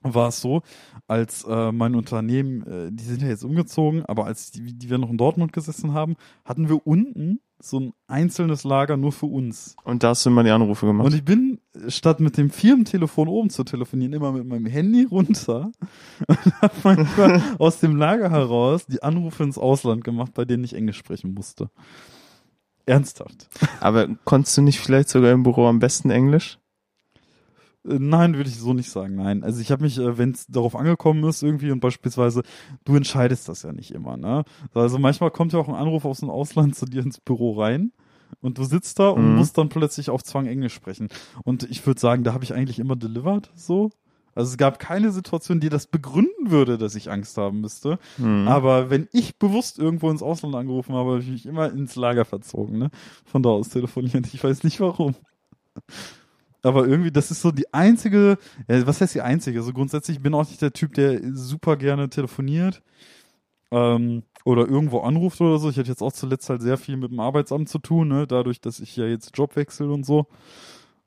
war 0.02 0.28
es 0.28 0.40
so, 0.40 0.62
als 1.08 1.44
äh, 1.44 1.72
mein 1.72 1.94
Unternehmen, 1.94 2.62
äh, 2.66 2.90
die 2.90 3.04
sind 3.04 3.20
ja 3.20 3.28
jetzt 3.28 3.44
umgezogen, 3.44 4.04
aber 4.06 4.24
als 4.24 4.50
die, 4.50 4.72
die 4.72 4.88
wir 4.88 4.98
noch 4.98 5.10
in 5.10 5.18
Dortmund 5.18 5.52
gesessen 5.52 5.92
haben, 5.92 6.16
hatten 6.44 6.68
wir 6.68 6.86
unten 6.86 7.40
so 7.62 7.78
ein 7.78 7.92
einzelnes 8.06 8.64
Lager 8.64 8.96
nur 8.96 9.12
für 9.12 9.26
uns. 9.26 9.76
Und 9.84 10.02
da 10.02 10.10
hast 10.10 10.24
du 10.24 10.30
immer 10.30 10.42
die 10.42 10.50
Anrufe 10.50 10.86
gemacht. 10.86 11.06
Und 11.06 11.14
ich 11.14 11.24
bin, 11.24 11.60
statt 11.88 12.20
mit 12.20 12.38
dem 12.38 12.48
Firmentelefon 12.48 13.28
oben 13.28 13.50
zu 13.50 13.64
telefonieren, 13.64 14.14
immer 14.14 14.32
mit 14.32 14.46
meinem 14.46 14.64
Handy 14.64 15.04
runter 15.04 15.70
und 16.26 16.62
habe 16.62 16.74
manchmal 16.82 17.42
aus 17.58 17.80
dem 17.80 17.96
Lager 17.96 18.30
heraus 18.30 18.86
die 18.86 19.02
Anrufe 19.02 19.42
ins 19.42 19.58
Ausland 19.58 20.04
gemacht, 20.04 20.32
bei 20.32 20.46
denen 20.46 20.64
ich 20.64 20.74
Englisch 20.74 20.96
sprechen 20.96 21.34
musste. 21.34 21.68
Ernsthaft. 22.90 23.48
Aber 23.80 24.08
konntest 24.24 24.56
du 24.56 24.62
nicht 24.62 24.80
vielleicht 24.80 25.08
sogar 25.08 25.32
im 25.32 25.42
Büro 25.42 25.66
am 25.66 25.78
besten 25.78 26.10
Englisch? 26.10 26.58
Äh, 27.86 27.98
Nein, 27.98 28.36
würde 28.36 28.50
ich 28.50 28.58
so 28.58 28.72
nicht 28.74 28.90
sagen. 28.90 29.16
Nein. 29.16 29.42
Also 29.42 29.60
ich 29.60 29.70
habe 29.70 29.82
mich, 29.84 29.98
wenn 29.98 30.32
es 30.32 30.46
darauf 30.46 30.76
angekommen 30.76 31.24
ist 31.24 31.42
irgendwie 31.42 31.70
und 31.70 31.80
beispielsweise, 31.80 32.42
du 32.84 32.96
entscheidest 32.96 33.48
das 33.48 33.62
ja 33.62 33.72
nicht 33.72 33.92
immer, 33.92 34.16
ne? 34.16 34.44
Also 34.74 34.98
manchmal 34.98 35.30
kommt 35.30 35.52
ja 35.52 35.58
auch 35.58 35.68
ein 35.68 35.74
Anruf 35.74 36.04
aus 36.04 36.20
dem 36.20 36.30
Ausland 36.30 36.76
zu 36.76 36.86
dir 36.86 37.02
ins 37.02 37.20
Büro 37.20 37.60
rein 37.60 37.92
und 38.40 38.58
du 38.58 38.64
sitzt 38.64 38.98
da 38.98 39.08
und 39.10 39.30
Mhm. 39.32 39.36
musst 39.36 39.56
dann 39.58 39.68
plötzlich 39.68 40.10
auf 40.10 40.22
Zwang 40.22 40.46
Englisch 40.46 40.74
sprechen. 40.74 41.08
Und 41.44 41.64
ich 41.70 41.86
würde 41.86 42.00
sagen, 42.00 42.24
da 42.24 42.32
habe 42.32 42.44
ich 42.44 42.54
eigentlich 42.54 42.78
immer 42.78 42.96
delivered, 42.96 43.50
so. 43.54 43.90
Also 44.34 44.52
es 44.52 44.56
gab 44.56 44.78
keine 44.78 45.10
Situation, 45.10 45.60
die 45.60 45.68
das 45.68 45.86
begründen 45.86 46.50
würde, 46.50 46.78
dass 46.78 46.94
ich 46.94 47.10
Angst 47.10 47.36
haben 47.36 47.60
müsste. 47.60 47.98
Hm. 48.16 48.46
Aber 48.48 48.90
wenn 48.90 49.08
ich 49.12 49.38
bewusst 49.38 49.78
irgendwo 49.78 50.10
ins 50.10 50.22
Ausland 50.22 50.54
angerufen 50.54 50.94
habe, 50.94 51.10
habe 51.10 51.20
ich 51.20 51.28
mich 51.28 51.46
immer 51.46 51.70
ins 51.70 51.96
Lager 51.96 52.24
verzogen, 52.24 52.78
ne? 52.78 52.90
Von 53.24 53.42
da 53.42 53.50
aus 53.50 53.68
telefonieren. 53.68 54.26
Ich 54.32 54.42
weiß 54.42 54.64
nicht 54.64 54.80
warum. 54.80 55.14
Aber 56.62 56.86
irgendwie, 56.86 57.10
das 57.10 57.30
ist 57.30 57.40
so 57.40 57.50
die 57.50 57.72
einzige, 57.72 58.38
ja, 58.68 58.86
was 58.86 59.00
heißt 59.00 59.14
die 59.14 59.22
einzige? 59.22 59.58
Also 59.60 59.72
grundsätzlich 59.72 60.20
bin 60.20 60.34
auch 60.34 60.46
nicht 60.48 60.60
der 60.60 60.72
Typ, 60.72 60.94
der 60.94 61.20
super 61.34 61.76
gerne 61.76 62.10
telefoniert 62.10 62.82
ähm, 63.70 64.24
oder 64.44 64.68
irgendwo 64.68 65.00
anruft 65.00 65.40
oder 65.40 65.58
so. 65.58 65.70
Ich 65.70 65.78
hatte 65.78 65.88
jetzt 65.88 66.02
auch 66.02 66.12
zuletzt 66.12 66.50
halt 66.50 66.62
sehr 66.62 66.76
viel 66.76 66.96
mit 66.96 67.10
dem 67.12 67.20
Arbeitsamt 67.20 67.68
zu 67.68 67.78
tun, 67.78 68.08
ne? 68.08 68.26
dadurch, 68.26 68.60
dass 68.60 68.80
ich 68.80 68.96
ja 68.96 69.06
jetzt 69.06 69.36
Job 69.36 69.56
wechsle 69.56 69.90
und 69.90 70.04
so. 70.04 70.26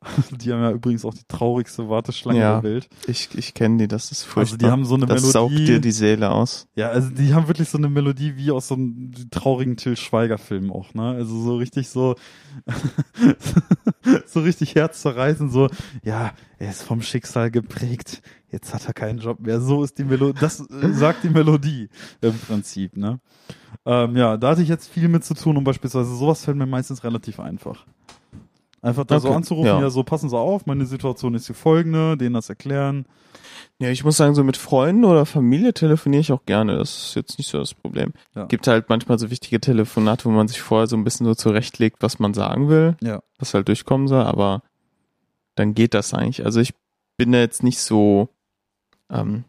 Die 0.32 0.52
haben 0.52 0.62
ja 0.62 0.72
übrigens 0.72 1.06
auch 1.06 1.14
die 1.14 1.24
traurigste 1.28 1.90
Warteschlange 1.90 2.40
Ja. 2.40 2.60
der 2.62 2.72
Welt. 2.72 2.90
Ich, 3.08 3.30
ich 3.36 3.54
kenne 3.54 3.78
die, 3.78 3.88
das 3.88 4.12
ist 4.12 4.24
furchtbar. 4.24 4.42
Also 4.42 4.58
die 4.58 4.66
haben 4.68 4.86
so 4.86 4.96
eine 4.96 5.06
das 5.06 5.22
Melodie. 5.22 5.32
saugt 5.32 5.58
dir 5.68 5.80
die 5.80 5.92
Seele 5.92 6.32
aus. 6.32 6.68
Ja, 6.76 6.90
also 6.90 7.10
die 7.10 7.34
haben 7.34 7.48
wirklich 7.48 7.70
so 7.70 7.78
eine 7.78 7.90
Melodie 7.90 8.36
wie 8.38 8.52
aus 8.52 8.68
so 8.68 8.76
einem 8.76 9.12
traurigen 9.32 9.78
Till 9.78 9.96
Schweiger 9.98 10.38
Film 10.38 10.72
auch, 10.72 10.94
ne? 10.94 11.10
Also 11.12 11.42
so 11.42 11.58
richtig 11.58 11.90
so 11.90 12.16
so 14.26 14.42
richtig 14.42 14.76
herzzerreißend 14.76 15.52
so, 15.52 15.70
ja, 16.04 16.32
er 16.58 16.70
ist 16.70 16.84
vom 16.84 17.02
Schicksal 17.02 17.52
geprägt. 17.52 18.22
Jetzt 18.52 18.74
hat 18.74 18.86
er 18.88 18.94
keinen 18.94 19.20
Job 19.20 19.40
mehr. 19.40 19.60
So 19.62 19.84
ist 19.84 19.98
die 19.98 20.04
Melodie, 20.04 20.40
das 20.40 20.60
äh, 20.60 20.92
sagt 20.94 21.24
die 21.24 21.30
Melodie 21.30 21.90
im 22.22 22.38
Prinzip, 22.38 22.98
ne? 22.98 23.20
Ähm, 23.86 24.16
ja, 24.16 24.38
da 24.38 24.50
hatte 24.52 24.62
ich 24.62 24.70
jetzt 24.70 24.88
viel 24.88 25.08
mit 25.10 25.26
zu 25.26 25.34
tun 25.34 25.58
und 25.58 25.64
beispielsweise 25.64 26.16
sowas 26.16 26.46
fällt 26.46 26.58
mir 26.58 26.66
meistens 26.68 27.04
relativ 27.04 27.40
einfach. 27.40 27.86
Einfach 28.84 29.06
da 29.06 29.20
so 29.20 29.30
Okay, 29.30 29.38
anzurufen, 29.38 29.66
ja. 29.68 29.82
ja. 29.82 29.90
so 29.90 30.04
passen 30.04 30.30
Sie 30.30 30.38
auf, 30.38 30.66
meine 30.66 30.86
Situation 30.86 31.34
ist 31.34 31.50
die 31.50 31.54
folgende, 31.54 32.18
denen 32.18 32.34
das 32.36 32.50
erklären. 32.50 33.06
Ja, 33.80 33.90
ich 33.90 34.04
muss 34.04 34.18
sagen, 34.18 34.36
so 34.36 34.44
mit 34.44 34.58
Freunden 34.58 35.04
oder 35.06 35.26
Familie 35.26 35.74
telefoniere 35.74 36.22
ich 36.22 36.32
auch 36.32 36.46
gerne. 36.46 36.78
Das 36.78 37.08
ist 37.08 37.16
jetzt 37.16 37.38
nicht 37.38 37.50
so 37.50 37.58
das 37.58 37.74
Problem. 37.74 38.14
Ja. 38.36 38.46
Gibt 38.46 38.68
halt 38.68 38.90
manchmal 38.90 39.18
so 39.18 39.32
wichtige 39.32 39.60
Telefonate, 39.60 40.26
wo 40.26 40.30
man 40.30 40.48
sich 40.48 40.62
vorher 40.62 40.88
so 40.88 40.96
ein 40.96 41.04
bisschen 41.04 41.26
so 41.26 41.34
zurechtlegt, 41.34 41.98
was 42.02 42.20
man 42.20 42.34
sagen 42.34 42.70
will, 42.70 42.96
Ja. 43.02 43.22
was 43.40 43.54
halt 43.54 43.68
durchkommen 43.70 44.08
soll, 44.08 44.22
aber 44.24 44.62
dann 45.56 45.74
geht 45.74 45.94
das 45.94 46.14
eigentlich. 46.14 46.46
Also 46.46 46.60
ich 46.60 46.74
bin 47.18 47.32
da 47.32 47.40
jetzt 47.40 47.64
nicht 47.64 47.80
so 47.80 48.30
ähm, 49.10 49.46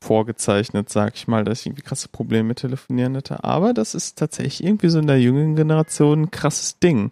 vorgezeichnet, 0.00 0.88
sag 0.90 1.14
ich 1.14 1.26
mal, 1.28 1.44
dass 1.44 1.60
ich 1.60 1.66
irgendwie 1.66 1.82
krasse 1.82 2.08
Probleme 2.08 2.48
mit 2.48 2.58
Telefonieren 2.58 3.14
hätte. 3.14 3.42
Aber 3.44 3.74
das 3.74 3.94
ist 3.94 4.18
tatsächlich 4.18 4.64
irgendwie 4.64 4.88
so 4.88 4.98
in 4.98 5.06
der 5.06 5.20
jüngeren 5.20 5.56
Generation 5.56 6.22
ein 6.22 6.30
krasses 6.30 6.78
Ding. 6.78 7.10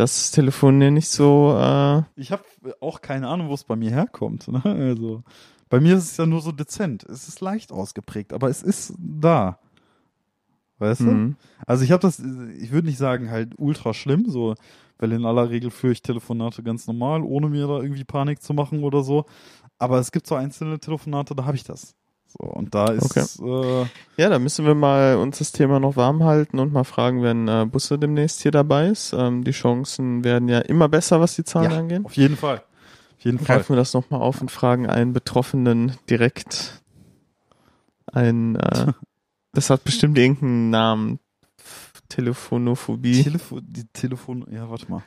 Das 0.00 0.30
Telefonieren 0.30 0.94
nicht 0.94 1.10
so, 1.10 1.54
äh, 1.60 2.02
Ich 2.16 2.32
habe 2.32 2.42
auch 2.80 3.02
keine 3.02 3.28
Ahnung, 3.28 3.50
wo 3.50 3.54
es 3.54 3.64
bei 3.64 3.76
mir 3.76 3.90
herkommt. 3.90 4.48
Ne? 4.48 4.62
Also 4.64 5.22
bei 5.68 5.78
mir 5.78 5.98
ist 5.98 6.12
es 6.12 6.16
ja 6.16 6.24
nur 6.24 6.40
so 6.40 6.52
dezent. 6.52 7.02
Es 7.04 7.28
ist 7.28 7.42
leicht 7.42 7.70
ausgeprägt, 7.70 8.32
aber 8.32 8.48
es 8.48 8.62
ist 8.62 8.94
da. 8.98 9.58
Weißt 10.78 11.02
du? 11.02 11.04
mhm. 11.04 11.36
Also 11.66 11.84
ich 11.84 11.92
habe 11.92 12.00
das, 12.00 12.18
ich 12.18 12.72
würde 12.72 12.88
nicht 12.88 12.96
sagen 12.96 13.30
halt 13.30 13.52
ultra 13.58 13.92
schlimm, 13.92 14.24
so, 14.26 14.54
weil 14.96 15.12
in 15.12 15.26
aller 15.26 15.50
Regel 15.50 15.70
führe 15.70 15.92
ich 15.92 16.00
Telefonate 16.00 16.62
ganz 16.62 16.86
normal, 16.86 17.20
ohne 17.20 17.50
mir 17.50 17.66
da 17.66 17.82
irgendwie 17.82 18.04
Panik 18.04 18.40
zu 18.40 18.54
machen 18.54 18.82
oder 18.82 19.02
so. 19.02 19.26
Aber 19.78 19.98
es 19.98 20.12
gibt 20.12 20.26
so 20.26 20.34
einzelne 20.34 20.78
Telefonate, 20.80 21.34
da 21.34 21.44
habe 21.44 21.56
ich 21.56 21.64
das. 21.64 21.94
So, 22.38 22.46
und 22.46 22.74
da 22.74 22.86
ist, 22.86 23.40
äh, 23.40 23.86
Ja, 24.16 24.28
da 24.28 24.38
müssen 24.38 24.64
wir 24.64 24.74
mal 24.74 25.16
uns 25.16 25.38
das 25.38 25.52
Thema 25.52 25.80
noch 25.80 25.96
warm 25.96 26.22
halten 26.24 26.58
und 26.58 26.72
mal 26.72 26.84
fragen, 26.84 27.22
wenn 27.22 27.48
äh, 27.48 27.66
Busse 27.70 27.98
demnächst 27.98 28.42
hier 28.42 28.52
dabei 28.52 28.88
ist. 28.88 29.12
Ähm, 29.12 29.44
die 29.44 29.50
Chancen 29.50 30.22
werden 30.24 30.48
ja 30.48 30.60
immer 30.60 30.88
besser, 30.88 31.20
was 31.20 31.34
die 31.36 31.44
Zahlen 31.44 31.70
ja, 31.70 31.78
angeht. 31.78 32.04
auf 32.04 32.16
jeden 32.16 32.36
Fall. 32.36 32.62
Auf 33.18 33.24
jeden 33.24 33.38
Fall. 33.38 33.56
Greifen 33.56 33.70
wir 33.70 33.76
das 33.76 33.94
nochmal 33.94 34.20
auf 34.20 34.40
und 34.40 34.50
fragen 34.50 34.86
einen 34.88 35.12
Betroffenen 35.12 35.96
direkt 36.08 36.80
ein, 38.12 38.56
äh, 38.56 38.92
das 39.52 39.70
hat 39.70 39.84
bestimmt 39.84 40.18
irgendeinen 40.18 40.70
Namen. 40.70 41.18
Telefonophobie. 42.08 43.22
Telefon, 43.22 43.62
die 43.64 43.86
Telefon, 43.92 44.44
ja, 44.50 44.68
warte 44.68 44.90
mal. 44.90 45.02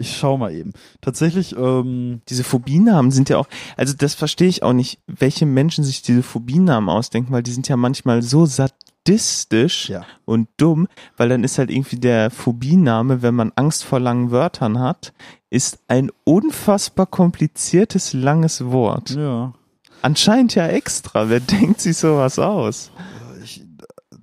Ich 0.00 0.16
schau 0.16 0.38
mal 0.38 0.52
eben. 0.54 0.72
Tatsächlich, 1.00 1.56
ähm, 1.56 2.20
diese 2.28 2.44
Phobienamen 2.44 3.10
sind 3.10 3.28
ja 3.28 3.38
auch, 3.38 3.48
also 3.76 3.94
das 3.98 4.14
verstehe 4.14 4.46
ich 4.48 4.62
auch 4.62 4.72
nicht, 4.72 5.00
welche 5.08 5.44
Menschen 5.44 5.82
sich 5.82 6.02
diese 6.02 6.22
Phobienamen 6.22 6.88
ausdenken, 6.88 7.32
weil 7.32 7.42
die 7.42 7.50
sind 7.50 7.66
ja 7.68 7.76
manchmal 7.76 8.22
so 8.22 8.46
sadistisch 8.46 9.88
Ja. 9.88 10.04
und 10.24 10.48
dumm, 10.56 10.86
weil 11.16 11.28
dann 11.28 11.42
ist 11.42 11.58
halt 11.58 11.70
irgendwie 11.70 11.96
der 11.96 12.30
Phobiename, 12.30 13.22
wenn 13.22 13.34
man 13.34 13.52
Angst 13.56 13.84
vor 13.84 13.98
langen 14.00 14.30
Wörtern 14.30 14.78
hat, 14.78 15.12
ist 15.50 15.78
ein 15.88 16.10
unfassbar 16.24 17.06
kompliziertes 17.06 18.12
langes 18.12 18.64
Wort. 18.66 19.10
ja. 19.10 19.52
Anscheinend 20.00 20.54
ja 20.54 20.68
extra. 20.68 21.28
Wer 21.28 21.40
denkt 21.40 21.80
sich 21.80 21.96
sowas 21.96 22.38
aus? 22.38 22.92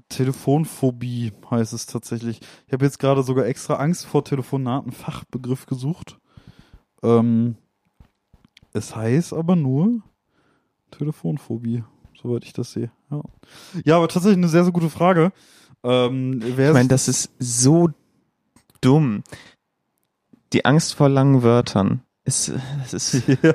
Telefonphobie 0.10 1.32
heißt 1.50 1.74
es 1.74 1.88
tatsächlich. 1.88 2.40
Ich 2.68 2.74
habe 2.74 2.86
jetzt 2.86 3.00
gerade 3.00 3.24
sogar 3.24 3.46
extra 3.46 3.76
Angst 3.76 4.06
vor 4.06 4.24
Telefonaten 4.24 4.92
Fachbegriff 4.92 5.66
gesucht. 5.66 6.20
Ähm, 7.04 7.56
es 8.74 8.96
heißt 8.96 9.34
aber 9.34 9.56
nur 9.56 10.02
Telefonphobie, 10.92 11.84
soweit 12.22 12.46
ich 12.46 12.54
das 12.54 12.72
sehe. 12.72 12.92
Ja, 13.10 13.22
ja 13.84 13.98
aber 13.98 14.08
tatsächlich 14.08 14.38
eine 14.38 14.48
sehr, 14.48 14.64
sehr 14.64 14.74
gute 14.74 14.90
Frage. 14.90 15.32
Ähm, 15.84 16.42
Ich 16.42 16.58
meine, 16.58 16.88
das 16.88 17.08
ist 17.08 17.32
so 17.40 17.90
dumm. 18.82 19.24
Die 20.54 20.66
Angst 20.66 20.94
vor 20.94 21.10
langen 21.10 21.42
Wörtern. 21.44 22.02
Ist, 22.24 22.52
das 22.82 22.94
ist 22.94 23.28
ja, 23.44 23.54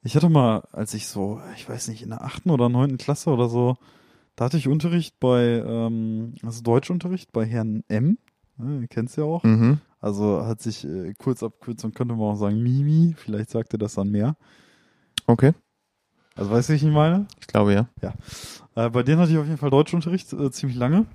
ich 0.02 0.16
hatte 0.16 0.28
mal, 0.28 0.62
als 0.72 0.94
ich 0.94 1.06
so, 1.06 1.40
ich 1.56 1.68
weiß 1.68 1.88
nicht, 1.88 2.02
in 2.02 2.10
der 2.10 2.22
achten 2.24 2.50
oder 2.50 2.68
neunten 2.68 2.98
Klasse 2.98 3.30
oder 3.30 3.48
so, 3.48 3.76
da 4.34 4.46
hatte 4.46 4.56
ich 4.56 4.66
Unterricht 4.68 5.20
bei, 5.20 5.62
ähm, 5.64 6.34
also 6.42 6.62
Deutschunterricht 6.62 7.32
bei 7.32 7.46
Herrn 7.46 7.84
M. 7.88 8.18
Ne, 8.56 8.86
kennst 8.88 9.16
du 9.16 9.20
ja 9.22 9.26
auch. 9.26 9.44
Mhm. 9.44 9.78
Also 10.02 10.44
hat 10.44 10.60
sich 10.60 10.84
äh, 10.84 11.14
kurz 11.16 11.42
Abkürzung 11.42 11.92
könnte 11.92 12.14
man 12.14 12.32
auch 12.32 12.36
sagen 12.36 12.60
Mimi, 12.60 13.14
vielleicht 13.16 13.50
sagt 13.50 13.72
er 13.72 13.78
das 13.78 13.94
dann 13.94 14.10
mehr. 14.10 14.36
Okay. 15.26 15.52
Also 16.34 16.50
weißt 16.50 16.68
du, 16.68 16.72
wie 16.72 16.76
ich 16.76 16.82
ihn 16.82 16.92
meine? 16.92 17.26
Ich 17.40 17.46
glaube 17.46 17.72
ja. 17.72 17.88
Äh, 18.74 18.90
bei 18.90 19.04
denen 19.04 19.20
hatte 19.20 19.30
ich 19.30 19.38
auf 19.38 19.46
jeden 19.46 19.58
Fall 19.58 19.70
Deutschunterricht 19.70 20.32
äh, 20.32 20.50
ziemlich 20.50 20.76
lange. 20.76 21.06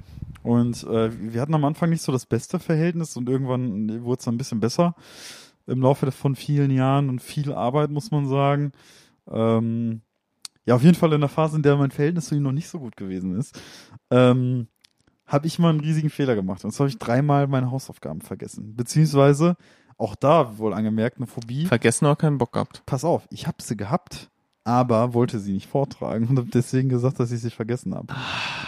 Und 0.42 0.84
äh, 0.86 1.12
wir 1.34 1.42
hatten 1.42 1.54
am 1.54 1.66
Anfang 1.66 1.90
nicht 1.90 2.02
so 2.02 2.14
das 2.14 2.26
beste 2.26 2.60
Verhältnis 2.60 3.18
und 3.18 3.28
irgendwann 3.28 4.04
wurde 4.06 4.20
es 4.20 4.26
dann 4.26 4.36
ein 4.36 4.38
bisschen 4.38 4.62
besser 4.62 4.96
im 5.66 5.82
Laufe 5.82 6.10
von 6.14 6.38
vielen 6.38 6.72
Jahren 6.72 7.10
und 7.10 7.22
viel 7.22 7.52
Arbeit, 7.52 7.90
muss 7.90 8.12
man 8.12 8.26
sagen. 8.28 8.72
Ähm, 9.30 10.02
ja, 10.66 10.76
auf 10.76 10.84
jeden 10.84 10.96
Fall 10.96 11.12
in 11.12 11.20
der 11.20 11.30
Phase, 11.30 11.58
in 11.58 11.64
der 11.64 11.76
mein 11.76 11.92
Verhältnis 11.92 12.28
zu 12.28 12.36
ihm 12.36 12.44
noch 12.44 12.54
nicht 12.54 12.70
so 12.70 12.80
gut 12.80 12.96
gewesen 12.96 13.38
ist, 13.38 13.60
ähm, 14.12 14.68
habe 15.28 15.46
ich 15.46 15.60
mal 15.60 15.70
einen 15.70 15.82
riesigen 15.82 16.10
Fehler 16.10 16.36
gemacht. 16.36 16.64
Und 16.66 16.72
zwar 16.72 16.86
habe 16.86 16.90
ich 16.90 16.98
dreimal 16.98 17.48
meine 17.48 17.70
Hausaufgaben 17.70 18.22
vergessen. 18.22 18.76
Beziehungsweise 18.76 19.58
auch 19.98 20.16
da 20.16 20.58
wohl 20.58 20.74
angemerkt 20.74 21.18
eine 21.18 21.28
Phobie 21.28 21.66
Vergessen 21.66 22.06
oder 22.06 22.16
keinen 22.16 22.38
Bock 22.38 22.54
gehabt. 22.54 22.84
pass 22.86 23.04
auf, 23.04 23.28
ich 23.32 23.48
habe 23.48 23.58
sie 23.62 23.76
gehabt, 23.76 24.30
aber 24.64 25.14
wollte 25.14 25.40
sie 25.40 25.54
nicht 25.54 25.68
vortragen 25.68 26.28
und 26.28 26.38
habe 26.38 26.50
deswegen 26.54 26.90
gesagt, 26.90 27.20
dass 27.20 27.32
ich 27.32 27.42
sie 27.42 27.50
vergessen 27.50 27.96
habe. 27.96 28.14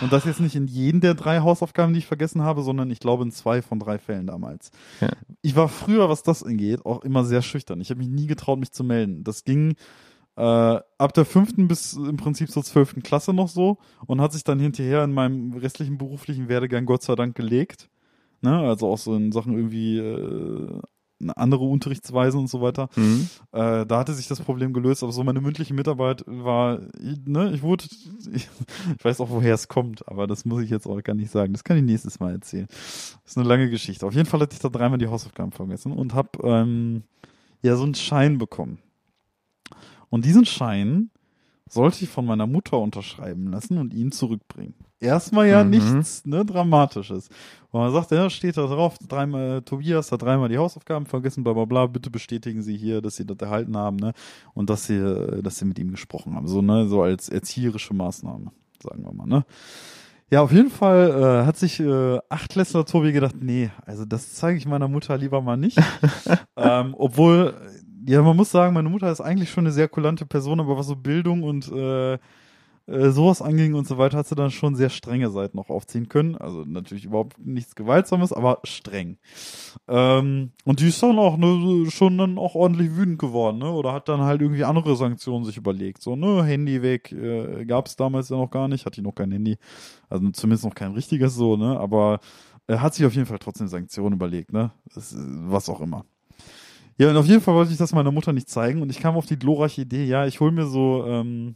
Und 0.02 0.12
das 0.12 0.26
jetzt 0.26 0.40
nicht 0.40 0.56
in 0.56 0.66
jeden 0.66 1.02
der 1.02 1.14
drei 1.14 1.42
Hausaufgaben, 1.42 1.94
die 1.94 2.00
ich 2.00 2.08
vergessen 2.08 2.42
habe, 2.42 2.64
sondern 2.64 2.90
ich 2.90 3.00
glaube 3.00 3.24
in 3.24 3.32
zwei 3.32 3.62
von 3.62 3.80
drei 3.80 4.00
Fällen 4.00 4.26
damals. 4.26 4.72
Ja. 5.02 5.10
Ich 5.42 5.56
war 5.56 5.70
früher, 5.70 6.10
was 6.10 6.24
das 6.24 6.44
angeht, 6.44 6.86
auch 6.86 7.04
immer 7.04 7.26
sehr 7.26 7.42
schüchtern. 7.42 7.80
Ich 7.82 7.90
habe 7.90 8.00
mich 8.00 8.10
nie 8.10 8.28
getraut, 8.28 8.60
mich 8.60 8.72
zu 8.72 8.84
melden. 8.84 9.24
Das 9.24 9.44
ging 9.44 9.76
äh, 10.40 10.82
ab 10.98 11.14
der 11.14 11.26
fünften 11.26 11.68
bis 11.68 11.94
im 11.94 12.16
Prinzip 12.16 12.50
zur 12.50 12.64
zwölften 12.64 13.04
Klasse 13.04 13.34
noch 13.34 13.50
so 13.50 13.78
und 14.08 14.22
hat 14.22 14.32
sich 14.32 14.46
dann 14.46 14.58
hinterher 14.58 15.04
in 15.04 15.12
meinem 15.12 15.52
restlichen 15.52 15.98
beruflichen 15.98 16.48
Werdegang 16.48 16.86
Gott 16.86 17.04
sei 17.04 17.16
Dank 17.16 17.36
gelegt. 17.36 17.90
Ne? 18.42 18.58
Also 18.58 18.88
auch 18.88 18.98
so 18.98 19.14
in 19.16 19.34
Sachen 19.34 19.54
irgendwie 19.54 19.98
äh, 19.98 20.80
eine 21.22 21.36
andere 21.36 21.66
Unterrichtsweise 21.66 22.38
und 22.38 22.48
so 22.48 22.62
weiter. 22.62 22.88
Mhm. 22.96 23.28
Äh, 23.52 23.86
da 23.86 24.00
hatte 24.00 24.14
sich 24.14 24.30
das 24.30 24.40
Problem 24.40 24.72
gelöst, 24.72 25.04
aber 25.04 25.12
so 25.12 25.26
meine 25.26 25.42
mündliche 25.42 25.74
Mitarbeit 25.74 26.24
war, 26.26 26.80
ne, 26.98 27.52
ich 27.54 27.62
wurde, 27.62 27.84
ich, 28.32 28.48
ich 28.98 29.04
weiß 29.04 29.20
auch, 29.20 29.30
woher 29.30 29.56
es 29.56 29.68
kommt, 29.68 30.08
aber 30.08 30.26
das 30.26 30.46
muss 30.46 30.64
ich 30.64 30.70
jetzt 30.70 30.88
auch 30.88 31.04
gar 31.04 31.16
nicht 31.16 31.32
sagen. 31.32 31.52
Das 31.52 31.66
kann 31.66 31.76
ich 31.76 31.84
nächstes 31.84 32.22
Mal 32.22 32.32
erzählen. 32.32 32.68
Das 32.70 33.20
ist 33.26 33.38
eine 33.38 33.46
lange 33.46 33.70
Geschichte. 33.70 34.06
Auf 34.06 34.14
jeden 34.14 34.30
Fall 34.30 34.40
hatte 34.40 34.54
ich 34.54 34.62
da 34.62 34.70
dreimal 34.70 35.00
die 35.00 35.08
Hausaufgaben 35.08 35.52
vergessen 35.52 35.92
und 35.92 36.14
habe 36.14 36.30
ähm, 36.44 37.04
ja 37.62 37.76
so 37.76 37.84
einen 37.84 37.96
Schein 37.96 38.38
bekommen. 38.38 38.80
Und 40.10 40.26
diesen 40.26 40.46
Schein 40.46 41.10
sollte 41.70 42.04
ich 42.04 42.10
von 42.10 42.26
meiner 42.26 42.48
Mutter 42.48 42.80
unterschreiben 42.80 43.52
lassen 43.52 43.78
und 43.78 43.94
ihn 43.94 44.12
zurückbringen. 44.12 44.74
Erstmal 45.00 45.48
ja 45.48 45.64
Mhm. 45.64 45.70
nichts 45.70 46.26
ne, 46.26 46.44
Dramatisches. 46.44 47.30
Und 47.72 47.80
man 47.80 47.92
sagt, 47.94 48.12
ja, 48.12 48.30
steht 48.30 48.58
da 48.58 48.66
drauf, 48.66 48.98
dreimal, 48.98 49.62
Tobias 49.62 50.12
hat 50.12 50.24
dreimal 50.24 50.50
die 50.50 50.58
Hausaufgaben 50.58 51.06
vergessen, 51.06 51.44
bla 51.44 51.54
bla 51.54 51.66
bla, 51.66 51.86
bitte 51.88 52.10
bestätigen 52.10 52.62
Sie 52.64 52.76
hier, 52.76 53.02
dass 53.02 53.16
Sie 53.16 53.26
das 53.26 53.38
erhalten 53.40 53.78
haben, 53.78 53.98
ne? 53.98 54.14
Und 54.56 54.70
dass 54.70 54.86
Sie, 54.88 54.96
äh, 54.96 55.42
dass 55.44 55.58
Sie 55.58 55.66
mit 55.66 55.78
ihm 55.80 55.92
gesprochen 55.92 56.36
haben. 56.36 56.48
So, 56.48 56.62
ne, 56.62 56.88
so 56.88 57.02
als 57.04 57.30
erzieherische 57.30 57.94
Maßnahme, 57.94 58.52
sagen 58.84 59.04
wir 59.06 59.14
mal, 59.14 59.28
ne? 59.28 59.46
Ja, 60.32 60.42
auf 60.42 60.52
jeden 60.52 60.70
Fall 60.70 61.10
äh, 61.44 61.46
hat 61.46 61.58
sich 61.58 61.80
äh, 61.80 62.20
Achtklässler 62.30 62.86
Tobi 62.86 63.12
gedacht, 63.14 63.36
nee, 63.40 63.70
also 63.86 64.06
das 64.06 64.34
zeige 64.34 64.58
ich 64.58 64.68
meiner 64.68 64.88
Mutter 64.88 65.18
lieber 65.18 65.42
mal 65.42 65.56
nicht. 65.58 65.78
ähm, 66.58 66.94
obwohl, 66.98 67.54
ja, 68.06 68.22
man 68.22 68.36
muss 68.36 68.52
sagen, 68.52 68.74
meine 68.74 68.90
Mutter 68.90 69.12
ist 69.12 69.22
eigentlich 69.22 69.50
schon 69.52 69.66
eine 69.66 69.74
sehr 69.74 69.88
kulante 69.88 70.26
Person, 70.26 70.60
aber 70.60 70.78
was 70.78 70.88
so 70.88 70.96
Bildung 70.96 71.44
und 71.44 71.72
äh, 71.72 72.18
äh, 72.90 73.12
sowas 73.12 73.42
anging 73.42 73.76
und 73.76 73.88
so 73.88 73.98
weiter, 73.98 74.18
hat 74.18 74.28
sie 74.28 74.36
dann 74.36 74.50
schon 74.50 74.76
sehr 74.76 74.90
strenge 74.90 75.30
Seiten 75.30 75.58
noch 75.58 75.70
aufziehen 75.70 76.10
können. 76.10 76.36
Also 76.36 76.64
natürlich 76.66 77.06
überhaupt 77.06 77.38
nichts 77.38 77.76
Gewaltsames, 77.76 78.34
aber 78.34 78.60
streng. 78.64 79.18
Ähm, 79.88 80.52
und 80.66 80.80
die 80.80 80.88
ist 80.88 81.02
dann 81.04 81.20
auch 81.20 81.38
ne, 81.38 81.90
schon 81.92 82.18
dann 82.18 82.38
auch 82.40 82.56
ordentlich 82.56 82.96
wütend 82.96 83.20
geworden, 83.20 83.60
ne? 83.60 83.72
Oder 83.72 83.94
hat 83.94 84.10
dann 84.10 84.22
halt 84.22 84.42
irgendwie 84.42 84.64
andere 84.64 84.96
Sanktionen 84.96 85.46
sich 85.46 85.58
überlegt. 85.58 86.02
So, 86.02 86.16
ne, 86.16 86.44
Handy 86.44 86.82
weg, 86.82 87.12
äh, 87.12 87.66
gab 87.66 87.86
es 87.88 87.96
damals 87.96 88.30
ja 88.30 88.38
noch 88.38 88.50
gar 88.50 88.68
nicht, 88.68 88.86
hatte 88.86 89.02
ich 89.02 89.06
noch 89.06 89.16
kein 89.16 89.32
Handy. 89.32 89.58
Also 90.10 90.30
zumindest 90.32 90.66
noch 90.66 90.76
kein 90.76 90.94
richtiges 90.94 91.36
so, 91.36 91.58
ne? 91.58 91.80
Aber 91.80 92.20
er 92.68 92.82
hat 92.82 92.96
sich 92.96 93.06
auf 93.06 93.14
jeden 93.14 93.28
Fall 93.28 93.40
trotzdem 93.40 93.68
Sanktionen 93.68 94.16
überlegt, 94.16 94.52
ne? 94.52 94.72
Was 94.96 95.70
auch 95.70 95.82
immer. 95.82 96.06
Ja, 97.00 97.10
und 97.10 97.18
auf 97.18 97.26
jeden 97.26 97.40
Fall 97.40 97.56
wollte 97.56 97.72
ich 97.72 97.78
das 97.78 97.94
meiner 97.94 98.12
Mutter 98.12 98.34
nicht 98.34 98.50
zeigen 98.50 98.82
und 98.82 98.90
ich 98.90 99.00
kam 99.00 99.16
auf 99.16 99.26
die 99.26 99.40
glorreiche 99.40 99.82
Idee, 99.82 100.04
ja, 100.04 100.26
ich 100.26 100.42
hol 100.42 100.52
mir 100.52 100.66
so, 100.66 101.06
ähm, 101.08 101.56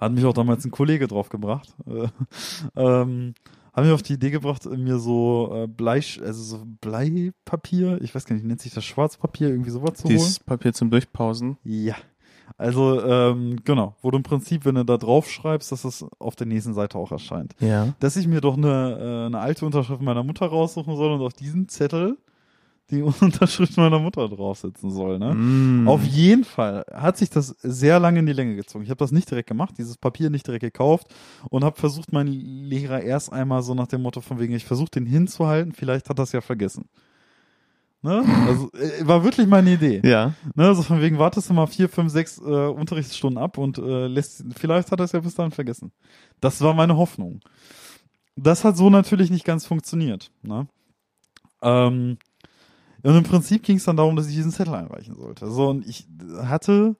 hat 0.00 0.12
mich 0.12 0.24
auch 0.24 0.32
damals 0.32 0.64
ein 0.64 0.70
Kollege 0.70 1.06
drauf 1.06 1.28
gebracht, 1.28 1.74
äh, 1.86 2.08
ähm, 2.74 3.34
hat 3.74 3.84
mich 3.84 3.92
auf 3.92 4.02
die 4.02 4.14
Idee 4.14 4.30
gebracht, 4.30 4.64
mir 4.64 4.98
so 4.98 5.50
äh, 5.54 5.66
Blei, 5.66 6.00
also 6.24 6.42
so 6.42 6.64
Bleipapier, 6.80 8.00
ich 8.00 8.14
weiß 8.14 8.24
gar 8.24 8.34
nicht, 8.34 8.46
nennt 8.46 8.62
sich 8.62 8.72
das 8.72 8.84
Schwarzpapier, 8.84 9.50
irgendwie 9.50 9.70
sowas 9.70 9.98
zu 9.98 10.04
holen. 10.04 10.16
Dieses 10.16 10.40
Papier 10.40 10.72
zum 10.72 10.90
Durchpausen. 10.90 11.58
Ja. 11.62 11.96
Also, 12.56 13.02
ähm, 13.04 13.58
genau, 13.64 13.94
wo 14.00 14.10
du 14.10 14.16
im 14.16 14.22
Prinzip, 14.22 14.64
wenn 14.64 14.74
du 14.74 14.84
da 14.84 14.96
drauf 14.96 15.30
schreibst, 15.30 15.70
dass 15.70 15.84
es 15.84 16.04
auf 16.18 16.34
der 16.34 16.46
nächsten 16.46 16.74
Seite 16.74 16.98
auch 16.98 17.12
erscheint. 17.12 17.54
Ja. 17.60 17.94
Dass 18.00 18.16
ich 18.16 18.26
mir 18.26 18.40
doch 18.40 18.56
eine, 18.56 18.98
äh, 18.98 19.26
eine 19.26 19.38
alte 19.38 19.66
Unterschrift 19.66 20.02
meiner 20.02 20.24
Mutter 20.24 20.46
raussuchen 20.46 20.96
soll 20.96 21.12
und 21.12 21.20
auf 21.20 21.34
diesen 21.34 21.68
Zettel 21.68 22.16
die 22.90 23.02
Unterschrift 23.20 23.76
meiner 23.76 23.98
Mutter 23.98 24.28
draufsetzen 24.28 24.90
soll, 24.90 25.18
ne? 25.18 25.34
Mm. 25.34 25.88
Auf 25.88 26.04
jeden 26.04 26.44
Fall 26.44 26.84
hat 26.92 27.16
sich 27.16 27.30
das 27.30 27.48
sehr 27.62 28.00
lange 28.00 28.20
in 28.20 28.26
die 28.26 28.32
Länge 28.32 28.56
gezogen. 28.56 28.84
Ich 28.84 28.90
habe 28.90 28.98
das 28.98 29.12
nicht 29.12 29.30
direkt 29.30 29.48
gemacht, 29.48 29.74
dieses 29.78 29.96
Papier 29.96 30.30
nicht 30.30 30.46
direkt 30.46 30.62
gekauft 30.62 31.08
und 31.50 31.64
habe 31.64 31.78
versucht, 31.78 32.12
meinen 32.12 32.32
Lehrer 32.32 33.02
erst 33.02 33.32
einmal 33.32 33.62
so 33.62 33.74
nach 33.74 33.86
dem 33.86 34.02
Motto 34.02 34.20
von 34.20 34.38
wegen, 34.38 34.54
ich 34.54 34.64
versuche 34.64 34.90
den 34.90 35.06
hinzuhalten, 35.06 35.72
vielleicht 35.72 36.08
hat 36.08 36.18
das 36.18 36.32
ja 36.32 36.40
vergessen. 36.40 36.86
Ne? 38.02 38.24
Also 38.46 38.72
äh, 38.72 39.06
war 39.06 39.24
wirklich 39.24 39.46
meine 39.46 39.74
Idee. 39.74 40.00
Ja. 40.04 40.32
Ne? 40.54 40.74
So 40.74 40.82
von 40.82 41.02
wegen, 41.02 41.18
wartest 41.18 41.50
du 41.50 41.54
mal 41.54 41.66
vier, 41.66 41.88
fünf, 41.88 42.10
sechs 42.10 42.38
äh, 42.38 42.42
Unterrichtsstunden 42.42 43.42
ab 43.42 43.58
und 43.58 43.76
äh, 43.78 44.06
lässt, 44.06 44.44
vielleicht 44.56 44.90
hat 44.90 45.00
er 45.00 45.04
es 45.04 45.12
ja 45.12 45.20
bis 45.20 45.34
dahin 45.34 45.52
vergessen. 45.52 45.92
Das 46.40 46.62
war 46.62 46.72
meine 46.72 46.96
Hoffnung. 46.96 47.40
Das 48.36 48.64
hat 48.64 48.76
so 48.76 48.88
natürlich 48.88 49.30
nicht 49.30 49.44
ganz 49.44 49.66
funktioniert. 49.66 50.30
Ne? 50.42 50.66
Ähm, 51.62 52.16
und 53.02 53.16
im 53.16 53.24
Prinzip 53.24 53.62
ging 53.62 53.76
es 53.76 53.84
dann 53.84 53.96
darum, 53.96 54.16
dass 54.16 54.28
ich 54.28 54.34
diesen 54.34 54.52
Zettel 54.52 54.74
einreichen 54.74 55.14
sollte. 55.16 55.50
So, 55.50 55.68
und 55.68 55.86
ich 55.86 56.06
hatte 56.42 56.96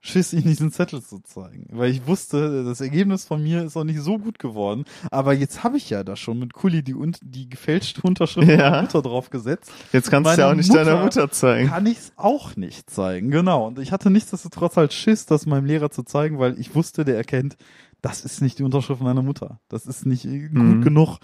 Schiss, 0.00 0.32
ihm 0.32 0.42
diesen 0.42 0.70
Zettel 0.70 1.02
zu 1.02 1.18
zeigen. 1.18 1.66
Weil 1.72 1.90
ich 1.90 2.06
wusste, 2.06 2.62
das 2.64 2.80
Ergebnis 2.80 3.24
von 3.24 3.42
mir 3.42 3.64
ist 3.64 3.76
auch 3.76 3.82
nicht 3.82 4.00
so 4.00 4.16
gut 4.18 4.38
geworden. 4.38 4.84
Aber 5.10 5.32
jetzt 5.32 5.64
habe 5.64 5.76
ich 5.76 5.90
ja 5.90 6.04
da 6.04 6.14
schon 6.14 6.38
mit 6.38 6.52
Kuli 6.52 6.84
die, 6.84 6.94
die 7.22 7.48
gefälschte 7.48 8.02
Unterschrift 8.02 8.48
Ja. 8.48 8.56
meiner 8.70 8.82
Mutter 8.82 9.02
drauf 9.02 9.28
gesetzt. 9.30 9.72
Jetzt 9.92 10.08
kannst 10.10 10.30
du 10.36 10.40
ja 10.40 10.50
auch 10.50 10.54
nicht 10.54 10.68
Mutter 10.68 10.84
deiner 10.84 11.02
Mutter 11.02 11.30
zeigen. 11.32 11.68
Kann 11.68 11.84
ich 11.86 11.98
es 11.98 12.12
auch 12.16 12.54
nicht 12.54 12.88
zeigen, 12.88 13.30
genau. 13.32 13.66
Und 13.66 13.80
ich 13.80 13.90
hatte 13.90 14.08
nichtsdestotrotz 14.10 14.76
halt 14.76 14.92
Schiss, 14.92 15.26
das 15.26 15.46
meinem 15.46 15.64
Lehrer 15.66 15.90
zu 15.90 16.04
zeigen, 16.04 16.38
weil 16.38 16.58
ich 16.60 16.76
wusste, 16.76 17.04
der 17.04 17.16
erkennt, 17.16 17.56
das 18.00 18.24
ist 18.24 18.40
nicht 18.40 18.60
die 18.60 18.62
Unterschrift 18.62 19.02
meiner 19.02 19.22
Mutter. 19.22 19.58
Das 19.68 19.84
ist 19.84 20.06
nicht 20.06 20.24
äh, 20.24 20.48
gut 20.48 20.52
Mhm. 20.76 20.82
genug. 20.82 21.18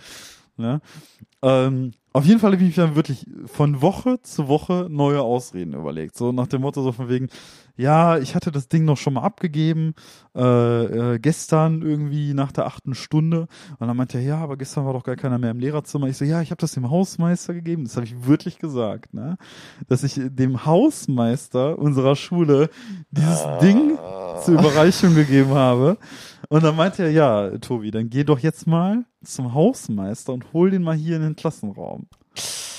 Ne? 0.57 0.81
Ähm, 1.43 1.93
auf 2.17 2.25
jeden 2.27 2.39
Fall 2.39 2.53
habe 2.53 2.63
ich 2.63 2.69
mich 2.69 2.77
dann 2.77 2.95
wirklich 2.95 3.27
von 3.47 3.83
Woche 3.83 4.21
zu 4.23 4.47
Woche 4.47 4.87
neue 4.89 5.21
Ausreden 5.21 5.75
überlegt. 5.75 6.17
So 6.17 6.31
nach 6.31 6.47
dem 6.47 6.61
Motto 6.61 6.81
so 6.81 6.93
von 6.93 7.09
wegen, 7.09 7.29
ja, 7.77 8.19
ich 8.19 8.37
hatte 8.37 8.53
das 8.53 8.69
Ding 8.69 8.85
noch 8.85 8.97
schon 8.97 9.15
mal 9.15 9.23
abgegeben, 9.23 9.95
äh, 10.37 11.15
äh, 11.15 11.19
gestern 11.19 11.83
irgendwie 11.83 12.33
nach 12.33 12.53
der 12.53 12.67
achten 12.67 12.95
Stunde. 12.95 13.49
Und 13.81 13.89
dann 13.89 13.97
meinte 13.97 14.19
er, 14.19 14.25
ja, 14.25 14.39
aber 14.39 14.57
gestern 14.57 14.87
war 14.87 14.93
doch 14.93 15.03
gar 15.03 15.17
keiner 15.17 15.39
mehr 15.39 15.51
im 15.51 15.59
Lehrerzimmer. 15.59 16.07
Ich 16.07 16.17
so, 16.17 16.25
ja, 16.25 16.41
ich 16.41 16.53
habe 16.53 16.61
das 16.61 16.71
dem 16.71 16.89
Hausmeister 16.89 17.53
gegeben. 17.53 17.83
Das 17.83 17.97
habe 17.97 18.07
ich 18.07 18.27
wirklich 18.29 18.61
gesagt, 18.61 19.13
ne? 19.13 19.37
Dass 19.89 20.05
ich 20.05 20.21
dem 20.23 20.65
Hausmeister 20.65 21.81
unserer 21.81 22.15
Schule 22.15 22.71
dieses 23.11 23.45
Ding 23.61 23.99
zur 24.41 24.55
Überreichung 24.55 25.17
gegeben 25.17 25.51
habe. 25.51 25.99
Und 26.49 26.63
dann 26.63 26.77
meinte 26.77 27.03
er, 27.03 27.11
ja, 27.11 27.59
Tobi, 27.59 27.91
dann 27.91 28.09
geh 28.09 28.23
doch 28.23 28.39
jetzt 28.39 28.67
mal 28.69 29.05
zum 29.25 29.55
Hausmeister 29.55 30.33
und 30.33 30.53
hol 30.53 30.71
den 30.71 30.83
mal 30.83 30.95
hier 30.95 31.17
in 31.17 31.23
den 31.23 31.37
Klassenraum. 31.37 32.04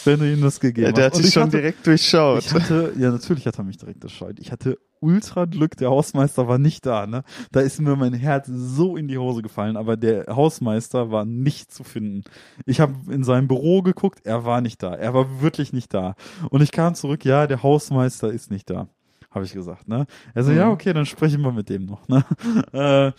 Wenn 0.04 0.20
du 0.20 0.32
ihm 0.32 0.42
das 0.42 0.60
gegeben 0.60 0.86
Ja, 0.88 0.92
der 0.92 1.06
hast. 1.06 1.14
hat 1.14 1.20
dich 1.20 1.28
ich 1.30 1.34
schon 1.34 1.44
hatte, 1.44 1.58
direkt 1.58 1.88
durchschaut. 1.88 2.54
hatte, 2.54 2.94
ja, 2.98 3.10
natürlich 3.12 3.48
hat 3.48 3.58
er 3.58 3.64
mich 3.64 3.78
direkt 3.78 4.04
durchschaut. 4.04 4.40
Ich 4.40 4.52
hatte 4.52 4.78
ultra 5.00 5.46
Glück, 5.46 5.78
der 5.78 5.90
Hausmeister 5.90 6.48
war 6.48 6.58
nicht 6.58 6.86
da, 6.86 7.08
ne? 7.08 7.24
Da 7.52 7.62
ist 7.62 7.80
mir 7.82 7.96
mein 7.96 8.14
Herz 8.14 8.48
so 8.48 8.98
in 8.98 9.08
die 9.08 9.18
Hose 9.18 9.42
gefallen, 9.42 9.78
aber 9.78 9.98
der 9.98 10.26
Hausmeister 10.36 11.10
war 11.12 11.26
nicht 11.26 11.72
zu 11.72 11.84
finden. 11.84 12.24
Ich 12.66 12.80
habe 12.80 12.94
in 13.12 13.24
seinem 13.24 13.48
Büro 13.48 13.82
geguckt, 13.82 14.20
er 14.26 14.46
war 14.46 14.62
nicht 14.62 14.82
da. 14.84 14.94
Er 14.94 15.14
war 15.14 15.42
wirklich 15.42 15.74
nicht 15.74 15.94
da. 15.94 16.16
Und 16.50 16.62
ich 16.62 16.72
kam 16.72 16.94
zurück, 16.96 17.26
ja, 17.26 17.48
der 17.48 17.64
Hausmeister 17.64 18.32
ist 18.32 18.52
nicht 18.52 18.70
da. 18.70 18.88
Habe 19.32 19.46
ich 19.46 19.54
gesagt, 19.54 19.88
ne? 19.88 20.06
Also, 20.34 20.52
Mhm. 20.52 20.58
ja, 20.58 20.70
okay, 20.72 20.94
dann 20.94 21.06
sprechen 21.06 21.42
wir 21.42 21.52
mit 21.52 21.70
dem 21.70 21.86
noch, 21.86 22.08
ne? 22.08 22.24
Äh, 22.74 23.12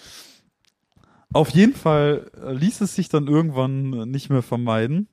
auf 1.32 1.51
jeden 1.51 1.74
Fall 1.74 2.30
äh, 2.43 2.53
ließ 2.53 2.80
es 2.80 2.95
sich 2.95 3.09
dann 3.09 3.26
irgendwann 3.26 3.91
nicht 4.11 4.30
mehr 4.30 4.43
vermeiden. 4.43 5.09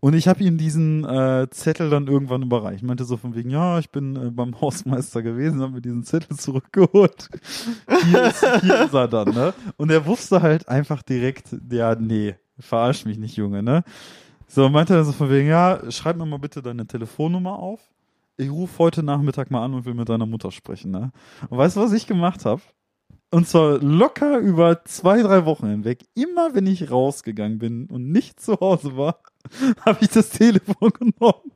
Und 0.00 0.14
ich 0.14 0.28
habe 0.28 0.44
ihm 0.44 0.58
diesen 0.58 1.04
äh, 1.04 1.48
Zettel 1.50 1.90
dann 1.90 2.06
irgendwann 2.06 2.42
überreicht. 2.42 2.84
Meinte 2.84 3.04
so 3.04 3.16
von 3.16 3.34
wegen, 3.34 3.50
ja, 3.50 3.78
ich 3.78 3.90
bin 3.90 4.16
äh, 4.16 4.30
beim 4.30 4.60
Hausmeister 4.60 5.22
gewesen, 5.22 5.60
habe 5.60 5.72
mir 5.72 5.80
diesen 5.80 6.04
Zettel 6.04 6.36
zurückgeholt. 6.36 7.28
Hier 8.04 8.24
ist, 8.24 8.60
hier 8.62 8.84
ist 8.84 8.94
er 8.94 9.08
dann, 9.08 9.34
ne? 9.34 9.54
Und 9.76 9.90
er 9.90 10.06
wusste 10.06 10.40
halt 10.40 10.68
einfach 10.68 11.02
direkt, 11.02 11.48
ja, 11.70 11.94
nee, 11.96 12.36
verarsch 12.58 13.04
mich 13.06 13.18
nicht, 13.18 13.36
Junge, 13.36 13.62
ne? 13.62 13.82
So, 14.46 14.68
meinte 14.68 14.94
er 14.94 15.04
so 15.04 15.12
von 15.12 15.30
wegen, 15.30 15.48
ja, 15.48 15.80
schreib 15.90 16.16
mir 16.16 16.26
mal 16.26 16.38
bitte 16.38 16.62
deine 16.62 16.86
Telefonnummer 16.86 17.58
auf. 17.58 17.80
Ich 18.36 18.50
rufe 18.50 18.78
heute 18.78 19.02
Nachmittag 19.02 19.50
mal 19.50 19.64
an 19.64 19.74
und 19.74 19.84
will 19.84 19.94
mit 19.94 20.08
deiner 20.08 20.26
Mutter 20.26 20.52
sprechen, 20.52 20.92
ne? 20.92 21.10
Und 21.48 21.58
weißt 21.58 21.76
du, 21.76 21.80
was 21.80 21.92
ich 21.92 22.06
gemacht 22.06 22.44
habe? 22.44 22.62
Und 23.30 23.46
zwar 23.46 23.78
locker 23.78 24.38
über 24.38 24.84
zwei, 24.84 25.20
drei 25.20 25.44
Wochen 25.44 25.66
hinweg. 25.66 26.06
Immer 26.14 26.54
wenn 26.54 26.66
ich 26.66 26.90
rausgegangen 26.90 27.58
bin 27.58 27.86
und 27.86 28.10
nicht 28.10 28.40
zu 28.40 28.58
Hause 28.60 28.96
war, 28.96 29.20
habe 29.84 29.98
ich 30.00 30.08
das 30.10 30.30
Telefon 30.30 30.90
genommen 30.98 31.52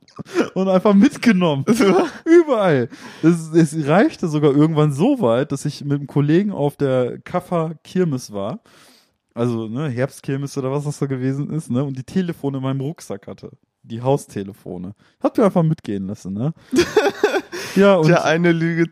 und 0.53 0.67
einfach 0.69 0.93
mitgenommen. 0.93 1.65
Überall. 2.25 2.89
Es, 3.21 3.51
es 3.53 3.87
reichte 3.87 4.27
sogar 4.27 4.55
irgendwann 4.55 4.93
so 4.93 5.21
weit, 5.21 5.51
dass 5.51 5.65
ich 5.65 5.83
mit 5.83 5.99
einem 5.99 6.07
Kollegen 6.07 6.51
auf 6.51 6.77
der 6.77 7.19
Kaffer 7.19 7.75
Kirmes 7.83 8.31
war. 8.31 8.61
Also, 9.33 9.67
ne, 9.67 9.89
Herbstkirmes 9.89 10.57
oder 10.57 10.71
was 10.71 10.83
das 10.83 10.99
da 10.99 11.07
gewesen 11.07 11.49
ist, 11.49 11.71
ne, 11.71 11.83
und 11.83 11.97
die 11.97 12.03
Telefone 12.03 12.57
in 12.57 12.63
meinem 12.63 12.81
Rucksack 12.81 13.27
hatte. 13.27 13.51
Die 13.81 14.01
Haustelefone. 14.01 14.93
Hat 15.19 15.37
mir 15.37 15.45
einfach 15.45 15.63
mitgehen 15.63 16.07
lassen, 16.07 16.33
ne? 16.33 16.53
ja, 17.75 17.95
und 17.95 18.07
Der 18.07 18.25
eine 18.25 18.51
Lüge 18.51 18.91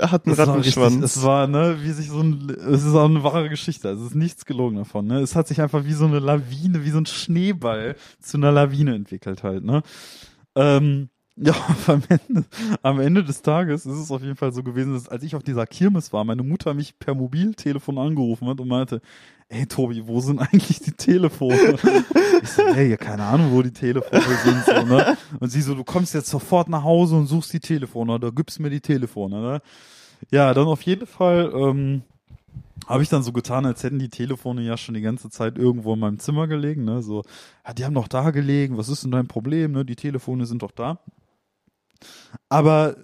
hat 0.00 0.26
einen 0.26 0.34
richtig, 0.34 0.48
Rattenschwanz. 0.48 1.04
es 1.04 1.22
war, 1.22 1.46
ne, 1.46 1.78
wie 1.82 1.92
sich 1.92 2.08
so 2.08 2.20
ein, 2.20 2.50
es 2.50 2.84
ist 2.84 2.94
auch 2.94 3.08
eine 3.08 3.22
wahre 3.22 3.48
Geschichte, 3.48 3.88
also 3.88 4.02
es 4.02 4.10
ist 4.10 4.16
nichts 4.16 4.44
gelogen 4.44 4.76
davon, 4.76 5.06
ne. 5.06 5.20
Es 5.20 5.34
hat 5.36 5.48
sich 5.48 5.60
einfach 5.60 5.84
wie 5.84 5.92
so 5.92 6.06
eine 6.06 6.18
Lawine, 6.18 6.84
wie 6.84 6.90
so 6.90 6.98
ein 6.98 7.06
Schneeball 7.06 7.96
zu 8.20 8.36
einer 8.36 8.52
Lawine 8.52 8.94
entwickelt 8.94 9.42
halt, 9.42 9.64
ne. 9.64 9.82
Ähm, 10.54 11.10
ja, 11.36 11.54
am 11.86 12.02
Ende, 12.08 12.44
am 12.82 13.00
Ende 13.00 13.24
des 13.24 13.42
Tages 13.42 13.86
ist 13.86 13.98
es 13.98 14.10
auf 14.10 14.22
jeden 14.22 14.36
Fall 14.36 14.52
so 14.52 14.62
gewesen, 14.62 14.94
dass 14.94 15.08
als 15.08 15.22
ich 15.22 15.36
auf 15.36 15.42
dieser 15.42 15.66
Kirmes 15.66 16.12
war, 16.12 16.24
meine 16.24 16.42
Mutter 16.42 16.74
mich 16.74 16.98
per 16.98 17.14
Mobiltelefon 17.14 17.98
angerufen 17.98 18.48
hat 18.48 18.60
und 18.60 18.68
meinte, 18.68 19.00
ey 19.48 19.66
Tobi, 19.66 20.06
wo 20.06 20.20
sind 20.20 20.40
eigentlich 20.40 20.80
die 20.80 20.92
Telefone? 20.92 21.78
ich 22.42 22.48
so, 22.48 22.62
ey, 22.62 22.90
ja, 22.90 22.96
keine 22.96 23.24
Ahnung, 23.24 23.52
wo 23.52 23.62
die 23.62 23.72
Telefone 23.72 24.22
sind, 24.44 24.64
so, 24.64 24.82
ne? 24.84 25.16
Und 25.38 25.50
sie 25.50 25.60
so, 25.60 25.74
du 25.74 25.84
kommst 25.84 26.14
jetzt 26.14 26.30
sofort 26.30 26.68
nach 26.68 26.82
Hause 26.82 27.16
und 27.16 27.26
suchst 27.26 27.52
die 27.52 27.60
Telefone, 27.60 28.14
oder 28.14 28.32
gibst 28.32 28.58
mir 28.58 28.70
die 28.70 28.80
Telefone, 28.80 29.40
ne? 29.40 29.62
Ja, 30.30 30.54
dann 30.54 30.66
auf 30.66 30.82
jeden 30.82 31.06
Fall, 31.06 31.52
ähm, 31.54 32.02
habe 32.86 33.02
ich 33.02 33.08
dann 33.08 33.22
so 33.22 33.32
getan, 33.32 33.66
als 33.66 33.82
hätten 33.82 33.98
die 33.98 34.08
Telefone 34.08 34.62
ja 34.62 34.76
schon 34.76 34.94
die 34.94 35.00
ganze 35.00 35.28
Zeit 35.28 35.58
irgendwo 35.58 35.94
in 35.94 36.00
meinem 36.00 36.18
Zimmer 36.18 36.46
gelegen, 36.46 36.84
ne? 36.84 37.02
So, 37.02 37.22
ja, 37.66 37.74
die 37.74 37.84
haben 37.84 37.94
doch 37.94 38.08
da 38.08 38.30
gelegen, 38.30 38.78
was 38.78 38.88
ist 38.88 39.04
denn 39.04 39.10
dein 39.10 39.28
Problem, 39.28 39.72
ne? 39.72 39.84
Die 39.84 39.96
Telefone 39.96 40.46
sind 40.46 40.62
doch 40.62 40.70
da. 40.70 40.98
Aber 42.48 42.96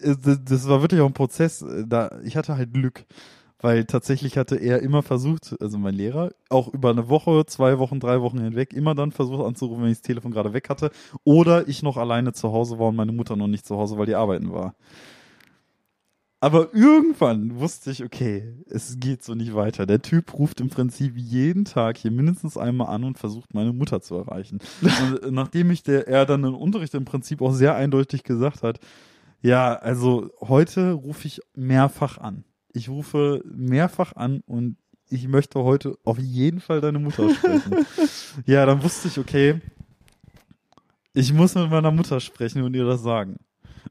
äh, 0.00 0.16
das 0.22 0.44
das 0.44 0.68
war 0.68 0.82
wirklich 0.82 1.00
auch 1.00 1.06
ein 1.06 1.12
Prozess. 1.14 1.62
äh, 1.62 1.84
Da, 1.86 2.10
ich 2.24 2.36
hatte 2.36 2.56
halt 2.56 2.72
Glück, 2.72 3.04
weil 3.60 3.84
tatsächlich 3.84 4.38
hatte 4.38 4.56
er 4.56 4.82
immer 4.82 5.02
versucht, 5.02 5.56
also 5.60 5.78
mein 5.78 5.94
Lehrer, 5.94 6.32
auch 6.48 6.68
über 6.72 6.90
eine 6.90 7.08
Woche, 7.08 7.44
zwei 7.46 7.78
Wochen, 7.78 8.00
drei 8.00 8.20
Wochen 8.22 8.40
hinweg, 8.40 8.72
immer 8.72 8.94
dann 8.94 9.12
versucht 9.12 9.44
anzurufen, 9.46 9.84
wenn 9.84 9.90
ich 9.92 9.98
das 9.98 10.02
Telefon 10.06 10.32
gerade 10.32 10.52
weg 10.54 10.68
hatte. 10.70 10.90
Oder 11.24 11.68
ich 11.68 11.82
noch 11.82 11.96
alleine 11.96 12.32
zu 12.32 12.52
Hause 12.52 12.78
war 12.78 12.88
und 12.88 12.96
meine 12.96 13.12
Mutter 13.12 13.36
noch 13.36 13.48
nicht 13.48 13.66
zu 13.66 13.76
Hause, 13.76 13.98
weil 13.98 14.06
die 14.06 14.14
arbeiten 14.16 14.52
war. 14.52 14.74
Aber 16.42 16.72
irgendwann 16.72 17.56
wusste 17.60 17.90
ich, 17.90 18.02
okay, 18.02 18.54
es 18.70 18.98
geht 18.98 19.22
so 19.22 19.34
nicht 19.34 19.54
weiter. 19.54 19.84
Der 19.84 20.00
Typ 20.00 20.32
ruft 20.32 20.62
im 20.62 20.70
Prinzip 20.70 21.14
jeden 21.16 21.66
Tag 21.66 21.98
hier 21.98 22.10
mindestens 22.10 22.56
einmal 22.56 22.88
an 22.88 23.04
und 23.04 23.18
versucht, 23.18 23.52
meine 23.52 23.74
Mutter 23.74 24.00
zu 24.00 24.14
erreichen. 24.14 24.58
Und 24.80 25.22
äh, 25.22 25.30
nachdem 25.30 25.70
ich 25.70 25.82
der, 25.82 26.08
er 26.08 26.24
dann 26.24 26.44
im 26.44 26.54
Unterricht 26.54 26.94
im 26.94 27.04
Prinzip 27.04 27.42
auch 27.42 27.52
sehr 27.52 27.74
eindeutig 27.74 28.24
gesagt 28.24 28.62
hat, 28.62 28.80
ja, 29.42 29.74
also 29.74 30.30
heute 30.40 30.92
rufe 30.92 31.26
ich 31.26 31.40
mehrfach 31.54 32.16
an. 32.16 32.44
Ich 32.72 32.88
rufe 32.88 33.42
mehrfach 33.44 34.16
an 34.16 34.42
und 34.46 34.76
ich 35.10 35.28
möchte 35.28 35.62
heute 35.62 35.98
auf 36.04 36.18
jeden 36.18 36.60
Fall 36.60 36.80
deine 36.80 37.00
Mutter 37.00 37.28
sprechen. 37.34 37.84
ja, 38.46 38.64
dann 38.64 38.82
wusste 38.82 39.08
ich, 39.08 39.18
okay, 39.18 39.60
ich 41.12 41.34
muss 41.34 41.54
mit 41.54 41.68
meiner 41.68 41.90
Mutter 41.90 42.18
sprechen 42.20 42.62
und 42.62 42.74
ihr 42.74 42.84
das 42.86 43.02
sagen. 43.02 43.36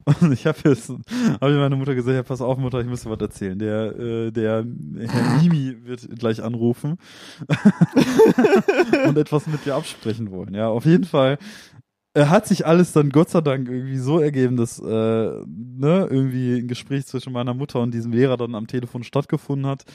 Und 0.05 0.31
ich 0.31 0.47
habe 0.47 0.57
jetzt, 0.63 0.89
habe 0.89 1.51
ich 1.51 1.57
meiner 1.57 1.75
Mutter 1.75 1.93
gesagt, 1.93 2.15
ja, 2.15 2.23
pass 2.23 2.41
auf, 2.41 2.57
Mutter, 2.57 2.79
ich 2.79 2.87
muss 2.87 3.03
dir 3.03 3.09
was 3.09 3.19
erzählen. 3.19 3.59
Der, 3.59 3.99
äh, 3.99 4.31
der 4.31 4.65
Herr 5.07 5.41
Mimi 5.41 5.77
wird 5.83 6.07
gleich 6.17 6.41
anrufen 6.41 6.97
und 9.05 9.17
etwas 9.17 9.47
mit 9.47 9.65
dir 9.65 9.75
absprechen 9.75 10.31
wollen. 10.31 10.53
Ja, 10.53 10.69
auf 10.69 10.85
jeden 10.85 11.03
Fall 11.03 11.37
äh, 12.13 12.25
hat 12.25 12.47
sich 12.47 12.65
alles 12.65 12.91
dann 12.91 13.09
Gott 13.09 13.29
sei 13.29 13.41
Dank 13.41 13.67
irgendwie 13.69 13.97
so 13.97 14.19
ergeben, 14.19 14.57
dass 14.57 14.79
äh, 14.79 14.83
ne, 14.85 16.07
irgendwie 16.09 16.57
ein 16.57 16.67
Gespräch 16.67 17.05
zwischen 17.05 17.33
meiner 17.33 17.53
Mutter 17.53 17.81
und 17.81 17.93
diesem 17.93 18.11
Lehrer 18.11 18.37
dann 18.37 18.55
am 18.55 18.67
Telefon 18.67 19.03
stattgefunden 19.03 19.67
hat 19.67 19.85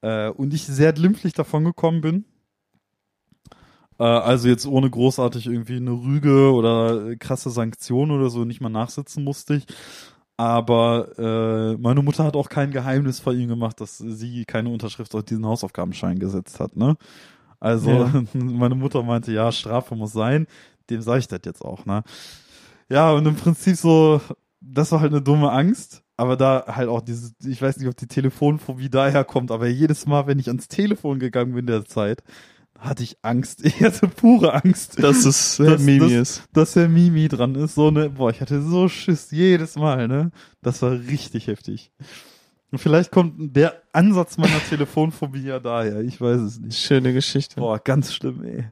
äh, 0.00 0.28
und 0.30 0.54
ich 0.54 0.64
sehr 0.64 0.92
glimpflich 0.92 1.34
davon 1.34 1.64
gekommen 1.64 2.00
bin. 2.00 2.24
Äh, 4.02 4.04
also 4.04 4.48
jetzt 4.48 4.66
ohne 4.66 4.90
großartig 4.90 5.46
irgendwie 5.46 5.76
eine 5.76 5.92
Rüge 5.92 6.52
oder 6.52 7.14
krasse 7.16 7.50
Sanktionen 7.50 8.10
oder 8.10 8.30
so 8.30 8.44
nicht 8.44 8.60
mal 8.60 8.68
nachsitzen 8.68 9.22
musste 9.22 9.54
ich. 9.54 9.66
Aber 10.36 11.18
äh, 11.18 11.76
meine 11.80 12.02
Mutter 12.02 12.24
hat 12.24 12.34
auch 12.34 12.48
kein 12.48 12.72
Geheimnis 12.72 13.20
vor 13.20 13.32
ihm 13.32 13.48
gemacht, 13.48 13.80
dass 13.80 13.98
sie 13.98 14.44
keine 14.44 14.70
Unterschrift 14.70 15.14
auf 15.14 15.22
diesen 15.22 15.46
Hausaufgabenschein 15.46 16.18
gesetzt 16.18 16.58
hat, 16.58 16.76
ne? 16.76 16.96
Also 17.60 17.90
Ja. 17.90 18.24
meine 18.34 18.74
Mutter 18.74 19.02
meinte, 19.04 19.32
ja, 19.32 19.52
Strafe 19.52 19.94
muss 19.94 20.12
sein. 20.12 20.46
Dem 20.90 21.00
sage 21.00 21.20
ich 21.20 21.28
das 21.28 21.40
jetzt 21.44 21.64
auch, 21.64 21.86
ne? 21.86 22.02
Ja, 22.88 23.12
und 23.12 23.24
im 23.26 23.36
Prinzip 23.36 23.76
so, 23.76 24.20
das 24.60 24.90
war 24.90 25.00
halt 25.00 25.12
eine 25.12 25.22
dumme 25.22 25.52
Angst. 25.52 26.02
Aber 26.16 26.36
da 26.36 26.64
halt 26.68 26.88
auch 26.88 27.00
dieses, 27.02 27.34
ich 27.44 27.62
weiß 27.62 27.78
nicht, 27.78 27.88
ob 27.88 27.96
die 27.96 28.06
Telefonphobie 28.08 28.90
daherkommt, 28.90 29.50
aber 29.50 29.66
jedes 29.68 30.06
Mal, 30.06 30.26
wenn 30.26 30.38
ich 30.38 30.48
ans 30.48 30.68
Telefon 30.68 31.18
gegangen 31.18 31.54
bin 31.54 31.66
der 31.66 31.84
Zeit, 31.84 32.22
hatte 32.84 33.02
ich 33.02 33.16
Angst. 33.22 33.60
Ich 33.64 33.80
hatte 33.82 34.08
pure 34.08 34.54
Angst 34.54 35.02
Dass 35.02 35.24
es 35.24 35.58
äh, 35.60 35.64
Das- 35.66 35.82
Mimi 35.82 36.00
das- 36.00 36.12
ist. 36.12 36.42
dass 36.52 36.72
der 36.74 36.88
Mimi 36.88 37.28
dran 37.28 37.54
ist. 37.54 37.74
So 37.74 37.90
ne, 37.90 38.10
boah, 38.10 38.30
ich 38.30 38.40
hatte 38.40 38.60
so 38.62 38.88
Schiss 38.88 39.30
jedes 39.30 39.76
Mal, 39.76 40.08
ne? 40.08 40.30
Das 40.62 40.82
war 40.82 40.92
richtig 40.92 41.46
heftig. 41.46 41.90
Und 42.70 42.78
vielleicht 42.78 43.10
kommt 43.10 43.54
der 43.54 43.82
Ansatz 43.92 44.38
meiner 44.38 44.58
Telefonphobie 44.68 45.42
ja 45.44 45.58
daher. 45.60 46.00
Ich 46.00 46.20
weiß 46.20 46.40
es 46.40 46.58
nicht. 46.60 46.78
Schöne 46.78 47.12
Geschichte. 47.12 47.56
Boah, 47.60 47.78
ganz 47.78 48.14
schlimm, 48.14 48.42
ey. 48.44 48.64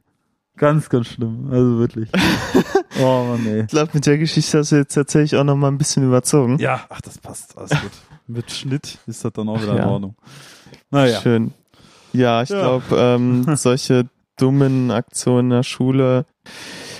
Ganz, 0.57 0.89
ganz 0.89 1.07
schlimm. 1.07 1.47
Also 1.51 1.77
wirklich. 1.79 2.09
oh 2.99 3.25
Mann, 3.25 3.45
ey. 3.47 3.61
Ich 3.61 3.67
glaube, 3.67 3.91
mit 3.93 4.05
der 4.05 4.17
Geschichte 4.17 4.57
hast 4.59 4.71
du 4.71 4.75
jetzt 4.77 4.93
tatsächlich 4.93 5.39
auch 5.39 5.43
noch 5.43 5.55
mal 5.55 5.69
ein 5.69 5.77
bisschen 5.77 6.03
überzogen. 6.05 6.57
Ja, 6.59 6.85
ach, 6.89 7.01
das 7.01 7.17
passt. 7.19 7.57
Alles 7.57 7.69
gut. 7.71 7.91
Mit 8.27 8.51
Schnitt 8.51 8.97
ist 9.07 9.23
das 9.25 9.33
dann 9.33 9.47
auch 9.49 9.61
wieder 9.61 9.71
in 9.73 9.77
Ja. 9.77 9.87
Ordnung. 9.87 10.15
Naja. 10.89 11.19
Schön. 11.21 11.53
Ja, 12.13 12.41
ich 12.41 12.49
Ja. 12.49 12.59
glaube, 12.59 12.95
ähm, 12.97 13.45
solche 13.55 14.09
dummen 14.37 14.91
Aktionen 14.91 15.51
in 15.51 15.57
der 15.57 15.63
Schule 15.63 16.25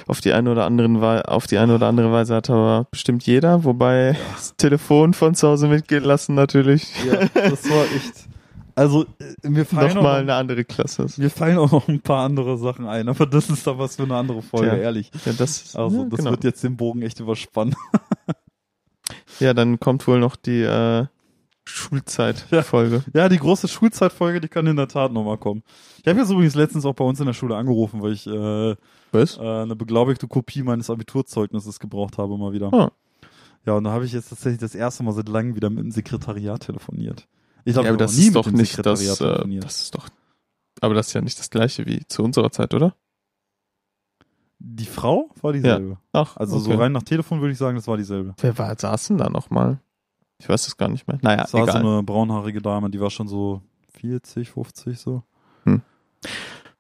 auf 0.08 0.22
die 0.22 0.34
eine 0.34 0.52
oder 0.52 0.66
anderen 0.66 1.02
Wei- 1.02 1.24
auf 1.26 1.48
die 1.48 1.58
eine 1.58 1.76
oder 1.76 1.88
andere 1.88 2.12
Weise 2.12 2.36
hat 2.36 2.50
aber 2.50 2.86
bestimmt 2.92 3.26
jeder, 3.26 3.64
wobei 3.64 4.16
das 4.34 4.56
Telefon 4.58 5.14
von 5.14 5.34
zu 5.36 5.48
Hause 5.48 5.68
mitgehen 5.68 6.04
lassen 6.04 6.36
natürlich 6.36 6.88
Ja, 7.06 7.28
das 7.34 7.70
war 7.70 7.86
echt. 7.86 8.28
Also, 8.76 9.06
äh, 9.44 9.50
mir 9.50 9.66
fallen, 9.66 9.92
auch 9.92 9.96
nochmal 9.96 10.14
noch, 10.24 10.30
eine 10.32 10.36
andere 10.36 10.64
Klasse 10.64 11.06
mir 11.18 11.30
fallen 11.30 11.58
auch 11.58 11.72
noch 11.72 11.88
ein 11.88 12.00
paar 12.00 12.24
andere 12.26 12.58
Sachen 12.58 12.88
ein, 12.88 13.10
aber 13.10 13.26
das 13.26 13.50
ist 13.50 13.66
dann 13.68 13.78
was 13.78 13.96
für 13.98 14.04
eine 14.04 14.16
andere 14.16 14.42
Folge, 14.42 14.72
Tja. 14.72 14.78
ehrlich. 14.80 15.12
Ja, 15.26 15.34
das, 15.34 15.76
Also, 15.76 16.04
ja, 16.04 16.08
das 16.10 16.20
genau. 16.20 16.32
wird 16.32 16.44
jetzt 16.46 16.64
den 16.64 16.78
Bogen 16.78 17.02
echt 17.02 17.20
überspannen. 17.20 17.76
ja, 19.40 19.54
dann 19.54 19.80
kommt 19.80 20.08
wohl 20.08 20.20
noch 20.20 20.36
die 20.36 20.62
äh, 20.62 21.06
Schulzeit-Folge. 21.64 23.04
Ja, 23.14 23.30
die 23.30 23.38
große 23.38 23.68
Schulzeitfolge, 23.68 24.42
die 24.42 24.48
kann 24.48 24.66
in 24.68 24.76
der 24.76 24.88
Tat 24.88 25.12
nochmal 25.12 25.38
kommen. 25.38 25.64
Ich 26.02 26.08
habe 26.08 26.20
jetzt 26.20 26.32
übrigens 26.32 26.56
letztens 26.56 26.86
auch 26.86 26.94
bei 26.96 27.04
uns 27.06 27.20
in 27.20 27.26
der 27.28 27.34
Schule 27.34 27.56
angerufen, 27.56 28.02
weil 28.02 28.14
ich 28.14 28.26
äh, 28.28 28.76
Was? 29.12 29.38
äh, 29.38 29.42
eine 29.42 29.76
beglaubigte 29.76 30.28
Kopie 30.28 30.64
meines 30.64 30.90
Abiturzeugnisses 30.90 31.80
gebraucht 31.80 32.18
habe 32.18 32.38
mal 32.38 32.52
wieder. 32.54 32.74
Ah. 32.74 32.92
Ja, 33.66 33.74
und 33.74 33.84
da 33.84 33.92
habe 33.92 34.06
ich 34.06 34.12
jetzt 34.12 34.30
tatsächlich 34.30 34.60
das 34.60 34.74
erste 34.74 35.04
Mal 35.04 35.14
seit 35.14 35.30
langem 35.30 35.56
wieder 35.56 35.70
mit 35.70 35.80
dem 35.84 35.92
Sekretariat 35.92 36.62
telefoniert. 36.66 37.28
Ich 37.64 37.76
Ja, 37.76 37.82
glaube, 37.84 37.90
aber 37.90 37.98
das 37.98 38.18
ist 38.18 38.36
doch 38.36 38.50
nicht 38.50 38.84
das, 38.84 39.22
äh, 39.22 39.60
das 39.60 39.82
ist 39.84 39.94
doch, 39.96 40.10
aber 40.82 40.96
das 40.96 41.08
ist 41.10 41.14
ja 41.14 41.22
nicht 41.22 41.38
das 41.38 41.52
gleiche 41.52 41.86
wie 41.86 42.04
zu 42.08 42.24
unserer 42.24 42.52
Zeit, 42.52 42.74
oder? 42.74 42.96
Die 44.58 44.86
Frau 44.86 45.30
war 45.42 45.54
dieselbe. 45.54 45.98
Ach, 46.12 46.38
Also 46.38 46.58
okay. 46.58 46.66
so 46.66 46.74
rein 46.76 46.92
nach 46.92 47.04
Telefon 47.04 47.40
würde 47.42 47.52
ich 47.52 47.58
sagen, 47.58 47.76
das 47.76 47.88
war 47.88 47.98
dieselbe. 47.98 48.34
Wer 48.40 48.58
war, 48.58 48.78
saß 48.78 49.10
denn 49.10 49.18
da 49.18 49.30
nochmal? 49.30 49.80
Ich 50.42 50.50
weiß 50.50 50.66
es 50.68 50.76
gar 50.76 50.90
nicht 50.90 51.08
mehr. 51.08 51.20
Naja, 51.22 51.44
Das 51.44 51.54
war 51.54 51.64
egal. 51.64 51.82
so 51.82 51.88
eine 51.88 52.04
braunhaarige 52.04 52.62
Dame, 52.62 52.90
die 52.90 53.00
war 53.00 53.10
schon 53.12 53.28
so 53.28 53.62
40, 54.00 54.50
50 54.50 55.00
so. 55.00 55.22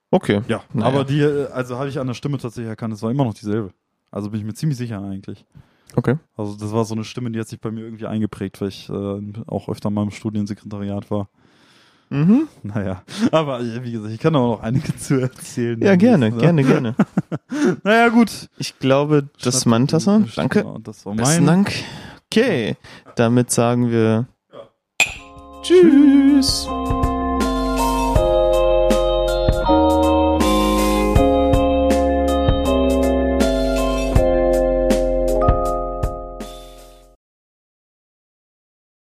okay. 0.09 0.41
Ja, 0.47 0.62
Naja. 0.74 0.88
aber 0.88 1.05
die, 1.05 1.20
äh, 1.22 1.47
also 1.51 1.78
habe 1.78 1.89
ich 1.89 1.99
an 1.99 2.07
der 2.07 2.14
Stimme 2.14 2.38
tatsächlich 2.38 2.70
erkannt, 2.70 2.93
es 2.93 3.01
war 3.03 3.12
immer 3.12 3.24
noch 3.26 3.34
dieselbe. 3.34 3.72
Also 4.12 4.30
bin 4.32 4.39
ich 4.39 4.45
mir 4.45 4.53
ziemlich 4.53 4.78
sicher 4.78 5.01
eigentlich. 5.01 5.45
Okay. 5.95 6.16
Also 6.36 6.55
das 6.55 6.72
war 6.72 6.86
so 6.86 6.95
eine 6.95 7.03
Stimme, 7.03 7.32
die 7.32 7.39
hat 7.39 7.47
sich 7.47 7.59
bei 7.62 7.70
mir 7.72 7.82
irgendwie 7.82 8.07
eingeprägt, 8.07 8.62
weil 8.62 8.70
ich 8.70 8.89
äh, 8.89 9.22
auch 9.47 9.70
öfter 9.70 9.89
mal 9.89 10.03
im 10.03 10.12
Studiensekretariat 10.12 11.12
war. 11.12 11.30
Mhm. 12.09 12.47
Naja, 12.64 13.03
aber 13.32 13.62
äh, 13.62 13.84
wie 13.84 13.91
gesagt, 13.93 14.12
ich 14.14 14.20
kann 14.20 14.36
auch 14.36 14.57
noch 14.57 14.64
einige 14.64 14.93
zu 14.97 15.22
erzählen. 15.22 15.80
Ja, 15.82 15.95
gerne, 15.95 16.30
Ne? 16.32 16.38
gerne, 16.38 16.64
gerne. 16.64 16.95
Naja, 17.84 18.09
gut. 18.09 18.49
Ich 18.57 18.80
glaube, 18.80 19.30
das 19.41 19.55
ist 19.55 19.66
mein 19.66 19.88
Tasse. 19.88 20.26
Danke. 20.36 20.64
Genau, 20.64 20.78
das 20.80 21.05
war 21.05 21.14
Besten 21.16 21.45
mein. 21.45 21.64
Dank. 21.66 21.74
Okay. 22.32 22.78
Damit 23.18 23.52
sagen 23.52 23.92
wir 23.92 24.26
Tschüss. 25.64 26.66